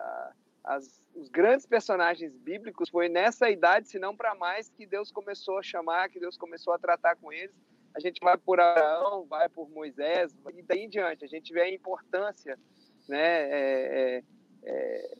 as, 0.63 1.01
os 1.15 1.29
grandes 1.29 1.65
personagens 1.65 2.35
bíblicos 2.35 2.89
foi 2.89 3.09
nessa 3.09 3.49
idade, 3.49 3.87
se 3.87 3.97
não 3.97 4.15
para 4.15 4.35
mais, 4.35 4.69
que 4.69 4.85
Deus 4.85 5.11
começou 5.11 5.57
a 5.57 5.63
chamar, 5.63 6.09
que 6.09 6.19
Deus 6.19 6.37
começou 6.37 6.73
a 6.73 6.79
tratar 6.79 7.15
com 7.15 7.31
eles. 7.31 7.55
A 7.95 7.99
gente 7.99 8.19
vai 8.21 8.37
por 8.37 8.59
Abraão, 8.59 9.25
vai 9.25 9.49
por 9.49 9.69
Moisés, 9.69 10.35
e 10.53 10.61
daí 10.61 10.81
em 10.81 10.89
diante. 10.89 11.25
A 11.25 11.27
gente 11.27 11.51
vê 11.51 11.61
a 11.61 11.73
importância 11.73 12.57
né, 13.07 13.17
é, 13.17 14.17
é, 14.17 14.23
é, 14.63 15.17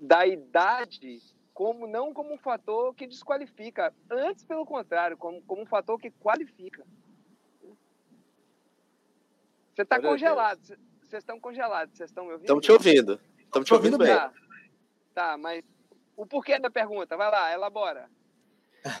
da 0.00 0.26
idade 0.26 1.22
como 1.54 1.86
não 1.88 2.14
como 2.14 2.32
um 2.32 2.38
fator 2.38 2.94
que 2.94 3.06
desqualifica, 3.06 3.92
antes 4.08 4.44
pelo 4.44 4.64
contrário, 4.64 5.16
como, 5.16 5.42
como 5.42 5.62
um 5.62 5.66
fator 5.66 5.98
que 5.98 6.08
qualifica. 6.08 6.86
Você 9.78 9.82
está 9.82 10.00
congelado, 10.00 10.58
vocês 11.04 11.22
estão 11.22 11.38
congelados, 11.38 11.96
vocês 11.96 12.10
estão 12.10 12.24
me 12.24 12.32
ouvindo? 12.32 12.46
Estamos 12.46 12.64
te 12.66 12.72
ouvindo, 12.72 13.20
estamos 13.44 13.68
te 13.68 13.74
ouvindo 13.74 13.96
bem. 13.96 14.08
Tá. 14.08 14.32
Tá, 15.14 15.38
mas 15.38 15.62
o 16.16 16.26
porquê 16.26 16.58
da 16.58 16.68
pergunta? 16.68 17.16
Vai 17.16 17.30
lá, 17.30 17.52
elabora. 17.52 18.10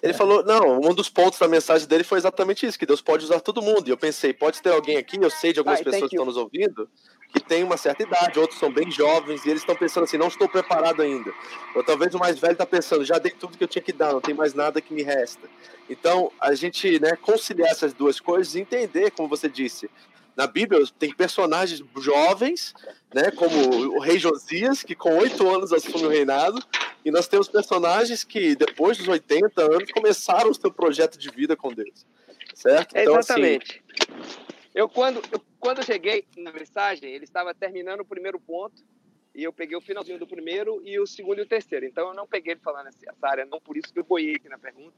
Ele 0.00 0.12
falou, 0.14 0.44
não, 0.44 0.78
um 0.78 0.94
dos 0.94 1.08
pontos 1.08 1.36
da 1.36 1.48
mensagem 1.48 1.88
dele 1.88 2.04
foi 2.04 2.18
exatamente 2.18 2.64
isso, 2.64 2.78
que 2.78 2.86
Deus 2.86 3.02
pode 3.02 3.24
usar 3.24 3.40
todo 3.40 3.60
mundo. 3.60 3.88
E 3.88 3.90
eu 3.90 3.96
pensei, 3.96 4.32
pode 4.32 4.62
ter 4.62 4.70
alguém 4.70 4.96
aqui, 4.96 5.18
eu 5.20 5.30
sei 5.30 5.52
de 5.52 5.58
algumas 5.58 5.80
pessoas 5.80 6.10
que 6.10 6.14
estão 6.14 6.26
nos 6.26 6.36
ouvindo, 6.36 6.88
que 7.32 7.40
tem 7.40 7.64
uma 7.64 7.76
certa 7.76 8.04
idade, 8.04 8.38
outros 8.38 8.60
são 8.60 8.72
bem 8.72 8.88
jovens, 8.88 9.44
e 9.44 9.50
eles 9.50 9.62
estão 9.62 9.74
pensando 9.74 10.04
assim, 10.04 10.16
não 10.16 10.28
estou 10.28 10.48
preparado 10.48 11.02
ainda. 11.02 11.32
Ou 11.74 11.82
talvez 11.82 12.14
o 12.14 12.18
mais 12.20 12.38
velho 12.38 12.52
está 12.52 12.64
pensando, 12.64 13.04
já 13.04 13.18
dei 13.18 13.32
tudo 13.32 13.58
que 13.58 13.64
eu 13.64 13.68
tinha 13.68 13.82
que 13.82 13.92
dar, 13.92 14.12
não 14.12 14.20
tem 14.20 14.34
mais 14.34 14.54
nada 14.54 14.80
que 14.80 14.94
me 14.94 15.02
resta. 15.02 15.48
Então, 15.90 16.30
a 16.40 16.54
gente 16.54 17.00
né, 17.00 17.16
conciliar 17.16 17.68
essas 17.68 17.92
duas 17.92 18.20
coisas 18.20 18.54
e 18.54 18.60
entender, 18.60 19.10
como 19.10 19.28
você 19.28 19.48
disse, 19.48 19.90
na 20.38 20.46
Bíblia 20.46 20.80
tem 20.96 21.12
personagens 21.12 21.82
jovens, 21.96 22.72
né, 23.12 23.28
como 23.32 23.96
o 23.96 23.98
rei 23.98 24.20
Josias, 24.20 24.84
que 24.84 24.94
com 24.94 25.18
oito 25.18 25.48
anos 25.52 25.72
assume 25.72 26.04
o 26.04 26.08
reinado, 26.08 26.64
e 27.04 27.10
nós 27.10 27.26
temos 27.26 27.48
personagens 27.48 28.22
que 28.22 28.54
depois 28.54 28.96
dos 28.96 29.08
80 29.08 29.60
anos 29.60 29.90
começaram 29.90 30.48
o 30.48 30.54
seu 30.54 30.72
projeto 30.72 31.18
de 31.18 31.28
vida 31.28 31.56
com 31.56 31.74
Deus, 31.74 32.06
certo? 32.54 32.96
Então, 32.96 33.16
assim, 33.16 33.32
Exatamente. 33.32 33.82
Assim... 33.90 34.48
Eu 34.72 34.88
quando 34.88 35.20
eu, 35.32 35.42
quando 35.58 35.84
cheguei 35.84 36.24
na 36.36 36.52
mensagem, 36.52 37.10
ele 37.10 37.24
estava 37.24 37.52
terminando 37.52 38.00
o 38.00 38.04
primeiro 38.04 38.38
ponto 38.38 38.80
e 39.34 39.42
eu 39.42 39.52
peguei 39.52 39.76
o 39.76 39.80
finalzinho 39.80 40.20
do 40.20 40.26
primeiro 40.26 40.80
e 40.84 41.00
o 41.00 41.06
segundo 41.06 41.40
e 41.40 41.42
o 41.42 41.48
terceiro. 41.48 41.84
Então 41.84 42.10
eu 42.10 42.14
não 42.14 42.28
peguei 42.28 42.52
ele 42.52 42.60
falando 42.60 42.86
essa 42.86 43.00
área, 43.22 43.44
não 43.44 43.60
por 43.60 43.76
isso 43.76 43.92
que 43.92 43.98
eu 43.98 44.04
boiei 44.04 44.36
aqui 44.36 44.48
na 44.48 44.58
pergunta, 44.58 44.94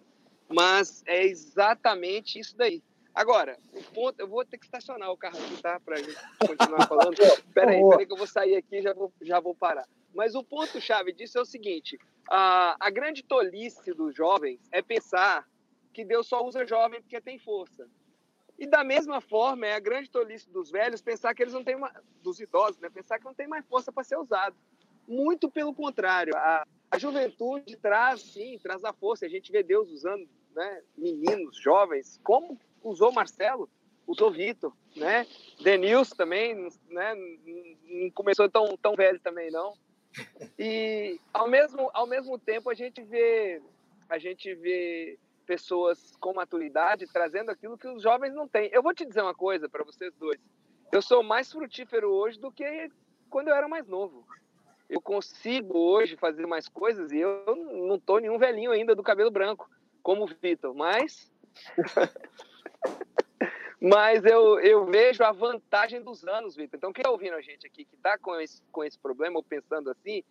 mas 0.50 1.02
é 1.06 1.24
exatamente 1.24 2.38
isso 2.38 2.54
daí. 2.58 2.82
Agora, 3.14 3.58
o 3.72 3.82
ponto, 3.92 4.20
eu 4.20 4.28
vou 4.28 4.44
ter 4.44 4.58
que 4.58 4.64
estacionar 4.64 5.10
o 5.10 5.16
carro 5.16 5.38
aqui, 5.38 5.60
tá? 5.60 5.80
Pra 5.80 5.96
gente 5.96 6.16
continuar 6.38 6.86
falando. 6.86 7.16
Pera 7.52 7.72
aí, 7.72 7.80
pera 7.80 7.98
aí 7.98 8.06
que 8.06 8.12
eu 8.12 8.16
vou 8.16 8.26
sair 8.26 8.56
aqui 8.56 8.76
e 8.76 8.82
já 8.82 8.94
vou, 8.94 9.12
já 9.20 9.40
vou 9.40 9.54
parar. 9.54 9.86
Mas 10.14 10.34
o 10.34 10.42
ponto-chave 10.42 11.12
disso 11.12 11.38
é 11.38 11.40
o 11.40 11.44
seguinte: 11.44 11.98
a, 12.28 12.76
a 12.78 12.90
grande 12.90 13.22
tolice 13.22 13.92
dos 13.92 14.14
jovens 14.14 14.60
é 14.70 14.80
pensar 14.80 15.46
que 15.92 16.04
Deus 16.04 16.28
só 16.28 16.44
usa 16.44 16.64
jovem 16.64 17.00
porque 17.00 17.20
tem 17.20 17.38
força. 17.38 17.88
E 18.58 18.66
da 18.66 18.84
mesma 18.84 19.20
forma, 19.20 19.66
é 19.66 19.74
a 19.74 19.80
grande 19.80 20.10
tolice 20.10 20.48
dos 20.50 20.70
velhos 20.70 21.00
pensar 21.00 21.34
que 21.34 21.42
eles 21.42 21.54
não 21.54 21.64
têm 21.64 21.76
uma, 21.76 21.90
dos 22.22 22.38
idosos, 22.40 22.78
né? 22.78 22.90
Pensar 22.90 23.18
que 23.18 23.24
não 23.24 23.34
tem 23.34 23.48
mais 23.48 23.66
força 23.66 23.90
para 23.90 24.04
ser 24.04 24.18
usado. 24.18 24.54
Muito 25.08 25.50
pelo 25.50 25.74
contrário, 25.74 26.36
a, 26.36 26.66
a 26.90 26.98
juventude 26.98 27.76
traz, 27.76 28.20
sim, 28.20 28.58
traz 28.62 28.84
a 28.84 28.92
força. 28.92 29.26
A 29.26 29.28
gente 29.28 29.50
vê 29.50 29.62
Deus 29.62 29.90
usando 29.90 30.28
né, 30.54 30.82
meninos, 30.96 31.56
jovens, 31.56 32.20
como 32.22 32.58
usou 32.82 33.12
Marcelo, 33.12 33.68
usou 34.06 34.30
Vitor, 34.30 34.72
né? 34.96 35.26
Denilson 35.62 36.14
também, 36.16 36.54
né? 36.88 37.14
Não 37.84 38.10
começou 38.10 38.48
tão, 38.48 38.76
tão 38.76 38.94
velho 38.94 39.20
também, 39.20 39.50
não. 39.50 39.74
E 40.58 41.20
ao 41.32 41.48
mesmo, 41.48 41.90
ao 41.94 42.06
mesmo 42.06 42.38
tempo 42.38 42.68
a 42.70 42.74
gente 42.74 43.02
vê 43.02 43.62
a 44.08 44.18
gente 44.18 44.52
vê 44.54 45.18
pessoas 45.46 46.16
com 46.20 46.34
maturidade 46.34 47.06
trazendo 47.12 47.50
aquilo 47.50 47.78
que 47.78 47.86
os 47.86 48.02
jovens 48.02 48.34
não 48.34 48.48
têm. 48.48 48.68
Eu 48.72 48.82
vou 48.82 48.92
te 48.92 49.04
dizer 49.04 49.22
uma 49.22 49.34
coisa 49.34 49.68
para 49.68 49.84
vocês 49.84 50.12
dois. 50.14 50.40
Eu 50.92 51.00
sou 51.00 51.22
mais 51.22 51.50
frutífero 51.50 52.10
hoje 52.10 52.38
do 52.38 52.50
que 52.50 52.90
quando 53.28 53.48
eu 53.48 53.54
era 53.54 53.68
mais 53.68 53.86
novo. 53.86 54.26
Eu 54.88 55.00
consigo 55.00 55.78
hoje 55.78 56.16
fazer 56.16 56.44
mais 56.46 56.68
coisas 56.68 57.12
e 57.12 57.18
eu 57.18 57.44
não 57.86 57.98
tô 57.98 58.18
nenhum 58.18 58.38
velhinho 58.38 58.72
ainda 58.72 58.94
do 58.94 59.04
cabelo 59.04 59.30
branco, 59.30 59.70
como 60.02 60.24
o 60.24 60.26
Vitor, 60.26 60.74
mas 60.74 61.30
Mas 63.80 64.24
eu, 64.26 64.60
eu 64.60 64.84
vejo 64.84 65.24
a 65.24 65.32
vantagem 65.32 66.02
dos 66.02 66.22
anos, 66.24 66.54
Vitor. 66.54 66.76
Então, 66.76 66.92
quem 66.92 67.00
está 67.00 67.10
ouvindo 67.10 67.34
a 67.34 67.40
gente 67.40 67.66
aqui 67.66 67.84
que 67.86 67.96
está 67.96 68.18
com 68.18 68.38
esse, 68.38 68.62
com 68.70 68.84
esse 68.84 68.98
problema 68.98 69.38
ou 69.38 69.42
pensando 69.42 69.90
assim, 69.90 70.22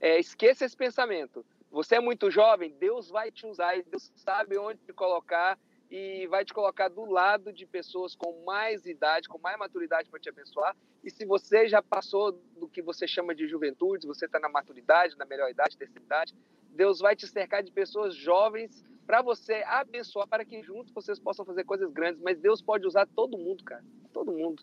é, 0.00 0.18
esqueça 0.18 0.64
esse 0.64 0.76
pensamento. 0.76 1.44
Você 1.70 1.96
é 1.96 2.00
muito 2.00 2.30
jovem, 2.30 2.74
Deus 2.78 3.10
vai 3.10 3.30
te 3.30 3.46
usar 3.46 3.76
e 3.76 3.82
Deus 3.82 4.10
sabe 4.14 4.56
onde 4.56 4.80
te 4.80 4.92
colocar 4.92 5.58
e 5.90 6.26
vai 6.28 6.44
te 6.44 6.54
colocar 6.54 6.88
do 6.88 7.04
lado 7.04 7.52
de 7.52 7.66
pessoas 7.66 8.16
com 8.16 8.44
mais 8.44 8.86
idade, 8.86 9.28
com 9.28 9.38
mais 9.38 9.58
maturidade 9.58 10.08
para 10.08 10.18
te 10.18 10.28
abençoar. 10.28 10.74
E 11.02 11.10
se 11.10 11.26
você 11.26 11.68
já 11.68 11.82
passou 11.82 12.32
do 12.32 12.68
que 12.68 12.80
você 12.80 13.06
chama 13.06 13.34
de 13.34 13.46
juventude, 13.46 14.06
você 14.06 14.24
está 14.26 14.40
na 14.40 14.48
maturidade, 14.48 15.16
na 15.18 15.26
melhor 15.26 15.50
idade, 15.50 15.76
terceira 15.76 16.04
idade, 16.04 16.34
Deus 16.74 16.98
vai 16.98 17.14
te 17.16 17.26
cercar 17.26 17.62
de 17.62 17.70
pessoas 17.70 18.14
jovens 18.14 18.84
para 19.06 19.22
você 19.22 19.62
abençoar, 19.66 20.26
para 20.26 20.44
que 20.44 20.62
juntos 20.62 20.92
vocês 20.92 21.18
possam 21.18 21.44
fazer 21.44 21.64
coisas 21.64 21.92
grandes. 21.92 22.20
Mas 22.22 22.38
Deus 22.38 22.60
pode 22.60 22.86
usar 22.86 23.06
todo 23.06 23.38
mundo, 23.38 23.62
cara. 23.64 23.84
Todo 24.12 24.32
mundo. 24.32 24.62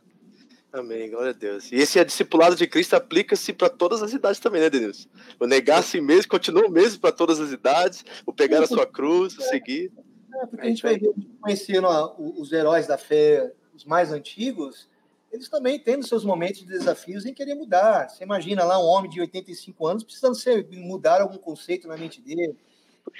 Amém, 0.73 1.09
glória 1.09 1.31
a 1.31 1.33
Deus. 1.33 1.71
E 1.71 1.75
esse 1.75 1.99
é 1.99 2.03
discipulado 2.03 2.55
de 2.55 2.65
Cristo 2.65 2.95
aplica-se 2.95 3.51
para 3.51 3.69
todas 3.69 4.01
as 4.01 4.13
idades 4.13 4.39
também, 4.39 4.61
né, 4.61 4.69
Denilson? 4.69 5.09
O 5.37 5.45
negar 5.45 5.79
a 5.79 5.81
si 5.81 5.99
mesmo 5.99 6.29
continua 6.29 6.65
o 6.65 6.71
mesmo 6.71 7.01
para 7.01 7.11
todas 7.11 7.41
as 7.41 7.51
idades, 7.51 8.05
o 8.25 8.31
pegar 8.31 8.63
a 8.63 8.67
sua 8.67 8.87
cruz, 8.87 9.37
o 9.37 9.41
seguir. 9.41 9.91
É, 10.33 10.45
porque 10.45 10.65
a 10.65 10.69
gente 10.69 10.81
vai 10.81 10.97
conhecendo 11.41 11.87
os 12.17 12.53
heróis 12.53 12.87
da 12.87 12.97
fé, 12.97 13.51
os 13.73 13.83
mais 13.83 14.13
antigos, 14.13 14.89
eles 15.31 15.47
também 15.47 15.79
tendo 15.79 16.05
seus 16.05 16.25
momentos 16.25 16.59
de 16.59 16.67
desafios 16.67 17.25
em 17.25 17.33
querer 17.33 17.55
mudar. 17.55 18.09
Você 18.09 18.23
imagina 18.23 18.63
lá 18.63 18.77
um 18.77 18.85
homem 18.85 19.09
de 19.09 19.21
85 19.21 19.87
anos 19.87 20.03
precisando 20.03 20.35
ser, 20.35 20.67
mudar 20.71 21.21
algum 21.21 21.37
conceito 21.37 21.87
na 21.87 21.95
mente 21.95 22.21
dele. 22.21 22.57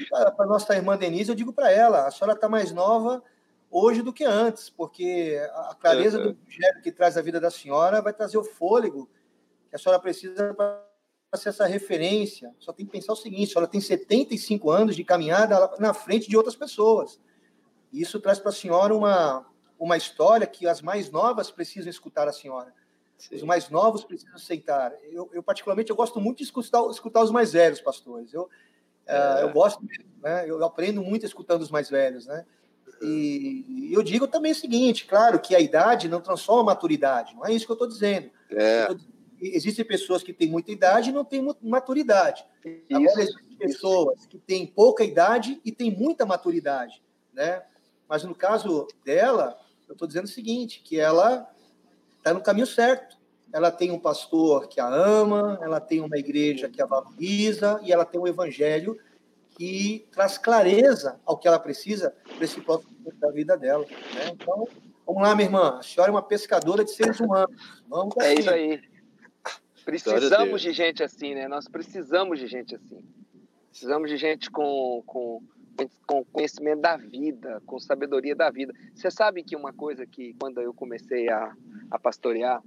Para 0.10 0.34
a 0.38 0.46
nossa 0.46 0.76
irmã 0.76 0.98
Denise, 0.98 1.30
eu 1.30 1.36
digo 1.36 1.54
para 1.54 1.72
ela: 1.72 2.08
a 2.08 2.12
senhora 2.12 2.36
está 2.36 2.50
mais 2.50 2.72
nova 2.72 3.24
hoje 3.70 4.02
do 4.02 4.12
que 4.12 4.26
antes, 4.26 4.70
porque 4.70 5.42
a 5.54 5.76
clareza 5.76 6.18
do 6.20 6.30
evangelho 6.30 6.82
que 6.84 6.92
traz 6.92 7.18
a 7.18 7.22
vida 7.22 7.40
da 7.40 7.50
senhora 7.50 8.02
vai 8.02 8.14
trazer 8.14 8.38
o 8.38 8.44
fôlego 8.44 9.10
que 9.70 9.76
a 9.78 9.80
senhora 9.80 10.02
precisa 10.02 10.54
para 10.54 10.84
ser 11.36 11.50
essa 11.50 11.66
referência. 11.66 12.54
Só 12.60 12.74
tem 12.74 12.86
que 12.86 12.92
pensar 12.92 13.14
o 13.14 13.16
seguinte: 13.16 13.52
a 13.52 13.54
senhora 13.54 13.72
tem 13.72 13.80
75 13.80 14.70
anos 14.70 14.96
de 14.96 15.04
caminhada 15.04 15.72
na 15.80 15.94
frente 15.94 16.30
de 16.30 16.36
outras 16.36 16.56
pessoas. 16.56 17.20
Isso 17.92 18.20
traz 18.20 18.38
para 18.38 18.50
a 18.50 18.54
senhora 18.54 18.94
uma, 18.94 19.46
uma 19.82 19.98
história 19.98 20.46
que 20.46 20.68
as 20.68 20.80
mais 20.80 21.10
novas 21.10 21.50
precisam 21.50 21.90
escutar 21.90 22.28
a 22.28 22.32
senhora. 22.32 22.72
Sim. 23.18 23.36
Os 23.36 23.42
mais 23.42 23.68
novos 23.72 24.04
precisam 24.04 24.36
aceitar. 24.36 24.94
Eu, 25.12 25.28
eu, 25.34 25.42
particularmente, 25.42 25.90
eu 25.90 25.96
gosto 25.96 26.22
muito 26.22 26.38
de 26.38 26.44
escutar, 26.44 26.88
escutar 26.92 27.24
os 27.24 27.32
mais 27.32 27.54
velhos, 27.54 27.82
pastores. 27.82 28.32
Eu, 28.32 28.48
é. 29.08 29.18
uh, 29.18 29.38
eu 29.40 29.52
gosto, 29.52 29.84
né? 30.22 30.48
Eu 30.48 30.64
aprendo 30.64 31.02
muito 31.02 31.26
escutando 31.26 31.64
os 31.64 31.72
mais 31.72 31.90
velhos, 31.90 32.28
né? 32.28 32.46
E 33.02 33.90
eu 33.92 34.04
digo 34.04 34.28
também 34.28 34.52
o 34.52 34.56
seguinte, 34.56 35.08
claro, 35.08 35.40
que 35.40 35.56
a 35.56 35.60
idade 35.60 36.08
não 36.08 36.22
transforma 36.22 36.62
a 36.62 36.76
maturidade. 36.76 37.34
Não 37.34 37.44
é 37.44 37.52
isso 37.52 37.66
que 37.66 37.72
eu 37.72 37.74
estou 37.76 37.88
dizendo. 37.88 38.30
É. 38.52 38.88
existem 39.42 39.84
pessoas 39.84 40.22
que 40.22 40.32
têm 40.32 40.48
muita 40.48 40.72
idade 40.72 41.10
e 41.10 41.14
não 41.14 41.26
têm 41.26 41.44
maturidade. 41.64 42.46
Isso, 42.64 42.84
Agora, 42.92 43.22
existem 43.24 43.58
pessoas 43.58 44.28
que 44.28 44.38
têm 44.38 44.68
pouca 44.68 45.04
idade 45.04 45.60
e 45.66 45.72
têm 45.72 45.90
muita 45.90 46.24
maturidade, 46.24 47.02
né? 47.34 47.64
Mas 48.08 48.24
no 48.24 48.36
caso 48.36 48.88
dela, 49.04 49.58
eu 49.92 49.94
estou 49.94 50.08
dizendo 50.08 50.26
o 50.26 50.30
seguinte, 50.30 50.82
que 50.84 50.98
ela 50.98 51.46
está 52.18 52.34
no 52.34 52.42
caminho 52.42 52.66
certo. 52.66 53.18
Ela 53.52 53.70
tem 53.70 53.92
um 53.92 54.00
pastor 54.00 54.70
que 54.70 54.80
a 54.80 54.88
ama, 54.88 55.60
ela 55.62 55.82
tem 55.82 56.00
uma 56.00 56.18
igreja 56.18 56.70
que 56.70 56.82
a 56.82 56.86
valoriza 56.86 57.78
e 57.84 57.92
ela 57.92 58.06
tem 58.06 58.20
um 58.20 58.26
evangelho 58.26 58.98
que 59.58 60.08
traz 60.12 60.38
clareza 60.38 61.20
ao 61.26 61.38
que 61.38 61.46
ela 61.46 61.60
precisa 61.60 62.16
para 62.24 62.46
esse 62.46 62.62
próximo 62.62 62.96
da 63.20 63.30
vida 63.32 63.58
dela. 63.58 63.86
Né? 63.86 64.30
Então, 64.32 64.66
vamos 65.06 65.22
lá, 65.22 65.36
minha 65.36 65.48
irmã. 65.48 65.78
A 65.80 65.84
senhora 65.84 66.10
é 66.10 66.14
uma 66.14 66.24
pescadora 66.24 66.86
de 66.86 66.92
seres 66.92 67.20
humanos. 67.20 67.54
Vamos 67.90 68.16
é 68.18 68.34
isso 68.34 68.50
aí. 68.50 68.82
Precisamos 69.84 70.62
de 70.62 70.72
gente 70.72 71.04
assim, 71.04 71.36
né? 71.36 71.50
Nós 71.50 71.68
precisamos 71.68 72.40
de 72.40 72.48
gente 72.48 72.76
assim. 72.76 73.04
Precisamos 73.70 74.10
de 74.10 74.16
gente 74.16 74.50
com, 74.50 75.04
com, 75.06 75.44
com 76.08 76.24
conhecimento 76.26 76.82
da 76.82 76.98
vida, 76.98 77.62
com 77.66 77.80
sabedoria 77.80 78.36
da 78.36 78.50
vida. 78.50 78.74
Você 78.94 79.10
sabe 79.10 79.44
que 79.44 79.56
uma 79.56 79.74
coisa 79.74 80.06
que, 80.06 80.34
quando 80.40 80.62
eu 80.62 80.74
comecei 80.74 81.30
a, 81.30 81.56
a 81.90 82.00
pastorear, 82.00 82.62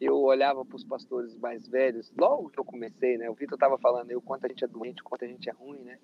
eu 0.00 0.16
olhava 0.16 0.64
para 0.64 0.76
os 0.76 0.84
pastores 0.84 1.36
mais 1.36 1.66
velhos, 1.66 2.12
logo 2.18 2.50
que 2.50 2.60
eu 2.60 2.64
comecei, 2.64 3.16
né? 3.16 3.30
O 3.30 3.34
Vitor 3.34 3.56
estava 3.56 3.78
falando 3.78 4.10
o 4.12 4.20
quanto 4.20 4.44
a 4.44 4.48
gente 4.48 4.64
é 4.64 4.68
doente, 4.68 5.02
quanto 5.02 5.24
a 5.24 5.28
gente 5.28 5.48
é 5.48 5.52
ruim, 5.52 5.82
né? 5.82 5.98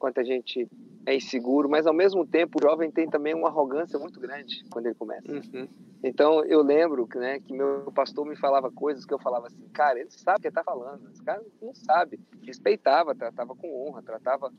quanto 0.00 0.18
a 0.18 0.24
gente 0.24 0.66
é 1.06 1.14
inseguro, 1.14 1.68
mas 1.68 1.86
ao 1.86 1.92
mesmo 1.92 2.26
tempo 2.26 2.58
o 2.58 2.62
jovem 2.62 2.90
tem 2.90 3.08
também 3.08 3.34
uma 3.34 3.48
arrogância 3.48 3.98
muito 3.98 4.18
grande 4.18 4.64
quando 4.70 4.86
ele 4.86 4.94
começa. 4.94 5.30
Uhum. 5.30 5.68
Então 6.02 6.42
eu 6.46 6.62
lembro 6.62 7.06
né, 7.14 7.38
que 7.38 7.52
meu 7.52 7.92
pastor 7.92 8.26
me 8.26 8.34
falava 8.34 8.72
coisas 8.72 9.04
que 9.04 9.12
eu 9.12 9.18
falava 9.18 9.46
assim, 9.46 9.68
cara, 9.68 10.00
ele 10.00 10.10
sabe 10.10 10.38
o 10.38 10.40
que 10.40 10.48
ele 10.48 10.52
está 10.52 10.64
falando, 10.64 11.08
esse 11.10 11.22
cara 11.22 11.44
não 11.60 11.74
sabe. 11.74 12.18
Respeitava, 12.42 13.14
tratava 13.14 13.54
com 13.54 13.86
honra, 13.86 14.02
tratava. 14.02 14.50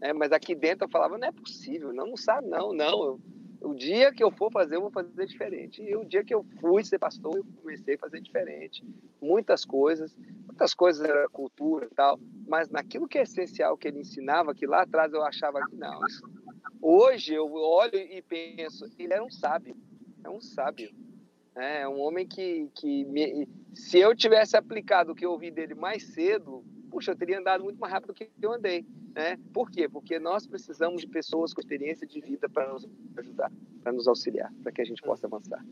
Né, 0.00 0.12
mas 0.12 0.32
aqui 0.32 0.54
dentro 0.54 0.84
eu 0.84 0.90
falava, 0.90 1.16
não 1.18 1.28
é 1.28 1.32
possível, 1.32 1.92
não, 1.92 2.06
não 2.06 2.16
sabe, 2.16 2.48
não, 2.48 2.72
não. 2.72 3.18
O 3.60 3.74
dia 3.74 4.12
que 4.12 4.22
eu 4.22 4.30
for 4.30 4.50
fazer, 4.52 4.76
eu 4.76 4.82
vou 4.82 4.90
fazer 4.90 5.26
diferente. 5.26 5.82
E 5.82 5.96
o 5.96 6.04
dia 6.04 6.22
que 6.22 6.34
eu 6.34 6.44
fui 6.60 6.84
ser 6.84 6.98
pastor, 6.98 7.36
eu 7.36 7.44
comecei 7.62 7.94
a 7.94 7.98
fazer 7.98 8.20
diferente. 8.20 8.84
Muitas 9.20 9.64
coisas, 9.64 10.14
muitas 10.46 10.74
coisas 10.74 11.02
era 11.02 11.28
cultura 11.28 11.88
e 11.90 11.94
tal, 11.94 12.18
mas 12.46 12.68
naquilo 12.68 13.08
que 13.08 13.18
é 13.18 13.22
essencial 13.22 13.76
que 13.76 13.88
ele 13.88 14.00
ensinava, 14.00 14.54
que 14.54 14.66
lá 14.66 14.82
atrás 14.82 15.12
eu 15.12 15.22
achava 15.22 15.60
que 15.66 15.74
não. 15.74 15.98
Hoje 16.80 17.34
eu 17.34 17.52
olho 17.52 17.96
e 17.96 18.22
penso, 18.22 18.88
ele 18.98 19.12
era 19.12 19.24
um 19.24 19.30
sábio, 19.30 19.74
é 20.22 20.30
um 20.30 20.40
sábio. 20.40 20.90
Né, 21.54 21.80
é 21.80 21.88
um 21.88 21.98
homem 21.98 22.26
que, 22.26 22.68
que 22.74 23.04
me, 23.06 23.48
se 23.74 23.98
eu 23.98 24.14
tivesse 24.14 24.56
aplicado 24.56 25.12
o 25.12 25.14
que 25.14 25.24
eu 25.24 25.32
ouvi 25.32 25.50
dele 25.50 25.74
mais 25.74 26.02
cedo, 26.12 26.62
puxa, 26.90 27.12
eu 27.12 27.16
teria 27.16 27.40
andado 27.40 27.64
muito 27.64 27.80
mais 27.80 27.92
rápido 27.92 28.08
do 28.08 28.14
que 28.14 28.30
eu 28.40 28.52
andei. 28.52 28.84
Né? 29.16 29.38
Por 29.50 29.70
quê? 29.70 29.88
Porque 29.88 30.18
nós 30.18 30.46
precisamos 30.46 31.00
de 31.00 31.08
pessoas 31.08 31.54
com 31.54 31.60
experiência 31.62 32.06
de 32.06 32.20
vida 32.20 32.50
para 32.50 32.70
nos 32.70 32.86
ajudar, 33.16 33.50
para 33.82 33.90
nos 33.90 34.06
auxiliar, 34.06 34.52
para 34.62 34.70
que 34.70 34.82
a 34.82 34.84
gente 34.84 35.00
possa 35.00 35.26
avançar. 35.26 35.64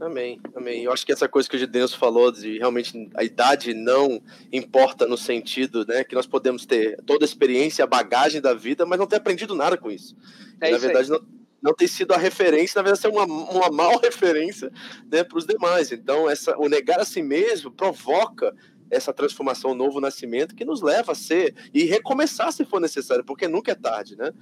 Amém, 0.00 0.40
amém. 0.56 0.82
Eu 0.82 0.92
acho 0.92 1.06
que 1.06 1.12
essa 1.12 1.28
coisa 1.28 1.48
que 1.48 1.54
o 1.54 1.58
Gideus 1.58 1.94
falou 1.94 2.32
de 2.32 2.58
realmente 2.58 3.08
a 3.14 3.22
idade 3.22 3.72
não 3.74 4.20
importa 4.52 5.06
no 5.06 5.16
sentido, 5.16 5.86
né, 5.86 6.02
que 6.02 6.16
nós 6.16 6.26
podemos 6.26 6.66
ter 6.66 7.00
toda 7.02 7.24
a 7.24 7.28
experiência, 7.28 7.84
a 7.84 7.86
bagagem 7.86 8.40
da 8.40 8.52
vida, 8.52 8.84
mas 8.84 8.98
não 8.98 9.06
ter 9.06 9.16
aprendido 9.16 9.54
nada 9.54 9.76
com 9.76 9.88
isso. 9.88 10.16
É 10.60 10.72
na 10.72 10.78
verdade, 10.78 11.08
não, 11.08 11.24
não 11.62 11.72
ter 11.72 11.86
sido 11.86 12.12
a 12.12 12.18
referência, 12.18 12.80
na 12.80 12.82
verdade, 12.82 13.02
ser 13.02 13.08
uma, 13.08 13.24
uma 13.24 13.70
mal 13.72 14.00
referência 14.00 14.72
né, 15.08 15.22
para 15.22 15.38
os 15.38 15.46
demais. 15.46 15.92
Então, 15.92 16.28
essa, 16.28 16.58
o 16.58 16.68
negar 16.68 16.98
a 16.98 17.04
si 17.04 17.22
mesmo 17.22 17.70
provoca 17.70 18.52
essa 18.90 19.12
transformação, 19.12 19.72
o 19.72 19.74
novo 19.74 20.00
nascimento 20.00 20.54
que 20.54 20.64
nos 20.64 20.82
leva 20.82 21.12
a 21.12 21.14
ser 21.14 21.54
e 21.72 21.84
recomeçar 21.84 22.52
se 22.52 22.64
for 22.64 22.80
necessário, 22.80 23.24
porque 23.24 23.48
nunca 23.48 23.72
é 23.72 23.74
tarde, 23.74 24.16
né? 24.16 24.32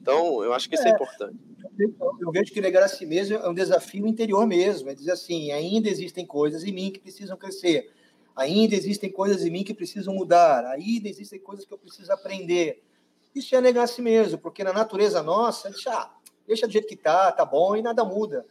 Então, 0.00 0.42
eu 0.42 0.52
acho 0.52 0.68
que 0.68 0.74
isso 0.74 0.86
é, 0.86 0.90
é 0.90 0.94
importante. 0.94 1.36
Eu 2.20 2.30
vejo 2.30 2.52
que 2.52 2.60
negar 2.60 2.82
a 2.82 2.88
si 2.88 3.06
mesmo 3.06 3.36
é 3.36 3.48
um 3.48 3.54
desafio 3.54 4.06
interior 4.06 4.46
mesmo, 4.46 4.90
é 4.90 4.94
dizer 4.94 5.12
assim, 5.12 5.50
ainda 5.52 5.88
existem 5.88 6.26
coisas 6.26 6.64
em 6.64 6.72
mim 6.72 6.90
que 6.90 7.00
precisam 7.00 7.36
crescer, 7.36 7.90
ainda 8.34 8.74
existem 8.74 9.10
coisas 9.10 9.44
em 9.44 9.50
mim 9.50 9.64
que 9.64 9.74
precisam 9.74 10.14
mudar, 10.14 10.64
ainda 10.66 11.08
existem 11.08 11.38
coisas 11.38 11.64
que 11.64 11.72
eu 11.72 11.78
preciso 11.78 12.12
aprender. 12.12 12.82
Isso 13.34 13.54
é 13.54 13.60
negar 13.60 13.84
a 13.84 13.86
si 13.86 14.02
mesmo, 14.02 14.38
porque 14.38 14.62
na 14.62 14.72
natureza 14.72 15.22
nossa, 15.22 15.70
deixa, 15.70 15.90
ah, 15.90 16.14
deixa 16.46 16.66
do 16.66 16.72
jeito 16.72 16.86
que 16.86 16.96
tá, 16.96 17.32
tá 17.32 17.44
bom 17.44 17.76
e 17.76 17.82
nada 17.82 18.04
muda 18.04 18.44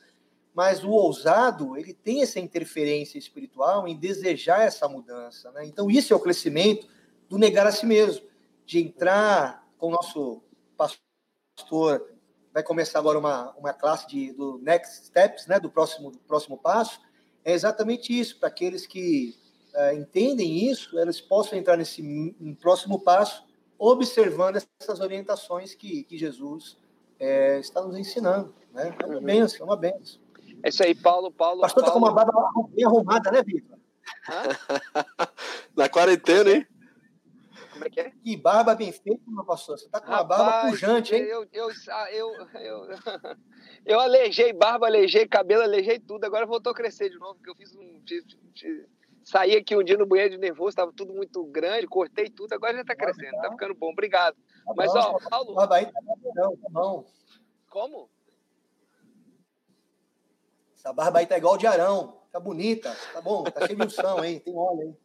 mas 0.53 0.83
o 0.83 0.89
ousado 0.89 1.77
ele 1.77 1.93
tem 1.93 2.21
essa 2.21 2.39
interferência 2.39 3.17
espiritual 3.17 3.87
em 3.87 3.95
desejar 3.95 4.61
essa 4.61 4.87
mudança. 4.87 5.51
Né? 5.51 5.65
Então, 5.65 5.89
isso 5.89 6.13
é 6.13 6.15
o 6.15 6.19
crescimento 6.19 6.87
do 7.29 7.37
negar 7.37 7.65
a 7.65 7.71
si 7.71 7.85
mesmo, 7.85 8.25
de 8.65 8.79
entrar 8.79 9.65
com 9.77 9.87
o 9.87 9.91
nosso 9.91 10.43
pastor. 10.75 12.09
Vai 12.53 12.63
começar 12.63 12.99
agora 12.99 13.17
uma, 13.17 13.51
uma 13.51 13.73
classe 13.73 14.07
de, 14.07 14.33
do 14.33 14.59
Next 14.61 15.05
Steps, 15.05 15.47
né? 15.47 15.59
do 15.59 15.69
próximo, 15.69 16.11
do 16.11 16.19
próximo 16.19 16.57
passo. 16.57 16.99
É 17.45 17.53
exatamente 17.53 18.17
isso, 18.17 18.37
para 18.37 18.49
aqueles 18.49 18.85
que 18.85 19.35
é, 19.73 19.95
entendem 19.95 20.69
isso, 20.69 20.99
eles 20.99 21.21
possam 21.21 21.57
entrar 21.57 21.77
nesse 21.77 22.03
próximo 22.59 22.99
passo, 22.99 23.45
observando 23.79 24.61
essas 24.79 24.99
orientações 24.99 25.73
que, 25.73 26.03
que 26.03 26.17
Jesus 26.17 26.77
é, 27.17 27.59
está 27.59 27.81
nos 27.81 27.97
ensinando. 27.97 28.53
Né? 28.73 28.93
É 29.01 29.05
uma 29.05 29.21
benção, 29.21 29.61
é 29.61 29.63
uma 29.63 29.77
benção. 29.77 30.19
É 30.63 30.69
isso 30.69 30.83
aí, 30.83 30.95
Paulo. 30.95 31.31
Paulo 31.31 31.61
pastor 31.61 31.83
Paulo... 31.83 31.93
tá 31.93 31.99
com 31.99 32.05
uma 32.05 32.13
barba 32.13 32.69
bem 32.69 32.85
arrumada, 32.85 33.31
né, 33.31 33.43
Vitor? 33.43 33.77
Na 35.75 35.89
quarentena, 35.89 36.51
hein? 36.51 36.67
Como 37.71 37.85
é 37.85 37.89
que 37.89 37.99
é? 37.99 38.11
Que 38.11 38.37
barba 38.37 38.75
bem 38.75 38.91
feita, 38.91 39.23
meu 39.25 39.43
pastor. 39.43 39.79
Você 39.79 39.89
tá 39.89 39.99
com 39.99 40.09
uma 40.09 40.23
barba 40.23 40.69
pujante, 40.69 41.15
hein? 41.15 41.23
Eu, 41.23 41.47
eu, 41.51 41.69
eu, 42.11 42.31
eu, 42.59 42.87
eu, 43.85 43.99
alejei 43.99 44.53
barba, 44.53 44.85
alejei 44.85 45.27
cabelo, 45.27 45.63
alejei 45.63 45.99
tudo. 45.99 46.23
Agora 46.25 46.45
voltou 46.45 46.71
a 46.71 46.75
crescer 46.75 47.09
de 47.09 47.17
novo, 47.17 47.35
porque 47.35 47.49
eu 47.49 47.55
fiz 47.55 47.75
um. 47.75 47.99
Saí 49.23 49.55
aqui 49.55 49.75
um 49.75 49.83
dia 49.83 49.97
no 49.97 50.05
banheiro 50.05 50.31
de 50.31 50.37
nervoso, 50.37 50.69
estava 50.69 50.91
tudo 50.91 51.13
muito 51.13 51.43
grande, 51.45 51.87
cortei 51.87 52.29
tudo, 52.29 52.53
agora 52.53 52.73
já 52.73 52.81
está 52.81 52.95
crescendo, 52.95 53.35
está 53.35 53.49
ficando 53.51 53.73
bom. 53.73 53.91
Obrigado. 53.91 54.35
Tá 54.35 54.73
Mas, 54.75 54.93
ó, 54.93 55.17
Paulo. 55.29 55.55
Barba 55.55 55.75
aí 55.75 55.85
tá 55.85 56.01
bom, 56.03 56.55
tá 56.57 56.69
bom. 56.69 57.05
Como? 57.67 58.09
Essa 60.81 60.91
barba 60.91 61.19
aí 61.19 61.27
tá 61.27 61.37
igual 61.37 61.59
de 61.59 61.67
Arão. 61.67 62.17
Tá 62.31 62.39
bonita. 62.39 62.91
Tá 63.13 63.21
bom, 63.21 63.43
tá 63.43 63.67
cheio 63.67 63.77
de 63.77 63.85
unção 63.85 64.17
aí. 64.17 64.39
Tem 64.39 64.57
óleo 64.57 64.81
aí. 64.81 64.95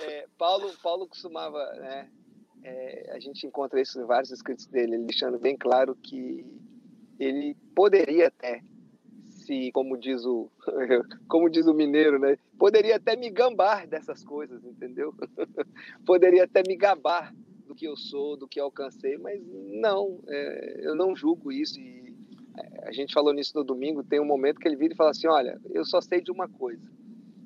É, 0.00 0.26
Paulo, 0.38 0.72
Paulo 0.82 1.06
costumava, 1.06 1.58
né? 1.74 2.10
É, 2.64 3.12
a 3.14 3.18
gente 3.20 3.46
encontra 3.46 3.78
isso 3.78 4.00
em 4.00 4.06
vários 4.06 4.30
escritos 4.30 4.64
dele, 4.66 4.94
ele 4.94 5.04
deixando 5.04 5.38
bem 5.38 5.58
claro 5.58 5.94
que 5.94 6.46
ele 7.18 7.54
poderia 7.74 8.28
até, 8.28 8.62
se, 9.28 9.70
como 9.72 9.98
diz 9.98 10.24
o, 10.24 10.50
como 11.28 11.50
diz 11.50 11.66
o 11.66 11.74
mineiro, 11.74 12.18
né? 12.18 12.38
Poderia 12.58 12.96
até 12.96 13.14
me 13.14 13.28
gambar 13.28 13.86
dessas 13.86 14.24
coisas, 14.24 14.64
entendeu? 14.64 15.14
poderia 16.06 16.44
até 16.44 16.62
me 16.66 16.76
gabar 16.76 17.34
do 17.66 17.74
que 17.74 17.86
eu 17.86 17.96
sou, 17.96 18.38
do 18.38 18.48
que 18.48 18.58
alcancei, 18.58 19.18
mas 19.18 19.38
não, 19.46 20.18
é, 20.28 20.80
eu 20.86 20.94
não 20.94 21.14
julgo 21.14 21.52
isso 21.52 21.78
e 21.78 22.11
a 22.82 22.92
gente 22.92 23.12
falou 23.12 23.32
nisso 23.32 23.52
no 23.54 23.64
domingo, 23.64 24.04
tem 24.04 24.20
um 24.20 24.24
momento 24.24 24.58
que 24.58 24.68
ele 24.68 24.76
vira 24.76 24.92
e 24.94 24.96
fala 24.96 25.10
assim, 25.10 25.26
olha, 25.26 25.60
eu 25.70 25.84
só 25.84 26.00
sei 26.00 26.20
de 26.20 26.30
uma 26.30 26.48
coisa, 26.48 26.90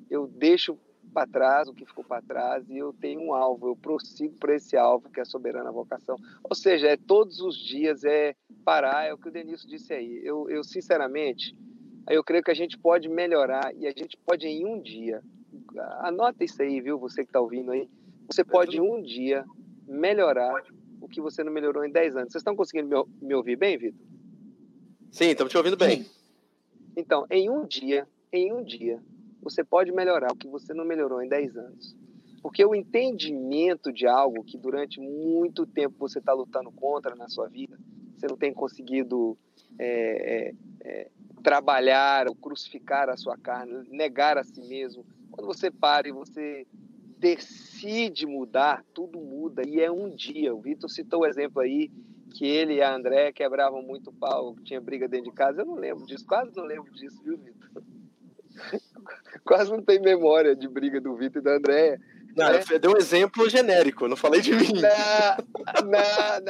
eu 0.09 0.27
deixo 0.27 0.77
para 1.13 1.25
trás 1.25 1.67
o 1.67 1.73
que 1.73 1.85
ficou 1.85 2.03
para 2.03 2.21
trás 2.21 2.69
e 2.69 2.77
eu 2.77 2.93
tenho 2.93 3.21
um 3.21 3.33
alvo, 3.33 3.69
eu 3.69 3.75
prossigo 3.75 4.35
para 4.37 4.55
esse 4.55 4.77
alvo 4.77 5.09
que 5.09 5.19
é 5.19 5.23
a 5.23 5.25
soberana 5.25 5.71
vocação. 5.71 6.17
Ou 6.43 6.55
seja, 6.55 6.89
é 6.89 6.97
todos 6.97 7.39
os 7.39 7.57
dias, 7.57 8.03
é 8.03 8.35
parar, 8.63 9.05
é 9.05 9.13
o 9.13 9.17
que 9.17 9.29
o 9.29 9.31
Denilson 9.31 9.67
disse 9.67 9.93
aí. 9.93 10.21
Eu, 10.23 10.49
eu 10.49 10.63
sinceramente, 10.63 11.55
eu 12.09 12.23
creio 12.23 12.43
que 12.43 12.51
a 12.51 12.55
gente 12.55 12.77
pode 12.77 13.09
melhorar 13.09 13.73
e 13.75 13.87
a 13.87 13.91
gente 13.91 14.17
pode 14.17 14.45
em 14.47 14.65
um 14.65 14.79
dia, 14.79 15.23
anota 16.01 16.43
isso 16.43 16.61
aí, 16.61 16.81
viu, 16.81 16.99
você 16.99 17.23
que 17.23 17.29
está 17.29 17.39
ouvindo 17.39 17.71
aí, 17.71 17.89
você 18.27 18.43
pode 18.43 18.77
em 18.77 18.81
um 18.81 19.01
dia 19.01 19.45
melhorar 19.87 20.61
o 21.01 21.07
que 21.07 21.21
você 21.21 21.43
não 21.43 21.51
melhorou 21.51 21.85
em 21.85 21.91
10 21.91 22.15
anos. 22.15 22.31
Vocês 22.31 22.41
estão 22.41 22.55
conseguindo 22.55 22.89
me, 22.89 23.27
me 23.27 23.33
ouvir 23.33 23.55
bem, 23.55 23.77
Vitor? 23.77 24.16
Sim, 25.11 25.29
estamos 25.29 25.51
te 25.51 25.57
ouvindo 25.57 25.77
bem. 25.77 26.05
Então, 26.95 27.25
em 27.29 27.49
um 27.49 27.65
dia, 27.65 28.07
em 28.31 28.51
um 28.53 28.63
dia, 28.63 29.01
você 29.41 29.63
pode 29.63 29.91
melhorar 29.91 30.31
o 30.31 30.35
que 30.35 30.47
você 30.47 30.73
não 30.73 30.85
melhorou 30.85 31.21
em 31.21 31.29
10 31.29 31.57
anos. 31.57 31.95
Porque 32.41 32.63
o 32.65 32.75
entendimento 32.75 33.91
de 33.91 34.07
algo 34.07 34.43
que 34.43 34.57
durante 34.57 34.99
muito 34.99 35.65
tempo 35.65 35.95
você 35.99 36.19
está 36.19 36.33
lutando 36.33 36.71
contra 36.71 37.15
na 37.15 37.27
sua 37.27 37.47
vida, 37.47 37.77
você 38.15 38.27
não 38.27 38.37
tem 38.37 38.53
conseguido 38.53 39.37
é, 39.77 40.49
é, 40.49 40.53
é, 40.81 41.11
trabalhar 41.43 42.27
ou 42.27 42.35
crucificar 42.35 43.09
a 43.09 43.17
sua 43.17 43.37
carne, 43.37 43.87
negar 43.89 44.37
a 44.37 44.43
si 44.43 44.61
mesmo. 44.61 45.05
Quando 45.31 45.45
você 45.45 45.69
para 45.69 46.07
e 46.07 46.11
você 46.11 46.65
decide 47.17 48.25
mudar, 48.25 48.83
tudo 48.93 49.19
muda 49.19 49.61
e 49.67 49.79
é 49.79 49.91
um 49.91 50.09
dia. 50.09 50.53
O 50.53 50.61
Vitor 50.61 50.89
citou 50.89 51.21
o 51.21 51.25
exemplo 51.25 51.61
aí 51.61 51.91
que 52.33 52.45
ele 52.45 52.75
e 52.75 52.81
a 52.81 52.93
André 52.93 53.31
quebravam 53.31 53.81
muito 53.81 54.11
pau, 54.11 54.55
tinha 54.63 54.79
briga 54.79 55.07
dentro 55.07 55.31
de 55.31 55.35
casa. 55.35 55.61
Eu 55.61 55.65
não 55.65 55.75
lembro 55.75 56.05
disso, 56.05 56.25
quase 56.25 56.55
não 56.55 56.63
lembro 56.63 56.91
disso, 56.91 57.21
viu, 57.23 57.37
Vitor? 57.37 57.83
quase 59.45 59.71
não 59.71 59.81
tem 59.81 59.99
memória 59.99 60.55
de 60.55 60.67
briga 60.67 60.99
do 60.99 61.15
Vitor 61.15 61.41
e 61.41 61.45
da 61.45 61.55
Andréia. 61.55 62.01
Não, 62.37 62.51
né? 62.51 62.63
eu 62.69 62.79
dei 62.79 62.91
um 62.91 62.97
exemplo 62.97 63.49
genérico, 63.49 64.07
não 64.07 64.15
falei 64.15 64.41
de 64.41 64.53
mim. 64.53 64.73
Não, 64.73 64.81
não, 65.83 66.41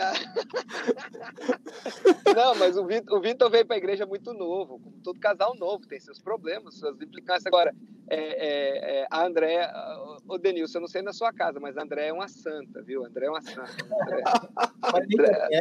não. 2.26 2.35
não 2.35 2.55
mas 2.55 2.76
o 2.76 2.85
Vitor, 2.85 3.18
o 3.18 3.22
Vitor 3.22 3.49
veio 3.49 3.65
para 3.65 3.76
a 3.76 3.77
igreja 3.77 4.05
muito 4.05 4.34
novo, 4.34 4.80
como 4.80 4.99
todo 5.01 5.18
casal 5.19 5.55
novo, 5.55 5.88
tem 5.88 5.97
seus 5.99 6.19
problemas, 6.19 6.76
suas 6.76 6.99
implicâncias. 7.01 7.45
Agora, 7.45 7.73
é, 8.09 8.18
é, 8.18 8.99
é, 8.99 9.07
a 9.09 9.26
Andréia, 9.26 9.72
o 10.27 10.38
Denilson, 10.38 10.80
eu 10.80 10.81
não 10.81 10.89
sei 10.89 11.01
na 11.01 11.14
sua 11.14 11.31
casa, 11.31 11.57
mas 11.59 11.77
a 11.77 11.84
Andréia 11.84 12.09
é 12.09 12.14
uma 12.14 12.27
santa, 12.27 12.81
viu? 12.81 13.05
A 13.05 13.07
Andréia 13.07 13.27
é 13.27 13.31
uma 13.31 13.41
santa. 13.41 13.72
A 14.81 14.97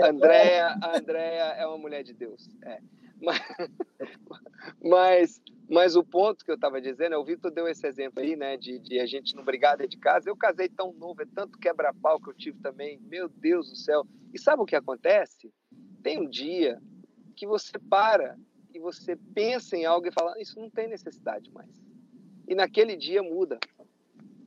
Andréia, 0.08 0.76
a 0.82 0.98
Andréia 0.98 1.54
é 1.56 1.64
uma 1.66 1.78
mulher 1.78 2.02
de 2.02 2.12
Deus. 2.12 2.48
É. 2.62 2.80
Mas, 3.20 3.40
mas 4.82 5.42
mas 5.68 5.96
o 5.96 6.04
ponto 6.04 6.44
que 6.44 6.50
eu 6.50 6.54
estava 6.54 6.80
dizendo, 6.80 7.14
é, 7.14 7.18
o 7.18 7.24
Vitor 7.24 7.50
deu 7.50 7.66
esse 7.66 7.84
exemplo 7.86 8.22
aí, 8.22 8.36
né, 8.36 8.56
de, 8.56 8.78
de, 8.78 9.00
a 9.00 9.06
gente 9.06 9.34
não 9.34 9.44
brigar 9.44 9.76
dentro 9.76 9.90
de 9.90 9.98
casa. 9.98 10.30
Eu 10.30 10.36
casei 10.36 10.68
tão 10.68 10.92
novo, 10.92 11.22
é 11.22 11.26
tanto 11.34 11.58
quebra-pau 11.58 12.20
que 12.20 12.30
eu 12.30 12.34
tive 12.34 12.60
também, 12.60 13.00
meu 13.00 13.28
Deus 13.28 13.68
do 13.68 13.76
céu. 13.76 14.06
E 14.32 14.38
sabe 14.38 14.62
o 14.62 14.66
que 14.66 14.76
acontece? 14.76 15.52
Tem 16.02 16.20
um 16.20 16.28
dia 16.28 16.80
que 17.34 17.46
você 17.46 17.78
para 17.78 18.38
e 18.72 18.78
você 18.78 19.16
pensa 19.34 19.76
em 19.76 19.84
algo 19.84 20.06
e 20.06 20.12
fala, 20.12 20.40
isso 20.40 20.58
não 20.60 20.70
tem 20.70 20.88
necessidade 20.88 21.50
mais. 21.50 21.84
E 22.46 22.54
naquele 22.54 22.96
dia 22.96 23.22
muda 23.22 23.58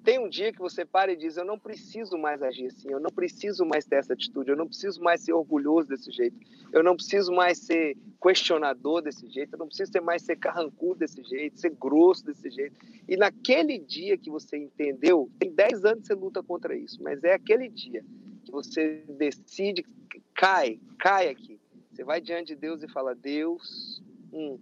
tem 0.10 0.18
um 0.18 0.28
dia 0.28 0.52
que 0.52 0.58
você 0.58 0.84
para 0.84 1.14
e 1.14 1.16
diz: 1.16 1.38
Eu 1.38 1.46
não 1.46 1.60
preciso 1.60 2.18
mais 2.18 2.42
agir 2.42 2.66
assim, 2.66 2.90
eu 2.90 3.00
não 3.00 3.12
preciso 3.12 3.64
mais 3.64 3.86
ter 3.86 3.98
essa 3.98 4.14
atitude, 4.14 4.50
eu 4.50 4.58
não 4.58 4.66
preciso 4.66 5.00
mais 5.04 5.22
ser 5.22 5.34
orgulhoso 5.34 5.88
desse 5.88 6.12
jeito, 6.12 6.36
eu 6.74 6.84
não 6.84 6.96
preciso 6.96 7.32
mais 7.32 7.60
ser 7.60 7.96
questionador 8.20 9.04
desse 9.04 9.30
jeito, 9.30 9.54
eu 9.54 9.60
não 9.60 9.68
preciso 9.68 9.92
ter 9.92 10.02
mais 10.02 10.24
ser 10.24 10.36
carrancudo 10.36 11.02
desse 11.02 11.24
jeito, 11.24 11.60
ser 11.60 11.76
grosso 11.80 12.26
desse 12.26 12.50
jeito. 12.50 12.76
E 13.08 13.16
naquele 13.16 13.78
dia 13.78 14.18
que 14.18 14.32
você 14.32 14.58
entendeu, 14.58 15.30
tem 15.38 15.52
10 15.52 15.86
anos 15.86 16.02
que 16.02 16.08
você 16.08 16.16
luta 16.16 16.42
contra 16.42 16.76
isso, 16.76 17.04
mas 17.04 17.24
é 17.24 17.36
aquele 17.36 17.70
dia 17.70 18.04
que 18.46 18.52
você 18.52 19.04
decide, 19.10 19.86
cai, 20.34 20.80
cai 20.98 21.30
aqui. 21.30 21.60
Você 21.92 22.04
vai 22.04 22.20
diante 22.20 22.48
de 22.48 22.56
Deus 22.56 22.82
e 22.82 22.88
fala: 22.88 23.14
Deus, 23.14 24.02
hum, 24.34 24.58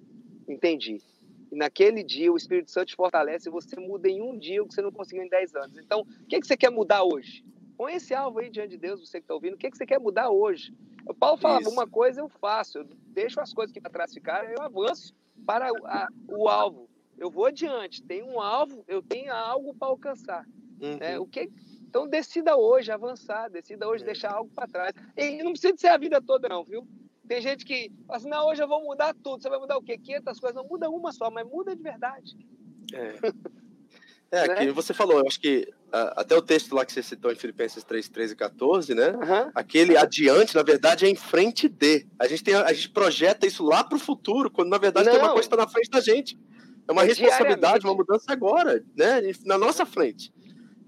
entendi 0.46 1.02
e 1.52 1.56
naquele 1.56 2.04
dia 2.04 2.32
o 2.32 2.38
Espírito 2.38 2.72
Santo 2.72 2.88
te 2.88 2.96
fortalece 2.96 3.48
e 3.48 3.52
você 3.52 3.80
muda 3.80 4.10
em 4.10 4.22
um 4.22 4.38
dia 4.38 4.62
o 4.62 4.68
que 4.68 4.74
você 4.74 4.82
não 4.82 4.92
conseguiu 4.92 5.24
em 5.24 5.30
10 5.30 5.56
anos. 5.56 5.78
Então, 5.78 6.02
o 6.02 6.26
que, 6.26 6.36
é 6.36 6.40
que 6.40 6.48
você 6.48 6.58
quer 6.58 6.70
mudar 6.70 7.04
hoje? 7.04 7.44
Põe 7.78 7.96
esse 7.96 8.14
alvo 8.14 8.40
aí 8.40 8.50
diante 8.50 8.72
de 8.72 8.78
Deus, 8.78 9.00
você 9.00 9.20
que 9.20 9.24
está 9.24 9.34
ouvindo. 9.34 9.54
O 9.54 9.58
que, 9.58 9.68
é 9.68 9.72
que 9.72 9.78
você 9.78 9.86
quer 9.86 10.00
mudar 10.00 10.30
hoje? 10.30 10.74
O 11.06 11.14
Paulo 11.14 11.38
falava, 11.38 11.62
Isso. 11.62 11.70
uma 11.70 11.88
coisa 11.88 12.22
eu 12.22 12.28
faço, 12.28 12.80
eu 12.80 12.84
deixo 13.10 13.40
as 13.40 13.54
coisas 13.54 13.72
que 13.72 13.80
para 13.80 13.92
trás 13.92 14.14
ficarem, 14.14 14.52
eu 14.52 14.62
avanço 14.62 15.16
para 15.46 15.70
a, 15.70 16.08
o 16.28 16.50
alvo. 16.50 16.90
Eu 17.18 17.32
vou 17.32 17.46
adiante, 17.46 18.04
tem 18.04 18.22
um 18.24 18.40
alvo, 18.40 18.84
eu 18.88 19.02
tenho 19.02 19.32
algo 19.34 19.74
para 19.74 19.88
alcançar. 19.88 20.46
Uhum. 20.82 20.98
É, 21.00 21.20
o 21.20 21.26
que, 21.26 21.50
então 21.88 22.08
decida 22.08 22.56
hoje 22.58 22.92
avançar, 22.92 23.50
decida 23.50 23.88
hoje 23.88 24.04
é. 24.04 24.08
deixar 24.08 24.34
algo 24.34 24.52
para 24.54 24.68
trás. 24.68 24.94
E 25.16 25.42
não 25.42 25.52
precisa 25.52 25.76
ser 25.78 25.88
a 25.88 25.98
vida 25.98 26.22
toda 26.22 26.50
não, 26.50 26.64
viu? 26.64 26.88
Tem 27.28 27.42
gente 27.42 27.66
que 27.66 27.92
fala 28.08 28.18
assim, 28.18 28.30
não, 28.30 28.48
hoje 28.48 28.64
eu 28.64 28.68
vou 28.68 28.84
mudar 28.84 29.14
tudo. 29.22 29.42
Você 29.42 29.50
vai 29.50 29.60
mudar 29.60 29.78
o 29.78 29.84
quê? 29.84 29.98
500 29.98 30.40
coisas. 30.40 30.56
Não 30.56 30.68
muda 30.68 30.90
uma 30.90 31.12
só, 31.12 31.30
mas 31.30 31.46
muda 31.46 31.76
de 31.76 31.84
verdade. 31.84 32.38
É. 32.94 33.16
É, 34.30 34.46
né? 34.46 34.56
que 34.56 34.72
você 34.72 34.94
falou, 34.94 35.20
eu 35.20 35.26
acho 35.26 35.40
que 35.40 35.70
uh, 35.88 36.12
até 36.18 36.36
o 36.36 36.42
texto 36.42 36.76
lá 36.76 36.86
que 36.86 36.92
você 36.92 37.02
citou 37.02 37.32
em 37.32 37.36
Filipenses 37.36 37.82
3, 37.82 38.10
13 38.10 38.34
e 38.34 38.36
14, 38.36 38.94
né? 38.94 39.12
Uhum. 39.12 39.52
Aquele 39.56 39.96
adiante, 39.96 40.54
na 40.54 40.64
verdade, 40.64 41.06
é 41.06 41.10
em 41.10 41.16
frente 41.16 41.70
de. 41.70 42.06
A 42.20 42.28
gente, 42.28 42.44
tem, 42.44 42.54
a 42.54 42.74
gente 42.74 42.90
projeta 42.90 43.48
isso 43.48 43.64
lá 43.64 43.86
para 43.86 43.96
o 43.96 44.00
futuro, 44.00 44.52
quando 44.52 44.68
na 44.68 44.78
verdade 44.78 45.06
Não. 45.06 45.14
tem 45.14 45.22
uma 45.22 45.32
coisa 45.32 45.48
que 45.48 45.56
está 45.56 45.66
na 45.66 45.72
frente 45.72 45.90
da 45.90 46.02
gente. 46.02 46.38
É 46.86 46.92
uma 46.92 47.04
é 47.04 47.06
responsabilidade, 47.06 47.86
uma 47.86 47.96
mudança 47.96 48.26
agora, 48.28 48.84
né? 48.98 49.22
Na 49.46 49.58
nossa 49.58 49.86
frente. 49.86 50.30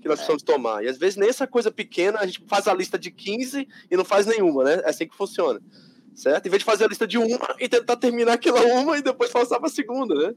Que 0.02 0.10
nós 0.10 0.20
é. 0.20 0.26
precisamos 0.26 0.44
tomar. 0.44 0.84
E 0.84 0.90
às 0.90 0.98
vezes 0.98 1.16
nem 1.16 1.30
essa 1.30 1.48
coisa 1.48 1.72
pequena, 1.72 2.20
a 2.20 2.26
gente 2.26 2.44
faz 2.46 2.68
a 2.68 2.74
lista 2.74 3.00
de 3.00 3.10
15 3.10 3.66
e 3.90 3.96
não 3.96 4.04
faz 4.04 4.26
nenhuma, 4.26 4.66
né? 4.66 4.82
É 4.84 4.90
assim 4.90 5.08
que 5.08 5.16
funciona 5.16 5.62
certo? 6.16 6.46
Em 6.46 6.50
vez 6.50 6.60
de 6.60 6.66
fazer 6.66 6.86
a 6.86 6.88
lista 6.88 7.08
de 7.08 7.18
uma 7.18 7.56
e 7.60 7.68
tentar 7.68 7.98
terminar 7.98 8.34
aquela 8.34 8.62
uma 8.62 8.98
e 8.98 9.02
depois 9.02 9.32
passar 9.32 9.58
para 9.58 9.68
a 9.68 9.72
segunda, 9.72 10.16
né? 10.16 10.36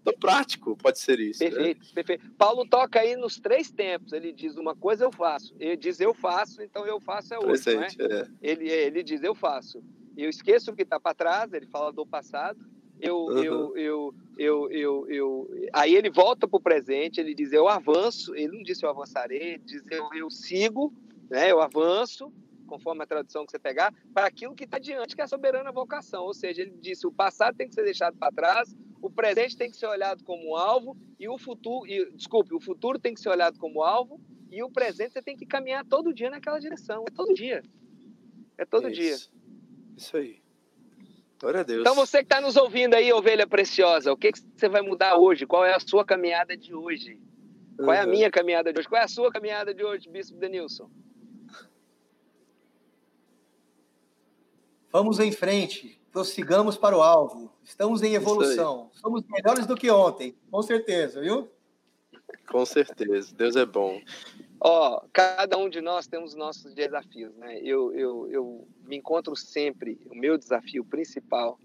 Então, 0.00 0.14
prático 0.18 0.76
pode 0.76 0.98
ser 0.98 1.20
isso. 1.20 1.44
Né? 1.44 1.50
Perfeito, 1.50 1.80
né? 1.80 1.92
perfeito. 1.94 2.30
Paulo 2.38 2.66
toca 2.66 3.00
aí 3.00 3.16
nos 3.16 3.38
três 3.38 3.70
tempos. 3.70 4.12
Ele 4.12 4.32
diz 4.32 4.56
uma 4.56 4.74
coisa 4.74 5.04
eu 5.04 5.12
faço. 5.12 5.54
Ele 5.58 5.76
diz 5.76 6.00
eu 6.00 6.14
faço, 6.14 6.62
então 6.62 6.86
eu 6.86 7.00
faço 7.00 7.34
é 7.34 7.38
hoje. 7.38 7.62
Presente, 7.62 8.00
é? 8.00 8.20
É. 8.20 8.26
Ele, 8.42 8.68
ele 8.68 9.02
diz 9.02 9.22
eu 9.22 9.34
faço. 9.34 9.82
Eu 10.16 10.28
esqueço 10.28 10.70
o 10.70 10.74
que 10.74 10.82
está 10.82 10.98
para 10.98 11.14
trás, 11.14 11.52
ele 11.52 11.66
fala 11.66 11.92
do 11.92 12.06
passado. 12.06 12.58
Eu, 13.00 13.16
uhum. 13.16 13.38
eu, 13.42 13.76
eu, 13.76 14.14
eu, 14.38 14.70
eu, 14.70 15.06
eu, 15.08 15.50
Aí 15.72 15.94
ele 15.94 16.10
volta 16.10 16.46
para 16.46 16.56
o 16.56 16.62
presente, 16.62 17.20
ele 17.20 17.34
diz 17.34 17.52
eu 17.52 17.68
avanço. 17.68 18.34
Ele 18.34 18.56
não 18.56 18.62
disse 18.62 18.84
eu 18.84 18.90
avançarei, 18.90 19.54
ele 19.54 19.62
diz 19.64 19.82
eu, 19.90 20.08
eu 20.14 20.30
sigo, 20.30 20.92
né? 21.30 21.50
eu 21.50 21.60
avanço 21.60 22.32
conforme 22.70 23.02
a 23.02 23.06
tradução 23.06 23.44
que 23.44 23.50
você 23.50 23.58
pegar, 23.58 23.92
para 24.14 24.26
aquilo 24.26 24.54
que 24.54 24.62
está 24.62 24.78
diante, 24.78 25.16
que 25.16 25.20
é 25.20 25.24
a 25.24 25.28
soberana 25.28 25.72
vocação. 25.72 26.22
Ou 26.22 26.32
seja, 26.32 26.62
ele 26.62 26.76
disse: 26.80 27.04
o 27.06 27.12
passado 27.12 27.56
tem 27.56 27.68
que 27.68 27.74
ser 27.74 27.82
deixado 27.82 28.16
para 28.16 28.32
trás, 28.32 28.72
o 29.02 29.10
presente 29.10 29.56
tem 29.56 29.68
que 29.68 29.76
ser 29.76 29.86
olhado 29.86 30.22
como 30.22 30.56
alvo, 30.56 30.96
e 31.18 31.28
o 31.28 31.36
futuro, 31.36 31.84
e, 31.86 32.12
desculpe, 32.12 32.54
o 32.54 32.60
futuro 32.60 32.98
tem 32.98 33.12
que 33.12 33.20
ser 33.20 33.30
olhado 33.30 33.58
como 33.58 33.82
alvo, 33.82 34.20
e 34.50 34.62
o 34.62 34.70
presente 34.70 35.14
você 35.14 35.22
tem 35.22 35.36
que 35.36 35.44
caminhar 35.44 35.84
todo 35.84 36.14
dia 36.14 36.30
naquela 36.30 36.60
direção. 36.60 37.04
É 37.08 37.10
todo 37.10 37.34
dia. 37.34 37.62
É 38.56 38.64
todo 38.64 38.88
Isso. 38.88 39.00
dia. 39.00 39.16
Isso 39.96 40.16
aí. 40.16 40.40
Glória 41.40 41.60
a 41.60 41.62
Deus. 41.62 41.80
Então 41.80 41.94
você 41.94 42.18
que 42.18 42.24
está 42.24 42.40
nos 42.40 42.56
ouvindo 42.56 42.94
aí, 42.94 43.12
ovelha 43.12 43.46
preciosa, 43.46 44.12
o 44.12 44.16
que, 44.16 44.30
que 44.30 44.40
você 44.54 44.68
vai 44.68 44.82
mudar 44.82 45.16
hoje? 45.16 45.46
Qual 45.46 45.64
é 45.64 45.74
a 45.74 45.80
sua 45.80 46.04
caminhada 46.04 46.56
de 46.56 46.74
hoje? 46.74 47.18
Qual 47.76 47.88
uhum. 47.88 47.94
é 47.94 48.00
a 48.00 48.06
minha 48.06 48.30
caminhada 48.30 48.70
de 48.72 48.78
hoje? 48.78 48.88
Qual 48.88 49.00
é 49.00 49.04
a 49.04 49.08
sua 49.08 49.30
caminhada 49.30 49.72
de 49.72 49.82
hoje, 49.82 50.08
Bispo 50.10 50.36
Denilson? 50.36 50.90
Vamos 54.92 55.20
em 55.20 55.30
frente, 55.30 56.00
prossigamos 56.10 56.76
para 56.76 56.96
o 56.96 57.02
alvo. 57.02 57.52
Estamos 57.62 58.02
em 58.02 58.14
evolução. 58.14 58.90
Somos 58.94 59.22
melhores 59.28 59.66
do 59.66 59.76
que 59.76 59.90
ontem, 59.90 60.36
com 60.50 60.62
certeza, 60.62 61.20
viu? 61.20 61.48
Com 62.48 62.66
certeza. 62.66 63.34
Deus 63.34 63.54
é 63.54 63.64
bom. 63.64 64.00
Ó, 64.60 64.96
oh, 64.96 65.08
cada 65.12 65.56
um 65.56 65.70
de 65.70 65.80
nós 65.80 66.06
temos 66.06 66.34
nossos 66.34 66.74
desafios, 66.74 67.34
né? 67.36 67.60
Eu, 67.60 67.94
eu, 67.94 68.28
eu 68.30 68.68
me 68.84 68.96
encontro 68.96 69.34
sempre, 69.36 69.98
o 70.10 70.14
meu 70.14 70.36
desafio 70.36 70.84
principal 70.84 71.58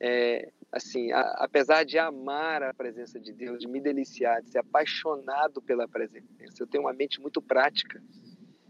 é, 0.00 0.52
assim, 0.72 1.12
a, 1.12 1.20
apesar 1.38 1.84
de 1.84 1.98
amar 1.98 2.62
a 2.62 2.74
presença 2.74 3.18
de 3.20 3.32
Deus, 3.32 3.60
de 3.60 3.68
me 3.68 3.80
deliciar, 3.80 4.42
de 4.42 4.50
ser 4.50 4.58
apaixonado 4.58 5.62
pela 5.62 5.86
presença, 5.86 6.26
eu 6.58 6.66
tenho 6.66 6.84
uma 6.84 6.92
mente 6.92 7.20
muito 7.20 7.40
prática. 7.40 8.02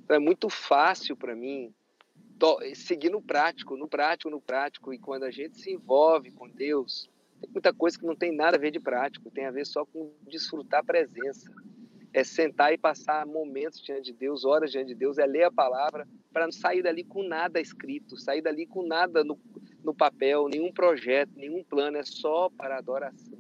Então 0.05 0.17
é 0.17 0.21
muito 0.21 0.51
fácil 0.51 1.17
para 1.17 1.35
mim 1.35 1.75
seguir 2.75 3.11
no 3.11 3.23
prático, 3.23 3.77
no 3.77 3.89
prático, 3.89 4.31
no 4.31 4.41
prático. 4.41 4.93
E 4.93 4.99
quando 4.99 5.25
a 5.25 5.31
gente 5.31 5.59
se 5.59 5.73
envolve 5.73 6.31
com 6.31 6.49
Deus, 6.49 7.09
tem 7.41 7.51
muita 7.51 7.73
coisa 7.73 7.99
que 7.99 8.07
não 8.07 8.17
tem 8.17 8.35
nada 8.35 8.57
a 8.57 8.61
ver 8.61 8.71
de 8.71 8.81
prático, 8.81 9.31
tem 9.31 9.47
a 9.47 9.51
ver 9.51 9.67
só 9.67 9.85
com 9.85 10.13
desfrutar 10.29 10.81
a 10.81 10.85
presença. 10.85 11.51
É 12.13 12.23
sentar 12.23 12.73
e 12.73 12.79
passar 12.79 13.27
momentos 13.27 13.83
diante 13.83 14.13
de 14.13 14.13
Deus, 14.13 14.45
horas 14.45 14.71
diante 14.71 14.89
de 14.89 14.95
Deus, 14.95 15.19
é 15.19 15.27
ler 15.27 15.43
a 15.43 15.51
palavra, 15.51 16.07
para 16.33 16.45
não 16.45 16.53
sair 16.53 16.81
dali 16.81 17.03
com 17.03 17.25
nada 17.25 17.61
escrito, 17.61 18.17
sair 18.17 18.41
dali 18.41 18.67
com 18.67 18.87
nada 18.87 19.25
no, 19.25 19.37
no 19.83 19.93
papel, 19.93 20.49
nenhum 20.49 20.73
projeto, 20.73 21.33
nenhum 21.35 21.65
plano, 21.65 21.97
é 21.97 22.05
só 22.05 22.49
para 22.51 22.79
adoração, 22.79 23.39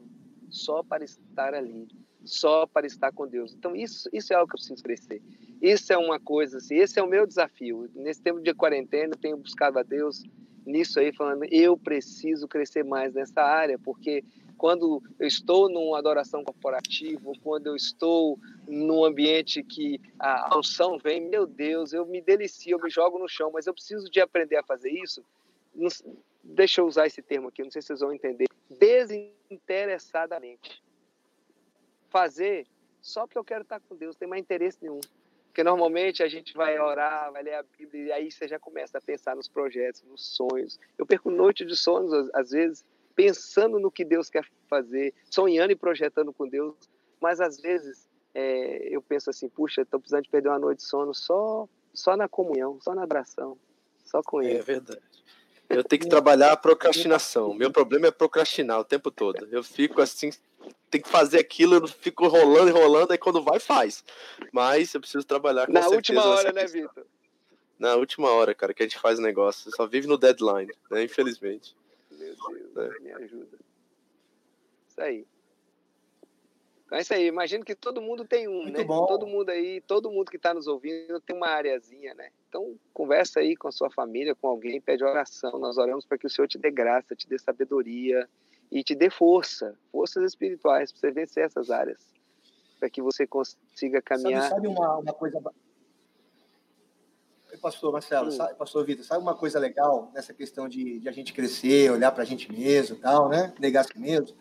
só 0.50 0.82
para 0.82 1.04
estar 1.04 1.54
ali, 1.54 1.86
só 2.24 2.66
para 2.66 2.84
estar 2.84 3.12
com 3.12 3.28
Deus. 3.28 3.54
Então, 3.54 3.76
isso, 3.76 4.08
isso 4.12 4.32
é 4.32 4.36
algo 4.36 4.48
que 4.48 4.56
eu 4.56 4.58
preciso 4.58 4.82
crescer. 4.82 5.22
Isso 5.64 5.92
é 5.94 5.96
uma 5.96 6.20
coisa, 6.20 6.58
assim, 6.58 6.74
esse 6.74 6.98
é 6.98 7.02
o 7.02 7.06
meu 7.06 7.26
desafio. 7.26 7.90
Nesse 7.94 8.20
tempo 8.20 8.38
de 8.38 8.52
quarentena, 8.52 9.14
eu 9.14 9.18
tenho 9.18 9.38
buscado 9.38 9.78
a 9.78 9.82
Deus 9.82 10.22
nisso 10.66 11.00
aí, 11.00 11.10
falando, 11.10 11.46
eu 11.50 11.74
preciso 11.74 12.46
crescer 12.46 12.84
mais 12.84 13.14
nessa 13.14 13.40
área, 13.40 13.78
porque 13.78 14.22
quando 14.58 15.02
eu 15.18 15.26
estou 15.26 15.70
numa 15.70 15.98
adoração 15.98 16.44
corporativa, 16.44 17.32
quando 17.42 17.68
eu 17.68 17.76
estou 17.76 18.38
num 18.68 19.06
ambiente 19.06 19.62
que 19.62 19.98
a 20.18 20.54
unção 20.58 20.98
vem, 20.98 21.30
meu 21.30 21.46
Deus, 21.46 21.94
eu 21.94 22.04
me 22.04 22.20
delicio, 22.20 22.72
eu 22.72 22.82
me 22.82 22.90
jogo 22.90 23.18
no 23.18 23.26
chão, 23.26 23.50
mas 23.50 23.66
eu 23.66 23.72
preciso 23.72 24.10
de 24.10 24.20
aprender 24.20 24.56
a 24.56 24.62
fazer 24.62 24.90
isso. 24.90 25.24
deixa 26.42 26.82
eu 26.82 26.86
usar 26.86 27.06
esse 27.06 27.22
termo 27.22 27.48
aqui, 27.48 27.62
não 27.62 27.70
sei 27.70 27.80
se 27.80 27.88
vocês 27.88 28.00
vão 28.00 28.12
entender. 28.12 28.44
Desinteressadamente. 28.68 30.84
Fazer 32.10 32.66
só 33.00 33.26
porque 33.26 33.38
eu 33.38 33.44
quero 33.44 33.62
estar 33.62 33.80
com 33.80 33.96
Deus, 33.96 34.14
não 34.14 34.18
tem 34.18 34.28
mais 34.28 34.42
interesse 34.42 34.76
nenhum. 34.82 35.00
Porque 35.54 35.62
normalmente 35.62 36.20
a 36.20 36.26
gente 36.26 36.52
vai 36.52 36.76
orar, 36.80 37.30
vai 37.30 37.44
ler 37.44 37.54
a 37.54 37.62
Bíblia, 37.62 38.06
e 38.06 38.12
aí 38.12 38.32
você 38.32 38.48
já 38.48 38.58
começa 38.58 38.98
a 38.98 39.00
pensar 39.00 39.36
nos 39.36 39.46
projetos, 39.46 40.02
nos 40.02 40.34
sonhos. 40.34 40.80
Eu 40.98 41.06
perco 41.06 41.30
noite 41.30 41.64
de 41.64 41.76
sonhos, 41.76 42.28
às 42.34 42.50
vezes, 42.50 42.84
pensando 43.14 43.78
no 43.78 43.88
que 43.88 44.04
Deus 44.04 44.28
quer 44.28 44.44
fazer, 44.68 45.14
sonhando 45.30 45.70
e 45.70 45.76
projetando 45.76 46.32
com 46.32 46.48
Deus, 46.48 46.74
mas 47.20 47.40
às 47.40 47.60
vezes 47.60 48.08
é, 48.34 48.88
eu 48.90 49.00
penso 49.00 49.30
assim, 49.30 49.48
puxa, 49.48 49.82
estou 49.82 50.00
precisando 50.00 50.24
de 50.24 50.28
perder 50.28 50.48
uma 50.48 50.58
noite 50.58 50.78
de 50.78 50.86
sono 50.86 51.14
só, 51.14 51.68
só 51.92 52.16
na 52.16 52.26
comunhão, 52.28 52.80
só 52.80 52.92
na 52.92 53.04
adoração, 53.04 53.56
só 54.04 54.20
com 54.24 54.42
é 54.42 54.46
Ele. 54.46 54.58
É 54.58 54.62
verdade. 54.62 55.02
Eu 55.68 55.84
tenho 55.84 56.02
que 56.02 56.08
trabalhar 56.08 56.50
a 56.50 56.56
procrastinação. 56.56 57.54
Meu 57.54 57.70
problema 57.70 58.08
é 58.08 58.10
procrastinar 58.10 58.80
o 58.80 58.84
tempo 58.84 59.08
todo. 59.08 59.46
Eu 59.52 59.62
fico 59.62 60.02
assim 60.02 60.30
tem 60.94 61.02
que 61.02 61.08
fazer 61.08 61.40
aquilo, 61.40 61.74
eu 61.74 61.88
fico 61.88 62.28
rolando 62.28 62.68
e 62.68 62.72
rolando, 62.72 63.12
aí 63.12 63.18
quando 63.18 63.42
vai, 63.42 63.58
faz. 63.58 64.04
Mas 64.52 64.94
eu 64.94 65.00
preciso 65.00 65.26
trabalhar 65.26 65.66
com 65.66 65.72
Na 65.72 65.88
última 65.88 66.24
hora, 66.24 66.52
né, 66.52 66.66
Vitor? 66.66 67.04
Na 67.76 67.96
última 67.96 68.30
hora, 68.30 68.54
cara, 68.54 68.72
que 68.72 68.84
a 68.84 68.86
gente 68.86 69.00
faz 69.00 69.18
o 69.18 69.22
negócio. 69.22 69.74
Só 69.74 69.88
vive 69.88 70.06
no 70.06 70.16
deadline, 70.16 70.72
né? 70.88 71.02
Infelizmente. 71.02 71.76
Meu 72.12 72.36
Deus, 72.36 72.76
é. 72.76 73.00
me 73.00 73.12
ajuda. 73.12 73.58
Isso 74.88 75.00
aí. 75.00 75.26
Então 76.86 76.98
é 76.98 77.00
isso 77.00 77.12
aí. 77.12 77.26
Imagino 77.26 77.64
que 77.64 77.74
todo 77.74 78.00
mundo 78.00 78.24
tem 78.24 78.46
um, 78.46 78.62
Muito 78.62 78.78
né? 78.78 78.84
Bom. 78.84 79.04
Todo 79.06 79.26
mundo 79.26 79.50
aí, 79.50 79.80
todo 79.80 80.12
mundo 80.12 80.30
que 80.30 80.36
está 80.36 80.54
nos 80.54 80.68
ouvindo 80.68 81.20
tem 81.22 81.34
uma 81.34 81.48
areazinha, 81.48 82.14
né? 82.14 82.30
Então 82.48 82.76
conversa 82.92 83.40
aí 83.40 83.56
com 83.56 83.66
a 83.66 83.72
sua 83.72 83.90
família, 83.90 84.36
com 84.36 84.46
alguém, 84.46 84.80
pede 84.80 85.02
oração. 85.02 85.58
Nós 85.58 85.76
oramos 85.76 86.06
para 86.06 86.16
que 86.16 86.26
o 86.28 86.30
Senhor 86.30 86.46
te 86.46 86.56
dê 86.56 86.70
graça, 86.70 87.16
te 87.16 87.28
dê 87.28 87.36
sabedoria 87.36 88.28
e 88.70 88.82
te 88.82 88.94
dê 88.94 89.10
força, 89.10 89.74
forças 89.90 90.24
espirituais 90.24 90.92
para 90.92 91.00
você 91.00 91.10
vencer 91.10 91.44
essas 91.44 91.70
áreas, 91.70 92.00
para 92.78 92.90
que 92.90 93.00
você 93.02 93.26
consiga 93.26 94.02
caminhar. 94.02 94.42
Sabe, 94.42 94.54
sabe 94.54 94.68
uma, 94.68 94.98
uma 94.98 95.12
coisa 95.12 95.40
pastor 97.64 97.92
Marcelo, 97.92 98.28
hum. 98.28 98.30
sabe, 98.30 98.54
pastor 98.54 98.84
Vitor, 98.84 99.04
sabe 99.04 99.22
uma 99.22 99.34
coisa 99.34 99.58
legal 99.58 100.10
nessa 100.12 100.34
questão 100.34 100.68
de, 100.68 101.00
de 101.00 101.08
a 101.08 101.12
gente 101.12 101.32
crescer, 101.32 101.90
olhar 101.90 102.12
para 102.12 102.22
a 102.22 102.26
gente 102.26 102.52
mesmo 102.52 102.96
tal, 102.96 103.28
né? 103.30 103.54
Negar 103.58 103.80
a 103.80 103.84
si 103.84 103.98
mesmo? 103.98 104.36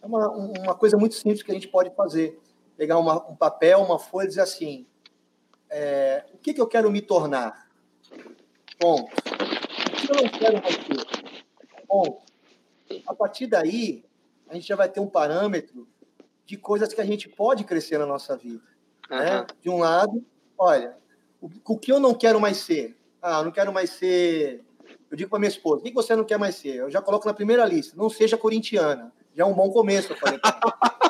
É 0.00 0.06
uma, 0.06 0.30
uma 0.30 0.74
coisa 0.74 0.96
muito 0.96 1.14
simples 1.14 1.42
que 1.42 1.50
a 1.50 1.54
gente 1.54 1.68
pode 1.68 1.90
fazer. 1.94 2.40
Pegar 2.76 2.98
uma, 2.98 3.26
um 3.30 3.36
papel, 3.36 3.80
uma 3.80 3.98
folha 3.98 4.24
e 4.24 4.28
dizer 4.28 4.40
assim, 4.40 4.86
é, 5.68 6.24
o 6.32 6.38
que, 6.38 6.54
que 6.54 6.60
eu 6.60 6.66
quero 6.66 6.90
me 6.90 7.02
tornar? 7.02 7.68
Ponto. 8.78 9.12
O 9.12 9.96
que 9.96 10.10
eu 10.10 10.22
não 10.22 10.28
quero 10.30 10.62
mais 10.62 10.76
ter? 10.76 11.86
Ponto. 11.86 12.23
A 13.06 13.14
partir 13.14 13.46
daí, 13.46 14.04
a 14.48 14.54
gente 14.54 14.66
já 14.66 14.76
vai 14.76 14.88
ter 14.88 15.00
um 15.00 15.06
parâmetro 15.06 15.88
de 16.46 16.56
coisas 16.56 16.92
que 16.92 17.00
a 17.00 17.04
gente 17.04 17.28
pode 17.28 17.64
crescer 17.64 17.98
na 17.98 18.06
nossa 18.06 18.36
vida. 18.36 18.62
Uhum. 19.10 19.18
Né? 19.18 19.46
De 19.60 19.70
um 19.70 19.78
lado, 19.78 20.24
olha, 20.58 20.96
o, 21.40 21.48
o 21.66 21.78
que 21.78 21.92
eu 21.92 21.98
não 21.98 22.14
quero 22.14 22.40
mais 22.40 22.58
ser? 22.58 22.96
Ah, 23.20 23.42
não 23.42 23.50
quero 23.50 23.72
mais 23.72 23.90
ser. 23.90 24.62
Eu 25.10 25.16
digo 25.16 25.30
para 25.30 25.38
minha 25.38 25.48
esposa: 25.48 25.80
o 25.80 25.84
que 25.84 25.92
você 25.92 26.14
não 26.14 26.24
quer 26.24 26.38
mais 26.38 26.56
ser? 26.56 26.76
Eu 26.76 26.90
já 26.90 27.00
coloco 27.00 27.26
na 27.26 27.34
primeira 27.34 27.64
lista: 27.64 27.96
não 27.96 28.10
seja 28.10 28.36
corintiana 28.36 29.12
já 29.34 29.42
é 29.42 29.46
um 29.46 29.52
bom 29.52 29.70
começo, 29.70 30.12
eu 30.12 30.16
falei. 30.16 30.38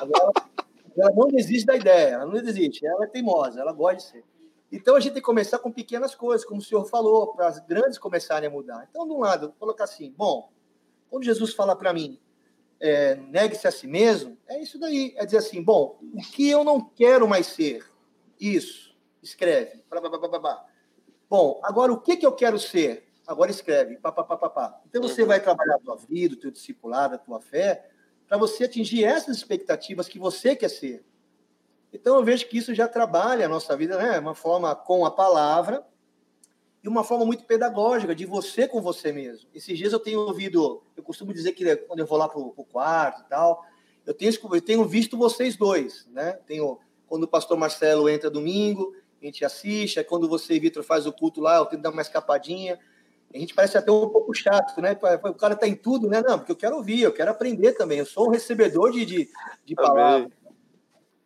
ela, 0.00 0.32
ela 0.96 1.10
não 1.14 1.28
desiste 1.28 1.66
da 1.66 1.76
ideia, 1.76 2.14
ela 2.14 2.26
não 2.26 2.32
desiste, 2.32 2.86
ela 2.86 3.04
é 3.04 3.06
teimosa, 3.06 3.60
ela 3.60 3.72
gosta 3.72 3.96
de 3.96 4.02
ser. 4.02 4.24
Então 4.72 4.96
a 4.96 5.00
gente 5.00 5.12
tem 5.12 5.22
que 5.22 5.26
começar 5.26 5.58
com 5.58 5.70
pequenas 5.70 6.14
coisas, 6.14 6.46
como 6.46 6.60
o 6.60 6.64
senhor 6.64 6.84
falou, 6.86 7.34
para 7.34 7.46
as 7.46 7.60
grandes 7.60 7.98
começarem 7.98 8.48
a 8.48 8.52
mudar. 8.52 8.88
Então, 8.90 9.06
de 9.06 9.12
um 9.12 9.20
lado, 9.20 9.54
colocar 9.58 9.84
assim: 9.84 10.12
bom, 10.16 10.50
quando 11.08 11.24
Jesus 11.24 11.54
fala 11.54 11.76
para 11.76 11.92
mim, 11.92 12.18
é, 12.80 13.14
negue-se 13.14 13.66
a 13.66 13.70
si 13.70 13.86
mesmo, 13.86 14.36
é 14.46 14.60
isso 14.60 14.78
daí. 14.78 15.14
É 15.16 15.24
dizer 15.24 15.38
assim: 15.38 15.62
bom, 15.62 15.98
o 16.12 16.20
que 16.20 16.48
eu 16.48 16.64
não 16.64 16.80
quero 16.80 17.26
mais 17.26 17.46
ser? 17.46 17.84
Isso, 18.38 18.94
escreve. 19.22 19.82
Bom, 21.28 21.60
agora 21.62 21.92
o 21.92 22.00
que, 22.00 22.16
que 22.16 22.26
eu 22.26 22.32
quero 22.32 22.58
ser? 22.58 23.08
Agora 23.26 23.50
escreve. 23.50 23.96
Pá, 23.96 24.12
pá, 24.12 24.22
pá, 24.22 24.36
pá, 24.36 24.50
pá. 24.50 24.80
Então 24.86 25.00
você 25.00 25.22
uhum. 25.22 25.28
vai 25.28 25.40
trabalhar 25.40 25.76
a 25.76 25.78
tua 25.78 25.96
vida, 25.96 26.34
o 26.34 26.38
teu 26.38 26.50
discipulado, 26.50 27.14
a 27.14 27.18
tua 27.18 27.40
fé, 27.40 27.88
para 28.28 28.36
você 28.36 28.64
atingir 28.64 29.04
essas 29.04 29.36
expectativas 29.36 30.08
que 30.08 30.18
você 30.18 30.54
quer 30.54 30.68
ser. 30.68 31.04
Então 31.92 32.16
eu 32.16 32.24
vejo 32.24 32.46
que 32.48 32.58
isso 32.58 32.74
já 32.74 32.88
trabalha 32.88 33.46
a 33.46 33.48
nossa 33.48 33.76
vida, 33.76 33.96
né? 33.96 34.18
Uma 34.18 34.34
forma 34.34 34.74
com 34.74 35.06
a 35.06 35.10
palavra 35.10 35.86
e 36.84 36.88
uma 36.88 37.02
forma 37.02 37.24
muito 37.24 37.44
pedagógica 37.44 38.14
de 38.14 38.26
você 38.26 38.68
com 38.68 38.82
você 38.82 39.10
mesmo. 39.10 39.48
Esses 39.54 39.78
dias 39.78 39.94
eu 39.94 39.98
tenho 39.98 40.20
ouvido, 40.20 40.82
eu 40.94 41.02
costumo 41.02 41.32
dizer 41.32 41.52
que 41.52 41.76
quando 41.76 42.00
eu 42.00 42.06
vou 42.06 42.18
lá 42.18 42.28
para 42.28 42.38
o 42.38 42.66
quarto 42.70 43.22
e 43.22 43.24
tal, 43.24 43.64
eu 44.04 44.12
tenho, 44.12 44.30
eu 44.52 44.60
tenho 44.60 44.84
visto 44.84 45.16
vocês 45.16 45.56
dois, 45.56 46.06
né? 46.12 46.34
Tenho 46.46 46.78
quando 47.06 47.24
o 47.24 47.28
pastor 47.28 47.56
Marcelo 47.56 48.06
entra 48.06 48.28
domingo, 48.28 48.94
a 49.22 49.24
gente 49.24 49.44
assiste, 49.46 49.98
é 49.98 50.04
quando 50.04 50.28
você, 50.28 50.60
Vitor, 50.60 50.82
faz 50.82 51.06
o 51.06 51.12
culto 51.12 51.40
lá, 51.40 51.56
eu 51.56 51.64
tento 51.64 51.80
dar 51.80 51.90
uma 51.90 52.02
escapadinha. 52.02 52.78
A 53.32 53.38
gente 53.38 53.54
parece 53.54 53.78
até 53.78 53.90
um 53.90 54.08
pouco 54.10 54.34
chato, 54.34 54.78
né? 54.82 54.92
O 55.24 55.34
cara 55.34 55.56
tá 55.56 55.66
em 55.66 55.74
tudo, 55.74 56.06
né? 56.06 56.22
Não, 56.22 56.38
porque 56.38 56.52
eu 56.52 56.56
quero 56.56 56.76
ouvir, 56.76 57.00
eu 57.00 57.12
quero 57.12 57.30
aprender 57.30 57.72
também. 57.72 57.98
Eu 57.98 58.06
sou 58.06 58.28
um 58.28 58.30
recebedor 58.30 58.92
de, 58.92 59.06
de, 59.06 59.28
de 59.64 59.74
palavras. 59.74 60.30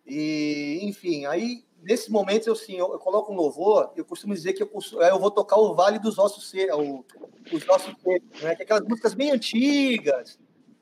E, 0.07 0.79
enfim, 0.83 1.27
aí, 1.27 1.65
nesses 1.83 2.09
momentos, 2.09 2.47
eu, 2.47 2.53
assim, 2.53 2.75
eu, 2.75 2.93
eu, 2.93 2.99
coloco 2.99 3.33
um 3.33 3.37
louvor, 3.37 3.93
eu 3.97 4.05
costumo 4.05 4.35
dizer 4.35 4.53
que 4.53 4.63
eu, 4.63 4.71
eu 5.01 5.19
vou 5.19 5.31
tocar 5.31 5.57
o 5.59 5.75
Vale 5.75 5.99
dos 5.99 6.19
Ossos 6.19 6.51
Secos, 6.51 7.05
os 7.53 7.69
Ossos 7.69 7.95
Secos, 8.03 8.43
né? 8.43 8.55
Que 8.55 8.63
é 8.63 8.65
aquelas 8.65 8.87
músicas 8.87 9.15
bem 9.15 9.31
antigas, 9.31 10.39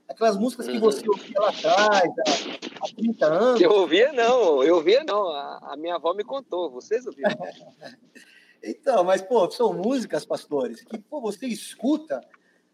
aquelas 0.09 0.37
músicas 0.37 0.67
que 0.67 0.79
você 0.79 1.09
ouvia 1.09 1.41
lá 1.41 1.49
atrás, 1.51 2.13
há, 2.27 2.87
há 2.87 2.95
30 2.95 3.27
anos. 3.27 3.61
Eu 3.61 3.73
ouvia, 3.73 4.13
não, 4.13 4.63
eu 4.63 4.77
ouvia, 4.77 5.05
não. 5.05 5.29
A, 5.29 5.73
a 5.73 5.77
minha 5.77 5.97
avó 5.97 6.15
me 6.15 6.25
contou, 6.25 6.71
vocês 6.71 7.07
ouviram. 7.07 7.31
Então, 8.69 9.05
mas, 9.05 9.23
pô, 9.23 9.49
são 9.49 9.73
músicas, 9.73 10.25
pastores, 10.25 10.83
que 10.83 10.99
pô, 10.99 11.21
você 11.21 11.47
escuta, 11.47 12.21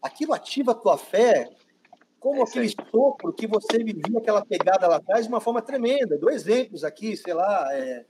aquilo 0.01 0.32
ativa 0.32 0.73
a 0.73 0.74
tua 0.74 0.97
fé, 0.97 1.51
como 2.19 2.40
é 2.40 2.44
aquele 2.44 2.69
sopro 2.69 3.32
que 3.32 3.49
você 3.49 3.78
vivia 3.78 4.19
aquela 4.19 4.47
pegada 4.47 4.86
lá 4.86 4.97
atrás 4.97 5.27
de 5.27 5.28
uma 5.28 5.40
forma 5.40 5.61
tremenda. 5.61 6.16
Dou 6.16 6.31
exemplos 6.31 6.85
aqui, 6.85 7.16
sei 7.16 7.35
lá, 7.35 7.69
é, 7.73 8.07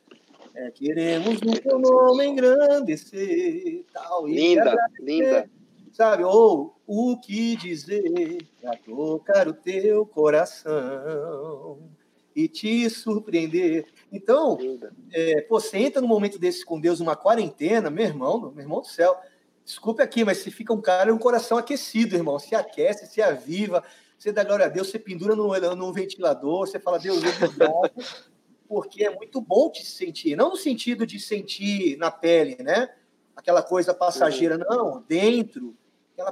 é, 0.54 0.70
queremos 0.70 1.40
no 1.40 1.58
teu 1.58 1.78
nome 1.78 2.26
engrandecer, 2.26 3.84
tal. 3.92 4.26
Linda, 4.26 4.76
linda. 5.00 5.50
Sabe, 5.92 6.24
ou 6.24 6.74
o 6.86 7.18
que 7.18 7.54
dizer 7.56 8.46
para 8.60 8.76
tocar 8.78 9.46
o 9.46 9.52
teu 9.52 10.06
coração 10.06 11.78
e 12.34 12.48
te 12.48 12.88
surpreender. 12.88 13.84
Então, 14.10 14.58
é, 15.12 15.46
você 15.48 15.76
entra 15.78 16.00
num 16.00 16.08
momento 16.08 16.38
desse 16.38 16.64
com 16.64 16.80
Deus, 16.80 16.98
numa 16.98 17.14
quarentena, 17.14 17.90
meu 17.90 18.06
irmão, 18.06 18.52
meu 18.54 18.64
irmão 18.64 18.80
do 18.80 18.86
céu, 18.86 19.14
desculpe 19.64 20.02
aqui, 20.02 20.24
mas 20.24 20.38
se 20.38 20.50
fica 20.50 20.72
um 20.72 20.80
cara 20.80 21.12
um 21.12 21.18
coração 21.18 21.58
aquecido, 21.58 22.16
irmão, 22.16 22.38
se 22.38 22.54
aquece, 22.54 23.06
se 23.06 23.20
aviva, 23.20 23.84
você 24.18 24.32
dá 24.32 24.44
glória 24.44 24.66
a 24.66 24.68
Deus, 24.70 24.88
você 24.88 24.98
pendura 24.98 25.36
no, 25.36 25.48
no 25.74 25.92
ventilador, 25.92 26.66
você 26.66 26.78
fala, 26.78 26.98
Deus, 26.98 27.22
eu 27.22 27.30
porque 28.72 29.04
é 29.04 29.10
muito 29.14 29.38
bom 29.38 29.70
te 29.70 29.84
sentir, 29.84 30.34
não 30.34 30.48
no 30.48 30.56
sentido 30.56 31.06
de 31.06 31.20
sentir 31.20 31.98
na 31.98 32.10
pele, 32.10 32.56
né? 32.62 32.88
Aquela 33.36 33.62
coisa 33.62 33.92
passageira, 33.92 34.56
uhum. 34.56 34.64
não, 34.66 35.04
dentro. 35.06 35.76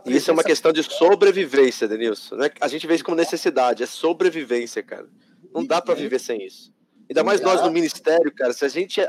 Isso 0.06 0.30
é 0.30 0.32
uma 0.32 0.42
questão 0.42 0.72
de 0.72 0.82
sobrevivência, 0.82 1.86
Denilson. 1.86 2.36
Né? 2.36 2.50
A 2.58 2.66
gente 2.66 2.86
vê 2.86 2.94
isso 2.94 3.04
como 3.04 3.14
necessidade, 3.14 3.82
é 3.82 3.86
sobrevivência, 3.86 4.82
cara. 4.82 5.06
Não 5.52 5.66
dá 5.66 5.82
para 5.82 5.94
viver 5.94 6.18
sem 6.18 6.42
isso. 6.42 6.72
Ainda 7.10 7.22
mais 7.22 7.42
nós 7.42 7.60
no 7.60 7.70
ministério, 7.70 8.32
cara. 8.34 8.54
Se 8.54 8.64
a 8.64 8.68
gente 8.68 9.02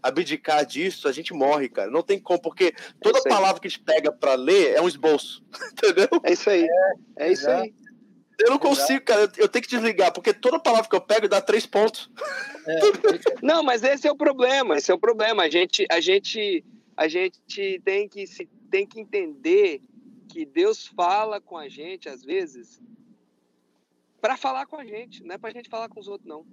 abdicar 0.00 0.64
disso, 0.64 1.08
a 1.08 1.12
gente 1.12 1.34
morre, 1.34 1.68
cara. 1.68 1.90
Não 1.90 2.02
tem 2.02 2.20
como, 2.20 2.40
porque 2.40 2.72
toda 3.00 3.18
é 3.18 3.28
palavra 3.28 3.60
que 3.60 3.66
a 3.66 3.70
gente 3.70 3.82
pega 3.82 4.12
para 4.12 4.34
ler 4.34 4.74
é 4.74 4.80
um 4.80 4.86
esboço. 4.86 5.42
Entendeu? 5.72 6.08
É 6.22 6.32
isso 6.32 6.48
aí. 6.48 6.68
É, 7.16 7.26
é 7.26 7.32
isso 7.32 7.50
aí. 7.50 7.74
Eu 8.38 8.50
não 8.50 8.58
consigo, 8.58 9.04
cara. 9.04 9.30
Eu 9.36 9.48
tenho 9.48 9.62
que 9.62 9.70
desligar, 9.70 10.12
porque 10.12 10.32
toda 10.32 10.58
palavra 10.58 10.88
que 10.88 10.94
eu 10.94 11.00
pego 11.00 11.28
dá 11.28 11.40
três 11.40 11.66
pontos. 11.66 12.10
É. 12.66 12.80
não, 13.42 13.62
mas 13.62 13.82
esse 13.82 14.06
é 14.06 14.12
o 14.12 14.16
problema. 14.16 14.76
Esse 14.76 14.90
é 14.90 14.94
o 14.94 14.98
problema. 14.98 15.44
A 15.44 15.50
gente, 15.50 15.86
a 15.90 16.00
gente, 16.00 16.64
a 16.96 17.08
gente 17.08 17.80
tem 17.84 18.08
que 18.08 18.26
se 18.26 18.48
tem 18.70 18.86
que 18.86 19.00
entender 19.00 19.80
que 20.28 20.44
Deus 20.44 20.86
fala 20.86 21.40
com 21.40 21.56
a 21.56 21.68
gente 21.68 22.08
às 22.08 22.22
vezes 22.22 22.80
para 24.20 24.36
falar 24.36 24.66
com 24.66 24.76
a 24.76 24.84
gente, 24.84 25.22
não 25.22 25.34
é 25.34 25.38
para 25.38 25.50
a 25.50 25.52
gente 25.52 25.68
falar 25.68 25.88
com 25.88 26.00
os 26.00 26.08
outros, 26.08 26.28
não. 26.28 26.44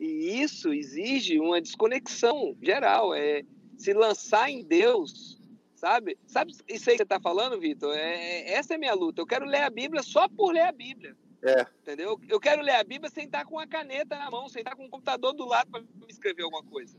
E 0.00 0.40
isso 0.40 0.72
exige 0.72 1.38
uma 1.38 1.60
desconexão 1.60 2.56
geral, 2.62 3.14
é 3.14 3.42
se 3.76 3.92
lançar 3.92 4.50
em 4.50 4.62
Deus, 4.64 5.35
sabe? 5.76 6.18
Sabe 6.26 6.52
isso 6.52 6.90
aí 6.90 6.96
que 6.96 6.98
você 6.98 7.02
está 7.02 7.20
falando, 7.20 7.60
Vitor? 7.60 7.94
É, 7.94 8.52
essa 8.52 8.74
é 8.74 8.76
a 8.76 8.78
minha 8.78 8.94
luta. 8.94 9.20
Eu 9.20 9.26
quero 9.26 9.46
ler 9.46 9.62
a 9.62 9.70
Bíblia 9.70 10.02
só 10.02 10.28
por 10.28 10.52
ler 10.52 10.62
a 10.62 10.72
Bíblia. 10.72 11.16
É. 11.42 11.66
Entendeu? 11.82 12.18
Eu 12.28 12.40
quero 12.40 12.62
ler 12.62 12.74
a 12.76 12.84
Bíblia 12.84 13.10
sem 13.10 13.26
estar 13.26 13.44
com 13.44 13.58
a 13.58 13.66
caneta 13.66 14.18
na 14.18 14.30
mão, 14.30 14.48
sem 14.48 14.60
estar 14.60 14.74
com 14.74 14.86
o 14.86 14.90
computador 14.90 15.32
do 15.32 15.46
lado 15.46 15.70
para 15.70 15.82
escrever 16.08 16.42
alguma 16.42 16.64
coisa 16.64 16.98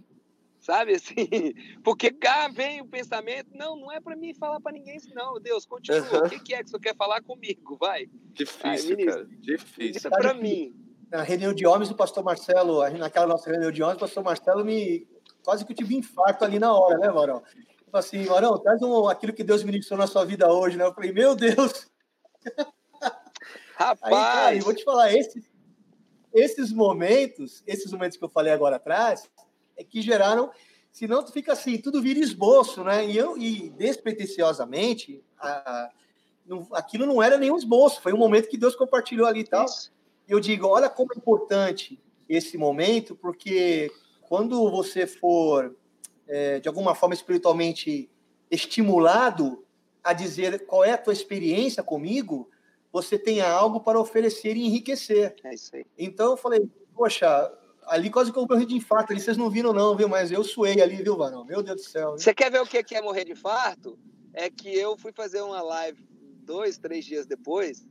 sabe 0.59 0.93
assim? 0.95 1.53
Porque 1.83 2.11
cá 2.11 2.47
vem 2.49 2.81
o 2.81 2.87
pensamento, 2.87 3.49
não, 3.53 3.75
não 3.75 3.91
é 3.91 3.99
para 3.99 4.15
mim 4.15 4.33
falar 4.33 4.59
para 4.59 4.73
ninguém 4.73 4.97
isso 4.97 5.13
não, 5.13 5.39
Deus, 5.39 5.65
continua, 5.65 6.01
uhum. 6.01 6.25
o 6.25 6.29
que, 6.29 6.39
que, 6.39 6.53
é 6.53 6.63
que 6.63 6.69
você 6.69 6.79
quer 6.79 6.95
falar 6.95 7.21
comigo, 7.21 7.77
vai. 7.79 8.09
Difícil, 8.33 8.97
Ai, 8.99 9.05
cara, 9.05 9.27
difícil. 9.39 9.91
Isso 9.91 10.07
é 10.07 10.09
para 10.09 10.33
mim. 10.33 10.75
Na 11.09 11.21
reunião 11.21 11.53
de 11.53 11.65
homens, 11.65 11.89
o 11.89 11.95
pastor 11.95 12.21
Marcelo, 12.21 12.87
naquela 12.97 13.25
nossa 13.25 13.49
reunião 13.49 13.71
de 13.71 13.81
homens, 13.81 13.95
o 13.95 14.01
pastor 14.01 14.23
Marcelo 14.23 14.65
me, 14.65 15.07
quase 15.41 15.65
que 15.65 15.71
eu 15.71 15.75
tive 15.77 15.95
infarto 15.95 16.43
ali 16.43 16.59
na 16.59 16.73
hora, 16.73 16.97
né, 16.97 17.09
Marão? 17.09 17.41
Eu 17.87 17.91
falei 17.91 18.05
assim, 18.05 18.25
Marão, 18.29 18.57
traz 18.57 18.81
um, 18.81 19.07
aquilo 19.07 19.31
que 19.31 19.45
Deus 19.45 19.63
ministrou 19.63 19.97
na 19.97 20.07
sua 20.07 20.25
vida 20.25 20.51
hoje, 20.51 20.75
né? 20.75 20.83
Eu 20.83 20.93
falei, 20.93 21.13
meu 21.13 21.33
Deus! 21.33 21.87
Rapaz! 23.75 24.03
Aí, 24.03 24.11
cara, 24.11 24.59
vou 24.59 24.75
te 24.75 24.83
falar, 24.83 25.13
esses, 25.13 25.49
esses 26.33 26.73
momentos, 26.73 27.63
esses 27.65 27.89
momentos 27.89 28.17
que 28.17 28.23
eu 28.25 28.29
falei 28.29 28.51
agora 28.51 28.75
atrás, 28.75 29.29
é 29.77 29.85
que 29.85 30.01
geraram, 30.01 30.51
senão 30.91 31.23
tu 31.23 31.31
fica 31.31 31.53
assim, 31.53 31.77
tudo 31.77 32.01
vira 32.01 32.19
esboço, 32.19 32.83
né? 32.83 33.05
E 33.05 33.15
eu, 33.15 33.37
e 33.37 33.69
despretensiosamente, 33.69 35.23
a, 35.39 35.89
não, 36.45 36.67
aquilo 36.73 37.05
não 37.05 37.23
era 37.23 37.37
nenhum 37.37 37.57
esboço, 37.57 38.01
foi 38.01 38.11
um 38.11 38.17
momento 38.17 38.49
que 38.49 38.57
Deus 38.57 38.75
compartilhou 38.75 39.27
ali 39.27 39.41
e 39.41 39.47
tal. 39.47 39.63
Isso. 39.65 39.93
eu 40.27 40.41
digo, 40.41 40.67
olha 40.67 40.89
como 40.89 41.13
é 41.13 41.17
importante 41.17 41.97
esse 42.27 42.57
momento, 42.57 43.15
porque 43.15 43.89
quando 44.23 44.69
você 44.69 45.07
for, 45.07 45.73
é, 46.27 46.59
de 46.59 46.67
alguma 46.67 46.93
forma, 46.93 47.13
espiritualmente 47.13 48.09
estimulado 48.49 49.63
a 50.03 50.13
dizer 50.13 50.65
qual 50.65 50.83
é 50.83 50.91
a 50.91 50.97
tua 50.97 51.13
experiência 51.13 51.83
comigo, 51.83 52.49
você 52.91 53.17
tenha 53.17 53.49
algo 53.49 53.81
para 53.81 53.99
oferecer 53.99 54.55
e 54.55 54.65
enriquecer. 54.65 55.35
É 55.43 55.53
isso 55.53 55.75
aí. 55.75 55.85
Então 55.97 56.31
eu 56.31 56.37
falei, 56.37 56.69
poxa, 56.95 57.51
ali 57.85 58.09
quase 58.09 58.31
que 58.31 58.37
eu 58.37 58.47
morri 58.49 58.65
de 58.65 58.75
infarto, 58.75 59.11
ali 59.11 59.21
vocês 59.21 59.37
não 59.37 59.49
viram 59.49 59.73
não, 59.73 59.95
viu? 59.95 60.07
Mas 60.07 60.31
eu 60.31 60.43
suei 60.43 60.81
ali, 60.81 60.95
viu, 60.97 61.17
Varão? 61.17 61.43
Meu 61.43 61.61
Deus 61.61 61.81
do 61.81 61.87
céu. 61.87 62.11
Você 62.11 62.33
quer 62.33 62.51
ver 62.51 62.61
o 62.61 62.65
que 62.65 62.95
é 62.95 63.01
morrer 63.01 63.25
de 63.25 63.33
infarto? 63.33 63.97
É 64.33 64.49
que 64.49 64.73
eu 64.73 64.97
fui 64.97 65.11
fazer 65.11 65.41
uma 65.41 65.61
live 65.61 66.07
dois, 66.43 66.77
três 66.77 67.03
dias 67.03 67.25
depois 67.25 67.85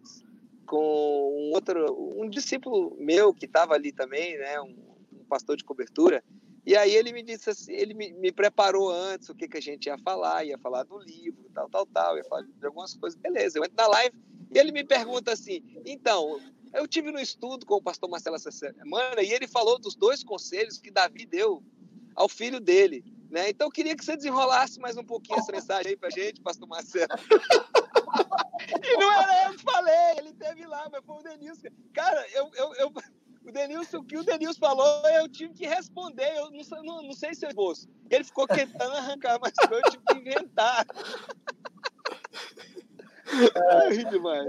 com 0.67 0.79
um 0.79 1.55
outro, 1.55 2.21
um 2.21 2.29
discípulo 2.29 2.97
meu 2.99 3.33
que 3.33 3.47
estava 3.47 3.75
ali 3.75 3.93
também, 3.93 4.37
né? 4.37 4.61
Um, 4.61 4.75
um, 5.13 5.25
pastor 5.29 5.57
de 5.57 5.65
cobertura. 5.65 6.23
E 6.67 6.75
aí 6.77 6.93
ele 6.93 7.13
me 7.13 7.23
disse 7.23 7.49
assim, 7.49 7.73
ele 7.73 7.95
me, 7.95 8.13
me, 8.15 8.33
preparou 8.33 8.91
antes 8.91 9.29
o 9.29 9.35
que, 9.37 9.47
que 9.47 9.57
a 9.57 9.63
gente 9.63 9.87
ia 9.87 9.97
falar, 9.99 10.45
ia 10.45 10.59
falar 10.59 10.83
do 10.83 10.99
livro, 10.99 11.49
tal, 11.55 11.71
tal, 11.71 11.87
tal, 11.87 12.17
ia 12.17 12.25
falar 12.25 12.43
de 12.43 12.67
algumas 12.67 12.93
coisas. 12.93 13.17
Beleza, 13.17 13.57
eu 13.57 13.65
entro 13.65 13.77
na 13.77 13.87
live 13.87 14.19
e 14.53 14.59
ele 14.59 14.73
me 14.73 14.83
pergunta 14.83 15.33
assim, 15.33 15.63
então, 15.85 16.41
eu 16.75 16.89
tive 16.89 17.13
no 17.13 17.21
estudo 17.21 17.65
com 17.65 17.75
o 17.75 17.83
pastor 17.83 18.11
Marcelo 18.11 18.35
essa 18.35 18.51
semana 18.51 19.23
e 19.23 19.33
ele 19.33 19.47
falou 19.47 19.79
dos 19.79 19.95
dois 19.95 20.25
conselhos 20.25 20.79
que 20.79 20.91
Davi 20.91 21.25
deu 21.25 21.63
ao 22.17 22.29
filho 22.29 22.59
dele. 22.59 23.05
Né? 23.31 23.51
Então, 23.51 23.69
eu 23.69 23.73
queria 23.73 23.95
que 23.95 24.05
você 24.05 24.17
desenrolasse 24.17 24.81
mais 24.81 24.97
um 24.97 25.05
pouquinho 25.05 25.39
essa 25.39 25.53
mensagem 25.53 25.91
aí 25.91 25.97
para 25.97 26.11
gente, 26.11 26.41
pastor 26.41 26.69
Marcelo. 26.69 27.07
e 28.83 28.97
não 28.97 29.13
era 29.13 29.49
eu 29.49 29.57
que 29.57 29.63
falei, 29.63 30.19
ele 30.19 30.33
teve 30.33 30.67
lá, 30.67 30.89
mas 30.91 31.05
foi 31.05 31.17
o 31.17 31.23
Denilson. 31.23 31.69
Cara, 31.93 32.27
eu, 32.33 32.51
eu, 32.55 32.75
eu, 32.75 32.93
o 33.49 33.53
Denilson, 33.53 33.99
o 33.99 34.05
que 34.05 34.17
o 34.17 34.25
Denilson 34.25 34.59
falou, 34.59 35.09
eu 35.09 35.29
tive 35.29 35.55
que 35.55 35.67
responder, 35.67 36.37
eu 36.37 36.51
não, 36.51 36.83
não, 36.83 37.03
não 37.03 37.13
sei 37.13 37.35
se 37.35 37.47
eu 37.47 37.55
bolso. 37.55 37.89
Ele 38.11 38.25
ficou 38.25 38.47
tentando 38.47 38.95
arrancar, 38.97 39.39
mas 39.41 39.53
eu 39.71 39.91
tive 39.91 40.05
que 40.05 40.19
inventar. 40.19 40.87
É, 43.55 43.89
ri 43.91 44.05
demais. 44.05 44.47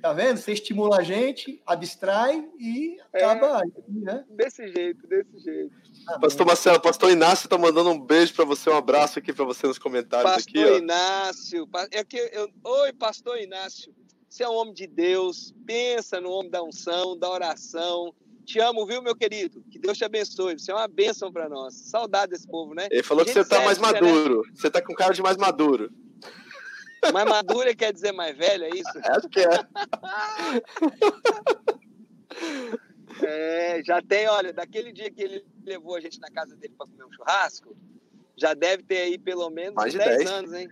Tá 0.00 0.12
vendo? 0.12 0.36
Você 0.36 0.52
estimula 0.52 0.98
a 0.98 1.02
gente, 1.02 1.62
abstrai 1.64 2.46
e 2.58 2.98
acaba, 3.10 3.62
é, 3.62 3.70
né? 3.88 4.24
Desse 4.28 4.68
jeito, 4.68 5.06
desse 5.06 5.38
jeito. 5.38 5.74
Ah, 6.06 6.18
pastor 6.18 6.46
Marcelo, 6.46 6.78
pastor 6.78 7.10
Inácio 7.10 7.48
tá 7.48 7.56
mandando 7.56 7.88
um 7.88 7.98
beijo 7.98 8.34
para 8.34 8.44
você, 8.44 8.68
um 8.68 8.76
abraço 8.76 9.18
aqui 9.18 9.32
para 9.32 9.46
você 9.46 9.66
nos 9.66 9.78
comentários 9.78 10.30
pastor 10.30 10.50
aqui. 10.50 10.62
Pastor 10.62 10.82
Inácio, 10.82 11.68
é 11.90 12.04
que 12.04 12.18
eu, 12.18 12.50
oi, 12.62 12.92
pastor 12.92 13.38
Inácio, 13.38 13.94
você 14.28 14.42
é 14.42 14.48
um 14.48 14.54
homem 14.54 14.74
de 14.74 14.86
Deus, 14.86 15.54
pensa 15.64 16.20
no 16.20 16.30
homem 16.30 16.50
da 16.50 16.62
unção, 16.62 17.16
da 17.16 17.30
oração. 17.30 18.12
Te 18.44 18.60
amo, 18.60 18.84
viu, 18.86 19.00
meu 19.00 19.16
querido? 19.16 19.64
Que 19.70 19.78
Deus 19.78 19.96
te 19.96 20.04
abençoe. 20.04 20.58
Você 20.58 20.70
é 20.70 20.74
uma 20.74 20.86
bênção 20.86 21.32
para 21.32 21.48
nós. 21.48 21.74
Saudade 21.74 22.32
desse 22.32 22.46
povo, 22.46 22.74
né? 22.74 22.88
Ele 22.90 23.02
falou 23.02 23.24
que 23.24 23.32
você 23.32 23.44
tá 23.44 23.62
mais 23.62 23.78
né? 23.78 23.92
maduro. 23.92 24.42
Né? 24.42 24.52
Você 24.54 24.70
tá 24.70 24.82
com 24.82 24.94
cara 24.94 25.14
de 25.14 25.22
mais 25.22 25.36
maduro. 25.36 25.90
Mais 27.12 27.28
madura 27.28 27.74
quer 27.74 27.92
dizer 27.92 28.12
mais 28.12 28.36
velha, 28.36 28.66
é 28.66 28.70
isso? 28.70 28.90
Acho 29.04 29.28
que 29.28 29.40
é. 29.40 29.66
é. 33.22 33.82
Já 33.82 34.00
tem, 34.02 34.28
olha, 34.28 34.52
daquele 34.52 34.92
dia 34.92 35.10
que 35.10 35.22
ele 35.22 35.44
levou 35.64 35.96
a 35.96 36.00
gente 36.00 36.20
na 36.20 36.30
casa 36.30 36.54
dele 36.56 36.74
para 36.76 36.86
comer 36.86 37.04
um 37.04 37.12
churrasco, 37.12 37.76
já 38.36 38.54
deve 38.54 38.82
ter 38.82 38.98
aí 38.98 39.18
pelo 39.18 39.48
menos 39.50 39.74
mais 39.74 39.92
de 39.92 39.98
10, 39.98 40.18
10 40.18 40.30
anos, 40.30 40.52
hein? 40.52 40.68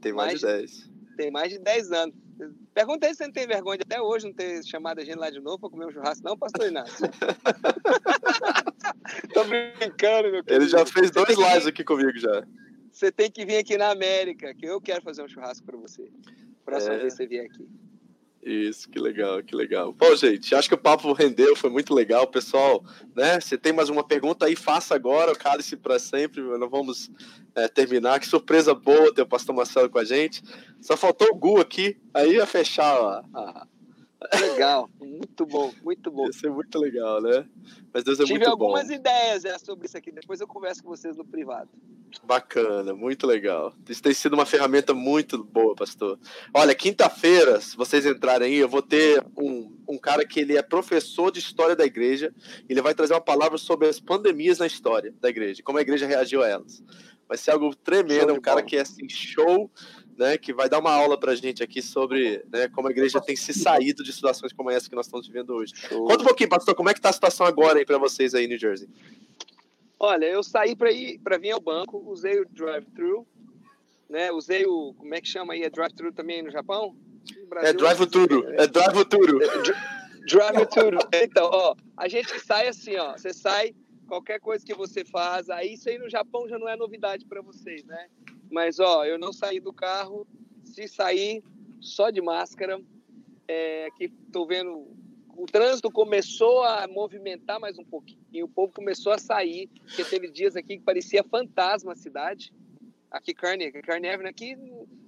Tem 0.00 0.12
mais, 0.12 0.40
mais 0.40 0.40
de 0.40 0.46
10. 0.46 0.90
Tem 1.16 1.30
mais 1.30 1.52
de 1.52 1.58
10 1.58 1.92
anos. 1.92 2.27
Pergunta 2.74 3.06
aí 3.06 3.12
se 3.12 3.18
você 3.18 3.26
não 3.26 3.32
tem 3.32 3.46
vergonha 3.46 3.78
de 3.78 3.82
até 3.82 4.00
hoje 4.00 4.26
não 4.26 4.32
ter 4.32 4.64
chamado 4.64 5.00
a 5.00 5.04
gente 5.04 5.18
lá 5.18 5.30
de 5.30 5.40
novo 5.40 5.58
para 5.58 5.70
comer 5.70 5.86
um 5.86 5.92
churrasco, 5.92 6.24
não, 6.24 6.38
pastor 6.38 6.68
Inácio? 6.68 7.08
Tô 9.34 9.44
brincando, 9.44 10.30
meu 10.30 10.44
querido. 10.44 10.64
Ele 10.64 10.68
já 10.68 10.86
fez 10.86 11.10
dois 11.10 11.36
lives 11.36 11.66
aqui 11.66 11.82
comigo 11.82 12.16
já. 12.18 12.46
Você 12.92 13.10
tem 13.12 13.30
que 13.30 13.44
vir 13.44 13.58
aqui 13.58 13.76
na 13.76 13.90
América, 13.90 14.54
que 14.54 14.66
eu 14.66 14.80
quero 14.80 15.02
fazer 15.02 15.22
um 15.22 15.28
churrasco 15.28 15.66
para 15.66 15.76
você. 15.76 16.10
Próxima 16.64 16.94
é. 16.94 16.98
vez 16.98 17.14
você 17.14 17.26
vier 17.26 17.46
aqui. 17.46 17.68
Isso, 18.42 18.88
que 18.88 18.98
legal, 18.98 19.42
que 19.42 19.54
legal. 19.54 19.92
Bom, 19.92 20.14
gente, 20.14 20.54
acho 20.54 20.68
que 20.68 20.74
o 20.74 20.78
papo 20.78 21.12
rendeu, 21.12 21.56
foi 21.56 21.70
muito 21.70 21.92
legal, 21.92 22.26
pessoal. 22.26 22.82
Né? 23.14 23.40
Se 23.40 23.58
tem 23.58 23.72
mais 23.72 23.88
uma 23.88 24.04
pergunta 24.04 24.46
aí, 24.46 24.54
faça 24.54 24.94
agora, 24.94 25.34
cálice 25.34 25.76
para 25.76 25.98
sempre. 25.98 26.40
Nós 26.40 26.70
vamos 26.70 27.10
é, 27.54 27.68
terminar. 27.68 28.20
Que 28.20 28.26
surpresa 28.26 28.74
boa 28.74 29.12
ter 29.12 29.22
o 29.22 29.26
pastor 29.26 29.54
Marcelo 29.54 29.90
com 29.90 29.98
a 29.98 30.04
gente. 30.04 30.42
Só 30.80 30.96
faltou 30.96 31.28
o 31.32 31.34
Gu 31.34 31.60
aqui, 31.60 31.98
aí 32.14 32.34
ia 32.34 32.46
fechar 32.46 33.22
a 33.34 33.66
Legal, 34.40 34.90
muito 35.00 35.46
bom, 35.46 35.72
muito 35.82 36.10
bom. 36.10 36.26
Ia 36.26 36.32
ser 36.32 36.50
muito 36.50 36.76
legal, 36.78 37.22
né? 37.22 37.46
Mas 37.94 38.02
Deus 38.02 38.18
é 38.18 38.24
Tive 38.24 38.38
muito 38.38 38.56
bom. 38.56 38.66
Tive 38.66 38.80
algumas 38.80 38.90
ideias 38.90 39.44
é, 39.44 39.56
sobre 39.58 39.86
isso 39.86 39.96
aqui, 39.96 40.10
depois 40.10 40.40
eu 40.40 40.46
converso 40.46 40.82
com 40.82 40.88
vocês 40.88 41.16
no 41.16 41.24
privado. 41.24 41.70
Bacana, 42.24 42.94
muito 42.94 43.26
legal. 43.26 43.72
Isso 43.88 44.02
tem 44.02 44.12
sido 44.12 44.32
uma 44.32 44.46
ferramenta 44.46 44.92
muito 44.92 45.44
boa, 45.44 45.74
pastor. 45.74 46.18
Olha, 46.52 46.74
quinta-feira, 46.74 47.60
se 47.60 47.76
vocês 47.76 48.04
entrarem 48.06 48.48
aí, 48.48 48.58
eu 48.58 48.68
vou 48.68 48.82
ter 48.82 49.22
um, 49.36 49.72
um 49.86 49.98
cara 49.98 50.24
que 50.26 50.40
ele 50.40 50.56
é 50.56 50.62
professor 50.62 51.30
de 51.30 51.38
história 51.38 51.76
da 51.76 51.84
igreja. 51.84 52.34
Ele 52.68 52.82
vai 52.82 52.94
trazer 52.94 53.14
uma 53.14 53.20
palavra 53.20 53.56
sobre 53.56 53.86
as 53.86 54.00
pandemias 54.00 54.58
na 54.58 54.66
história 54.66 55.14
da 55.20 55.28
igreja, 55.28 55.62
como 55.62 55.78
a 55.78 55.82
igreja 55.82 56.06
reagiu 56.06 56.42
a 56.42 56.48
elas. 56.48 56.82
Vai 57.28 57.36
ser 57.36 57.50
algo 57.50 57.74
tremendo, 57.74 58.32
um 58.32 58.40
cara 58.40 58.62
que 58.62 58.76
é 58.76 58.80
assim, 58.80 59.08
show 59.08 59.70
né, 60.18 60.36
que 60.36 60.52
vai 60.52 60.68
dar 60.68 60.80
uma 60.80 60.92
aula 60.92 61.18
para 61.18 61.32
a 61.32 61.36
gente 61.36 61.62
aqui 61.62 61.80
sobre 61.80 62.44
né, 62.52 62.68
como 62.68 62.88
a 62.88 62.90
igreja 62.90 63.20
tem 63.20 63.36
se 63.36 63.54
saído 63.54 64.02
de 64.02 64.12
situações 64.12 64.52
como 64.52 64.68
essa 64.68 64.88
que 64.90 64.96
nós 64.96 65.06
estamos 65.06 65.28
vivendo 65.28 65.54
hoje. 65.54 65.72
Conta 65.88 66.22
um 66.22 66.26
pouquinho, 66.26 66.50
pastor, 66.50 66.74
como 66.74 66.90
é 66.90 66.92
que 66.92 66.98
está 66.98 67.10
a 67.10 67.12
situação 67.12 67.46
agora 67.46 67.82
para 67.86 67.98
vocês 67.98 68.34
aí 68.34 68.44
em 68.44 68.48
New 68.48 68.58
Jersey? 68.58 68.88
Olha, 70.00 70.26
eu 70.26 70.42
saí 70.42 70.74
para 70.74 70.90
ir 70.90 71.20
para 71.20 71.38
vir 71.38 71.52
ao 71.52 71.60
banco, 71.60 71.98
usei 72.06 72.40
o 72.40 72.46
drive-thru, 72.48 73.26
né? 74.08 74.30
Usei 74.32 74.66
o 74.66 74.92
como 74.94 75.14
é 75.14 75.20
que 75.20 75.28
chama 75.28 75.54
aí, 75.54 75.62
é 75.62 75.70
drive-thru 75.70 76.12
também 76.12 76.42
no 76.42 76.50
Japão? 76.50 76.96
No 77.50 77.58
é 77.58 77.72
drive-thru, 77.72 78.48
é 78.54 78.66
drive-thru. 78.66 79.38
Drive-thru. 80.26 80.98
Então, 81.14 81.48
ó, 81.52 81.74
a 81.96 82.08
gente 82.08 82.38
sai 82.40 82.68
assim, 82.68 82.96
ó, 82.96 83.12
você 83.12 83.32
sai 83.32 83.74
qualquer 84.06 84.40
coisa 84.40 84.64
que 84.64 84.74
você 84.74 85.04
faz, 85.04 85.48
aí 85.50 85.74
isso 85.74 85.88
aí 85.88 85.98
no 85.98 86.08
Japão 86.08 86.48
já 86.48 86.58
não 86.58 86.68
é 86.68 86.76
novidade 86.76 87.24
para 87.24 87.40
vocês, 87.40 87.84
né? 87.84 88.08
Mas, 88.50 88.78
ó, 88.78 89.04
eu 89.04 89.18
não 89.18 89.32
saí 89.32 89.60
do 89.60 89.72
carro. 89.72 90.26
Se 90.64 90.86
sair, 90.88 91.42
só 91.80 92.10
de 92.10 92.20
máscara. 92.20 92.80
É, 93.46 93.86
aqui 93.86 94.12
estou 94.26 94.46
vendo. 94.46 94.86
O 95.36 95.46
trânsito 95.46 95.90
começou 95.90 96.64
a 96.64 96.86
movimentar 96.88 97.60
mais 97.60 97.78
um 97.78 97.84
pouquinho. 97.84 98.44
O 98.44 98.48
povo 98.48 98.72
começou 98.72 99.12
a 99.12 99.18
sair. 99.18 99.68
Porque 99.84 100.04
teve 100.04 100.30
dias 100.30 100.56
aqui 100.56 100.78
que 100.78 100.84
parecia 100.84 101.22
fantasma 101.24 101.92
a 101.92 101.96
cidade. 101.96 102.52
Aqui, 103.10 103.32
Kearney 103.34 103.68
Avenue, 103.68 104.28
aqui. 104.28 104.56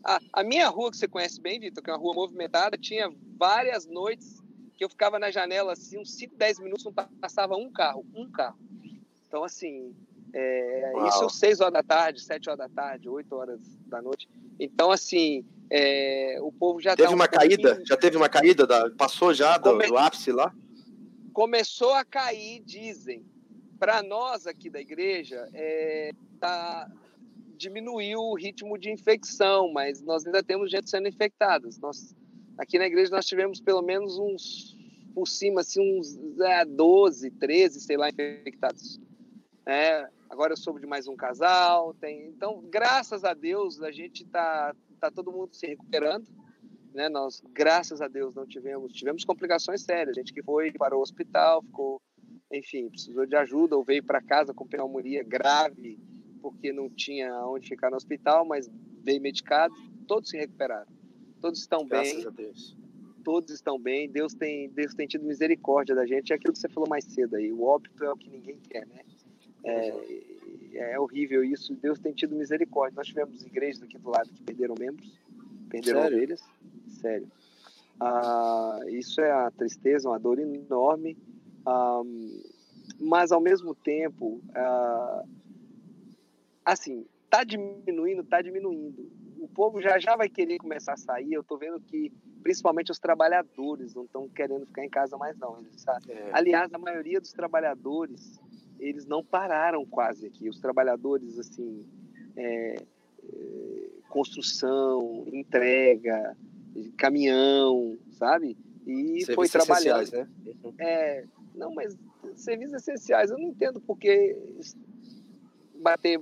A, 0.05 0.21
a 0.33 0.45
minha 0.45 0.69
rua, 0.69 0.91
que 0.91 0.97
você 0.97 1.07
conhece 1.07 1.41
bem, 1.41 1.61
Vitor, 1.61 1.83
que 1.83 1.91
é 1.91 1.93
uma 1.93 1.99
rua 1.99 2.15
movimentada, 2.15 2.79
tinha 2.79 3.13
várias 3.37 3.87
noites 3.87 4.41
que 4.81 4.85
eu 4.85 4.89
ficava 4.89 5.19
na 5.19 5.31
janela 5.31 5.73
assim, 5.73 5.99
uns 5.99 6.15
5, 6.15 6.37
10 6.37 6.61
minutos, 6.61 6.85
não 6.87 6.93
passava 6.95 7.55
um 7.55 7.71
carro. 7.71 8.07
Um 8.15 8.31
carro. 8.31 8.59
Então, 9.29 9.45
assim, 9.45 9.95
é, 10.33 10.93
isso 11.09 11.29
6 11.29 11.61
horas 11.61 11.73
da 11.73 11.83
tarde, 11.83 12.21
7 12.23 12.49
horas 12.49 12.59
da 12.59 12.69
tarde, 12.69 13.09
8 13.09 13.35
horas 13.35 13.61
da 13.87 14.01
noite. 14.01 14.29
Então, 14.59 14.91
assim, 14.91 15.45
é, 15.71 16.39
o 16.41 16.53
povo 16.53 16.81
já 16.81 16.97
teve 16.97 17.09
tá 17.09 17.15
uma 17.15 17.29
caída, 17.29 17.83
já 17.87 17.97
teve 17.97 18.17
uma 18.17 18.29
caída, 18.29 18.67
da, 18.67 18.91
passou 18.91 19.33
já 19.33 19.57
do, 19.57 19.71
Come... 19.71 19.87
do 19.87 19.97
ápice 19.97 20.33
lá? 20.33 20.55
Começou 21.33 21.95
a 21.95 22.05
cair, 22.05 22.61
dizem. 22.65 23.25
Para 23.79 24.03
nós 24.03 24.47
aqui 24.47 24.69
da 24.69 24.81
igreja, 24.81 25.49
é, 25.55 26.11
tá, 26.39 26.91
diminuiu 27.57 28.21
o 28.21 28.35
ritmo 28.35 28.77
de 28.77 28.91
infecção, 28.91 29.73
mas 29.73 30.03
nós 30.03 30.27
ainda 30.27 30.43
temos 30.43 30.71
gente 30.71 30.91
sendo 30.91 31.09
infectada. 31.09 31.69
Nós, 31.81 32.15
aqui 32.59 32.79
na 32.79 32.87
igreja 32.87 33.11
nós 33.11 33.25
tivemos 33.25 33.61
pelo 33.61 33.81
menos 33.81 34.19
uns, 34.19 34.77
por 35.15 35.27
cima, 35.27 35.61
assim, 35.61 35.99
uns 35.99 36.19
é, 36.41 36.65
12, 36.65 37.31
13, 37.31 37.81
sei 37.81 37.97
lá, 37.97 38.11
infectados. 38.11 39.01
É, 39.65 40.09
agora 40.31 40.53
eu 40.53 40.57
soube 40.57 40.81
de 40.81 40.87
mais 40.87 41.09
um 41.09 41.17
casal. 41.17 41.93
Tem, 41.95 42.29
então, 42.29 42.63
graças 42.71 43.25
a 43.25 43.35
Deus, 43.35 43.83
a 43.83 43.91
gente 43.91 44.23
está 44.23 44.75
tá 45.01 45.11
todo 45.11 45.33
mundo 45.33 45.55
se 45.55 45.67
recuperando. 45.67 46.27
Né? 46.95 47.09
Nós, 47.09 47.43
graças 47.53 48.01
a 48.01 48.09
Deus, 48.09 48.35
não 48.35 48.47
tivemos 48.47 48.93
tivemos 48.93 49.25
complicações 49.25 49.83
sérias. 49.83 50.17
Gente 50.17 50.33
que 50.33 50.43
foi 50.43 50.73
para 50.73 50.97
o 50.97 51.01
hospital, 51.01 51.63
ficou, 51.63 52.01
enfim, 52.51 52.89
precisou 52.89 53.27
de 53.27 53.37
ajuda 53.37 53.77
ou 53.77 53.85
veio 53.85 54.05
para 54.05 54.23
casa 54.23 54.55
com 54.55 54.67
pneumonia 54.67 55.23
grave 55.23 55.99
porque 56.41 56.73
não 56.73 56.89
tinha 56.89 57.47
onde 57.47 57.69
ficar 57.69 57.91
no 57.91 57.97
hospital, 57.97 58.47
mas 58.47 58.71
veio 59.03 59.21
medicado. 59.21 59.75
Todos 60.07 60.31
se 60.31 60.39
recuperaram. 60.39 60.91
Todos 61.41 61.61
estão 61.61 61.87
graças 61.87 62.17
bem. 62.17 62.27
A 62.27 62.31
Deus. 62.31 62.77
Todos 63.23 63.51
estão 63.51 63.79
bem. 63.79 64.11
Deus 64.11 64.33
tem 64.33 64.71
Deus 64.71 64.95
tem 64.95 65.07
tido 65.07 65.25
misericórdia 65.25 65.95
da 65.95 66.07
gente. 66.07 66.33
É 66.33 66.37
aquilo 66.37 66.55
que 66.55 66.59
você 66.59 66.69
falou 66.69 66.89
mais 66.89 67.05
cedo 67.05 67.37
aí. 67.37 67.53
O 67.53 67.63
óbito 67.63 68.03
é 68.03 68.11
o 68.11 68.17
que 68.17 68.31
ninguém 68.31 68.59
quer, 68.69 68.87
né? 68.87 69.03
É, 69.65 70.93
é 70.93 70.99
horrível 70.99 71.45
isso. 71.45 71.75
Deus 71.75 71.99
tem 71.99 72.13
tido 72.13 72.35
misericórdia. 72.35 72.97
Nós 72.97 73.07
tivemos 73.07 73.45
igrejas 73.45 73.83
aqui 73.83 73.99
do 73.99 74.11
lado 74.11 74.29
que 74.31 74.43
perderam 74.43 74.75
membros, 74.79 75.19
perderam 75.69 76.03
Sério? 76.03 76.17
ovelhas. 76.17 76.43
Sério. 76.89 77.29
Ah, 78.01 78.81
isso 78.89 79.21
é 79.21 79.31
a 79.31 79.51
tristeza, 79.51 80.09
uma 80.09 80.19
dor 80.19 80.39
enorme. 80.39 81.17
Ah, 81.67 82.03
mas, 82.99 83.33
ao 83.33 83.41
mesmo 83.41 83.75
tempo, 83.75 84.41
ah, 84.55 85.25
assim, 86.65 87.07
tá 87.29 87.45
diminuindo, 87.45 88.25
tá 88.25 88.43
diminuindo. 88.43 89.11
O 89.39 89.49
povo 89.49 89.81
já 89.81 89.99
já 89.99 90.17
vai 90.17 90.29
querer 90.29 90.59
começar 90.59 90.95
a 90.95 90.97
sair. 90.97 91.33
Eu 91.33 91.43
tô 91.43 91.57
vendo 91.57 91.81
que, 91.81 92.13
principalmente 92.43 92.91
os 92.91 92.99
trabalhadores, 92.99 93.95
não 93.95 94.05
estão 94.05 94.29
querendo 94.29 94.67
ficar 94.67 94.85
em 94.85 94.91
casa 94.91 95.17
mais, 95.17 95.37
não. 95.39 95.59
Eles, 95.61 95.85
é. 96.09 96.31
Aliás, 96.33 96.73
a 96.73 96.79
maioria 96.79 97.21
dos 97.21 97.33
trabalhadores, 97.33 98.41
eles 98.81 99.07
não 99.07 99.23
pararam 99.23 99.85
quase 99.85 100.27
aqui. 100.27 100.49
Os 100.49 100.59
trabalhadores, 100.59 101.39
assim, 101.39 101.87
é, 102.37 102.77
é, 102.77 103.89
construção, 104.09 105.25
entrega, 105.33 106.37
caminhão, 106.97 107.99
sabe? 108.13 108.57
E 108.87 109.25
Serviços 109.25 109.35
foi 109.35 109.49
trabalhando. 109.49 110.11
Né? 110.11 110.29
É, 110.79 111.25
não, 111.55 111.75
mas 111.75 111.97
serviços 112.35 112.75
essenciais, 112.75 113.31
eu 113.31 113.39
não 113.39 113.49
entendo 113.49 113.81
porque 113.81 114.37
bater 115.75 116.21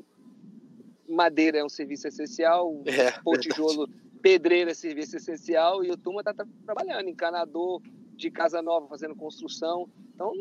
madeira 1.08 1.58
é 1.58 1.64
um 1.64 1.68
serviço 1.68 2.08
essencial, 2.08 2.82
é, 2.84 3.12
pôr 3.22 3.38
tijolo, 3.38 3.88
pedreira 4.20 4.72
é 4.72 4.74
serviço 4.74 5.16
essencial 5.16 5.84
e 5.84 5.90
o 5.90 5.96
turma 5.96 6.20
está 6.20 6.34
trabalhando, 6.64 7.08
encanador 7.08 7.80
de 8.14 8.30
casa 8.30 8.60
nova, 8.60 8.88
fazendo 8.88 9.14
construção. 9.14 9.88
Então, 10.14 10.32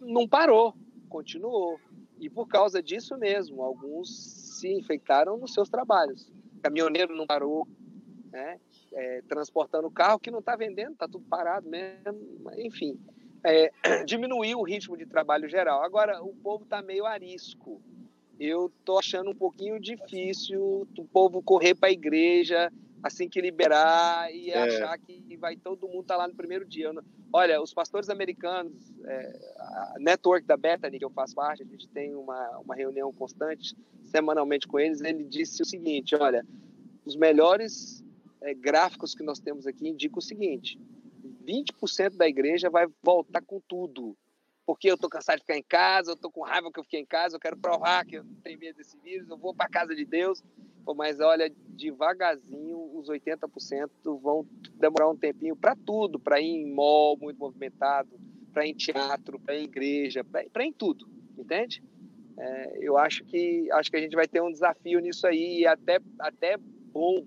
não 0.00 0.28
parou, 0.28 0.74
continuou. 1.14 1.78
E 2.18 2.28
por 2.28 2.48
causa 2.48 2.82
disso 2.82 3.16
mesmo, 3.16 3.62
alguns 3.62 4.58
se 4.58 4.68
infectaram 4.72 5.36
nos 5.36 5.54
seus 5.54 5.68
trabalhos. 5.68 6.28
Caminhoneiro 6.60 7.14
não 7.14 7.24
parou, 7.24 7.68
né? 8.32 8.58
É, 8.92 9.22
transportando 9.28 9.88
carro 9.90 10.18
que 10.18 10.30
não 10.30 10.40
está 10.40 10.56
vendendo, 10.56 10.92
está 10.92 11.06
tudo 11.06 11.24
parado 11.26 11.68
mesmo. 11.68 12.50
Enfim, 12.56 12.98
é, 13.44 13.70
diminuiu 14.04 14.58
o 14.58 14.64
ritmo 14.64 14.96
de 14.96 15.06
trabalho 15.06 15.48
geral. 15.48 15.84
Agora, 15.84 16.20
o 16.20 16.34
povo 16.34 16.64
está 16.64 16.82
meio 16.82 17.06
arisco 17.06 17.80
eu 18.38 18.70
tô 18.84 18.98
achando 18.98 19.30
um 19.30 19.34
pouquinho 19.34 19.78
difícil 19.78 20.88
o 20.98 21.04
povo 21.04 21.42
correr 21.42 21.74
para 21.74 21.88
a 21.88 21.92
igreja 21.92 22.72
assim 23.04 23.28
que 23.28 23.38
liberar 23.38 24.34
e 24.34 24.50
é. 24.50 24.58
achar 24.58 24.98
que 24.98 25.36
vai 25.36 25.56
todo 25.56 25.86
mundo 25.86 26.00
estar 26.00 26.14
tá 26.14 26.22
lá 26.22 26.28
no 26.28 26.34
primeiro 26.34 26.64
dia. 26.64 26.90
Olha, 27.30 27.60
os 27.60 27.74
pastores 27.74 28.08
americanos, 28.08 28.90
é, 29.04 29.54
a 29.58 29.94
network 29.98 30.46
da 30.46 30.56
Bethany, 30.56 30.98
que 30.98 31.04
eu 31.04 31.10
faço 31.10 31.34
parte, 31.34 31.62
a 31.62 31.66
gente 31.66 31.86
tem 31.88 32.14
uma, 32.14 32.58
uma 32.60 32.74
reunião 32.74 33.12
constante, 33.12 33.76
semanalmente 34.06 34.66
com 34.66 34.80
eles, 34.80 35.02
ele 35.02 35.22
disse 35.22 35.60
o 35.60 35.66
seguinte, 35.66 36.16
olha, 36.16 36.46
os 37.04 37.14
melhores 37.14 38.02
é, 38.40 38.54
gráficos 38.54 39.14
que 39.14 39.22
nós 39.22 39.38
temos 39.38 39.66
aqui 39.66 39.86
indicam 39.86 40.18
o 40.18 40.22
seguinte, 40.22 40.80
20% 41.46 42.16
da 42.16 42.26
igreja 42.26 42.70
vai 42.70 42.86
voltar 43.02 43.42
com 43.42 43.60
tudo 43.68 44.16
porque 44.66 44.90
eu 44.90 44.96
tô 44.96 45.08
cansado 45.08 45.36
de 45.36 45.42
ficar 45.42 45.58
em 45.58 45.62
casa, 45.62 46.12
eu 46.12 46.16
tô 46.16 46.30
com 46.30 46.40
raiva 46.42 46.72
que 46.72 46.80
eu 46.80 46.84
fiquei 46.84 47.00
em 47.00 47.06
casa, 47.06 47.36
eu 47.36 47.40
quero 47.40 47.56
provar 47.56 48.04
que 48.06 48.16
eu 48.16 48.24
não 48.24 48.34
tenho 48.36 48.58
medo 48.58 48.76
desse 48.76 48.98
vírus, 48.98 49.28
eu 49.28 49.36
vou 49.36 49.54
para 49.54 49.68
casa 49.68 49.94
de 49.94 50.04
Deus. 50.04 50.42
Mas 50.92 51.20
olha, 51.20 51.50
devagarzinho, 51.66 52.98
os 52.98 53.08
80% 53.08 53.88
vão 54.20 54.46
demorar 54.78 55.08
um 55.08 55.16
tempinho 55.16 55.56
para 55.56 55.76
tudo, 55.76 56.18
para 56.18 56.40
ir 56.40 56.46
em 56.46 56.74
mall 56.74 57.16
muito 57.16 57.38
movimentado, 57.38 58.10
para 58.52 58.66
ir 58.66 58.70
em 58.70 58.74
teatro, 58.74 59.38
para 59.40 59.54
ir 59.56 59.62
em 59.62 59.64
igreja, 59.64 60.24
para 60.24 60.64
ir 60.64 60.68
em 60.68 60.72
tudo, 60.72 61.06
entende? 61.38 61.82
É, 62.36 62.78
eu 62.80 62.98
acho 62.98 63.24
que 63.24 63.70
acho 63.72 63.90
que 63.90 63.96
a 63.96 64.00
gente 64.00 64.16
vai 64.16 64.26
ter 64.26 64.42
um 64.42 64.50
desafio 64.50 64.98
nisso 64.98 65.26
aí 65.26 65.60
e 65.60 65.66
até 65.66 66.00
até 66.18 66.56
bom 66.92 67.24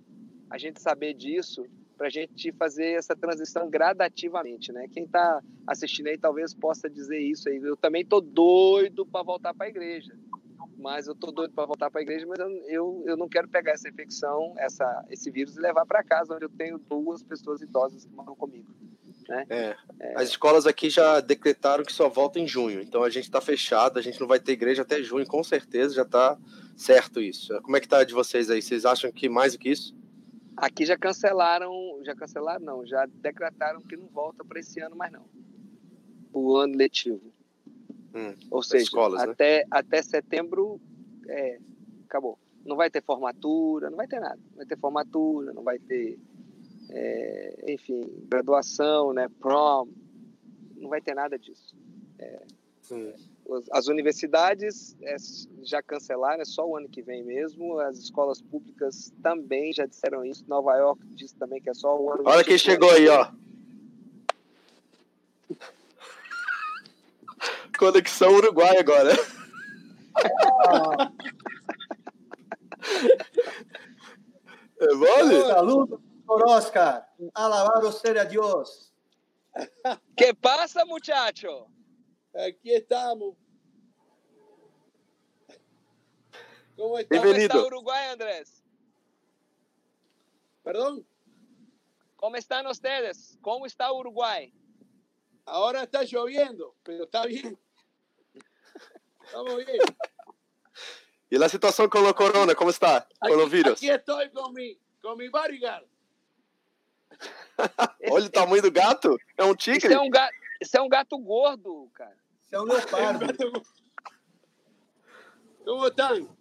a 0.49 0.57
gente 0.57 0.81
saber 0.81 1.13
disso 1.13 1.63
para 1.97 2.07
a 2.07 2.09
gente 2.09 2.51
fazer 2.53 2.91
essa 2.97 3.15
transição 3.15 3.69
gradativamente, 3.69 4.71
né? 4.71 4.87
Quem 4.91 5.03
está 5.03 5.41
assistindo 5.65 6.07
aí 6.07 6.17
talvez 6.17 6.53
possa 6.53 6.89
dizer 6.89 7.19
isso 7.19 7.49
aí. 7.49 7.57
Eu 7.57 7.75
também 7.75 8.05
tô 8.05 8.21
doido 8.21 9.05
para 9.05 9.23
voltar 9.23 9.53
para 9.53 9.65
a 9.65 9.69
igreja, 9.69 10.13
mas 10.77 11.07
eu 11.07 11.15
tô 11.15 11.31
doido 11.31 11.53
para 11.53 11.65
voltar 11.65 11.89
para 11.89 11.99
a 11.99 12.03
igreja, 12.03 12.25
mas 12.27 12.39
eu, 12.39 12.49
eu, 12.67 13.03
eu, 13.07 13.17
não 13.17 13.27
quero 13.27 13.47
pegar 13.47 13.71
essa 13.71 13.89
infecção, 13.89 14.53
essa, 14.57 15.05
esse 15.09 15.31
vírus 15.31 15.57
e 15.57 15.59
levar 15.59 15.85
para 15.85 16.03
casa, 16.03 16.35
onde 16.35 16.45
eu 16.45 16.49
tenho 16.49 16.77
duas 16.77 17.23
pessoas 17.23 17.61
idosas 17.61 18.05
que 18.05 18.13
moram 18.13 18.35
comigo. 18.35 18.71
Né? 19.27 19.45
É. 19.49 19.75
É. 19.99 20.13
As 20.15 20.29
escolas 20.29 20.67
aqui 20.67 20.89
já 20.89 21.19
decretaram 21.19 21.83
que 21.83 21.91
só 21.91 22.07
volta 22.07 22.39
em 22.39 22.47
junho, 22.47 22.81
então 22.81 23.03
a 23.03 23.09
gente 23.09 23.23
está 23.23 23.41
fechado, 23.41 23.97
a 23.97 24.01
gente 24.01 24.19
não 24.19 24.27
vai 24.27 24.39
ter 24.39 24.51
igreja 24.51 24.83
até 24.83 25.01
junho, 25.01 25.25
com 25.25 25.43
certeza, 25.43 25.95
já 25.95 26.03
está 26.03 26.37
certo 26.75 27.19
isso. 27.19 27.59
Como 27.63 27.75
é 27.75 27.79
que 27.79 27.87
tá 27.87 28.03
de 28.03 28.13
vocês 28.13 28.49
aí? 28.49 28.61
Vocês 28.61 28.85
acham 28.85 29.11
que 29.11 29.27
mais 29.27 29.53
do 29.53 29.59
que 29.59 29.69
isso? 29.69 29.95
Aqui 30.55 30.85
já 30.85 30.97
cancelaram, 30.97 31.71
já 32.03 32.15
cancelaram 32.15 32.63
não, 32.63 32.85
já 32.85 33.05
decretaram 33.05 33.81
que 33.81 33.97
não 33.97 34.07
volta 34.07 34.45
para 34.45 34.59
esse 34.59 34.79
ano 34.79 34.95
mais 34.95 35.11
não. 35.11 35.25
O 36.31 36.55
ano 36.55 36.75
letivo. 36.75 37.33
Hum, 38.13 38.33
Ou 38.49 38.63
seja, 38.63 38.83
escolas, 38.83 39.23
né? 39.25 39.31
até, 39.31 39.59
né? 39.59 39.67
até 39.69 40.01
setembro 40.01 40.79
é, 41.27 41.59
acabou. 42.05 42.37
Não 42.65 42.75
vai 42.75 42.89
ter 42.89 43.01
formatura, 43.01 43.89
não 43.89 43.97
vai 43.97 44.07
ter 44.07 44.19
nada. 44.19 44.39
Não 44.49 44.57
vai 44.57 44.65
ter 44.65 44.77
formatura, 44.77 45.53
não 45.53 45.63
vai 45.63 45.79
ter, 45.79 46.19
é, 46.89 47.65
enfim, 47.67 48.09
graduação, 48.27 49.13
né, 49.13 49.27
prom. 49.39 49.87
Não 50.75 50.89
vai 50.89 51.01
ter 51.01 51.13
nada 51.13 51.37
disso. 51.37 51.75
É, 52.19 52.41
hum. 52.91 53.13
As 53.71 53.87
universidades 53.87 54.97
é, 55.01 55.15
já 55.63 55.81
cancelaram, 55.81 56.41
é 56.41 56.45
só 56.45 56.67
o 56.67 56.75
ano 56.75 56.89
que 56.89 57.01
vem 57.01 57.23
mesmo. 57.23 57.79
As 57.79 57.97
escolas 57.97 58.41
públicas 58.41 59.13
também 59.23 59.71
já 59.71 59.85
disseram 59.85 60.25
isso. 60.25 60.43
Nova 60.47 60.75
York 60.75 61.01
disse 61.15 61.35
também 61.35 61.61
que 61.61 61.69
é 61.69 61.73
só 61.73 61.97
o 61.97 62.11
ano. 62.11 62.23
Olha 62.25 62.43
quem 62.43 62.57
chegou 62.57 62.91
aí, 62.91 63.07
ó. 63.07 63.31
Conexão 67.77 68.33
Uruguai 68.33 68.77
agora. 68.77 69.13
é 74.79 74.93
mole? 74.93 75.41
Saludos, 75.41 75.99
Oscar. 76.27 77.07
Alabado 77.33 77.91
seja 77.91 78.25
Deus. 78.25 78.93
Que 80.15 80.33
passa, 80.33 80.85
muchacho? 80.85 81.67
Aquí 82.35 82.73
estamos. 82.73 83.35
¿Cómo 86.75 86.99
está, 86.99 87.17
¿Cómo 87.17 87.31
está 87.31 87.65
Uruguay, 87.65 88.07
Andrés? 88.09 88.63
¿Perdón? 90.63 91.05
¿Cómo 92.15 92.35
están 92.35 92.67
ustedes? 92.67 93.37
¿Cómo 93.41 93.65
está 93.65 93.91
Uruguay? 93.91 94.53
Ahora 95.45 95.83
está 95.83 96.03
lloviendo, 96.03 96.75
pero 96.83 97.05
está 97.05 97.25
bien. 97.25 97.57
Estamos 99.27 99.57
bien. 99.57 99.79
¿Y 101.29 101.37
la 101.37 101.49
situación 101.49 101.89
con 101.89 102.03
la 102.03 102.13
corona? 102.13 102.55
¿Cómo 102.55 102.69
está? 102.69 103.07
Con 103.19 103.37
los 103.37 103.51
virus. 103.51 103.73
Aquí 103.73 103.89
estoy 103.89 104.29
con 104.31 104.53
mi, 104.53 104.79
con 105.01 105.17
mi 105.17 105.27
bodyguard. 105.27 105.85
Olha 108.11 108.25
o 108.25 108.29
tamanho 108.29 108.61
do 108.61 108.71
gato. 108.71 109.17
É 109.37 109.43
um 109.43 109.55
tigre. 109.55 109.87
Isso 109.87 109.93
é 109.93 109.99
um, 109.99 110.09
gato, 110.09 110.33
isso 110.61 110.77
é 110.77 110.81
um 110.81 110.89
gato 110.89 111.17
gordo, 111.17 111.89
cara. 111.93 112.15
Isso 112.45 112.55
é 112.55 112.61
um 112.61 112.63
leopardo. 112.63 113.25
Como 115.65 115.87
estão? 115.87 116.37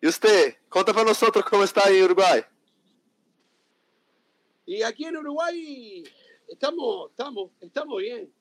E 0.00 0.06
você? 0.10 0.56
Conta 0.70 0.94
para 0.94 1.04
nós 1.04 1.20
como 1.50 1.64
está 1.64 1.92
em 1.92 2.02
Uruguai. 2.02 2.46
Y 4.66 4.82
aquí 4.82 5.04
en 5.04 5.16
Uruguay 5.18 6.04
estamos, 6.48 7.10
estamos, 7.10 7.50
estamos 7.60 7.98
bien. 7.98 8.32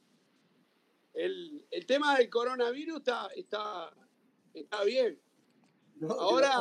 El, 1.13 1.65
el 1.69 1.85
tema 1.85 2.17
del 2.17 2.29
coronavirus 2.29 2.97
está, 2.97 3.27
está, 3.35 3.93
está 4.53 4.83
bien. 4.83 5.19
No, 5.95 6.11
ahora, 6.13 6.51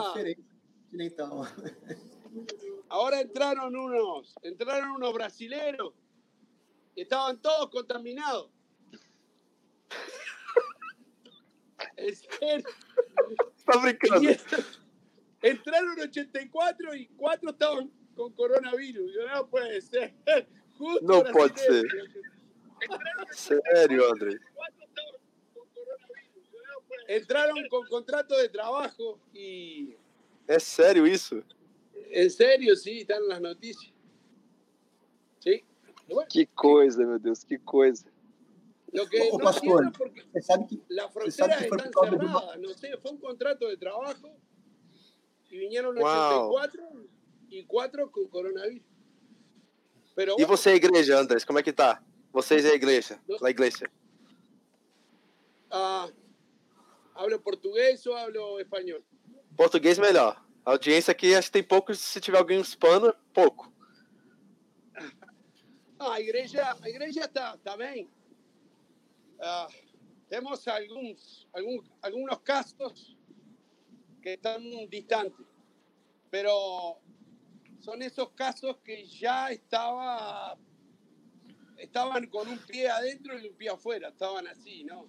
ahora 2.88 3.20
entraron 3.20 3.74
unos, 3.74 4.34
entraron 4.42 4.90
unos 4.90 5.14
brasileros 5.14 5.94
estaban 6.96 7.40
todos 7.40 7.70
contaminados. 7.70 8.50
Está 11.96 13.78
brincando. 13.82 14.30
entraron 15.42 16.00
84 16.00 16.94
y 16.94 17.06
4 17.08 17.50
estaban 17.50 17.90
con 18.14 18.32
coronavirus. 18.32 19.12
Yo 19.14 19.28
no 19.28 19.48
puede 19.48 19.80
ser. 19.80 20.14
Justo 20.78 21.00
no 21.02 21.24
puede 21.24 21.56
ser. 21.56 21.84
Serio, 23.30 24.10
André. 24.10 24.38
Entraron 27.08 27.56
con 27.68 27.86
contrato 27.88 28.36
de 28.38 28.48
trabajo 28.48 29.18
y. 29.32 29.94
¿Es 30.46 30.62
serio 30.62 31.06
eso? 31.06 31.42
En 32.10 32.30
serio, 32.30 32.76
sí, 32.76 33.00
están 33.00 33.22
en 33.22 33.28
las 33.28 33.40
noticias. 33.40 33.92
Sí. 35.38 35.64
Que 36.28 36.46
coisa, 36.46 37.00
meu 37.00 37.18
Deus, 37.18 37.44
que 37.44 37.58
coisa. 37.58 38.06
Lo 38.92 39.06
que 39.06 39.30
Ô, 39.30 39.38
no 39.38 39.44
pastor, 39.44 39.90
porque 39.96 40.22
sabe 40.42 40.66
que, 40.68 40.78
la 40.88 41.08
frontera 41.08 41.58
está 41.58 41.90
cerrada, 41.90 42.56
no 42.58 42.68
sé, 42.74 42.94
fue 42.98 43.12
un 43.12 43.18
contrato 43.18 43.66
de 43.66 43.78
trabajo 43.78 44.28
y 45.50 45.56
vinieron 45.56 45.94
wow. 45.94 46.52
84 46.52 46.82
y 47.48 47.64
4 47.64 48.10
con 48.10 48.28
coronavirus. 48.28 48.84
Pero, 50.14 50.36
e 50.38 50.44
você, 50.44 50.74
igreja, 50.74 51.18
Andrés, 51.18 51.42
como 51.42 51.58
é 51.58 51.62
que 51.62 51.72
tá? 51.72 52.02
Vocês 52.32 52.64
e 52.64 52.68
a 52.68 52.74
igreja, 52.74 53.20
a 53.42 53.50
igreja. 53.50 53.90
Ah, 55.70 56.10
hablo 57.14 57.38
português 57.40 58.06
ou 58.06 58.16
hablo 58.16 58.58
espanhol? 58.58 59.02
Português 59.56 59.98
melhor. 59.98 60.42
A 60.64 60.70
audiência 60.70 61.12
aqui 61.12 61.34
acho 61.34 61.48
que 61.48 61.52
tem 61.52 61.62
pouco, 61.62 61.94
se 61.94 62.20
tiver 62.20 62.38
alguém 62.38 62.60
hispano, 62.60 63.14
pouco. 63.34 63.72
Ah, 65.98 66.14
a 66.14 66.20
igreja, 66.20 66.76
a 66.80 66.88
igreja 66.88 67.24
está 67.24 67.56
tá 67.58 67.76
bem. 67.76 68.10
Ah, 69.40 69.68
temos 70.28 70.66
alguns, 70.68 71.46
alguns, 71.52 71.90
algunos 72.00 72.38
casos 72.38 73.16
que 74.22 74.34
están 74.34 74.62
distantes, 74.88 75.46
pero 76.30 76.98
son 77.80 78.00
esos 78.00 78.30
casos 78.30 78.76
que 78.84 79.04
ya 79.04 79.50
estaba, 79.50 80.56
estaban 81.82 82.28
con 82.28 82.48
un 82.48 82.58
pie 82.58 82.88
adentro 82.88 83.38
y 83.38 83.48
un 83.48 83.56
pie 83.56 83.70
afuera, 83.70 84.08
estaban 84.08 84.46
así, 84.46 84.84
¿no? 84.84 85.02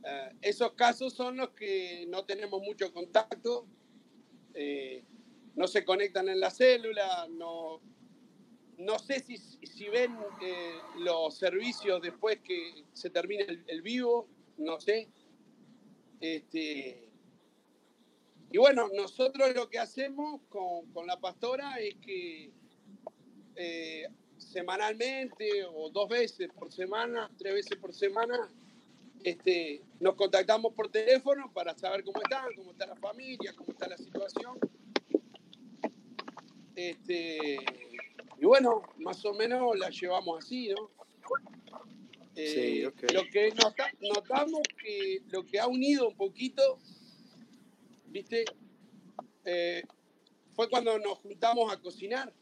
Uh, 0.00 0.34
esos 0.42 0.72
casos 0.72 1.12
son 1.12 1.36
los 1.36 1.50
que 1.50 2.06
no 2.08 2.24
tenemos 2.24 2.60
mucho 2.60 2.92
contacto, 2.92 3.66
eh, 4.54 5.04
no 5.54 5.68
se 5.68 5.84
conectan 5.84 6.28
en 6.28 6.40
la 6.40 6.50
célula, 6.50 7.28
no, 7.30 7.80
no 8.78 8.98
sé 8.98 9.20
si, 9.20 9.36
si 9.38 9.88
ven 9.88 10.16
eh, 10.42 10.74
los 10.98 11.36
servicios 11.36 12.02
después 12.02 12.40
que 12.40 12.84
se 12.92 13.10
termine 13.10 13.46
el, 13.66 13.82
vivo, 13.82 14.28
no 14.56 14.80
sé. 14.80 15.08
Este, 16.20 17.10
y 18.50 18.58
bueno, 18.58 18.88
nosotros 18.94 19.54
lo 19.54 19.68
que 19.68 19.78
hacemos 19.78 20.40
con, 20.48 20.90
con 20.92 21.06
la 21.06 21.20
pastora 21.20 21.78
es 21.78 21.94
que 21.96 22.52
eh, 23.56 24.08
semanalmente 24.50 25.64
o 25.64 25.90
dos 25.90 26.08
veces 26.08 26.48
por 26.58 26.72
semana, 26.72 27.30
tres 27.38 27.54
veces 27.54 27.78
por 27.78 27.92
semana, 27.92 28.50
este, 29.24 29.82
nos 30.00 30.14
contactamos 30.14 30.72
por 30.74 30.90
teléfono 30.90 31.52
para 31.52 31.76
saber 31.76 32.04
cómo 32.04 32.20
están, 32.22 32.54
cómo 32.56 32.70
está 32.72 32.86
la 32.86 32.96
familia, 32.96 33.52
cómo 33.56 33.72
está 33.72 33.88
la 33.88 33.98
situación. 33.98 34.58
Este, 36.74 37.58
y 38.38 38.46
bueno, 38.46 38.82
más 38.98 39.24
o 39.24 39.34
menos 39.34 39.76
la 39.78 39.90
llevamos 39.90 40.44
así, 40.44 40.68
¿no? 40.68 40.90
Eh, 42.36 42.46
sí, 42.54 42.84
okay. 42.84 43.08
Lo 43.12 43.24
que 43.30 43.50
nota, 43.50 43.90
notamos 44.00 44.62
que 44.80 45.22
lo 45.28 45.44
que 45.44 45.58
ha 45.58 45.66
unido 45.66 46.08
un 46.08 46.16
poquito 46.16 46.78
¿viste? 48.10 48.44
Eh, 49.44 49.82
fue 50.54 50.68
cuando 50.68 50.98
nos 50.98 51.18
juntamos 51.18 51.72
a 51.72 51.80
cocinar. 51.80 52.32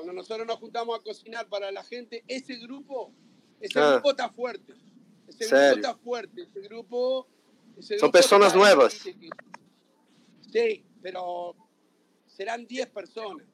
Cuando 0.00 0.14
nosotros 0.14 0.46
nos 0.46 0.56
juntamos 0.56 0.98
a 0.98 1.02
cocinar 1.02 1.46
para 1.46 1.70
la 1.70 1.84
gente, 1.84 2.24
ese 2.26 2.56
grupo, 2.56 3.12
ese 3.60 3.78
ah. 3.78 3.92
grupo 3.92 4.12
está 4.12 4.30
fuerte. 4.30 4.72
Ese 5.28 5.44
¿Serio? 5.44 5.74
grupo 5.74 5.76
está 5.76 5.94
fuerte. 6.02 6.42
Ese 6.42 6.60
grupo. 6.62 7.28
Ese 7.76 7.98
Son 7.98 8.10
personas 8.10 8.54
nuevas. 8.54 8.94
Sí, 10.50 10.86
pero 11.02 11.54
serán 12.26 12.66
10 12.66 12.86
personas. 12.86 13.46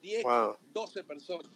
10, 0.00 0.22
wow. 0.22 0.56
12 0.72 1.04
personas. 1.04 1.52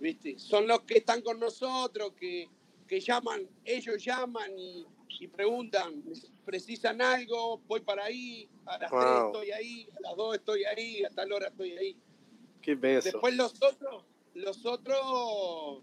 ¿Viste? 0.00 0.36
Son 0.40 0.66
los 0.66 0.80
que 0.80 0.98
están 0.98 1.22
con 1.22 1.38
nosotros, 1.38 2.14
que, 2.18 2.48
que 2.88 2.98
llaman, 2.98 3.48
ellos 3.64 4.04
llaman 4.04 4.50
y, 4.58 4.84
y 5.20 5.28
preguntan, 5.28 6.02
precisan 6.44 7.00
algo, 7.00 7.58
voy 7.68 7.82
para 7.82 8.06
ahí, 8.06 8.50
a 8.66 8.78
las 8.78 8.90
wow. 8.90 9.00
3 9.00 9.12
estoy 9.26 9.50
ahí, 9.52 9.88
a 9.96 10.00
las 10.08 10.16
2 10.16 10.34
estoy 10.34 10.64
ahí, 10.64 11.04
a 11.04 11.10
tal 11.10 11.32
hora 11.32 11.46
estoy 11.46 11.70
ahí. 11.78 11.96
Qué 12.62 12.74
beso. 12.74 13.10
Después 13.10 13.34
los 13.36 13.54
otros, 13.62 14.04
los 14.34 14.66
otros, 14.66 15.82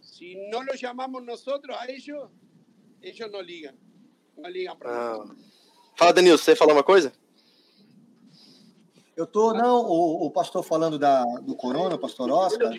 si 0.00 0.36
no 0.50 0.62
los 0.62 0.80
llamamos 0.80 1.22
nosotros 1.22 1.76
a 1.78 1.86
ellos, 1.86 2.30
ellos 3.00 3.30
não 3.30 3.40
ligam. 3.40 3.74
Não 4.36 4.50
ligam 4.50 4.76
para 4.76 4.90
ah. 4.90 5.16
nós. 5.18 5.30
Fala, 5.96 6.12
Danilo, 6.12 6.38
você 6.38 6.56
falar 6.56 6.72
uma 6.72 6.82
coisa? 6.82 7.12
Eu 9.16 9.26
tô, 9.26 9.52
não, 9.52 9.84
o, 9.84 10.24
o 10.26 10.30
pastor 10.30 10.62
falando 10.62 10.98
da, 10.98 11.22
do 11.42 11.54
corona, 11.54 11.94
o 11.94 11.98
pastor 11.98 12.30
Oscar, 12.30 12.72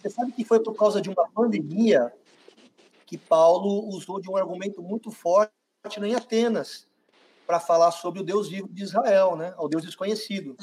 você 0.00 0.08
sabe 0.08 0.30
que 0.30 0.44
foi 0.44 0.60
por 0.60 0.72
causa 0.74 1.00
de 1.00 1.10
uma 1.10 1.28
pandemia 1.30 2.12
que 3.06 3.18
Paulo 3.18 3.88
usou 3.88 4.20
de 4.20 4.30
um 4.30 4.36
argumento 4.36 4.80
muito 4.80 5.10
forte 5.10 5.52
em 6.00 6.14
Atenas 6.14 6.86
para 7.44 7.58
falar 7.58 7.90
sobre 7.90 8.20
o 8.20 8.22
Deus 8.22 8.48
vivo 8.48 8.68
de 8.68 8.84
Israel, 8.84 9.34
né? 9.34 9.52
O 9.58 9.66
Deus 9.66 9.82
desconhecido. 9.82 10.56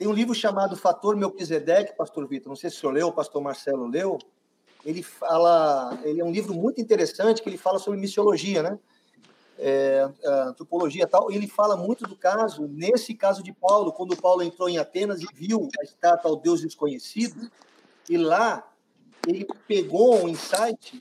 Tem 0.00 0.08
um 0.08 0.14
livro 0.14 0.34
chamado 0.34 0.78
Fator 0.78 1.14
Melquisedeque, 1.14 1.94
pastor 1.94 2.26
Vitor, 2.26 2.48
não 2.48 2.56
sei 2.56 2.70
se 2.70 2.76
o 2.76 2.80
senhor 2.80 2.92
leu, 2.92 3.08
o 3.08 3.12
pastor 3.12 3.42
Marcelo 3.42 3.86
leu. 3.86 4.16
Ele 4.82 5.02
fala, 5.02 6.00
ele 6.02 6.22
é 6.22 6.24
um 6.24 6.32
livro 6.32 6.54
muito 6.54 6.80
interessante 6.80 7.42
que 7.42 7.50
ele 7.50 7.58
fala 7.58 7.78
sobre 7.78 8.00
missiologia, 8.00 8.62
né? 8.62 8.78
É, 9.58 10.08
antropologia 10.24 11.06
tal, 11.06 11.30
ele 11.30 11.46
fala 11.46 11.76
muito 11.76 12.06
do 12.06 12.16
caso, 12.16 12.66
nesse 12.66 13.12
caso 13.12 13.42
de 13.42 13.52
Paulo, 13.52 13.92
quando 13.92 14.16
Paulo 14.16 14.42
entrou 14.42 14.70
em 14.70 14.78
Atenas 14.78 15.20
e 15.20 15.26
viu 15.34 15.68
a 15.78 15.84
estátua 15.84 16.30
ao 16.30 16.36
Deus 16.38 16.62
desconhecido, 16.62 17.50
e 18.08 18.16
lá 18.16 18.66
ele 19.28 19.46
pegou 19.68 20.24
um 20.24 20.28
insight 20.30 20.98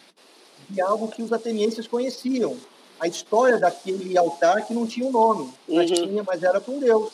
de 0.69 0.81
algo 0.81 1.07
que 1.07 1.23
os 1.23 1.31
atenienses 1.31 1.87
conheciam. 1.87 2.57
A 2.99 3.07
história 3.07 3.57
daquele 3.57 4.17
altar 4.17 4.67
que 4.67 4.73
não 4.73 4.85
tinha 4.85 5.07
um 5.07 5.11
nome, 5.13 5.53
mas, 5.69 5.89
uhum. 5.89 5.95
tinha, 6.05 6.21
mas 6.21 6.43
era 6.43 6.59
com 6.59 6.79
Deus. 6.79 7.13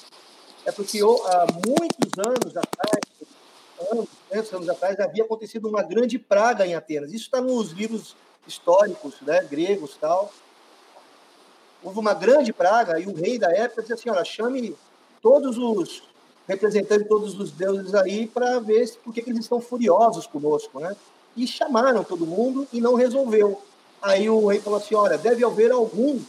É 0.66 0.72
porque 0.72 1.00
há 1.00 1.46
muitos 1.66 2.12
anos 2.18 2.58
atrás, 2.58 3.02
anos, 3.92 4.08
anos, 4.32 4.54
anos 4.54 4.70
atrás, 4.70 5.00
havia 5.00 5.24
acontecido 5.24 5.68
uma 5.68 5.84
grande 5.84 6.18
praga 6.18 6.66
em 6.66 6.76
Atenas. 6.76 7.14
Isso 7.14 7.26
está 7.26 7.40
nos 7.40 7.72
livros 7.72 8.16
históricos, 8.48 9.16
né, 9.22 9.44
gregos 9.44 9.96
tal. 10.00 10.32
Houve 11.84 12.00
uma 12.00 12.14
grande 12.14 12.52
praga 12.52 13.00
e 13.00 13.06
o 13.06 13.14
rei 13.14 13.38
da 13.38 13.52
época 13.52 13.82
disse 13.82 13.94
assim, 13.94 14.10
olha, 14.10 14.26
chame 14.26 14.76
todos 15.22 15.58
os 15.58 16.04
representantes 16.48 17.08
todos 17.08 17.40
os 17.40 17.52
deuses 17.52 17.96
aí 17.96 18.28
para 18.28 18.60
ver 18.60 18.88
por 19.04 19.14
que 19.14 19.22
eles 19.22 19.40
estão 19.40 19.60
furiosos 19.60 20.28
conosco, 20.28 20.80
né? 20.80 20.96
e 21.36 21.46
chamaram 21.46 22.04
todo 22.04 22.26
mundo 22.26 22.68
e 22.72 22.80
não 22.80 22.96
resolveu. 22.96 23.62
Aí 24.02 24.30
o 24.30 24.48
rei 24.48 24.60
falou 24.60 24.80
assim: 24.80 24.96
olha, 24.96 25.18
deve 25.18 25.44
haver 25.44 25.72
algum 25.72 26.20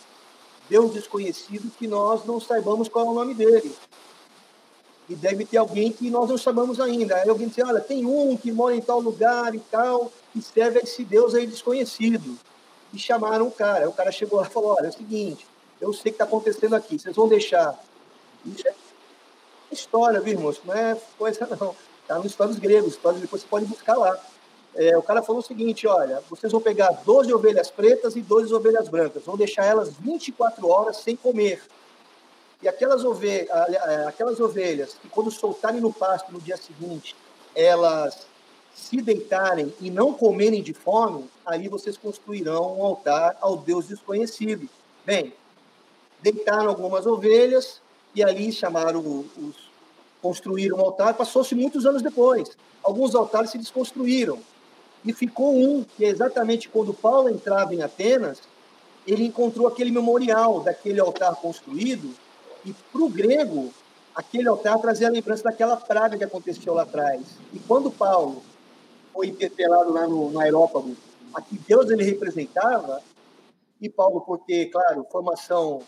Deus 0.69 0.93
desconhecido 0.93 1.71
que 1.79 1.87
nós 1.87 2.25
não 2.25 2.41
saibamos 2.41 2.89
qual 2.89 3.07
é 3.07 3.11
o 3.11 3.15
nome 3.15 3.35
dele. 3.35 3.73
E 5.09 5.15
deve 5.15 5.45
ter 5.45 5.59
alguém 5.59 5.93
que 5.93 6.11
nós 6.11 6.29
não 6.29 6.39
sabemos 6.39 6.81
ainda. 6.81 7.17
Aí 7.17 7.29
alguém 7.29 7.49
disse: 7.49 7.63
olha, 7.63 7.81
tem 7.81 8.05
um 8.05 8.37
que 8.37 8.51
mora 8.51 8.75
em 8.75 8.81
tal 8.81 9.01
lugar 9.01 9.55
e 9.55 9.61
tal, 9.61 10.11
que 10.33 10.43
serve 10.43 10.81
a 10.81 10.83
esse 10.83 11.05
Deus 11.05 11.35
aí 11.35 11.47
desconhecido. 11.47 12.37
E 12.93 12.99
chamaram 12.99 13.47
o 13.47 13.51
cara. 13.51 13.85
Aí 13.85 13.87
o 13.87 13.93
cara 13.93 14.11
chegou 14.11 14.41
lá 14.41 14.47
e 14.47 14.51
falou: 14.51 14.75
olha, 14.77 14.87
é 14.87 14.91
o 14.91 14.93
seguinte, 14.93 15.47
eu 15.81 15.93
sei 15.93 16.01
o 16.01 16.03
que 16.03 16.11
está 16.11 16.25
acontecendo 16.25 16.75
aqui, 16.75 16.99
vocês 16.99 17.15
vão 17.15 17.29
deixar. 17.29 17.79
Isso 18.45 18.67
é 18.67 18.75
história, 19.71 20.21
viu, 20.21 20.35
irmãos? 20.35 20.61
Não 20.65 20.75
é 20.75 20.97
coisa 21.19 21.47
não. 21.61 21.75
Está 22.03 22.17
nos 22.17 22.27
histórias 22.27 22.59
gregos, 22.59 22.97
depois 22.97 23.43
você 23.43 23.47
pode 23.49 23.67
buscar 23.67 23.97
lá 23.97 24.19
é, 24.77 24.97
o 24.97 25.03
cara 25.03 25.23
falou 25.23 25.41
o 25.41 25.45
seguinte: 25.45 25.87
olha, 25.87 26.23
vocês 26.29 26.53
vão 26.53 26.61
pegar 26.61 26.91
12 27.05 27.33
ovelhas 27.33 27.71
pretas 27.71 28.15
e 28.15 28.21
12 28.21 28.53
ovelhas 28.55 28.89
brancas, 28.89 29.25
vão 29.25 29.37
deixar 29.37 29.65
elas 29.65 29.93
24 29.99 30.69
horas 30.69 30.99
sem 30.99 31.17
comer. 31.17 31.63
E 32.63 32.69
aquelas 32.69 33.05
ovelhas, 33.05 33.51
aquelas 34.07 34.41
ovelhas 34.41 34.95
que, 34.95 35.09
quando 35.09 35.31
soltarem 35.31 35.81
no 35.81 35.93
pasto 35.93 36.33
no 36.33 36.41
dia 36.41 36.57
seguinte, 36.57 37.15
elas 37.55 38.27
se 38.75 39.01
deitarem 39.01 39.73
e 39.81 39.91
não 39.91 40.13
comerem 40.13 40.63
de 40.63 40.75
fome, 40.75 41.29
aí 41.45 41.69
vocês 41.69 41.97
construirão 41.97 42.79
um 42.79 42.85
altar 42.85 43.37
ao 43.41 43.57
Deus 43.57 43.89
desconhecido. 43.89 44.69
Bem, 45.05 45.33
deitaram 46.21 46.69
algumas 46.69 47.07
ovelhas 47.07 47.81
e 48.15 48.23
ali 48.23 48.53
chamaram 48.53 49.01
os. 49.01 49.71
construíram 50.21 50.79
um 50.79 50.81
altar. 50.81 51.15
Passou-se 51.15 51.55
muitos 51.55 51.87
anos 51.87 52.03
depois. 52.03 52.57
Alguns 52.83 53.15
altares 53.15 53.51
se 53.51 53.59
desconstruíram 53.59 54.39
e 55.05 55.13
ficou 55.13 55.55
um, 55.57 55.85
que 55.85 56.05
é 56.05 56.09
exatamente 56.09 56.69
quando 56.69 56.93
Paulo 56.93 57.29
entrava 57.29 57.75
em 57.75 57.83
Atenas, 57.83 58.41
ele 59.07 59.25
encontrou 59.25 59.69
aquele 59.69 59.91
memorial 59.91 60.61
daquele 60.61 61.01
altar 61.01 61.37
construído, 61.37 62.13
e 62.67 62.75
para 62.93 63.01
o 63.01 63.09
grego, 63.09 63.73
aquele 64.15 64.49
altar 64.49 64.79
trazia 64.81 65.07
a 65.07 65.11
lembrança 65.11 65.45
daquela 65.45 65.77
praga 65.77 66.19
que 66.19 66.25
aconteceu 66.25 66.75
lá 66.75 66.83
atrás. 66.83 67.23
E 67.53 67.59
quando 67.61 67.93
Paulo 67.93 68.43
foi 69.13 69.29
interpelado 69.29 69.93
lá 69.93 70.07
no, 70.07 70.31
no 70.31 70.41
aerópago, 70.41 70.97
a 71.33 71.41
que 71.41 71.57
Deus 71.59 71.89
ele 71.91 72.03
representava, 72.03 73.01
e 73.81 73.89
Paulo, 73.89 74.21
porque, 74.23 74.67
claro, 74.67 75.07
formação 75.11 75.81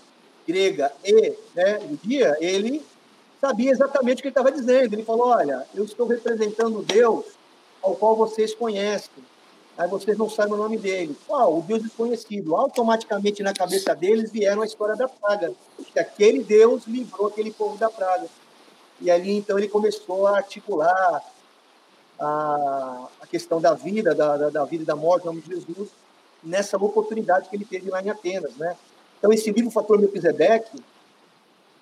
grega 0.46 0.92
e 1.04 1.34
né, 1.54 1.80
judia, 1.80 2.36
ele 2.40 2.84
sabia 3.40 3.70
exatamente 3.70 4.18
o 4.18 4.22
que 4.22 4.28
ele 4.28 4.32
estava 4.32 4.52
dizendo. 4.52 4.94
Ele 4.94 5.04
falou: 5.04 5.28
Olha, 5.28 5.66
eu 5.74 5.84
estou 5.84 6.06
representando 6.06 6.82
Deus 6.82 7.26
ao 7.82 7.96
qual 7.96 8.14
vocês 8.14 8.54
conhecem. 8.54 9.24
Aí 9.78 9.88
vocês 9.88 10.18
não 10.18 10.28
sabem 10.28 10.54
o 10.54 10.56
nome 10.56 10.76
dele. 10.76 11.16
Qual? 11.24 11.58
O 11.58 11.62
Deus 11.62 11.80
desconhecido. 11.80 12.56
Automaticamente 12.56 13.44
na 13.44 13.54
cabeça 13.54 13.94
deles 13.94 14.32
vieram 14.32 14.62
a 14.62 14.66
história 14.66 14.96
da 14.96 15.06
praga. 15.06 15.52
Que 15.92 16.00
aquele 16.00 16.42
Deus 16.42 16.84
livrou 16.84 17.28
aquele 17.28 17.52
povo 17.52 17.78
da 17.78 17.88
praga. 17.88 18.26
E 19.00 19.08
ali, 19.08 19.36
então, 19.36 19.56
ele 19.56 19.68
começou 19.68 20.26
a 20.26 20.38
articular 20.38 21.22
a, 22.18 23.08
a 23.20 23.26
questão 23.28 23.60
da 23.60 23.74
vida, 23.74 24.12
da, 24.14 24.36
da, 24.36 24.50
da 24.50 24.64
vida 24.64 24.82
e 24.82 24.86
da 24.86 24.96
morte 24.96 25.22
do 25.22 25.26
nome 25.26 25.40
de 25.42 25.54
Jesus, 25.54 25.90
nessa 26.42 26.76
oportunidade 26.76 27.48
que 27.48 27.54
ele 27.54 27.64
teve 27.64 27.88
lá 27.88 28.02
em 28.02 28.10
Atenas, 28.10 28.56
né? 28.56 28.76
Então, 29.18 29.32
esse 29.32 29.50
livro, 29.52 29.70
Fator 29.70 29.98
Melquisedeque, 30.00 30.82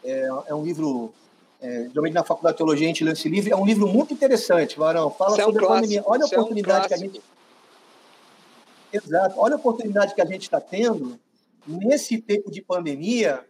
é, 0.04 0.28
é 0.48 0.54
um 0.54 0.62
livro, 0.62 1.12
é, 1.60 1.86
geralmente 1.88 2.14
na 2.14 2.24
Faculdade 2.24 2.54
de 2.54 2.58
Teologia 2.58 2.86
a 2.86 2.88
gente 2.88 3.04
lê 3.04 3.12
esse 3.12 3.28
livro, 3.28 3.50
é 3.50 3.56
um 3.56 3.64
livro 3.64 3.86
muito 3.86 4.12
interessante, 4.12 4.78
Varão, 4.78 5.10
fala 5.10 5.38
é 5.40 5.44
sobre 5.44 5.64
a 5.64 5.66
clássico, 5.66 5.82
pandemia. 5.82 6.02
Olha 6.06 6.24
a 6.24 6.28
é 6.28 6.38
oportunidade 6.38 6.88
que 6.88 6.94
a 6.94 6.98
gente... 6.98 7.22
Exato, 8.92 9.34
olha 9.38 9.54
a 9.54 9.58
oportunidade 9.58 10.14
que 10.14 10.20
a 10.20 10.26
gente 10.26 10.42
está 10.42 10.60
tendo 10.60 11.18
nesse 11.66 12.20
tempo 12.20 12.50
de 12.50 12.62
pandemia, 12.62 13.44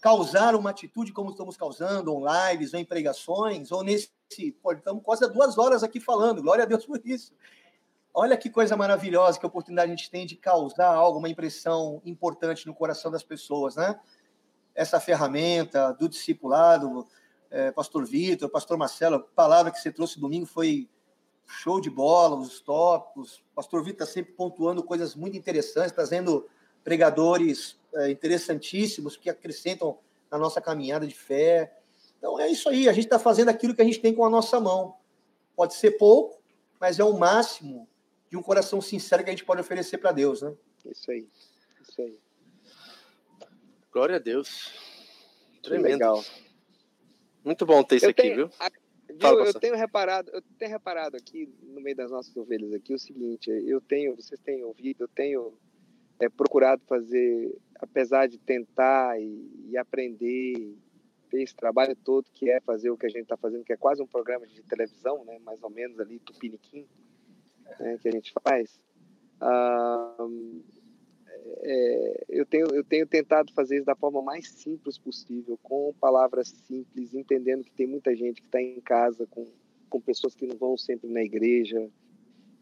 causar 0.00 0.54
uma 0.54 0.70
atitude 0.70 1.12
como 1.12 1.30
estamos 1.30 1.56
causando, 1.56 2.12
ou 2.12 2.24
lives, 2.24 2.72
ou 2.72 2.80
em 2.80 2.84
pregações, 2.84 3.72
ou 3.72 3.82
nesse. 3.82 4.10
Pô, 4.62 4.72
estamos 4.72 5.02
quase 5.02 5.28
duas 5.32 5.58
horas 5.58 5.82
aqui 5.82 5.98
falando, 5.98 6.42
glória 6.42 6.64
a 6.64 6.66
Deus 6.66 6.86
por 6.86 7.00
isso. 7.04 7.32
Olha 8.14 8.36
que 8.36 8.48
coisa 8.50 8.76
maravilhosa, 8.76 9.38
que 9.38 9.46
oportunidade 9.46 9.90
a 9.90 9.94
gente 9.94 10.10
tem 10.10 10.26
de 10.26 10.36
causar 10.36 10.88
algo, 10.88 11.18
uma 11.18 11.28
impressão 11.28 12.00
importante 12.04 12.66
no 12.66 12.74
coração 12.74 13.10
das 13.10 13.22
pessoas, 13.22 13.76
né? 13.76 13.98
Essa 14.74 15.00
ferramenta 15.00 15.92
do 15.92 16.08
discipulado, 16.08 17.06
é, 17.50 17.70
Pastor 17.72 18.04
Vitor, 18.04 18.48
Pastor 18.48 18.76
Marcelo, 18.76 19.16
a 19.16 19.20
palavra 19.20 19.72
que 19.72 19.80
você 19.80 19.90
trouxe 19.90 20.20
domingo 20.20 20.46
foi 20.46 20.88
show 21.48 21.80
de 21.80 21.88
bola, 21.88 22.36
os 22.36 22.60
tópicos. 22.60 23.42
Pastor 23.54 23.82
Vitor 23.82 24.02
está 24.02 24.06
sempre 24.06 24.32
pontuando 24.32 24.82
coisas 24.82 25.14
muito 25.14 25.36
interessantes, 25.36 25.92
trazendo 25.92 26.48
pregadores 26.84 27.78
é, 27.94 28.10
interessantíssimos 28.10 29.16
que 29.16 29.30
acrescentam 29.30 29.98
na 30.30 30.38
nossa 30.38 30.60
caminhada 30.60 31.06
de 31.06 31.14
fé. 31.14 31.74
Então 32.18 32.38
é 32.38 32.48
isso 32.48 32.68
aí, 32.68 32.88
a 32.88 32.92
gente 32.92 33.04
está 33.04 33.18
fazendo 33.18 33.48
aquilo 33.48 33.74
que 33.74 33.82
a 33.82 33.84
gente 33.84 34.00
tem 34.00 34.14
com 34.14 34.24
a 34.24 34.30
nossa 34.30 34.60
mão. 34.60 34.96
Pode 35.56 35.74
ser 35.74 35.92
pouco, 35.92 36.40
mas 36.78 36.98
é 36.98 37.04
o 37.04 37.18
máximo 37.18 37.88
de 38.30 38.36
um 38.36 38.42
coração 38.42 38.80
sincero 38.80 39.24
que 39.24 39.30
a 39.30 39.32
gente 39.32 39.44
pode 39.44 39.60
oferecer 39.60 39.98
para 39.98 40.12
Deus, 40.12 40.42
né? 40.42 40.54
Isso 40.84 41.10
aí, 41.10 41.26
isso 41.82 42.02
aí. 42.02 42.18
Glória 43.90 44.16
a 44.16 44.18
Deus. 44.18 44.72
Tremendo. 45.62 45.92
legal. 45.92 46.24
Muito 47.42 47.64
bom 47.64 47.82
ter 47.82 47.96
isso 47.96 48.06
Eu 48.06 48.10
aqui, 48.10 48.22
tenho, 48.22 48.36
viu? 48.36 48.50
Fala, 49.20 49.40
eu 49.40 49.44
pastor. 49.44 49.60
tenho 49.60 49.76
reparado, 49.76 50.30
eu 50.32 50.42
tenho 50.58 50.70
reparado 50.70 51.16
aqui 51.16 51.52
no 51.62 51.80
meio 51.80 51.96
das 51.96 52.10
nossas 52.10 52.36
ovelhas 52.36 52.72
aqui 52.72 52.94
o 52.94 52.98
seguinte, 52.98 53.50
eu 53.50 53.80
tenho, 53.80 54.14
vocês 54.14 54.40
têm 54.40 54.62
ouvido, 54.64 55.04
eu 55.04 55.08
tenho 55.08 55.52
é, 56.20 56.28
procurado 56.28 56.82
fazer, 56.86 57.56
apesar 57.78 58.26
de 58.26 58.38
tentar 58.38 59.20
e, 59.20 59.68
e 59.70 59.76
aprender, 59.76 60.76
ter 61.30 61.42
esse 61.42 61.54
trabalho 61.54 61.96
todo 61.96 62.30
que 62.32 62.50
é 62.50 62.60
fazer 62.60 62.90
o 62.90 62.96
que 62.96 63.06
a 63.06 63.10
gente 63.10 63.22
está 63.22 63.36
fazendo, 63.36 63.64
que 63.64 63.72
é 63.72 63.76
quase 63.76 64.02
um 64.02 64.06
programa 64.06 64.46
de 64.46 64.62
televisão, 64.62 65.24
né, 65.24 65.38
mais 65.40 65.62
ou 65.62 65.70
menos 65.70 65.98
ali, 66.00 66.18
tupiniquim, 66.18 66.86
né, 67.78 67.98
que 68.00 68.08
a 68.08 68.12
gente 68.12 68.32
faz. 68.42 68.80
Ah, 69.40 70.16
é, 71.60 72.24
eu, 72.28 72.46
tenho, 72.46 72.66
eu 72.74 72.84
tenho 72.84 73.06
tentado 73.06 73.52
fazer 73.52 73.76
isso 73.76 73.86
da 73.86 73.96
forma 73.96 74.22
mais 74.22 74.48
simples 74.48 74.98
possível, 74.98 75.58
com 75.62 75.94
palavras 76.00 76.48
simples, 76.48 77.14
entendendo 77.14 77.64
que 77.64 77.72
tem 77.72 77.86
muita 77.86 78.14
gente 78.14 78.40
que 78.40 78.46
está 78.46 78.60
em 78.60 78.80
casa 78.80 79.26
com, 79.26 79.46
com 79.88 80.00
pessoas 80.00 80.34
que 80.34 80.46
não 80.46 80.56
vão 80.56 80.76
sempre 80.76 81.08
na 81.10 81.22
igreja, 81.22 81.88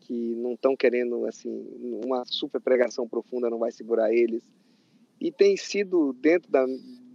que 0.00 0.34
não 0.36 0.54
estão 0.54 0.76
querendo, 0.76 1.26
assim, 1.26 1.66
uma 2.04 2.24
super 2.24 2.60
pregação 2.60 3.08
profunda 3.08 3.50
não 3.50 3.58
vai 3.58 3.72
segurar 3.72 4.12
eles. 4.12 4.42
E 5.20 5.32
tem 5.32 5.56
sido, 5.56 6.12
dentro 6.12 6.50
da, 6.50 6.64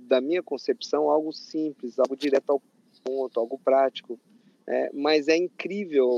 da 0.07 0.19
minha 0.19 0.43
concepção, 0.43 1.09
algo 1.09 1.31
simples, 1.31 1.97
algo 1.99 2.17
direto 2.17 2.49
ao 2.49 2.61
ponto, 3.03 3.39
algo 3.39 3.57
prático. 3.57 4.19
né? 4.67 4.89
mas 4.93 5.27
é 5.27 5.37
incrível 5.37 6.09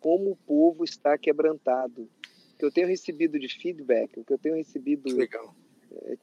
como 0.00 0.30
o 0.30 0.36
povo 0.36 0.84
está 0.84 1.18
quebrantado. 1.18 2.08
Que 2.58 2.64
eu 2.64 2.70
tenho 2.70 2.88
recebido 2.88 3.38
de 3.38 3.48
feedback, 3.48 4.18
o 4.18 4.24
que 4.24 4.32
eu 4.32 4.38
tenho 4.38 4.56
recebido 4.56 5.14
legal. 5.14 5.54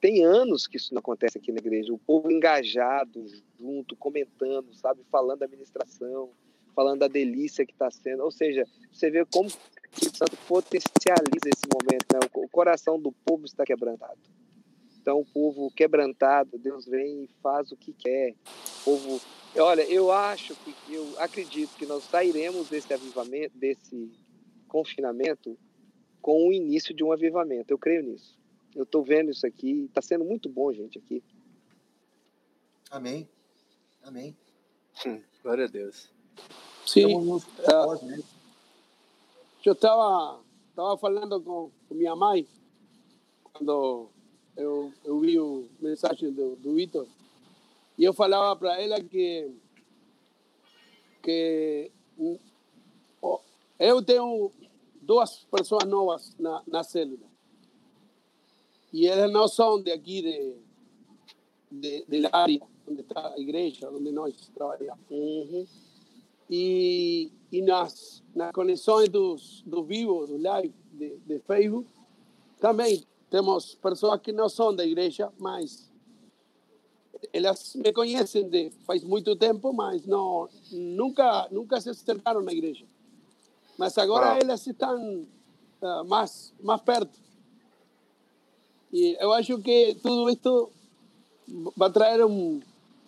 tem 0.01 0.23
anos 0.23 0.67
que 0.67 0.77
isso 0.77 0.93
não 0.93 0.99
acontece 0.99 1.37
aqui 1.37 1.51
na 1.51 1.59
igreja. 1.59 1.93
O 1.93 1.99
povo 1.99 2.31
engajado, 2.31 3.25
junto, 3.59 3.95
comentando, 3.95 4.73
sabe, 4.73 5.01
falando 5.11 5.39
da 5.39 5.45
administração, 5.45 6.31
falando 6.75 6.99
da 6.99 7.07
delícia 7.07 7.65
que 7.65 7.73
está 7.73 7.89
sendo. 7.91 8.23
Ou 8.23 8.31
seja, 8.31 8.67
você 8.91 9.09
vê 9.09 9.25
como 9.25 9.47
o 9.47 9.51
Espírito 9.93 10.17
Santo 10.17 10.37
potencializa 10.47 11.47
esse 11.47 11.67
momento. 11.71 12.05
Né? 12.13 12.19
O 12.35 12.49
coração 12.49 12.99
do 12.99 13.11
povo 13.11 13.45
está 13.45 13.63
quebrantado. 13.63 14.19
Então, 15.03 15.19
o 15.19 15.25
povo 15.25 15.69
quebrantado, 15.71 16.57
Deus 16.57 16.85
vem 16.85 17.25
e 17.25 17.29
faz 17.41 17.71
o 17.73 17.75
que 17.77 17.91
quer. 17.91 18.35
O 18.81 18.85
povo, 18.85 19.21
olha, 19.57 19.81
eu 19.81 20.09
acho 20.11 20.55
que, 20.55 20.73
eu 20.93 21.13
acredito 21.19 21.75
que 21.75 21.85
nós 21.85 22.05
sairemos 22.05 22.69
desse 22.69 22.93
avivamento, 22.93 23.57
desse 23.57 24.09
confinamento, 24.65 25.57
com 26.23 26.47
o 26.47 26.53
início 26.53 26.95
de 26.95 27.03
um 27.03 27.11
avivamento. 27.11 27.71
Eu 27.71 27.77
creio 27.77 28.01
nisso. 28.01 28.39
Eu 28.73 28.83
estou 28.83 29.03
vendo 29.03 29.29
isso 29.29 29.45
aqui, 29.45 29.83
está 29.83 30.01
sendo 30.01 30.23
muito 30.23 30.47
bom, 30.49 30.71
gente, 30.73 30.97
aqui. 30.97 31.21
Amém. 32.89 33.27
Amém. 34.01 34.35
Hum, 35.05 35.21
Glória 35.43 35.65
a 35.65 35.67
Deus. 35.67 36.09
Sim, 36.85 37.19
nos 37.25 37.43
Ah. 37.43 37.63
propósitos, 37.63 38.09
né? 38.09 38.23
eu 39.65 39.73
estava 39.73 40.41
estava 40.69 40.97
falando 40.97 41.41
com, 41.41 41.69
com 41.87 41.95
minha 41.95 42.15
mãe 42.15 42.47
quando 43.43 44.09
eu, 44.57 44.91
eu 45.03 45.19
vi 45.19 45.39
o 45.39 45.67
mensagem 45.79 46.31
do, 46.31 46.55
do 46.55 46.73
Vitor 46.73 47.07
e 47.97 48.03
eu 48.03 48.13
falava 48.13 48.55
para 48.57 48.81
ela 48.81 49.01
que 49.01 49.51
que 51.21 51.91
hum, 52.17 52.37
eu 53.79 54.01
tenho 54.03 54.51
duas 55.05 55.45
pessoas 55.51 55.85
novas 55.85 56.35
na, 56.39 56.63
na 56.67 56.83
célula 56.83 57.27
e 58.91 59.07
elas 59.07 59.31
não 59.31 59.47
são 59.47 59.81
de 59.81 59.91
aqui 59.91 60.21
de, 60.21 60.55
de, 61.71 62.05
de 62.07 62.29
área 62.31 62.61
onde 62.87 63.01
está 63.01 63.33
a 63.33 63.39
igreja 63.39 63.89
onde 63.89 64.11
nós 64.11 64.35
trabalhamos 64.53 65.03
Uhum. 65.09 65.65
e, 66.49 67.31
e 67.51 67.61
nas, 67.61 68.23
nas 68.35 68.51
conexões 68.51 69.09
dos, 69.09 69.61
do 69.65 69.83
vivo, 69.83 70.25
do 70.25 70.37
live 70.37 70.73
de, 70.91 71.17
de 71.17 71.39
Facebook, 71.39 71.87
também 72.59 73.03
temos 73.29 73.75
pessoas 73.75 74.21
que 74.21 74.31
não 74.31 74.47
são 74.47 74.75
da 74.75 74.85
igreja, 74.85 75.31
mas 75.39 75.91
elas 77.31 77.75
me 77.75 77.91
conhecem 77.91 78.47
de 78.47 78.71
faz 78.85 79.03
muito 79.03 79.35
tempo, 79.35 79.73
mas 79.73 80.05
não, 80.05 80.47
nunca, 80.71 81.47
nunca 81.51 81.79
se 81.81 81.89
acercaram 81.89 82.41
na 82.41 82.51
igreja. 82.51 82.85
Mas 83.77 83.97
agora 83.97 84.27
Uau. 84.27 84.39
elas 84.41 84.65
estão 84.67 85.25
ah, 85.81 86.03
mais, 86.03 86.53
mais 86.61 86.81
perto. 86.81 87.17
E 88.91 89.17
eu 89.19 89.33
acho 89.33 89.57
que 89.59 89.95
tudo 90.01 90.29
isto 90.29 90.71
vai 91.75 91.91
trazer 91.91 92.23
um, 92.23 92.61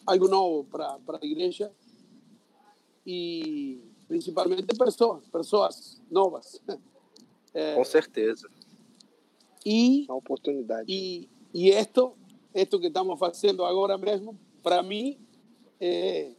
algo 0.06 0.28
novo 0.28 0.64
para 0.66 1.00
para 1.06 1.20
a 1.22 1.26
igreja 1.26 1.72
e 3.06 3.80
principalmente 4.08 4.66
pessoas, 4.78 5.24
pessoas 5.28 6.02
novas. 6.10 6.62
Eh, 7.58 7.74
Com 7.74 7.86
certeza. 7.86 8.50
e 9.66 10.04
Uma 10.10 10.18
oportunidade. 10.18 10.92
e 10.92 11.30
e 11.54 11.70
esto, 11.72 12.18
esto 12.54 12.78
que 12.82 12.88
estamos 12.88 13.18
fazendo 13.18 13.64
agora 13.64 13.98
mesmo, 13.98 14.38
para 14.62 14.84
mim 14.84 15.18
é 15.80 16.34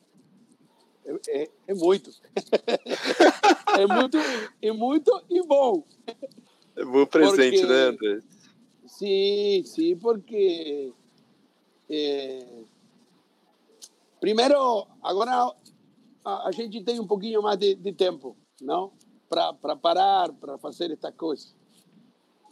é, 1.06 1.42
é, 1.42 1.50
é 1.68 1.74
muito. 1.74 2.10
é 3.78 3.86
muito, 3.86 4.18
é 4.60 4.72
muito 4.72 5.24
e 5.30 5.42
bom. 5.46 5.84
É 6.74 6.84
bom 6.84 7.06
presente, 7.06 7.60
Porque- 7.60 7.72
né, 7.72 7.82
André? 7.84 8.22
Sim, 8.86 9.62
sim, 9.64 9.96
porque 9.96 10.92
eh, 11.90 12.62
primeiro 14.20 14.86
agora 15.02 15.52
a, 16.24 16.48
a 16.48 16.52
gente 16.52 16.82
tem 16.82 17.00
um 17.00 17.06
pouquinho 17.06 17.42
mais 17.42 17.58
de, 17.58 17.74
de 17.74 17.92
tempo, 17.92 18.36
não, 18.60 18.92
para 19.28 19.76
parar, 19.76 20.32
para 20.32 20.56
fazer 20.58 20.90
estas 20.92 21.14
coisas. 21.14 21.54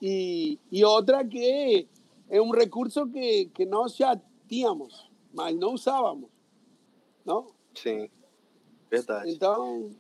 E, 0.03 0.59
e 0.73 0.85
outra 0.85 1.25
que 1.25 1.89
é 2.29 2.43
um 2.43 2.51
recurso 2.51 3.07
que 3.07 3.47
que 3.47 3.65
nós 3.65 3.97
já 3.97 4.21
tínhamos, 4.49 5.09
mas 5.33 5.57
não 5.57 5.75
usávamos, 5.75 6.31
não? 7.25 7.47
Sim. 7.75 8.11
Verdade. 8.91 9.31
Então 9.33 9.91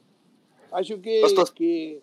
acho 0.73 0.99
que 0.99 1.21
Pastor- 1.21 1.53
que 1.53 2.03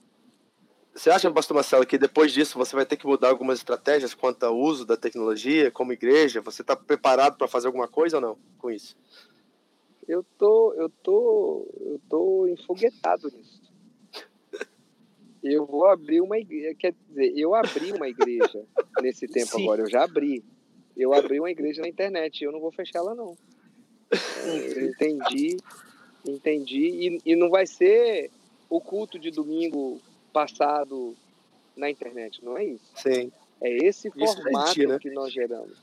Você 0.94 1.10
acha, 1.10 1.32
pastor 1.32 1.56
Marcelo, 1.56 1.86
que 1.86 1.98
depois 1.98 2.34
disso 2.34 2.58
você 2.58 2.76
vai 2.76 2.86
ter 2.86 2.98
que 2.98 3.08
mudar 3.08 3.30
algumas 3.30 3.60
estratégias 3.60 4.14
quanto 4.14 4.44
ao 4.44 4.58
uso 4.58 4.86
da 4.86 4.98
tecnologia 4.98 5.72
como 5.72 5.94
igreja? 5.94 6.42
Você 6.42 6.62
está 6.62 6.76
preparado 6.76 7.38
para 7.38 7.48
fazer 7.48 7.68
alguma 7.68 7.88
coisa 7.88 8.18
ou 8.18 8.22
não 8.22 8.38
com 8.58 8.70
isso? 8.70 8.96
Eu 10.08 10.26
tô, 10.38 10.74
eu 10.74 10.90
tô, 10.90 11.68
eu 11.80 12.02
tô 12.10 12.48
enfoguetado 12.48 13.30
nisso. 13.32 13.62
Eu 15.44 15.66
vou 15.66 15.88
abrir 15.88 16.22
uma 16.22 16.38
igreja, 16.38 16.76
quer 16.76 16.94
dizer, 17.08 17.34
eu 17.36 17.56
abri 17.56 17.92
uma 17.92 18.08
igreja 18.08 18.64
nesse 19.02 19.26
tempo 19.30 19.48
Sim. 19.48 19.64
agora, 19.64 19.82
eu 19.82 19.90
já 19.90 20.04
abri. 20.04 20.44
Eu 20.96 21.14
abri 21.14 21.40
uma 21.40 21.50
igreja 21.50 21.82
na 21.82 21.88
internet, 21.88 22.44
eu 22.44 22.52
não 22.52 22.60
vou 22.60 22.72
fechar 22.72 23.00
ela 23.00 23.16
não. 23.16 23.36
Entendi, 24.78 25.58
entendi. 26.26 27.20
E, 27.26 27.32
e 27.32 27.36
não 27.36 27.50
vai 27.50 27.66
ser 27.66 28.30
o 28.70 28.80
culto 28.80 29.20
de 29.20 29.32
domingo 29.32 30.00
passado 30.32 31.16
na 31.76 31.90
internet, 31.90 32.44
não 32.44 32.58
é 32.58 32.66
isso? 32.66 32.86
Sim. 32.96 33.32
É 33.62 33.70
esse 33.86 34.08
Isso 34.08 34.18
formato 34.18 34.66
existia, 34.66 34.88
né? 34.88 35.00
que 35.00 35.10
nós 35.12 35.32
geramos. 35.32 35.78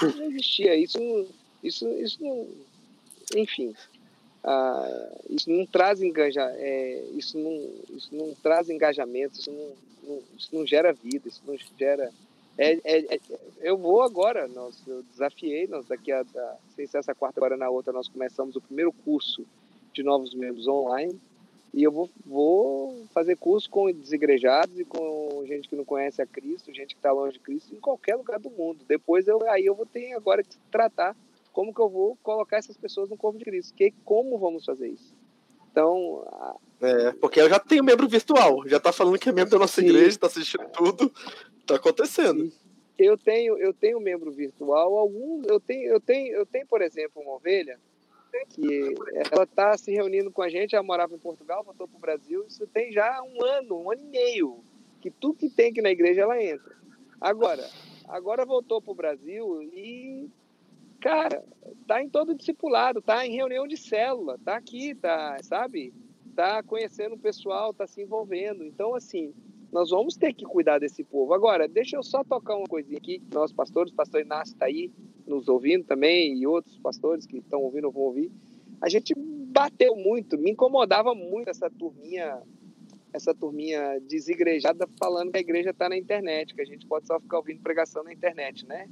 Não 0.00 0.24
existia 0.30 0.74
isso, 0.76 0.98
isso, 1.62 1.86
isso 1.88 2.22
não, 2.22 2.48
enfim, 3.36 3.74
ah, 4.44 5.10
isso 5.28 5.50
não 5.50 5.66
traz 5.66 6.00
engaja, 6.00 6.42
é, 6.56 7.04
isso 7.12 7.36
não, 7.38 7.70
isso 7.90 8.08
não 8.14 8.34
traz 8.42 8.70
engajamento, 8.70 9.38
isso 9.38 9.50
não, 9.50 9.72
não- 10.04 10.22
isso 10.38 10.48
não 10.54 10.66
gera 10.66 10.92
vida, 10.92 11.28
isso 11.28 11.42
não 11.46 11.56
gera. 11.78 12.10
É, 12.56 12.78
é- 12.84 13.14
é- 13.16 13.20
eu 13.60 13.76
vou 13.76 14.02
agora, 14.02 14.48
nós, 14.48 14.76
eu 14.86 15.02
desafiei, 15.02 15.66
nós 15.66 15.86
daqui 15.86 16.10
a, 16.10 16.20
a 16.22 16.56
sem 16.74 16.86
ser 16.86 16.98
essa 16.98 17.14
quarta 17.14 17.38
agora 17.40 17.56
na 17.56 17.68
outra 17.68 17.92
nós 17.92 18.08
começamos 18.08 18.56
o 18.56 18.60
primeiro 18.60 18.92
curso 19.04 19.44
de 19.98 20.04
novos 20.04 20.32
membros 20.32 20.66
online 20.68 21.20
e 21.74 21.82
eu 21.82 21.90
vou, 21.92 22.08
vou 22.24 23.06
fazer 23.12 23.36
curso 23.36 23.68
com 23.68 23.92
desigrejados 23.92 24.78
e 24.78 24.84
com 24.84 25.42
gente 25.44 25.68
que 25.68 25.76
não 25.76 25.84
conhece 25.84 26.22
a 26.22 26.26
Cristo, 26.26 26.72
gente 26.72 26.94
que 26.94 26.98
está 27.00 27.12
longe 27.12 27.34
de 27.34 27.40
Cristo, 27.40 27.74
em 27.74 27.80
qualquer 27.80 28.16
lugar 28.16 28.38
do 28.38 28.48
mundo. 28.50 28.84
Depois 28.86 29.26
eu, 29.28 29.38
aí 29.50 29.66
eu 29.66 29.74
vou 29.74 29.84
ter 29.84 30.12
agora 30.14 30.42
que 30.42 30.56
tratar 30.70 31.16
como 31.52 31.74
que 31.74 31.80
eu 31.80 31.88
vou 31.88 32.16
colocar 32.22 32.56
essas 32.58 32.76
pessoas 32.76 33.10
no 33.10 33.16
corpo 33.16 33.38
de 33.38 33.44
Cristo, 33.44 33.74
que 33.74 33.92
como 34.04 34.38
vamos 34.38 34.64
fazer 34.64 34.88
isso. 34.88 35.14
Então, 35.70 36.22
a- 36.26 36.56
É, 36.80 37.12
porque 37.14 37.40
eu 37.40 37.48
já 37.48 37.58
tenho 37.58 37.82
membro 37.84 38.08
virtual, 38.08 38.66
já 38.68 38.78
tá 38.78 38.92
falando 38.92 39.18
que 39.18 39.28
é 39.28 39.32
membro 39.32 39.50
da 39.50 39.58
nossa 39.58 39.80
Sim. 39.80 39.88
igreja, 39.88 40.18
tá 40.18 40.28
assistindo 40.28 40.64
tudo, 40.72 41.12
tá 41.66 41.74
acontecendo. 41.74 42.50
eu 42.98 43.16
tenho 43.18 43.58
eu 43.58 43.74
tenho 43.74 44.00
membro 44.00 44.30
virtual, 44.32 44.96
alguns 44.96 45.46
eu 45.46 45.60
tenho 45.60 45.92
eu 45.92 46.00
tenho 46.00 46.34
eu 46.34 46.46
tenho 46.46 46.66
por 46.66 46.80
exemplo 46.82 47.20
uma 47.22 47.34
ovelha 47.34 47.78
que 48.48 48.94
ela 49.32 49.44
está 49.44 49.76
se 49.76 49.92
reunindo 49.92 50.30
com 50.30 50.42
a 50.42 50.48
gente, 50.48 50.74
ela 50.74 50.84
morava 50.84 51.14
em 51.14 51.18
Portugal, 51.18 51.64
voltou 51.64 51.88
para 51.88 51.96
o 51.96 52.00
Brasil, 52.00 52.44
isso 52.46 52.66
tem 52.66 52.92
já 52.92 53.22
um 53.22 53.44
ano, 53.44 53.82
um 53.82 53.90
ano 53.90 54.02
e 54.02 54.10
meio, 54.10 54.64
que 55.00 55.10
tudo 55.10 55.38
que 55.38 55.50
tem 55.50 55.70
aqui 55.70 55.80
na 55.80 55.90
igreja 55.90 56.22
ela 56.22 56.42
entra. 56.42 56.76
Agora, 57.20 57.68
agora 58.06 58.44
voltou 58.44 58.80
para 58.80 58.92
o 58.92 58.96
Brasil 58.96 59.62
e, 59.62 60.28
cara, 61.00 61.44
tá 61.86 62.02
em 62.02 62.08
todo 62.08 62.34
discipulado, 62.34 63.02
tá 63.02 63.26
em 63.26 63.32
reunião 63.32 63.66
de 63.66 63.76
célula, 63.76 64.38
tá 64.44 64.56
aqui, 64.56 64.94
tá, 64.94 65.36
sabe? 65.42 65.92
Tá 66.34 66.62
conhecendo 66.62 67.16
o 67.16 67.18
pessoal, 67.18 67.74
tá 67.74 67.86
se 67.86 68.00
envolvendo. 68.00 68.64
Então, 68.64 68.94
assim, 68.94 69.34
nós 69.72 69.90
vamos 69.90 70.16
ter 70.16 70.32
que 70.32 70.44
cuidar 70.44 70.78
desse 70.78 71.04
povo. 71.04 71.34
Agora, 71.34 71.68
deixa 71.68 71.96
eu 71.96 72.02
só 72.02 72.24
tocar 72.24 72.56
uma 72.56 72.66
coisinha 72.66 72.98
aqui, 72.98 73.22
nós 73.32 73.52
pastores, 73.52 73.92
o 73.92 73.96
pastor 73.96 74.22
Inácio 74.22 74.54
está 74.54 74.66
aí 74.66 74.90
nos 75.26 75.48
ouvindo 75.48 75.84
também, 75.84 76.38
e 76.38 76.46
outros 76.46 76.78
pastores 76.78 77.26
que 77.26 77.38
estão 77.38 77.60
ouvindo 77.60 77.84
ou 77.84 77.92
vão 77.92 78.02
ouvir. 78.02 78.30
A 78.80 78.88
gente 78.88 79.14
bateu 79.16 79.94
muito, 79.94 80.38
me 80.38 80.52
incomodava 80.52 81.14
muito 81.14 81.50
essa 81.50 81.68
turminha, 81.68 82.40
essa 83.12 83.34
turminha 83.34 84.00
desigrejada 84.00 84.88
falando 84.98 85.32
que 85.32 85.38
a 85.38 85.40
igreja 85.40 85.70
está 85.70 85.88
na 85.88 85.98
internet, 85.98 86.54
que 86.54 86.62
a 86.62 86.66
gente 86.66 86.86
pode 86.86 87.06
só 87.06 87.20
ficar 87.20 87.38
ouvindo 87.38 87.60
pregação 87.60 88.02
na 88.02 88.12
internet, 88.12 88.66
né? 88.66 88.88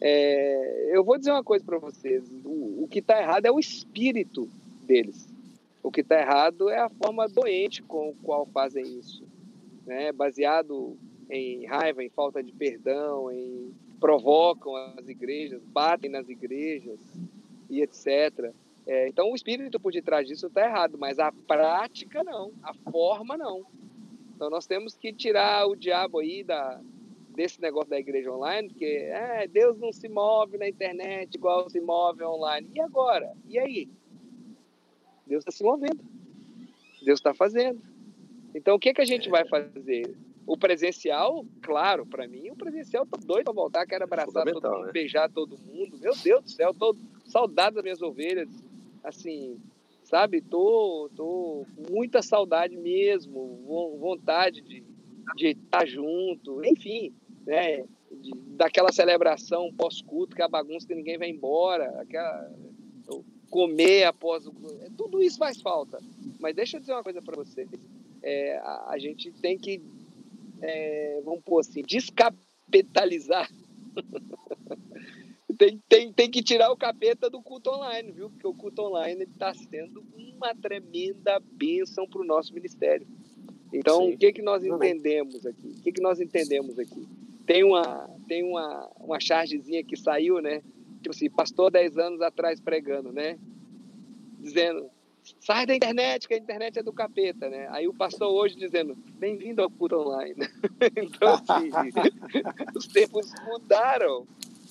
É, 0.00 0.94
eu 0.94 1.02
vou 1.02 1.18
dizer 1.18 1.32
uma 1.32 1.42
coisa 1.42 1.64
para 1.64 1.78
vocês: 1.78 2.30
o, 2.44 2.84
o 2.84 2.88
que 2.88 2.98
está 2.98 3.20
errado 3.20 3.46
é 3.46 3.50
o 3.50 3.58
espírito 3.58 4.48
deles. 4.82 5.26
O 5.82 5.90
que 5.90 6.02
está 6.02 6.20
errado 6.20 6.68
é 6.68 6.78
a 6.78 6.90
forma 6.90 7.26
doente 7.28 7.82
com 7.82 8.10
a 8.10 8.24
qual 8.24 8.46
fazem 8.46 8.84
isso 8.98 9.24
né, 9.86 10.12
baseado 10.12 10.98
em 11.30 11.64
raiva, 11.64 12.02
em 12.02 12.10
falta 12.10 12.42
de 12.42 12.52
perdão, 12.52 13.30
em 13.30 13.74
provocam 13.98 14.76
as 14.76 15.08
igrejas, 15.08 15.62
batem 15.64 16.10
nas 16.10 16.28
igrejas 16.28 17.00
e 17.70 17.80
etc. 17.80 18.52
É, 18.86 19.08
então 19.08 19.30
o 19.30 19.34
espírito 19.34 19.80
por 19.80 19.92
detrás 19.92 20.26
disso 20.26 20.46
está 20.46 20.64
errado, 20.64 20.98
mas 20.98 21.18
a 21.18 21.32
prática 21.32 22.22
não, 22.22 22.52
a 22.62 22.74
forma 22.90 23.36
não. 23.36 23.64
Então 24.34 24.50
nós 24.50 24.66
temos 24.66 24.96
que 24.96 25.12
tirar 25.12 25.66
o 25.66 25.74
diabo 25.74 26.18
aí 26.18 26.44
da 26.44 26.80
desse 27.34 27.60
negócio 27.60 27.90
da 27.90 27.98
igreja 27.98 28.32
online, 28.32 28.68
porque 28.68 28.84
é, 28.84 29.46
Deus 29.46 29.78
não 29.78 29.92
se 29.92 30.08
move 30.08 30.56
na 30.56 30.66
internet 30.66 31.34
igual 31.34 31.68
se 31.68 31.80
move 31.80 32.24
online. 32.24 32.66
E 32.74 32.80
agora? 32.80 33.36
E 33.46 33.58
aí? 33.58 33.88
Deus 35.26 35.42
está 35.42 35.50
se 35.50 35.62
movendo. 35.62 36.02
Deus 37.02 37.18
está 37.18 37.34
fazendo. 37.34 37.80
Então, 38.56 38.74
o 38.76 38.78
que, 38.78 38.94
que 38.94 39.02
a 39.02 39.04
gente 39.04 39.28
vai 39.28 39.46
fazer? 39.46 40.16
O 40.46 40.56
presencial, 40.56 41.44
claro, 41.60 42.06
para 42.06 42.26
mim, 42.26 42.48
o 42.50 42.56
presencial 42.56 43.04
tô 43.04 43.18
doido 43.18 43.44
para 43.44 43.52
voltar, 43.52 43.86
quero 43.86 44.04
abraçar 44.04 44.32
todo 44.32 44.54
Fundamental, 44.54 44.72
mundo, 44.76 44.86
né? 44.86 44.92
beijar 44.92 45.30
todo 45.30 45.58
mundo. 45.58 45.98
Meu 45.98 46.14
Deus 46.16 46.44
do 46.44 46.50
céu, 46.50 46.72
tô 46.72 46.96
saudade 47.26 47.74
das 47.74 47.82
minhas 47.84 48.00
ovelhas. 48.00 48.48
Assim, 49.04 49.58
sabe? 50.04 50.40
Tô, 50.40 51.10
tô 51.14 51.66
com 51.76 51.92
muita 51.92 52.22
saudade 52.22 52.76
mesmo, 52.76 53.60
vo- 53.66 53.98
vontade 53.98 54.62
de, 54.62 54.82
de 55.36 55.48
estar 55.48 55.86
junto, 55.86 56.64
enfim, 56.64 57.12
né? 57.44 57.84
De- 58.10 58.34
daquela 58.56 58.90
celebração 58.90 59.70
pós-culto, 59.76 60.34
que 60.34 60.40
é 60.42 60.44
a 60.44 60.48
bagunça 60.48 60.86
que 60.86 60.94
ninguém 60.94 61.18
vai 61.18 61.28
embora, 61.28 62.00
aquela 62.00 62.50
comer 63.50 64.04
após 64.04 64.46
o. 64.46 64.52
Tudo 64.96 65.22
isso 65.22 65.38
faz 65.38 65.60
falta. 65.60 65.98
Mas 66.40 66.54
deixa 66.54 66.76
eu 66.76 66.80
dizer 66.80 66.92
uma 66.92 67.02
coisa 67.04 67.20
para 67.22 67.36
vocês. 67.36 67.68
É, 68.28 68.58
a, 68.58 68.90
a 68.90 68.98
gente 68.98 69.30
tem 69.30 69.56
que, 69.56 69.80
é, 70.60 71.20
vamos 71.24 71.44
pôr 71.44 71.60
assim, 71.60 71.80
descapitalizar. 71.82 73.48
tem, 75.56 75.80
tem, 75.88 76.12
tem 76.12 76.28
que 76.28 76.42
tirar 76.42 76.72
o 76.72 76.76
capeta 76.76 77.30
do 77.30 77.40
culto 77.40 77.70
online, 77.70 78.10
viu? 78.10 78.28
Porque 78.28 78.48
o 78.48 78.52
culto 78.52 78.82
online 78.82 79.22
está 79.22 79.54
sendo 79.54 80.04
uma 80.16 80.52
tremenda 80.56 81.40
bênção 81.52 82.04
para 82.08 82.20
o 82.20 82.24
nosso 82.24 82.52
ministério. 82.52 83.06
Então, 83.72 84.06
Sim. 84.06 84.14
o 84.14 84.18
que, 84.18 84.32
que 84.32 84.42
nós 84.42 84.64
entendemos 84.64 85.46
aqui? 85.46 85.68
O 85.78 85.82
que, 85.82 85.92
que 85.92 86.02
nós 86.02 86.20
entendemos 86.20 86.80
aqui? 86.80 87.06
Tem 87.46 87.62
uma, 87.62 88.10
tem 88.26 88.42
uma, 88.42 88.90
uma 88.98 89.20
chargezinha 89.20 89.84
que 89.84 89.96
saiu, 89.96 90.42
né? 90.42 90.64
Tipo 90.96 91.10
assim, 91.10 91.30
pastor 91.30 91.70
10 91.70 91.96
anos 91.96 92.20
atrás 92.22 92.60
pregando, 92.60 93.12
né? 93.12 93.38
Dizendo, 94.40 94.90
sai 95.40 95.66
da 95.66 95.74
internet, 95.74 96.28
que 96.28 96.34
a 96.34 96.38
internet 96.38 96.78
é 96.78 96.82
do 96.82 96.92
capeta, 96.92 97.48
né? 97.48 97.68
Aí 97.70 97.88
o 97.88 97.94
pastor 97.94 98.32
hoje 98.32 98.56
dizendo, 98.56 98.96
bem-vindo 99.18 99.62
ao 99.62 99.70
culto 99.70 99.96
online. 99.96 100.36
então, 100.96 101.34
assim, 101.34 101.70
os 102.74 102.86
tempos 102.86 103.32
mudaram, 103.44 104.26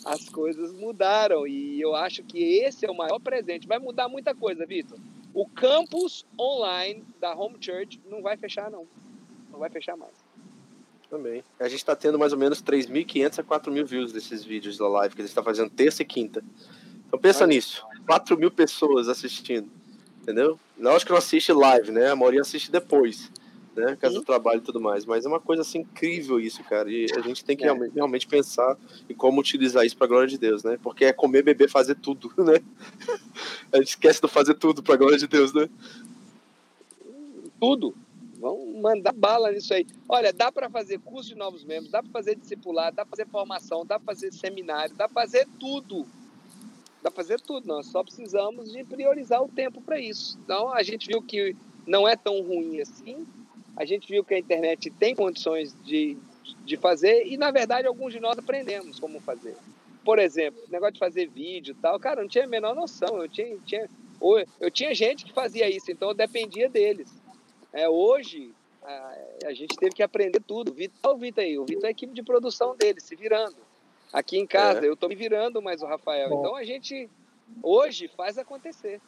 as 0.05 0.29
coisas 0.29 0.71
mudaram, 0.73 1.47
e 1.47 1.81
eu 1.81 1.95
acho 1.95 2.23
que 2.23 2.41
esse 2.59 2.85
é 2.85 2.91
o 2.91 2.95
maior 2.95 3.19
presente. 3.19 3.67
Vai 3.67 3.79
mudar 3.79 4.07
muita 4.07 4.33
coisa, 4.33 4.65
Vitor. 4.65 4.97
O 5.33 5.47
campus 5.47 6.25
online 6.39 7.03
da 7.19 7.35
Home 7.35 7.57
Church 7.59 8.01
não 8.09 8.21
vai 8.21 8.37
fechar, 8.37 8.71
não. 8.71 8.87
Não 9.51 9.59
vai 9.59 9.69
fechar 9.69 9.97
mais. 9.97 10.13
Também. 11.09 11.43
A 11.59 11.67
gente 11.67 11.83
tá 11.85 11.95
tendo 11.95 12.17
mais 12.17 12.33
ou 12.33 12.39
menos 12.39 12.63
3.500 12.63 13.39
a 13.39 13.43
4.000 13.43 13.85
views 13.85 14.13
desses 14.13 14.43
vídeos 14.43 14.77
da 14.77 14.87
live 14.87 15.15
que 15.15 15.21
a 15.21 15.25
gente 15.25 15.35
tá 15.35 15.43
fazendo 15.43 15.69
terça 15.69 16.01
e 16.01 16.05
quinta. 16.05 16.43
Então 17.07 17.19
pensa 17.19 17.43
Olha. 17.43 17.53
nisso. 17.53 17.85
4 18.05 18.37
mil 18.37 18.51
pessoas 18.51 19.07
assistindo. 19.07 19.69
Entendeu? 20.25 20.59
Lógico 20.79 21.05
que 21.05 21.11
não 21.11 21.19
assiste 21.19 21.53
live, 21.53 21.91
né? 21.91 22.09
A 22.09 22.15
maioria 22.15 22.41
assiste 22.41 22.71
depois. 22.71 23.31
Né? 23.75 23.95
Sim. 24.01 24.13
do 24.13 24.21
trabalho 24.23 24.59
e 24.59 24.61
tudo 24.63 24.79
mais. 24.79 25.05
Mas 25.05 25.25
é 25.25 25.27
uma 25.27 25.39
coisa 25.39 25.61
assim 25.61 25.79
incrível 25.79 26.39
isso, 26.39 26.63
cara. 26.63 26.89
E 26.89 27.05
a 27.13 27.19
gente 27.19 27.43
tem 27.43 27.55
que 27.57 27.63
É. 27.63 27.67
realmente, 27.67 27.93
realmente 27.93 28.25
pensar 28.25 28.77
em 29.09 29.13
como 29.13 29.39
utilizar 29.41 29.85
isso 29.85 29.97
pra 29.97 30.07
glória 30.07 30.29
de 30.29 30.37
Deus, 30.37 30.63
né? 30.63 30.79
Porque 30.81 31.03
é 31.05 31.13
comer, 31.13 31.43
beber, 31.43 31.69
fazer 31.69 31.95
tudo, 31.95 32.31
né? 32.41 32.59
A 33.71 33.77
gente 33.77 33.89
esquece 33.89 34.21
de 34.21 34.27
fazer 34.29 34.55
tudo 34.55 34.81
pra 34.81 34.95
glória 34.95 35.17
de 35.17 35.27
Deus, 35.27 35.53
né? 35.53 35.69
tudo. 37.59 37.95
Vamos 38.39 38.79
mandar 38.81 39.13
bala 39.13 39.51
nisso 39.51 39.73
aí. 39.73 39.85
Olha, 40.07 40.31
dá 40.31 40.51
para 40.51 40.69
fazer 40.69 40.99
curso 40.99 41.29
de 41.29 41.35
novos 41.35 41.63
membros, 41.63 41.91
dá 41.91 42.01
para 42.01 42.11
fazer 42.11 42.35
discipulado, 42.35 42.95
dá 42.95 43.05
para 43.05 43.17
fazer 43.17 43.29
formação, 43.29 43.85
dá 43.85 43.99
para 43.99 44.13
fazer 44.13 44.31
seminário, 44.33 44.93
dá 44.95 45.07
para 45.07 45.21
fazer 45.21 45.47
tudo. 45.59 46.05
Dá 47.05 47.11
para 47.11 47.23
fazer 47.23 47.39
tudo. 47.39 47.67
Nós 47.67 47.85
só 47.85 48.03
precisamos 48.03 48.71
de 48.71 48.83
priorizar 48.83 49.39
o 49.43 49.47
tempo 49.47 49.79
para 49.79 49.99
isso. 49.99 50.39
Então, 50.43 50.73
a 50.73 50.81
gente 50.81 51.05
viu 51.05 51.21
que 51.21 51.55
não 51.85 52.07
é 52.07 52.15
tão 52.15 52.41
ruim 52.41 52.81
assim. 52.81 53.27
A 53.77 53.85
gente 53.85 54.07
viu 54.11 54.23
que 54.23 54.33
a 54.33 54.39
internet 54.39 54.89
tem 54.89 55.13
condições 55.13 55.75
de, 55.83 56.17
de 56.65 56.75
fazer 56.77 57.27
e, 57.27 57.37
na 57.37 57.51
verdade, 57.51 57.87
alguns 57.87 58.11
de 58.11 58.19
nós 58.19 58.39
aprendemos 58.39 58.99
como 58.99 59.19
fazer. 59.19 59.55
Por 60.03 60.17
exemplo, 60.17 60.59
negócio 60.67 60.93
de 60.93 60.99
fazer 60.99 61.27
vídeo 61.27 61.75
e 61.77 61.79
tal, 61.79 61.99
cara, 61.99 62.21
eu 62.21 62.23
não 62.23 62.29
tinha 62.29 62.45
a 62.45 62.47
menor 62.47 62.73
noção. 62.73 63.21
Eu 63.21 63.29
tinha, 63.29 63.55
tinha, 63.59 63.87
eu 64.59 64.71
tinha 64.71 64.95
gente 64.95 65.25
que 65.25 65.31
fazia 65.31 65.69
isso, 65.69 65.91
então 65.91 66.09
eu 66.09 66.15
dependia 66.15 66.67
deles. 66.67 67.13
É, 67.71 67.87
hoje, 67.87 68.51
a, 68.81 69.15
a 69.45 69.53
gente 69.53 69.77
teve 69.77 69.93
que 69.93 70.01
aprender 70.01 70.41
tudo. 70.41 70.69
O 70.69 71.11
o 71.11 71.17
Vitor 71.19 71.43
aí, 71.43 71.59
o 71.59 71.65
Vitor 71.65 71.83
é 71.83 71.87
a 71.89 71.91
equipe 71.91 72.15
de 72.15 72.23
produção 72.23 72.75
dele, 72.75 72.99
se 72.99 73.15
virando. 73.15 73.57
Aqui 74.15 74.37
em 74.37 74.47
casa, 74.47 74.79
É. 74.79 74.87
eu 74.87 74.93
estou 74.93 75.09
me 75.09 75.15
virando 75.15 75.61
mais 75.61 75.81
o 75.81 75.85
Rafael. 75.85 76.29
Bom. 76.29 76.39
Então 76.39 76.55
a 76.55 76.63
gente, 76.63 77.09
hoje, 77.61 78.07
faz 78.15 78.37
acontecer. 78.37 79.01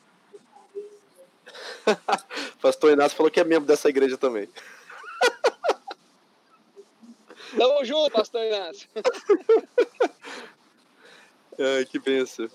Pastor 2.61 2.91
Inácio 2.91 3.15
falou 3.15 3.31
que 3.31 3.39
é 3.39 3.43
membro 3.45 3.65
dessa 3.65 3.87
igreja 3.87 4.17
também. 4.17 4.49
Tamo 7.57 7.85
junto, 7.85 8.11
pastor 8.11 8.43
Inácio. 8.43 8.89
Ai, 11.57 11.85
que 11.89 11.97
benção. 11.99 12.49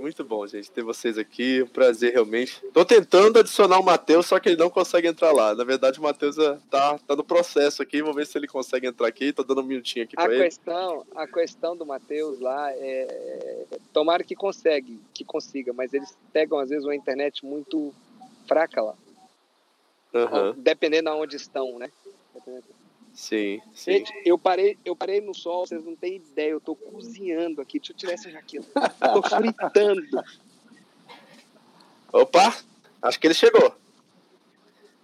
Muito 0.00 0.24
bom, 0.24 0.46
gente, 0.46 0.70
ter 0.70 0.82
vocês 0.82 1.18
aqui. 1.18 1.62
Um 1.62 1.66
prazer, 1.66 2.14
realmente. 2.14 2.58
Tô 2.72 2.86
tentando 2.86 3.38
adicionar 3.38 3.78
o 3.78 3.84
Matheus, 3.84 4.24
só 4.24 4.40
que 4.40 4.48
ele 4.48 4.56
não 4.56 4.70
consegue 4.70 5.06
entrar 5.06 5.30
lá. 5.30 5.54
Na 5.54 5.62
verdade, 5.62 6.00
o 6.00 6.02
Matheus 6.02 6.38
é, 6.38 6.58
tá, 6.70 6.98
tá 6.98 7.14
no 7.14 7.22
processo 7.22 7.82
aqui. 7.82 8.00
Vamos 8.00 8.16
ver 8.16 8.26
se 8.26 8.38
ele 8.38 8.46
consegue 8.46 8.86
entrar 8.86 9.06
aqui. 9.06 9.30
Tô 9.30 9.44
dando 9.44 9.60
um 9.60 9.64
minutinho 9.64 10.06
aqui 10.06 10.14
a 10.16 10.24
pra 10.24 10.34
questão, 10.34 11.04
ele. 11.10 11.20
A 11.20 11.26
questão 11.26 11.76
do 11.76 11.84
Matheus 11.84 12.40
lá 12.40 12.72
é. 12.72 13.66
Tomara 13.92 14.24
que 14.24 14.34
consegue, 14.34 14.98
que 15.12 15.22
consiga, 15.22 15.74
mas 15.74 15.92
eles 15.92 16.16
pegam, 16.32 16.58
às 16.58 16.70
vezes, 16.70 16.84
uma 16.84 16.96
internet 16.96 17.44
muito 17.44 17.92
fraca 18.48 18.80
lá. 18.80 18.94
Uhum. 20.14 20.54
Dependendo 20.56 21.10
de 21.10 21.16
onde 21.16 21.36
estão, 21.36 21.78
né? 21.78 21.90
Sim, 23.20 23.60
sim. 23.74 23.92
Gente, 23.92 24.10
eu 24.24 24.38
parei, 24.38 24.78
eu 24.82 24.96
parei 24.96 25.20
no 25.20 25.34
sol, 25.34 25.66
vocês 25.66 25.84
não 25.84 25.94
têm 25.94 26.16
ideia, 26.16 26.52
eu 26.52 26.60
tô 26.60 26.74
cozinhando 26.74 27.60
aqui. 27.60 27.78
Deixa 27.78 27.92
eu 27.92 27.96
tirar 27.96 28.14
essa 28.14 28.30
jaqueta. 28.30 28.66
tô 29.12 29.22
fritando. 29.22 30.02
Opa, 32.10 32.56
acho 33.02 33.20
que 33.20 33.26
ele 33.26 33.34
chegou. 33.34 33.76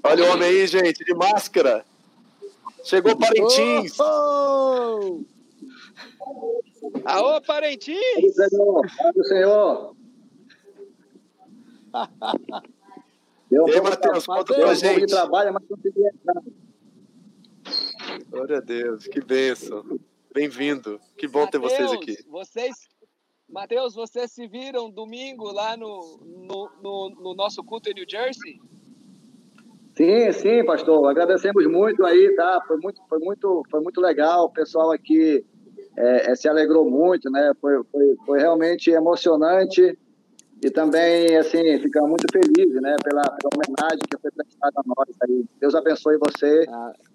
Olha 0.03 0.25
o 0.25 0.33
homem 0.33 0.49
aí, 0.49 0.67
gente, 0.67 1.05
de 1.05 1.15
máscara. 1.15 1.85
Chegou 2.85 3.19
Parintins. 3.19 4.01
Oh, 4.01 5.23
oh! 6.19 6.57
Aô, 7.05 7.43
Parintins! 7.43 8.35
Senhor, 8.35 8.83
senhor. 9.29 9.95
Deu 13.51 13.69
e 13.69 13.73
aí, 13.73 13.81
Matheus, 13.83 14.25
conta 14.25 14.55
pra 14.55 14.75
gente. 14.75 15.01
De 15.01 15.07
trabalho, 15.07 15.53
mas 15.53 15.63
consegui 15.69 16.01
entrar. 16.01 16.43
Glória 18.25 18.59
a 18.59 18.61
Deus, 18.61 19.07
que 19.07 19.21
bênção. 19.21 19.85
Bem-vindo. 20.33 21.01
Que 21.17 21.29
bom 21.29 21.45
Mateus, 21.45 21.73
ter 21.73 21.77
vocês 21.77 21.93
aqui. 21.93 22.17
Vocês, 22.29 22.77
Matheus, 23.49 23.95
vocês 23.95 24.33
se 24.33 24.47
viram 24.47 24.91
domingo 24.91 25.53
lá 25.53 25.77
no, 25.77 26.19
no, 26.25 26.71
no, 26.83 27.11
no, 27.11 27.35
nosso 27.35 27.63
culto 27.63 27.91
em 27.91 27.95
New 27.95 28.07
Jersey? 28.09 28.59
Sim, 29.95 30.33
sim, 30.33 30.65
pastor. 30.65 31.09
Agradecemos 31.09 31.67
muito 31.67 32.05
aí, 32.05 32.35
tá? 32.35 32.63
Foi 32.67 32.77
muito, 32.79 33.03
foi 33.09 33.19
muito, 33.19 33.63
foi 33.71 33.81
muito 33.81 34.01
legal. 34.01 34.45
O 34.45 34.53
pessoal 34.53 34.93
aqui 34.93 35.45
é, 35.97 36.31
é, 36.31 36.35
se 36.35 36.49
alegrou 36.49 36.89
muito, 36.89 37.31
né? 37.31 37.53
Foi, 37.61 37.83
foi, 37.85 38.17
foi 38.25 38.39
realmente 38.39 38.91
emocionante 38.91 39.99
e 40.63 40.71
também, 40.71 41.37
assim, 41.37 41.79
ficamos 41.81 42.09
muito 42.09 42.27
felizes, 42.33 42.81
né? 42.81 42.97
Pela, 43.05 43.23
pela 43.23 43.51
homenagem 43.55 44.01
que 44.11 44.19
foi 44.19 44.31
prestada 44.31 44.73
a 44.77 44.83
nós 44.87 45.17
aí. 45.23 45.45
Deus 45.61 45.75
abençoe 45.75 46.19
você. 46.19 46.65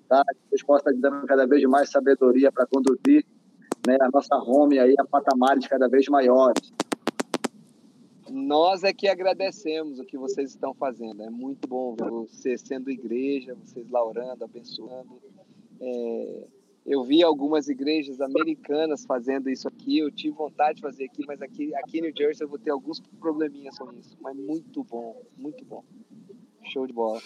Tá? 0.07 0.23
Deus 0.49 0.63
possa 0.63 0.93
dando 0.93 1.25
cada 1.25 1.47
vez 1.47 1.63
mais 1.63 1.89
sabedoria 1.89 2.51
para 2.51 2.67
conduzir 2.67 3.25
né, 3.87 3.97
a 3.99 4.09
nossa 4.13 4.35
home 4.35 4.77
aí 4.77 4.93
a 4.97 5.05
patamares 5.05 5.67
cada 5.67 5.87
vez 5.87 6.07
maiores. 6.07 6.71
Nós 8.29 8.83
é 8.83 8.93
que 8.93 9.07
agradecemos 9.07 9.99
o 9.99 10.05
que 10.05 10.17
vocês 10.17 10.51
estão 10.51 10.73
fazendo. 10.73 11.23
É 11.23 11.29
muito 11.29 11.67
bom 11.67 11.95
você 11.97 12.57
sendo 12.57 12.91
igreja, 12.91 13.55
vocês 13.55 13.89
laurando, 13.89 14.43
abençoando. 14.43 15.19
É, 15.81 16.47
eu 16.85 17.03
vi 17.03 17.23
algumas 17.23 17.67
igrejas 17.67 18.19
americanas 18.19 19.05
fazendo 19.05 19.49
isso 19.49 19.67
aqui. 19.67 19.99
Eu 19.99 20.11
tive 20.11 20.35
vontade 20.35 20.77
de 20.77 20.81
fazer 20.81 21.05
aqui, 21.05 21.23
mas 21.27 21.41
aqui, 21.41 21.73
aqui 21.75 21.99
em 21.99 22.01
New 22.01 22.13
Jersey 22.15 22.43
eu 22.43 22.49
vou 22.49 22.57
ter 22.57 22.71
alguns 22.71 22.99
probleminhas 23.19 23.77
com 23.77 23.91
isso. 23.93 24.17
Mas 24.19 24.35
muito 24.35 24.83
bom, 24.83 25.21
muito 25.37 25.63
bom. 25.63 25.83
Show 26.63 26.87
de 26.87 26.93
bola. 26.93 27.21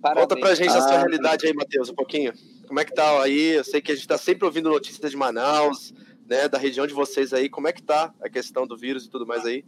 Parabéns. 0.00 0.26
Conta 0.28 0.40
pra 0.40 0.54
gente 0.54 0.70
a 0.70 0.80
sua 0.80 0.94
ah, 0.94 0.98
realidade 0.98 1.46
aí, 1.46 1.52
Matheus, 1.52 1.90
um 1.90 1.94
pouquinho. 1.94 2.32
Como 2.66 2.78
é 2.78 2.84
que 2.84 2.94
tá 2.94 3.22
aí? 3.22 3.56
Eu 3.56 3.64
sei 3.64 3.80
que 3.80 3.90
a 3.90 3.94
gente 3.94 4.06
tá 4.06 4.18
sempre 4.18 4.44
ouvindo 4.44 4.68
notícias 4.68 5.10
de 5.10 5.16
Manaus, 5.16 5.92
né, 6.26 6.48
da 6.48 6.58
região 6.58 6.86
de 6.86 6.94
vocês 6.94 7.32
aí. 7.32 7.48
Como 7.48 7.66
é 7.66 7.72
que 7.72 7.82
tá 7.82 8.14
a 8.20 8.28
questão 8.28 8.66
do 8.66 8.76
vírus 8.76 9.06
e 9.06 9.10
tudo 9.10 9.26
mais 9.26 9.44
aí? 9.44 9.64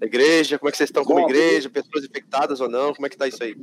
A 0.00 0.04
igreja, 0.04 0.58
como 0.58 0.68
é 0.68 0.70
que 0.70 0.78
vocês 0.78 0.90
estão 0.90 1.04
como 1.04 1.20
igreja? 1.20 1.68
Pessoas 1.68 2.04
infectadas 2.04 2.60
ou 2.60 2.68
não? 2.68 2.94
Como 2.94 3.06
é 3.06 3.10
que 3.10 3.16
tá 3.16 3.26
isso 3.26 3.42
aí? 3.42 3.56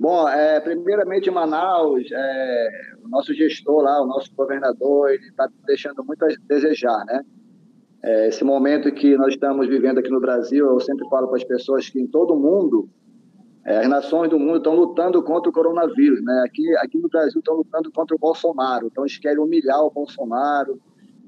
Bom, 0.00 0.26
é, 0.26 0.58
primeiramente 0.60 1.30
Manaus, 1.30 2.10
é, 2.10 2.68
o 3.04 3.08
nosso 3.10 3.34
gestor 3.34 3.82
lá, 3.82 4.02
o 4.02 4.06
nosso 4.06 4.34
governador, 4.34 5.10
ele 5.10 5.26
está 5.26 5.46
deixando 5.66 6.02
muito 6.02 6.24
a 6.24 6.28
desejar, 6.48 7.04
né? 7.04 7.22
É, 8.02 8.28
esse 8.28 8.42
momento 8.42 8.90
que 8.92 9.14
nós 9.18 9.34
estamos 9.34 9.68
vivendo 9.68 9.98
aqui 9.98 10.08
no 10.08 10.18
Brasil, 10.18 10.64
eu 10.64 10.80
sempre 10.80 11.06
falo 11.10 11.28
para 11.28 11.36
as 11.36 11.44
pessoas 11.44 11.90
que 11.90 12.00
em 12.00 12.06
todo 12.06 12.34
mundo 12.34 12.88
é, 13.66 13.76
as 13.76 13.88
nações 13.88 14.30
do 14.30 14.38
mundo 14.38 14.56
estão 14.56 14.74
lutando 14.74 15.22
contra 15.22 15.50
o 15.50 15.52
coronavírus, 15.52 16.24
né? 16.24 16.44
Aqui, 16.46 16.74
aqui 16.78 16.96
no 16.96 17.10
Brasil 17.10 17.38
estão 17.38 17.56
lutando 17.56 17.92
contra 17.92 18.16
o 18.16 18.18
Bolsonaro, 18.18 18.86
então 18.86 19.04
eles 19.04 19.18
querem 19.18 19.38
humilhar 19.38 19.84
o 19.84 19.90
Bolsonaro, 19.90 20.80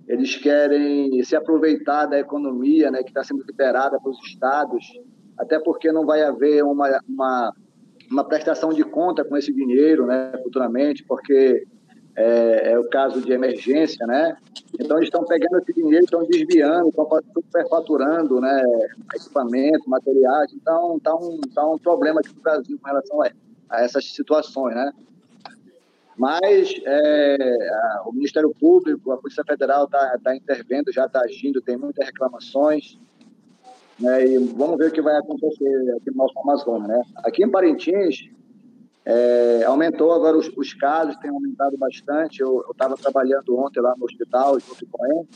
eles 0.09 0.35
querem 0.37 1.23
se 1.23 1.37
aproveitar 1.37 2.07
da 2.07 2.19
economia, 2.19 2.91
né, 2.91 3.03
que 3.03 3.11
está 3.11 3.23
sendo 3.23 3.45
liberada 3.47 4.01
para 4.01 4.11
os 4.11 4.19
estados, 4.27 4.83
até 5.39 5.59
porque 5.59 5.93
não 5.93 6.07
vai 6.07 6.23
haver 6.23 6.65
uma, 6.65 6.99
uma, 7.07 7.53
uma 8.13 8.25
prestação 8.25 8.71
de 8.71 8.85
conta 8.85 9.25
com 9.25 9.37
esse 9.37 9.53
dinheiro, 9.53 10.07
né, 10.07 10.33
futuramente, 10.43 11.03
porque 11.03 11.67
é, 12.15 12.73
é, 12.73 12.79
o 12.79 12.89
caso 12.91 13.23
de 13.23 13.33
emergência, 13.33 14.07
né? 14.07 14.37
Então 14.79 14.99
eles 14.99 15.07
estão 15.07 15.25
pegando 15.25 15.59
esse 15.59 15.73
dinheiro, 15.73 16.05
estão 16.05 16.25
desviando, 16.27 16.89
estão 16.89 17.09
superfaturando, 17.33 18.39
né? 18.39 18.63
Equipamento, 19.15 19.89
materiais. 19.89 20.53
Então 20.53 20.99
está 20.99 21.15
um, 21.15 21.41
tá 21.55 21.67
um 21.67 21.79
problema 21.79 22.21
aqui 22.21 22.35
no 22.35 22.43
Brasil 22.43 22.79
com 22.79 22.87
relação 22.87 23.23
a, 23.23 23.31
a 23.71 23.83
essas 23.83 24.05
situações, 24.13 24.75
né? 24.75 24.93
Mas 26.15 26.75
é, 26.85 27.69
a, 27.73 28.03
o 28.05 28.13
Ministério 28.13 28.55
Público, 28.61 29.11
a 29.13 29.17
Polícia 29.17 29.45
Federal 29.45 29.87
está 29.87 30.19
tá 30.23 30.37
intervendo, 30.37 30.93
já 30.93 31.07
está 31.07 31.21
agindo, 31.23 31.63
tem 31.63 31.79
muitas 31.79 32.05
reclamações. 32.07 32.99
Né, 34.03 34.27
e 34.27 34.39
vamos 34.39 34.79
ver 34.79 34.89
o 34.89 34.93
que 34.93 35.01
vai 35.01 35.17
acontecer 35.17 35.95
aqui 35.97 36.11
no 36.11 36.17
nosso 36.17 36.37
Amazonas. 36.41 36.89
Né? 36.89 37.03
Aqui 37.19 37.45
em 37.45 37.51
Parintins, 37.51 38.29
é, 39.05 39.63
aumentou 39.65 40.13
agora 40.13 40.37
os, 40.37 40.49
os, 40.57 40.75
casos, 40.75 41.17
tem 41.19 41.31
aumentado 41.31 41.79
bastante. 41.79 42.41
Eu 42.41 42.65
estava 42.73 42.97
trabalhando 42.97 43.57
ontem 43.57 43.81
lá 43.81 43.95
no 43.97 44.05
hospital, 44.05 44.59
junto 44.59 44.85
com 44.91 45.07
ele. 45.07 45.29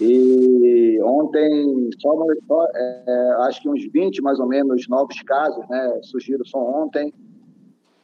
E 0.00 1.00
ontem, 1.04 1.90
só, 2.00 2.10
só 2.48 2.66
é, 2.74 3.36
acho 3.42 3.62
que 3.62 3.68
uns 3.68 3.84
20 3.92 4.20
mais 4.22 4.40
ou 4.40 4.48
menos 4.48 4.88
novos 4.88 5.22
casos 5.22 5.64
né, 5.68 6.00
surgiram 6.02 6.44
só 6.44 6.58
ontem. 6.58 7.14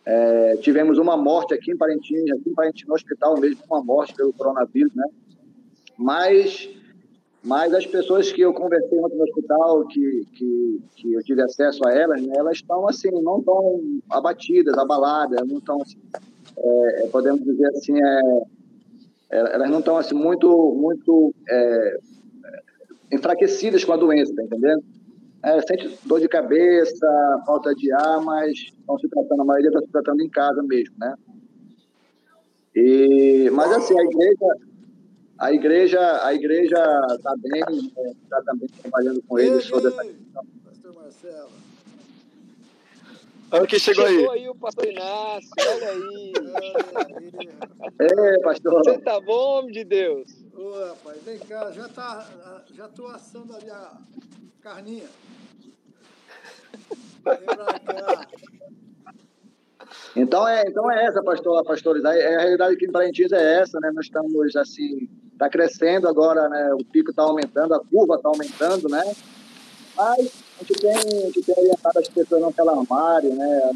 É, 0.04 0.56
tivemos 0.58 0.98
uma 0.98 1.16
morte 1.16 1.52
aqui 1.52 1.72
em 1.72 1.76
Parintins, 1.76 2.30
aqui 2.30 2.50
em 2.50 2.54
Parintins, 2.54 2.86
no 2.86 2.94
hospital 2.94 3.38
mesmo, 3.40 3.60
uma 3.68 3.82
morte 3.82 4.14
pelo 4.14 4.32
coronavírus, 4.32 4.94
né? 4.94 5.04
Mas 5.98 6.68
mas 7.42 7.72
as 7.72 7.86
pessoas 7.86 8.32
que 8.32 8.40
eu 8.40 8.52
conversei 8.52 8.98
no 8.98 9.22
hospital, 9.22 9.86
que, 9.86 10.26
que, 10.34 10.82
que 10.96 11.12
eu 11.12 11.22
tive 11.22 11.42
acesso 11.42 11.86
a 11.86 11.92
elas, 11.92 12.20
né, 12.20 12.32
elas 12.36 12.56
estão 12.56 12.88
assim, 12.88 13.10
não 13.22 13.38
estão 13.38 13.80
abatidas, 14.10 14.76
abaladas, 14.76 15.46
não 15.46 15.58
estão, 15.58 15.80
assim, 15.80 15.98
é, 16.56 17.04
é, 17.04 17.08
podemos 17.08 17.42
dizer 17.44 17.68
assim, 17.68 18.02
é, 18.02 18.20
é, 19.30 19.54
elas 19.54 19.70
não 19.70 19.78
estão 19.78 19.96
assim 19.96 20.14
muito, 20.14 20.74
muito 20.74 21.32
é, 21.48 21.98
enfraquecidas 23.12 23.84
com 23.84 23.92
a 23.92 23.96
doença, 23.96 24.34
tá 24.34 24.42
entendendo? 24.42 24.82
É, 25.44 25.60
sente 25.62 25.96
dor 26.04 26.20
de 26.20 26.28
cabeça, 26.28 27.06
falta 27.46 27.72
de 27.72 27.92
ar, 27.92 28.20
mas 28.20 28.52
estão 28.52 28.98
se 28.98 29.08
tratando, 29.08 29.42
a 29.42 29.44
maioria 29.44 29.68
está 29.68 29.80
se 29.80 29.92
tratando 29.92 30.20
em 30.22 30.28
casa 30.28 30.60
mesmo, 30.64 30.94
né? 30.98 31.14
E, 32.74 33.48
mas 33.52 33.70
assim, 33.72 33.98
a 33.98 34.02
igreja, 34.02 34.56
a 35.38 35.52
igreja 35.52 36.24
a 36.24 36.34
igreja 36.34 36.76
está 37.14 37.34
bem, 37.38 37.62
está 38.22 38.42
também 38.42 38.68
trabalhando 38.68 39.22
com 39.22 39.38
eles 39.38 39.64
sobre 39.64 39.88
essa 39.88 40.02
questão. 40.02 40.46
Pastor 40.64 40.94
Marcelo. 40.94 41.50
Olha 43.50 43.66
quem 43.66 43.78
chegou, 43.78 44.06
chegou 44.06 44.30
aí. 44.32 44.40
aí 44.40 44.48
o 44.48 44.54
pastor 44.54 44.86
Inácio, 44.86 45.48
olha 45.58 45.90
aí. 45.90 46.32
É, 48.00 48.40
pastor. 48.40 48.84
Você 48.84 48.98
tá 48.98 49.20
bom, 49.20 49.60
homem 49.60 49.72
de 49.72 49.84
Deus? 49.84 50.44
Ô, 50.54 50.84
rapaz, 50.86 51.22
vem 51.22 51.38
cá, 51.38 51.70
já, 51.70 51.88
tá, 51.88 52.28
já 52.74 52.88
tô 52.88 53.06
assando 53.06 53.54
ali 53.54 53.70
a 53.70 53.96
carninha. 54.60 55.06
Vem 57.24 57.46
pra 57.46 57.78
cá. 57.78 58.28
Então 60.14 60.46
é, 60.46 60.62
então 60.66 60.90
é 60.90 61.06
essa, 61.06 61.22
pastor, 61.22 61.64
pastores. 61.64 62.04
A, 62.04 62.10
a 62.10 62.12
realidade 62.12 62.74
aqui 62.74 62.86
em 62.86 62.92
Parintins 62.92 63.32
é 63.32 63.60
essa, 63.60 63.78
né? 63.80 63.90
Nós 63.92 64.06
estamos 64.06 64.56
assim 64.56 65.08
está 65.38 65.48
crescendo 65.48 66.08
agora, 66.08 66.48
né? 66.48 66.74
O 66.74 66.84
pico 66.84 67.10
está 67.10 67.22
aumentando, 67.22 67.72
a 67.72 67.80
curva 67.80 68.16
está 68.16 68.28
aumentando, 68.28 68.88
né? 68.88 69.04
Mas 69.96 70.44
a 70.60 70.64
gente 70.64 70.80
tem, 70.80 70.90
a 70.90 71.26
gente 71.26 71.42
tem 71.42 71.54
orientado 71.56 71.98
as 72.00 72.08
pessoas 72.08 72.42
não 72.42 72.52
se 72.52 72.60
alarmarem, 72.60 73.34
né? 73.34 73.70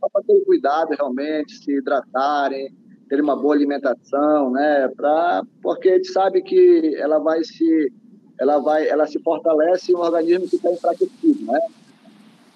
Para 0.00 0.22
ter 0.22 0.44
cuidado 0.44 0.90
realmente, 0.96 1.58
se 1.58 1.72
hidratarem, 1.72 2.72
ter 3.08 3.20
uma 3.20 3.36
boa 3.36 3.54
alimentação, 3.54 4.52
né? 4.52 4.88
Pra, 4.96 5.42
porque 5.60 5.88
a 5.88 5.96
gente 5.96 6.12
sabe 6.12 6.42
que 6.42 6.94
ela 6.96 7.18
vai 7.18 7.42
se, 7.42 7.92
ela 8.38 8.58
vai, 8.58 8.88
ela 8.88 9.06
se 9.06 9.18
fortalece 9.18 9.94
um 9.94 9.98
organismo 9.98 10.48
que 10.48 10.56
está 10.56 10.70
enfraquecido, 10.70 11.44
né? 11.44 11.60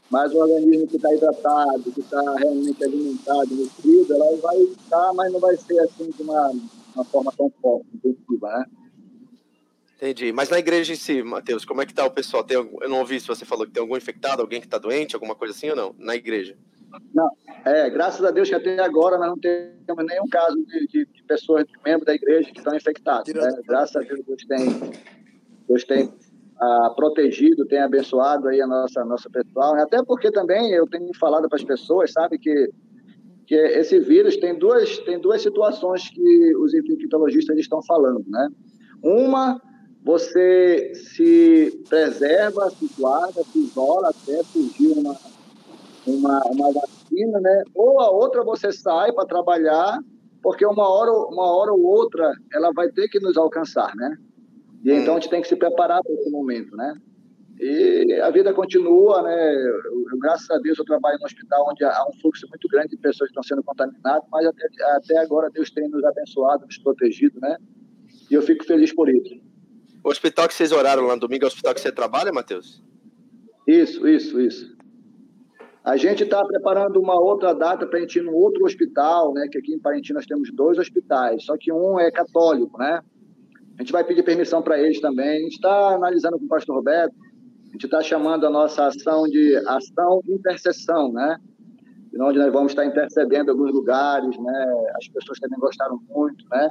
Mas 0.09 0.33
o 0.33 0.39
organismo 0.39 0.87
que 0.87 0.97
está 0.97 1.13
hidratado, 1.13 1.91
que 1.91 2.01
está 2.01 2.21
realmente 2.37 2.85
alimentado, 2.85 3.53
nutrido, 3.53 4.15
ela 4.15 4.37
vai 4.37 4.59
estar, 4.59 5.13
mas 5.15 5.33
não 5.33 5.41
vai 5.41 5.57
ser 5.57 5.81
assim 5.81 6.09
de 6.11 6.23
uma 6.23 6.53
uma 6.95 7.05
forma 7.05 7.33
tão 7.37 7.51
forte, 7.61 7.87
intensiva, 7.95 8.49
né? 8.49 8.65
Entendi. 9.97 10.33
Mas 10.33 10.51
na 10.51 10.59
igreja 10.59 10.93
em 10.93 10.97
si, 10.97 11.23
Matheus, 11.23 11.65
como 11.65 11.81
é 11.81 11.87
que 11.87 11.95
tá 11.95 12.05
o 12.05 12.11
pessoal? 12.11 12.45
Tem, 12.45 12.57
eu 12.57 12.89
não 12.89 12.99
ouvi 12.99 13.19
se 13.19 13.27
você 13.27 13.45
falou 13.45 13.67
que 13.67 13.73
tem 13.73 13.81
algum 13.81 13.97
infectado, 13.97 14.43
alguém 14.43 14.61
que 14.61 14.67
está 14.67 14.77
doente, 14.77 15.15
alguma 15.15 15.35
coisa 15.35 15.55
assim 15.55 15.71
ou 15.71 15.77
não? 15.77 15.95
Na 15.99 16.15
igreja? 16.15 16.57
Não, 17.13 17.29
é, 17.65 17.89
graças 17.91 18.25
a 18.25 18.31
Deus 18.31 18.49
que 18.49 18.55
até 18.55 18.79
agora 18.81 19.19
nós 19.19 19.29
não 19.29 19.39
temos 19.39 20.05
nenhum 20.07 20.29
caso 20.29 20.57
de, 20.67 20.87
de, 20.87 21.07
de 21.07 21.23
pessoas, 21.25 21.65
de 21.65 21.73
membros 21.85 22.07
da 22.07 22.15
igreja 22.15 22.51
que 22.51 22.59
estão 22.59 22.75
infectados. 22.75 23.33
Né? 23.33 23.63
Graças 23.67 23.97
a 23.97 24.01
Deus, 24.01 24.21
Deus 24.27 24.45
tem, 24.47 24.93
Deus 25.69 25.85
tem 25.85 26.13
ah, 26.61 26.93
protegido, 26.95 27.67
tem 27.67 27.81
abençoado 27.81 28.49
aí 28.49 28.61
a 28.61 28.67
nossa, 28.67 29.05
nossa 29.05 29.29
pessoal. 29.31 29.75
Até 29.77 30.03
porque 30.05 30.31
também 30.31 30.73
eu 30.73 30.87
tenho 30.87 31.11
falado 31.19 31.49
para 31.49 31.57
as 31.57 31.65
pessoas, 31.65 32.13
sabe, 32.13 32.39
que, 32.39 32.71
que 33.47 33.55
esse 33.55 33.99
vírus 34.01 34.37
tem 34.37 34.59
duas, 34.59 34.99
tem 35.01 35.19
duas 35.19 35.43
situações 35.43 36.09
que 36.09 36.57
os 36.57 36.75
infectologistas 36.75 37.59
estão 37.59 37.83
falando, 37.83 38.25
né? 38.29 38.49
Uma, 39.03 39.61
você 40.03 40.93
se 40.95 41.83
preserva, 41.89 42.71
se 42.71 42.89
guarda, 42.99 43.43
se 43.45 43.59
isola 43.59 44.11
até 44.11 44.43
surgir 44.45 44.93
uma, 44.99 45.17
uma, 46.07 46.43
uma 46.47 46.73
vacina, 46.73 47.41
né? 47.41 47.63
Ou 47.75 48.01
a 48.01 48.11
outra 48.11 48.43
você 48.43 48.73
sai 48.73 49.13
para 49.13 49.27
trabalhar, 49.27 49.99
porque 50.43 50.65
uma 50.65 50.89
hora, 50.89 51.13
uma 51.13 51.57
hora 51.57 51.73
ou 51.73 51.83
outra 51.83 52.33
ela 52.53 52.73
vai 52.73 52.89
ter 52.91 53.09
que 53.09 53.21
nos 53.21 53.37
alcançar, 53.37 53.95
né? 53.95 54.17
E 54.83 54.93
hum. 54.93 54.97
então 54.97 55.17
a 55.17 55.21
gente 55.21 55.31
tem 55.31 55.43
que 55.43 55.49
se 55.49 55.57
preparar 55.57 56.03
para 56.03 56.15
esse 56.15 56.31
momento, 56.31 56.75
né? 56.77 56.95
E 57.67 58.21
a 58.21 58.31
vida 58.31 58.53
continua, 58.53 59.23
né? 59.23 59.55
Eu, 59.55 60.19
graças 60.19 60.51
a 60.51 60.59
Deus 60.59 60.79
eu 60.79 60.85
trabalho 60.85 61.19
no 61.19 61.25
hospital 61.25 61.67
onde 61.67 61.83
há 61.83 62.05
um 62.07 62.13
fluxo 62.21 62.47
muito 62.47 62.69
grande 62.69 62.89
de 62.89 62.99
pessoas 62.99 63.31
que 63.31 63.33
estão 63.33 63.43
sendo 63.43 63.63
contaminadas, 63.65 64.29
mas 64.31 64.45
até, 64.45 64.67
até 64.97 65.19
agora 65.21 65.49
Deus 65.49 65.71
tem 65.71 65.89
nos 65.89 66.05
abençoado, 66.05 66.67
nos 66.67 66.77
protegido, 66.77 67.41
né? 67.41 67.57
E 68.31 68.35
eu 68.35 68.43
fico 68.43 68.67
feliz 68.67 68.93
por 68.93 69.09
isso. 69.09 69.41
O 70.05 70.11
hospital 70.11 70.47
que 70.47 70.53
vocês 70.53 70.73
oraram 70.73 71.07
lá 71.07 71.15
no 71.15 71.21
domingo 71.21 71.45
é 71.45 71.47
o 71.47 71.49
hospital 71.49 71.73
que 71.73 71.81
você 71.81 71.91
trabalha, 71.91 72.31
Matheus? 72.31 72.83
Isso, 73.67 74.07
isso, 74.07 74.39
isso. 74.39 74.77
A 75.83 75.97
gente 75.97 76.25
está 76.25 76.45
preparando 76.45 77.01
uma 77.01 77.19
outra 77.19 77.55
data 77.55 77.87
para 77.87 77.99
a 77.99 78.03
gente 78.03 78.19
ir 78.19 78.23
no 78.25 78.35
outro 78.35 78.67
hospital, 78.67 79.33
né? 79.33 79.49
Que 79.51 79.57
aqui 79.57 79.73
em 79.73 79.79
Parintins 79.79 80.15
nós 80.15 80.27
temos 80.27 80.53
dois 80.53 80.77
hospitais, 80.79 81.47
só 81.47 81.57
que 81.59 81.73
um 81.73 81.99
é 81.99 82.11
católico, 82.11 82.77
né? 82.77 83.01
A 83.79 83.83
gente 83.83 83.91
vai 83.91 84.05
pedir 84.05 84.23
permissão 84.23 84.61
para 84.61 84.79
eles 84.79 85.01
também. 85.01 85.39
A 85.39 85.43
gente 85.45 85.55
está 85.55 85.95
analisando 85.95 86.39
com 86.39 86.45
o 86.45 86.49
pastor 86.49 86.77
Roberto. 86.77 87.15
A 87.75 87.77
gente 87.77 87.87
está 87.87 88.01
chamando 88.03 88.47
a 88.47 88.51
nossa 88.51 88.87
ação 88.87 89.25
de 89.25 89.57
ação 89.67 90.21
de 90.25 90.33
intercessão, 90.33 91.13
né? 91.13 91.41
Onde 92.21 92.39
nós 92.39 92.53
vamos 92.53 92.71
estar 92.71 92.87
intercedendo 92.87 93.49
em 93.49 93.51
alguns 93.51 93.73
lugares, 93.73 94.39
né? 94.39 94.87
As 94.97 95.09
pessoas 95.09 95.41
também 95.41 95.59
gostaram 95.59 96.01
muito, 96.09 96.45
né? 96.53 96.71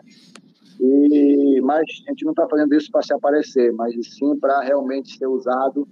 E, 0.80 1.60
mas 1.62 1.84
a 2.08 2.12
gente 2.12 2.24
não 2.24 2.32
está 2.32 2.48
fazendo 2.48 2.74
isso 2.74 2.90
para 2.90 3.02
se 3.02 3.14
aparecer, 3.14 3.74
mas 3.74 3.94
sim 4.16 4.40
para 4.40 4.62
realmente 4.62 5.18
ser 5.18 5.28
usado 5.28 5.86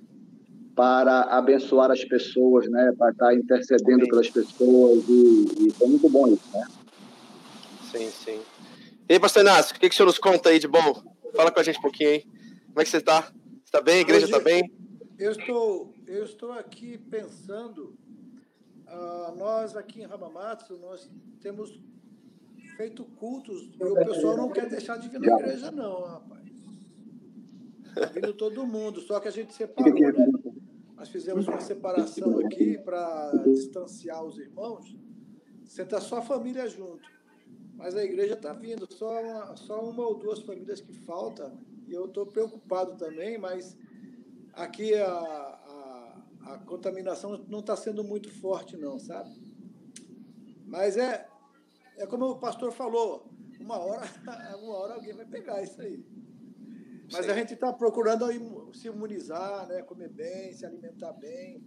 para 0.73 1.23
abençoar 1.23 1.91
as 1.91 2.05
pessoas, 2.05 2.69
né? 2.69 2.93
Para 2.97 3.11
estar 3.11 3.35
intercedendo 3.35 4.07
pelas 4.07 4.29
pessoas 4.29 5.03
e, 5.09 5.67
e 5.67 5.71
foi 5.73 5.89
muito 5.89 6.09
bom 6.09 6.29
isso, 6.29 6.49
né? 6.53 6.65
Sim, 7.91 8.09
sim. 8.09 8.39
E 9.09 9.13
aí, 9.15 9.19
pastor 9.19 9.41
Inácio, 9.41 9.75
o 9.75 9.79
que, 9.79 9.89
que 9.89 9.93
o 9.93 9.97
senhor 9.97 10.07
nos 10.07 10.17
conta 10.17 10.47
aí 10.47 10.57
de 10.57 10.69
bom? 10.69 11.03
Fala 11.35 11.51
com 11.51 11.59
a 11.59 11.63
gente 11.63 11.79
um 11.79 11.81
pouquinho 11.81 12.11
aí. 12.11 12.21
Como 12.21 12.79
é 12.79 12.83
que 12.85 12.89
você 12.89 12.97
está? 12.97 13.29
Está 13.65 13.81
bem? 13.81 13.97
A 13.97 14.01
igreja 14.01 14.25
está 14.25 14.39
bem? 14.39 14.80
Eu 15.21 15.33
estou, 15.33 15.93
eu 16.07 16.23
estou 16.23 16.51
aqui 16.51 16.97
pensando, 16.97 17.95
uh, 18.87 19.35
nós 19.37 19.75
aqui 19.75 20.01
em 20.01 20.05
Ramamatsu, 20.07 20.79
nós 20.79 21.07
temos 21.39 21.79
feito 22.75 23.05
cultos 23.05 23.69
e 23.79 23.83
o 23.83 23.93
pessoal 23.93 24.35
não 24.35 24.49
quer 24.49 24.67
deixar 24.67 24.97
de 24.97 25.09
vir 25.09 25.19
na 25.19 25.27
igreja 25.27 25.69
não, 25.69 26.01
rapaz. 26.05 26.49
Está 27.85 28.05
vindo 28.07 28.33
todo 28.33 28.65
mundo, 28.65 28.99
só 28.99 29.19
que 29.19 29.27
a 29.27 29.31
gente 29.31 29.53
separou, 29.53 29.93
né? 29.93 30.25
Nós 30.95 31.09
fizemos 31.09 31.47
uma 31.47 31.61
separação 31.61 32.39
aqui 32.39 32.79
para 32.79 33.31
distanciar 33.45 34.23
os 34.23 34.39
irmãos, 34.39 34.97
sentar 35.65 36.01
só 36.01 36.17
a 36.17 36.23
família 36.23 36.67
junto. 36.67 37.07
Mas 37.75 37.95
a 37.95 38.03
igreja 38.03 38.33
está 38.33 38.53
vindo, 38.53 38.91
só 38.91 39.21
uma, 39.21 39.55
só 39.55 39.87
uma 39.87 40.01
ou 40.01 40.15
duas 40.17 40.39
famílias 40.39 40.81
que 40.81 40.93
falta, 40.93 41.53
e 41.87 41.93
eu 41.93 42.05
estou 42.05 42.25
preocupado 42.25 42.97
também, 42.97 43.37
mas 43.37 43.77
aqui 44.53 44.93
a, 44.95 45.11
a, 45.11 46.21
a 46.53 46.57
contaminação 46.59 47.45
não 47.47 47.59
está 47.59 47.75
sendo 47.75 48.03
muito 48.03 48.31
forte, 48.31 48.77
não, 48.77 48.99
sabe? 48.99 49.29
Mas 50.65 50.97
é, 50.97 51.27
é 51.97 52.05
como 52.05 52.25
o 52.25 52.39
pastor 52.39 52.71
falou, 52.71 53.29
uma 53.59 53.77
hora, 53.77 54.01
uma 54.61 54.77
hora 54.77 54.93
alguém 54.95 55.13
vai 55.13 55.25
pegar 55.25 55.61
isso 55.61 55.81
aí. 55.81 56.03
Mas 57.11 57.25
Sim. 57.25 57.31
a 57.31 57.35
gente 57.35 57.53
está 57.53 57.73
procurando 57.73 58.25
se 58.73 58.87
imunizar, 58.87 59.67
né? 59.67 59.81
comer 59.81 60.09
bem, 60.09 60.53
se 60.53 60.65
alimentar 60.65 61.11
bem, 61.13 61.61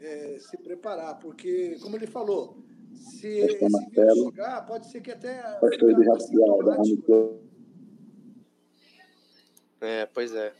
é, 0.00 0.38
se 0.40 0.56
preparar, 0.56 1.20
porque, 1.20 1.78
como 1.80 1.94
ele 1.96 2.08
falou, 2.08 2.58
se 2.92 3.28
esse 3.28 3.58
vírus 3.90 4.18
chegar, 4.24 4.66
pode 4.66 4.90
ser 4.90 5.00
que 5.00 5.12
até. 5.12 5.58
É, 9.80 10.06
pois 10.06 10.34
é. 10.34 10.52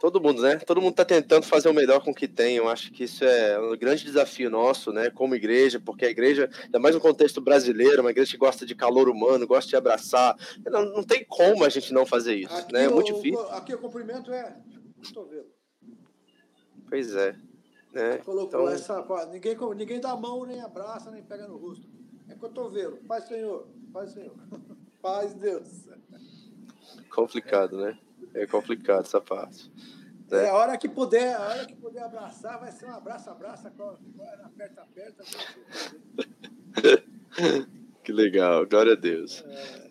Todo 0.00 0.20
mundo, 0.20 0.42
né? 0.42 0.56
Todo 0.58 0.80
mundo 0.80 0.92
está 0.92 1.04
tentando 1.04 1.44
fazer 1.44 1.68
o 1.68 1.74
melhor 1.74 2.00
com 2.00 2.12
o 2.12 2.14
que 2.14 2.28
tem. 2.28 2.56
Eu 2.56 2.68
acho 2.68 2.92
que 2.92 3.04
isso 3.04 3.24
é 3.24 3.58
um 3.58 3.76
grande 3.76 4.04
desafio 4.04 4.48
nosso, 4.48 4.92
né? 4.92 5.10
Como 5.10 5.34
igreja, 5.34 5.80
porque 5.80 6.06
a 6.06 6.10
igreja, 6.10 6.48
ainda 6.64 6.78
mais 6.78 6.94
no 6.94 7.00
contexto 7.00 7.40
brasileiro, 7.40 8.00
uma 8.00 8.10
igreja 8.10 8.30
que 8.30 8.36
gosta 8.36 8.64
de 8.64 8.76
calor 8.76 9.08
humano, 9.08 9.46
gosta 9.46 9.68
de 9.68 9.76
abraçar. 9.76 10.36
Não, 10.64 10.84
não 10.84 11.02
tem 11.02 11.24
como 11.24 11.64
a 11.64 11.68
gente 11.68 11.92
não 11.92 12.06
fazer 12.06 12.36
isso, 12.36 12.54
aqui 12.54 12.72
né? 12.72 12.84
É 12.84 12.88
muito 12.88 13.12
difícil. 13.12 13.40
Aqui 13.50 13.74
o 13.74 13.78
cumprimento 13.78 14.32
é 14.32 14.56
cotovelo. 15.04 15.50
Pois 16.88 17.14
é. 17.14 17.36
Né? 17.92 18.18
Colocou 18.18 18.46
então... 18.46 18.68
essa. 18.68 19.26
Ninguém, 19.26 19.56
ninguém 19.74 20.00
dá 20.00 20.12
a 20.12 20.16
mão, 20.16 20.46
nem 20.46 20.60
abraça, 20.60 21.10
nem 21.10 21.22
pega 21.22 21.48
no 21.48 21.56
rosto. 21.56 21.88
É 22.28 22.34
cotovelo. 22.34 22.98
Paz, 22.98 23.24
Senhor. 23.24 23.66
Paz, 23.92 24.12
Senhor. 24.12 24.34
Paz, 25.02 25.34
Deus. 25.34 25.88
Complicado, 27.10 27.78
né? 27.78 27.98
É 28.34 28.46
complicado 28.46 29.00
essa 29.00 29.20
parte. 29.20 29.70
Né? 30.30 30.44
É, 30.44 30.48
a 30.48 30.54
hora 30.54 30.76
que 30.76 30.88
puder, 30.88 31.34
a 31.34 31.48
hora 31.48 31.66
que 31.66 31.74
puder 31.74 32.02
abraçar, 32.02 32.60
vai 32.60 32.70
ser 32.70 32.86
um 32.86 32.94
abraço, 32.94 33.30
abraça, 33.30 33.68
aperta, 33.68 34.82
aperta. 34.82 35.24
que 38.04 38.12
legal, 38.12 38.66
glória 38.66 38.92
a 38.92 38.96
Deus. 38.96 39.42
É... 39.46 39.88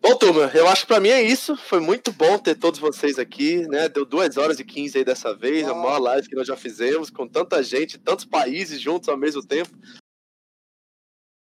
Bom, 0.00 0.16
turma, 0.16 0.50
eu 0.52 0.66
acho 0.66 0.82
que 0.82 0.88
para 0.88 0.98
mim 0.98 1.10
é 1.10 1.22
isso. 1.22 1.56
Foi 1.56 1.78
muito 1.78 2.10
bom 2.10 2.36
ter 2.36 2.56
todos 2.56 2.80
vocês 2.80 3.20
aqui, 3.20 3.68
né? 3.68 3.88
Deu 3.88 4.04
2 4.04 4.36
horas 4.36 4.58
e 4.58 4.64
15 4.64 4.98
aí 4.98 5.04
dessa 5.04 5.32
vez, 5.32 5.64
a 5.68 5.74
maior 5.74 5.98
live 5.98 6.28
que 6.28 6.34
nós 6.34 6.48
já 6.48 6.56
fizemos, 6.56 7.08
com 7.08 7.28
tanta 7.28 7.62
gente, 7.62 7.98
tantos 7.98 8.24
países 8.24 8.80
juntos 8.80 9.08
ao 9.08 9.16
mesmo 9.16 9.46
tempo. 9.46 9.70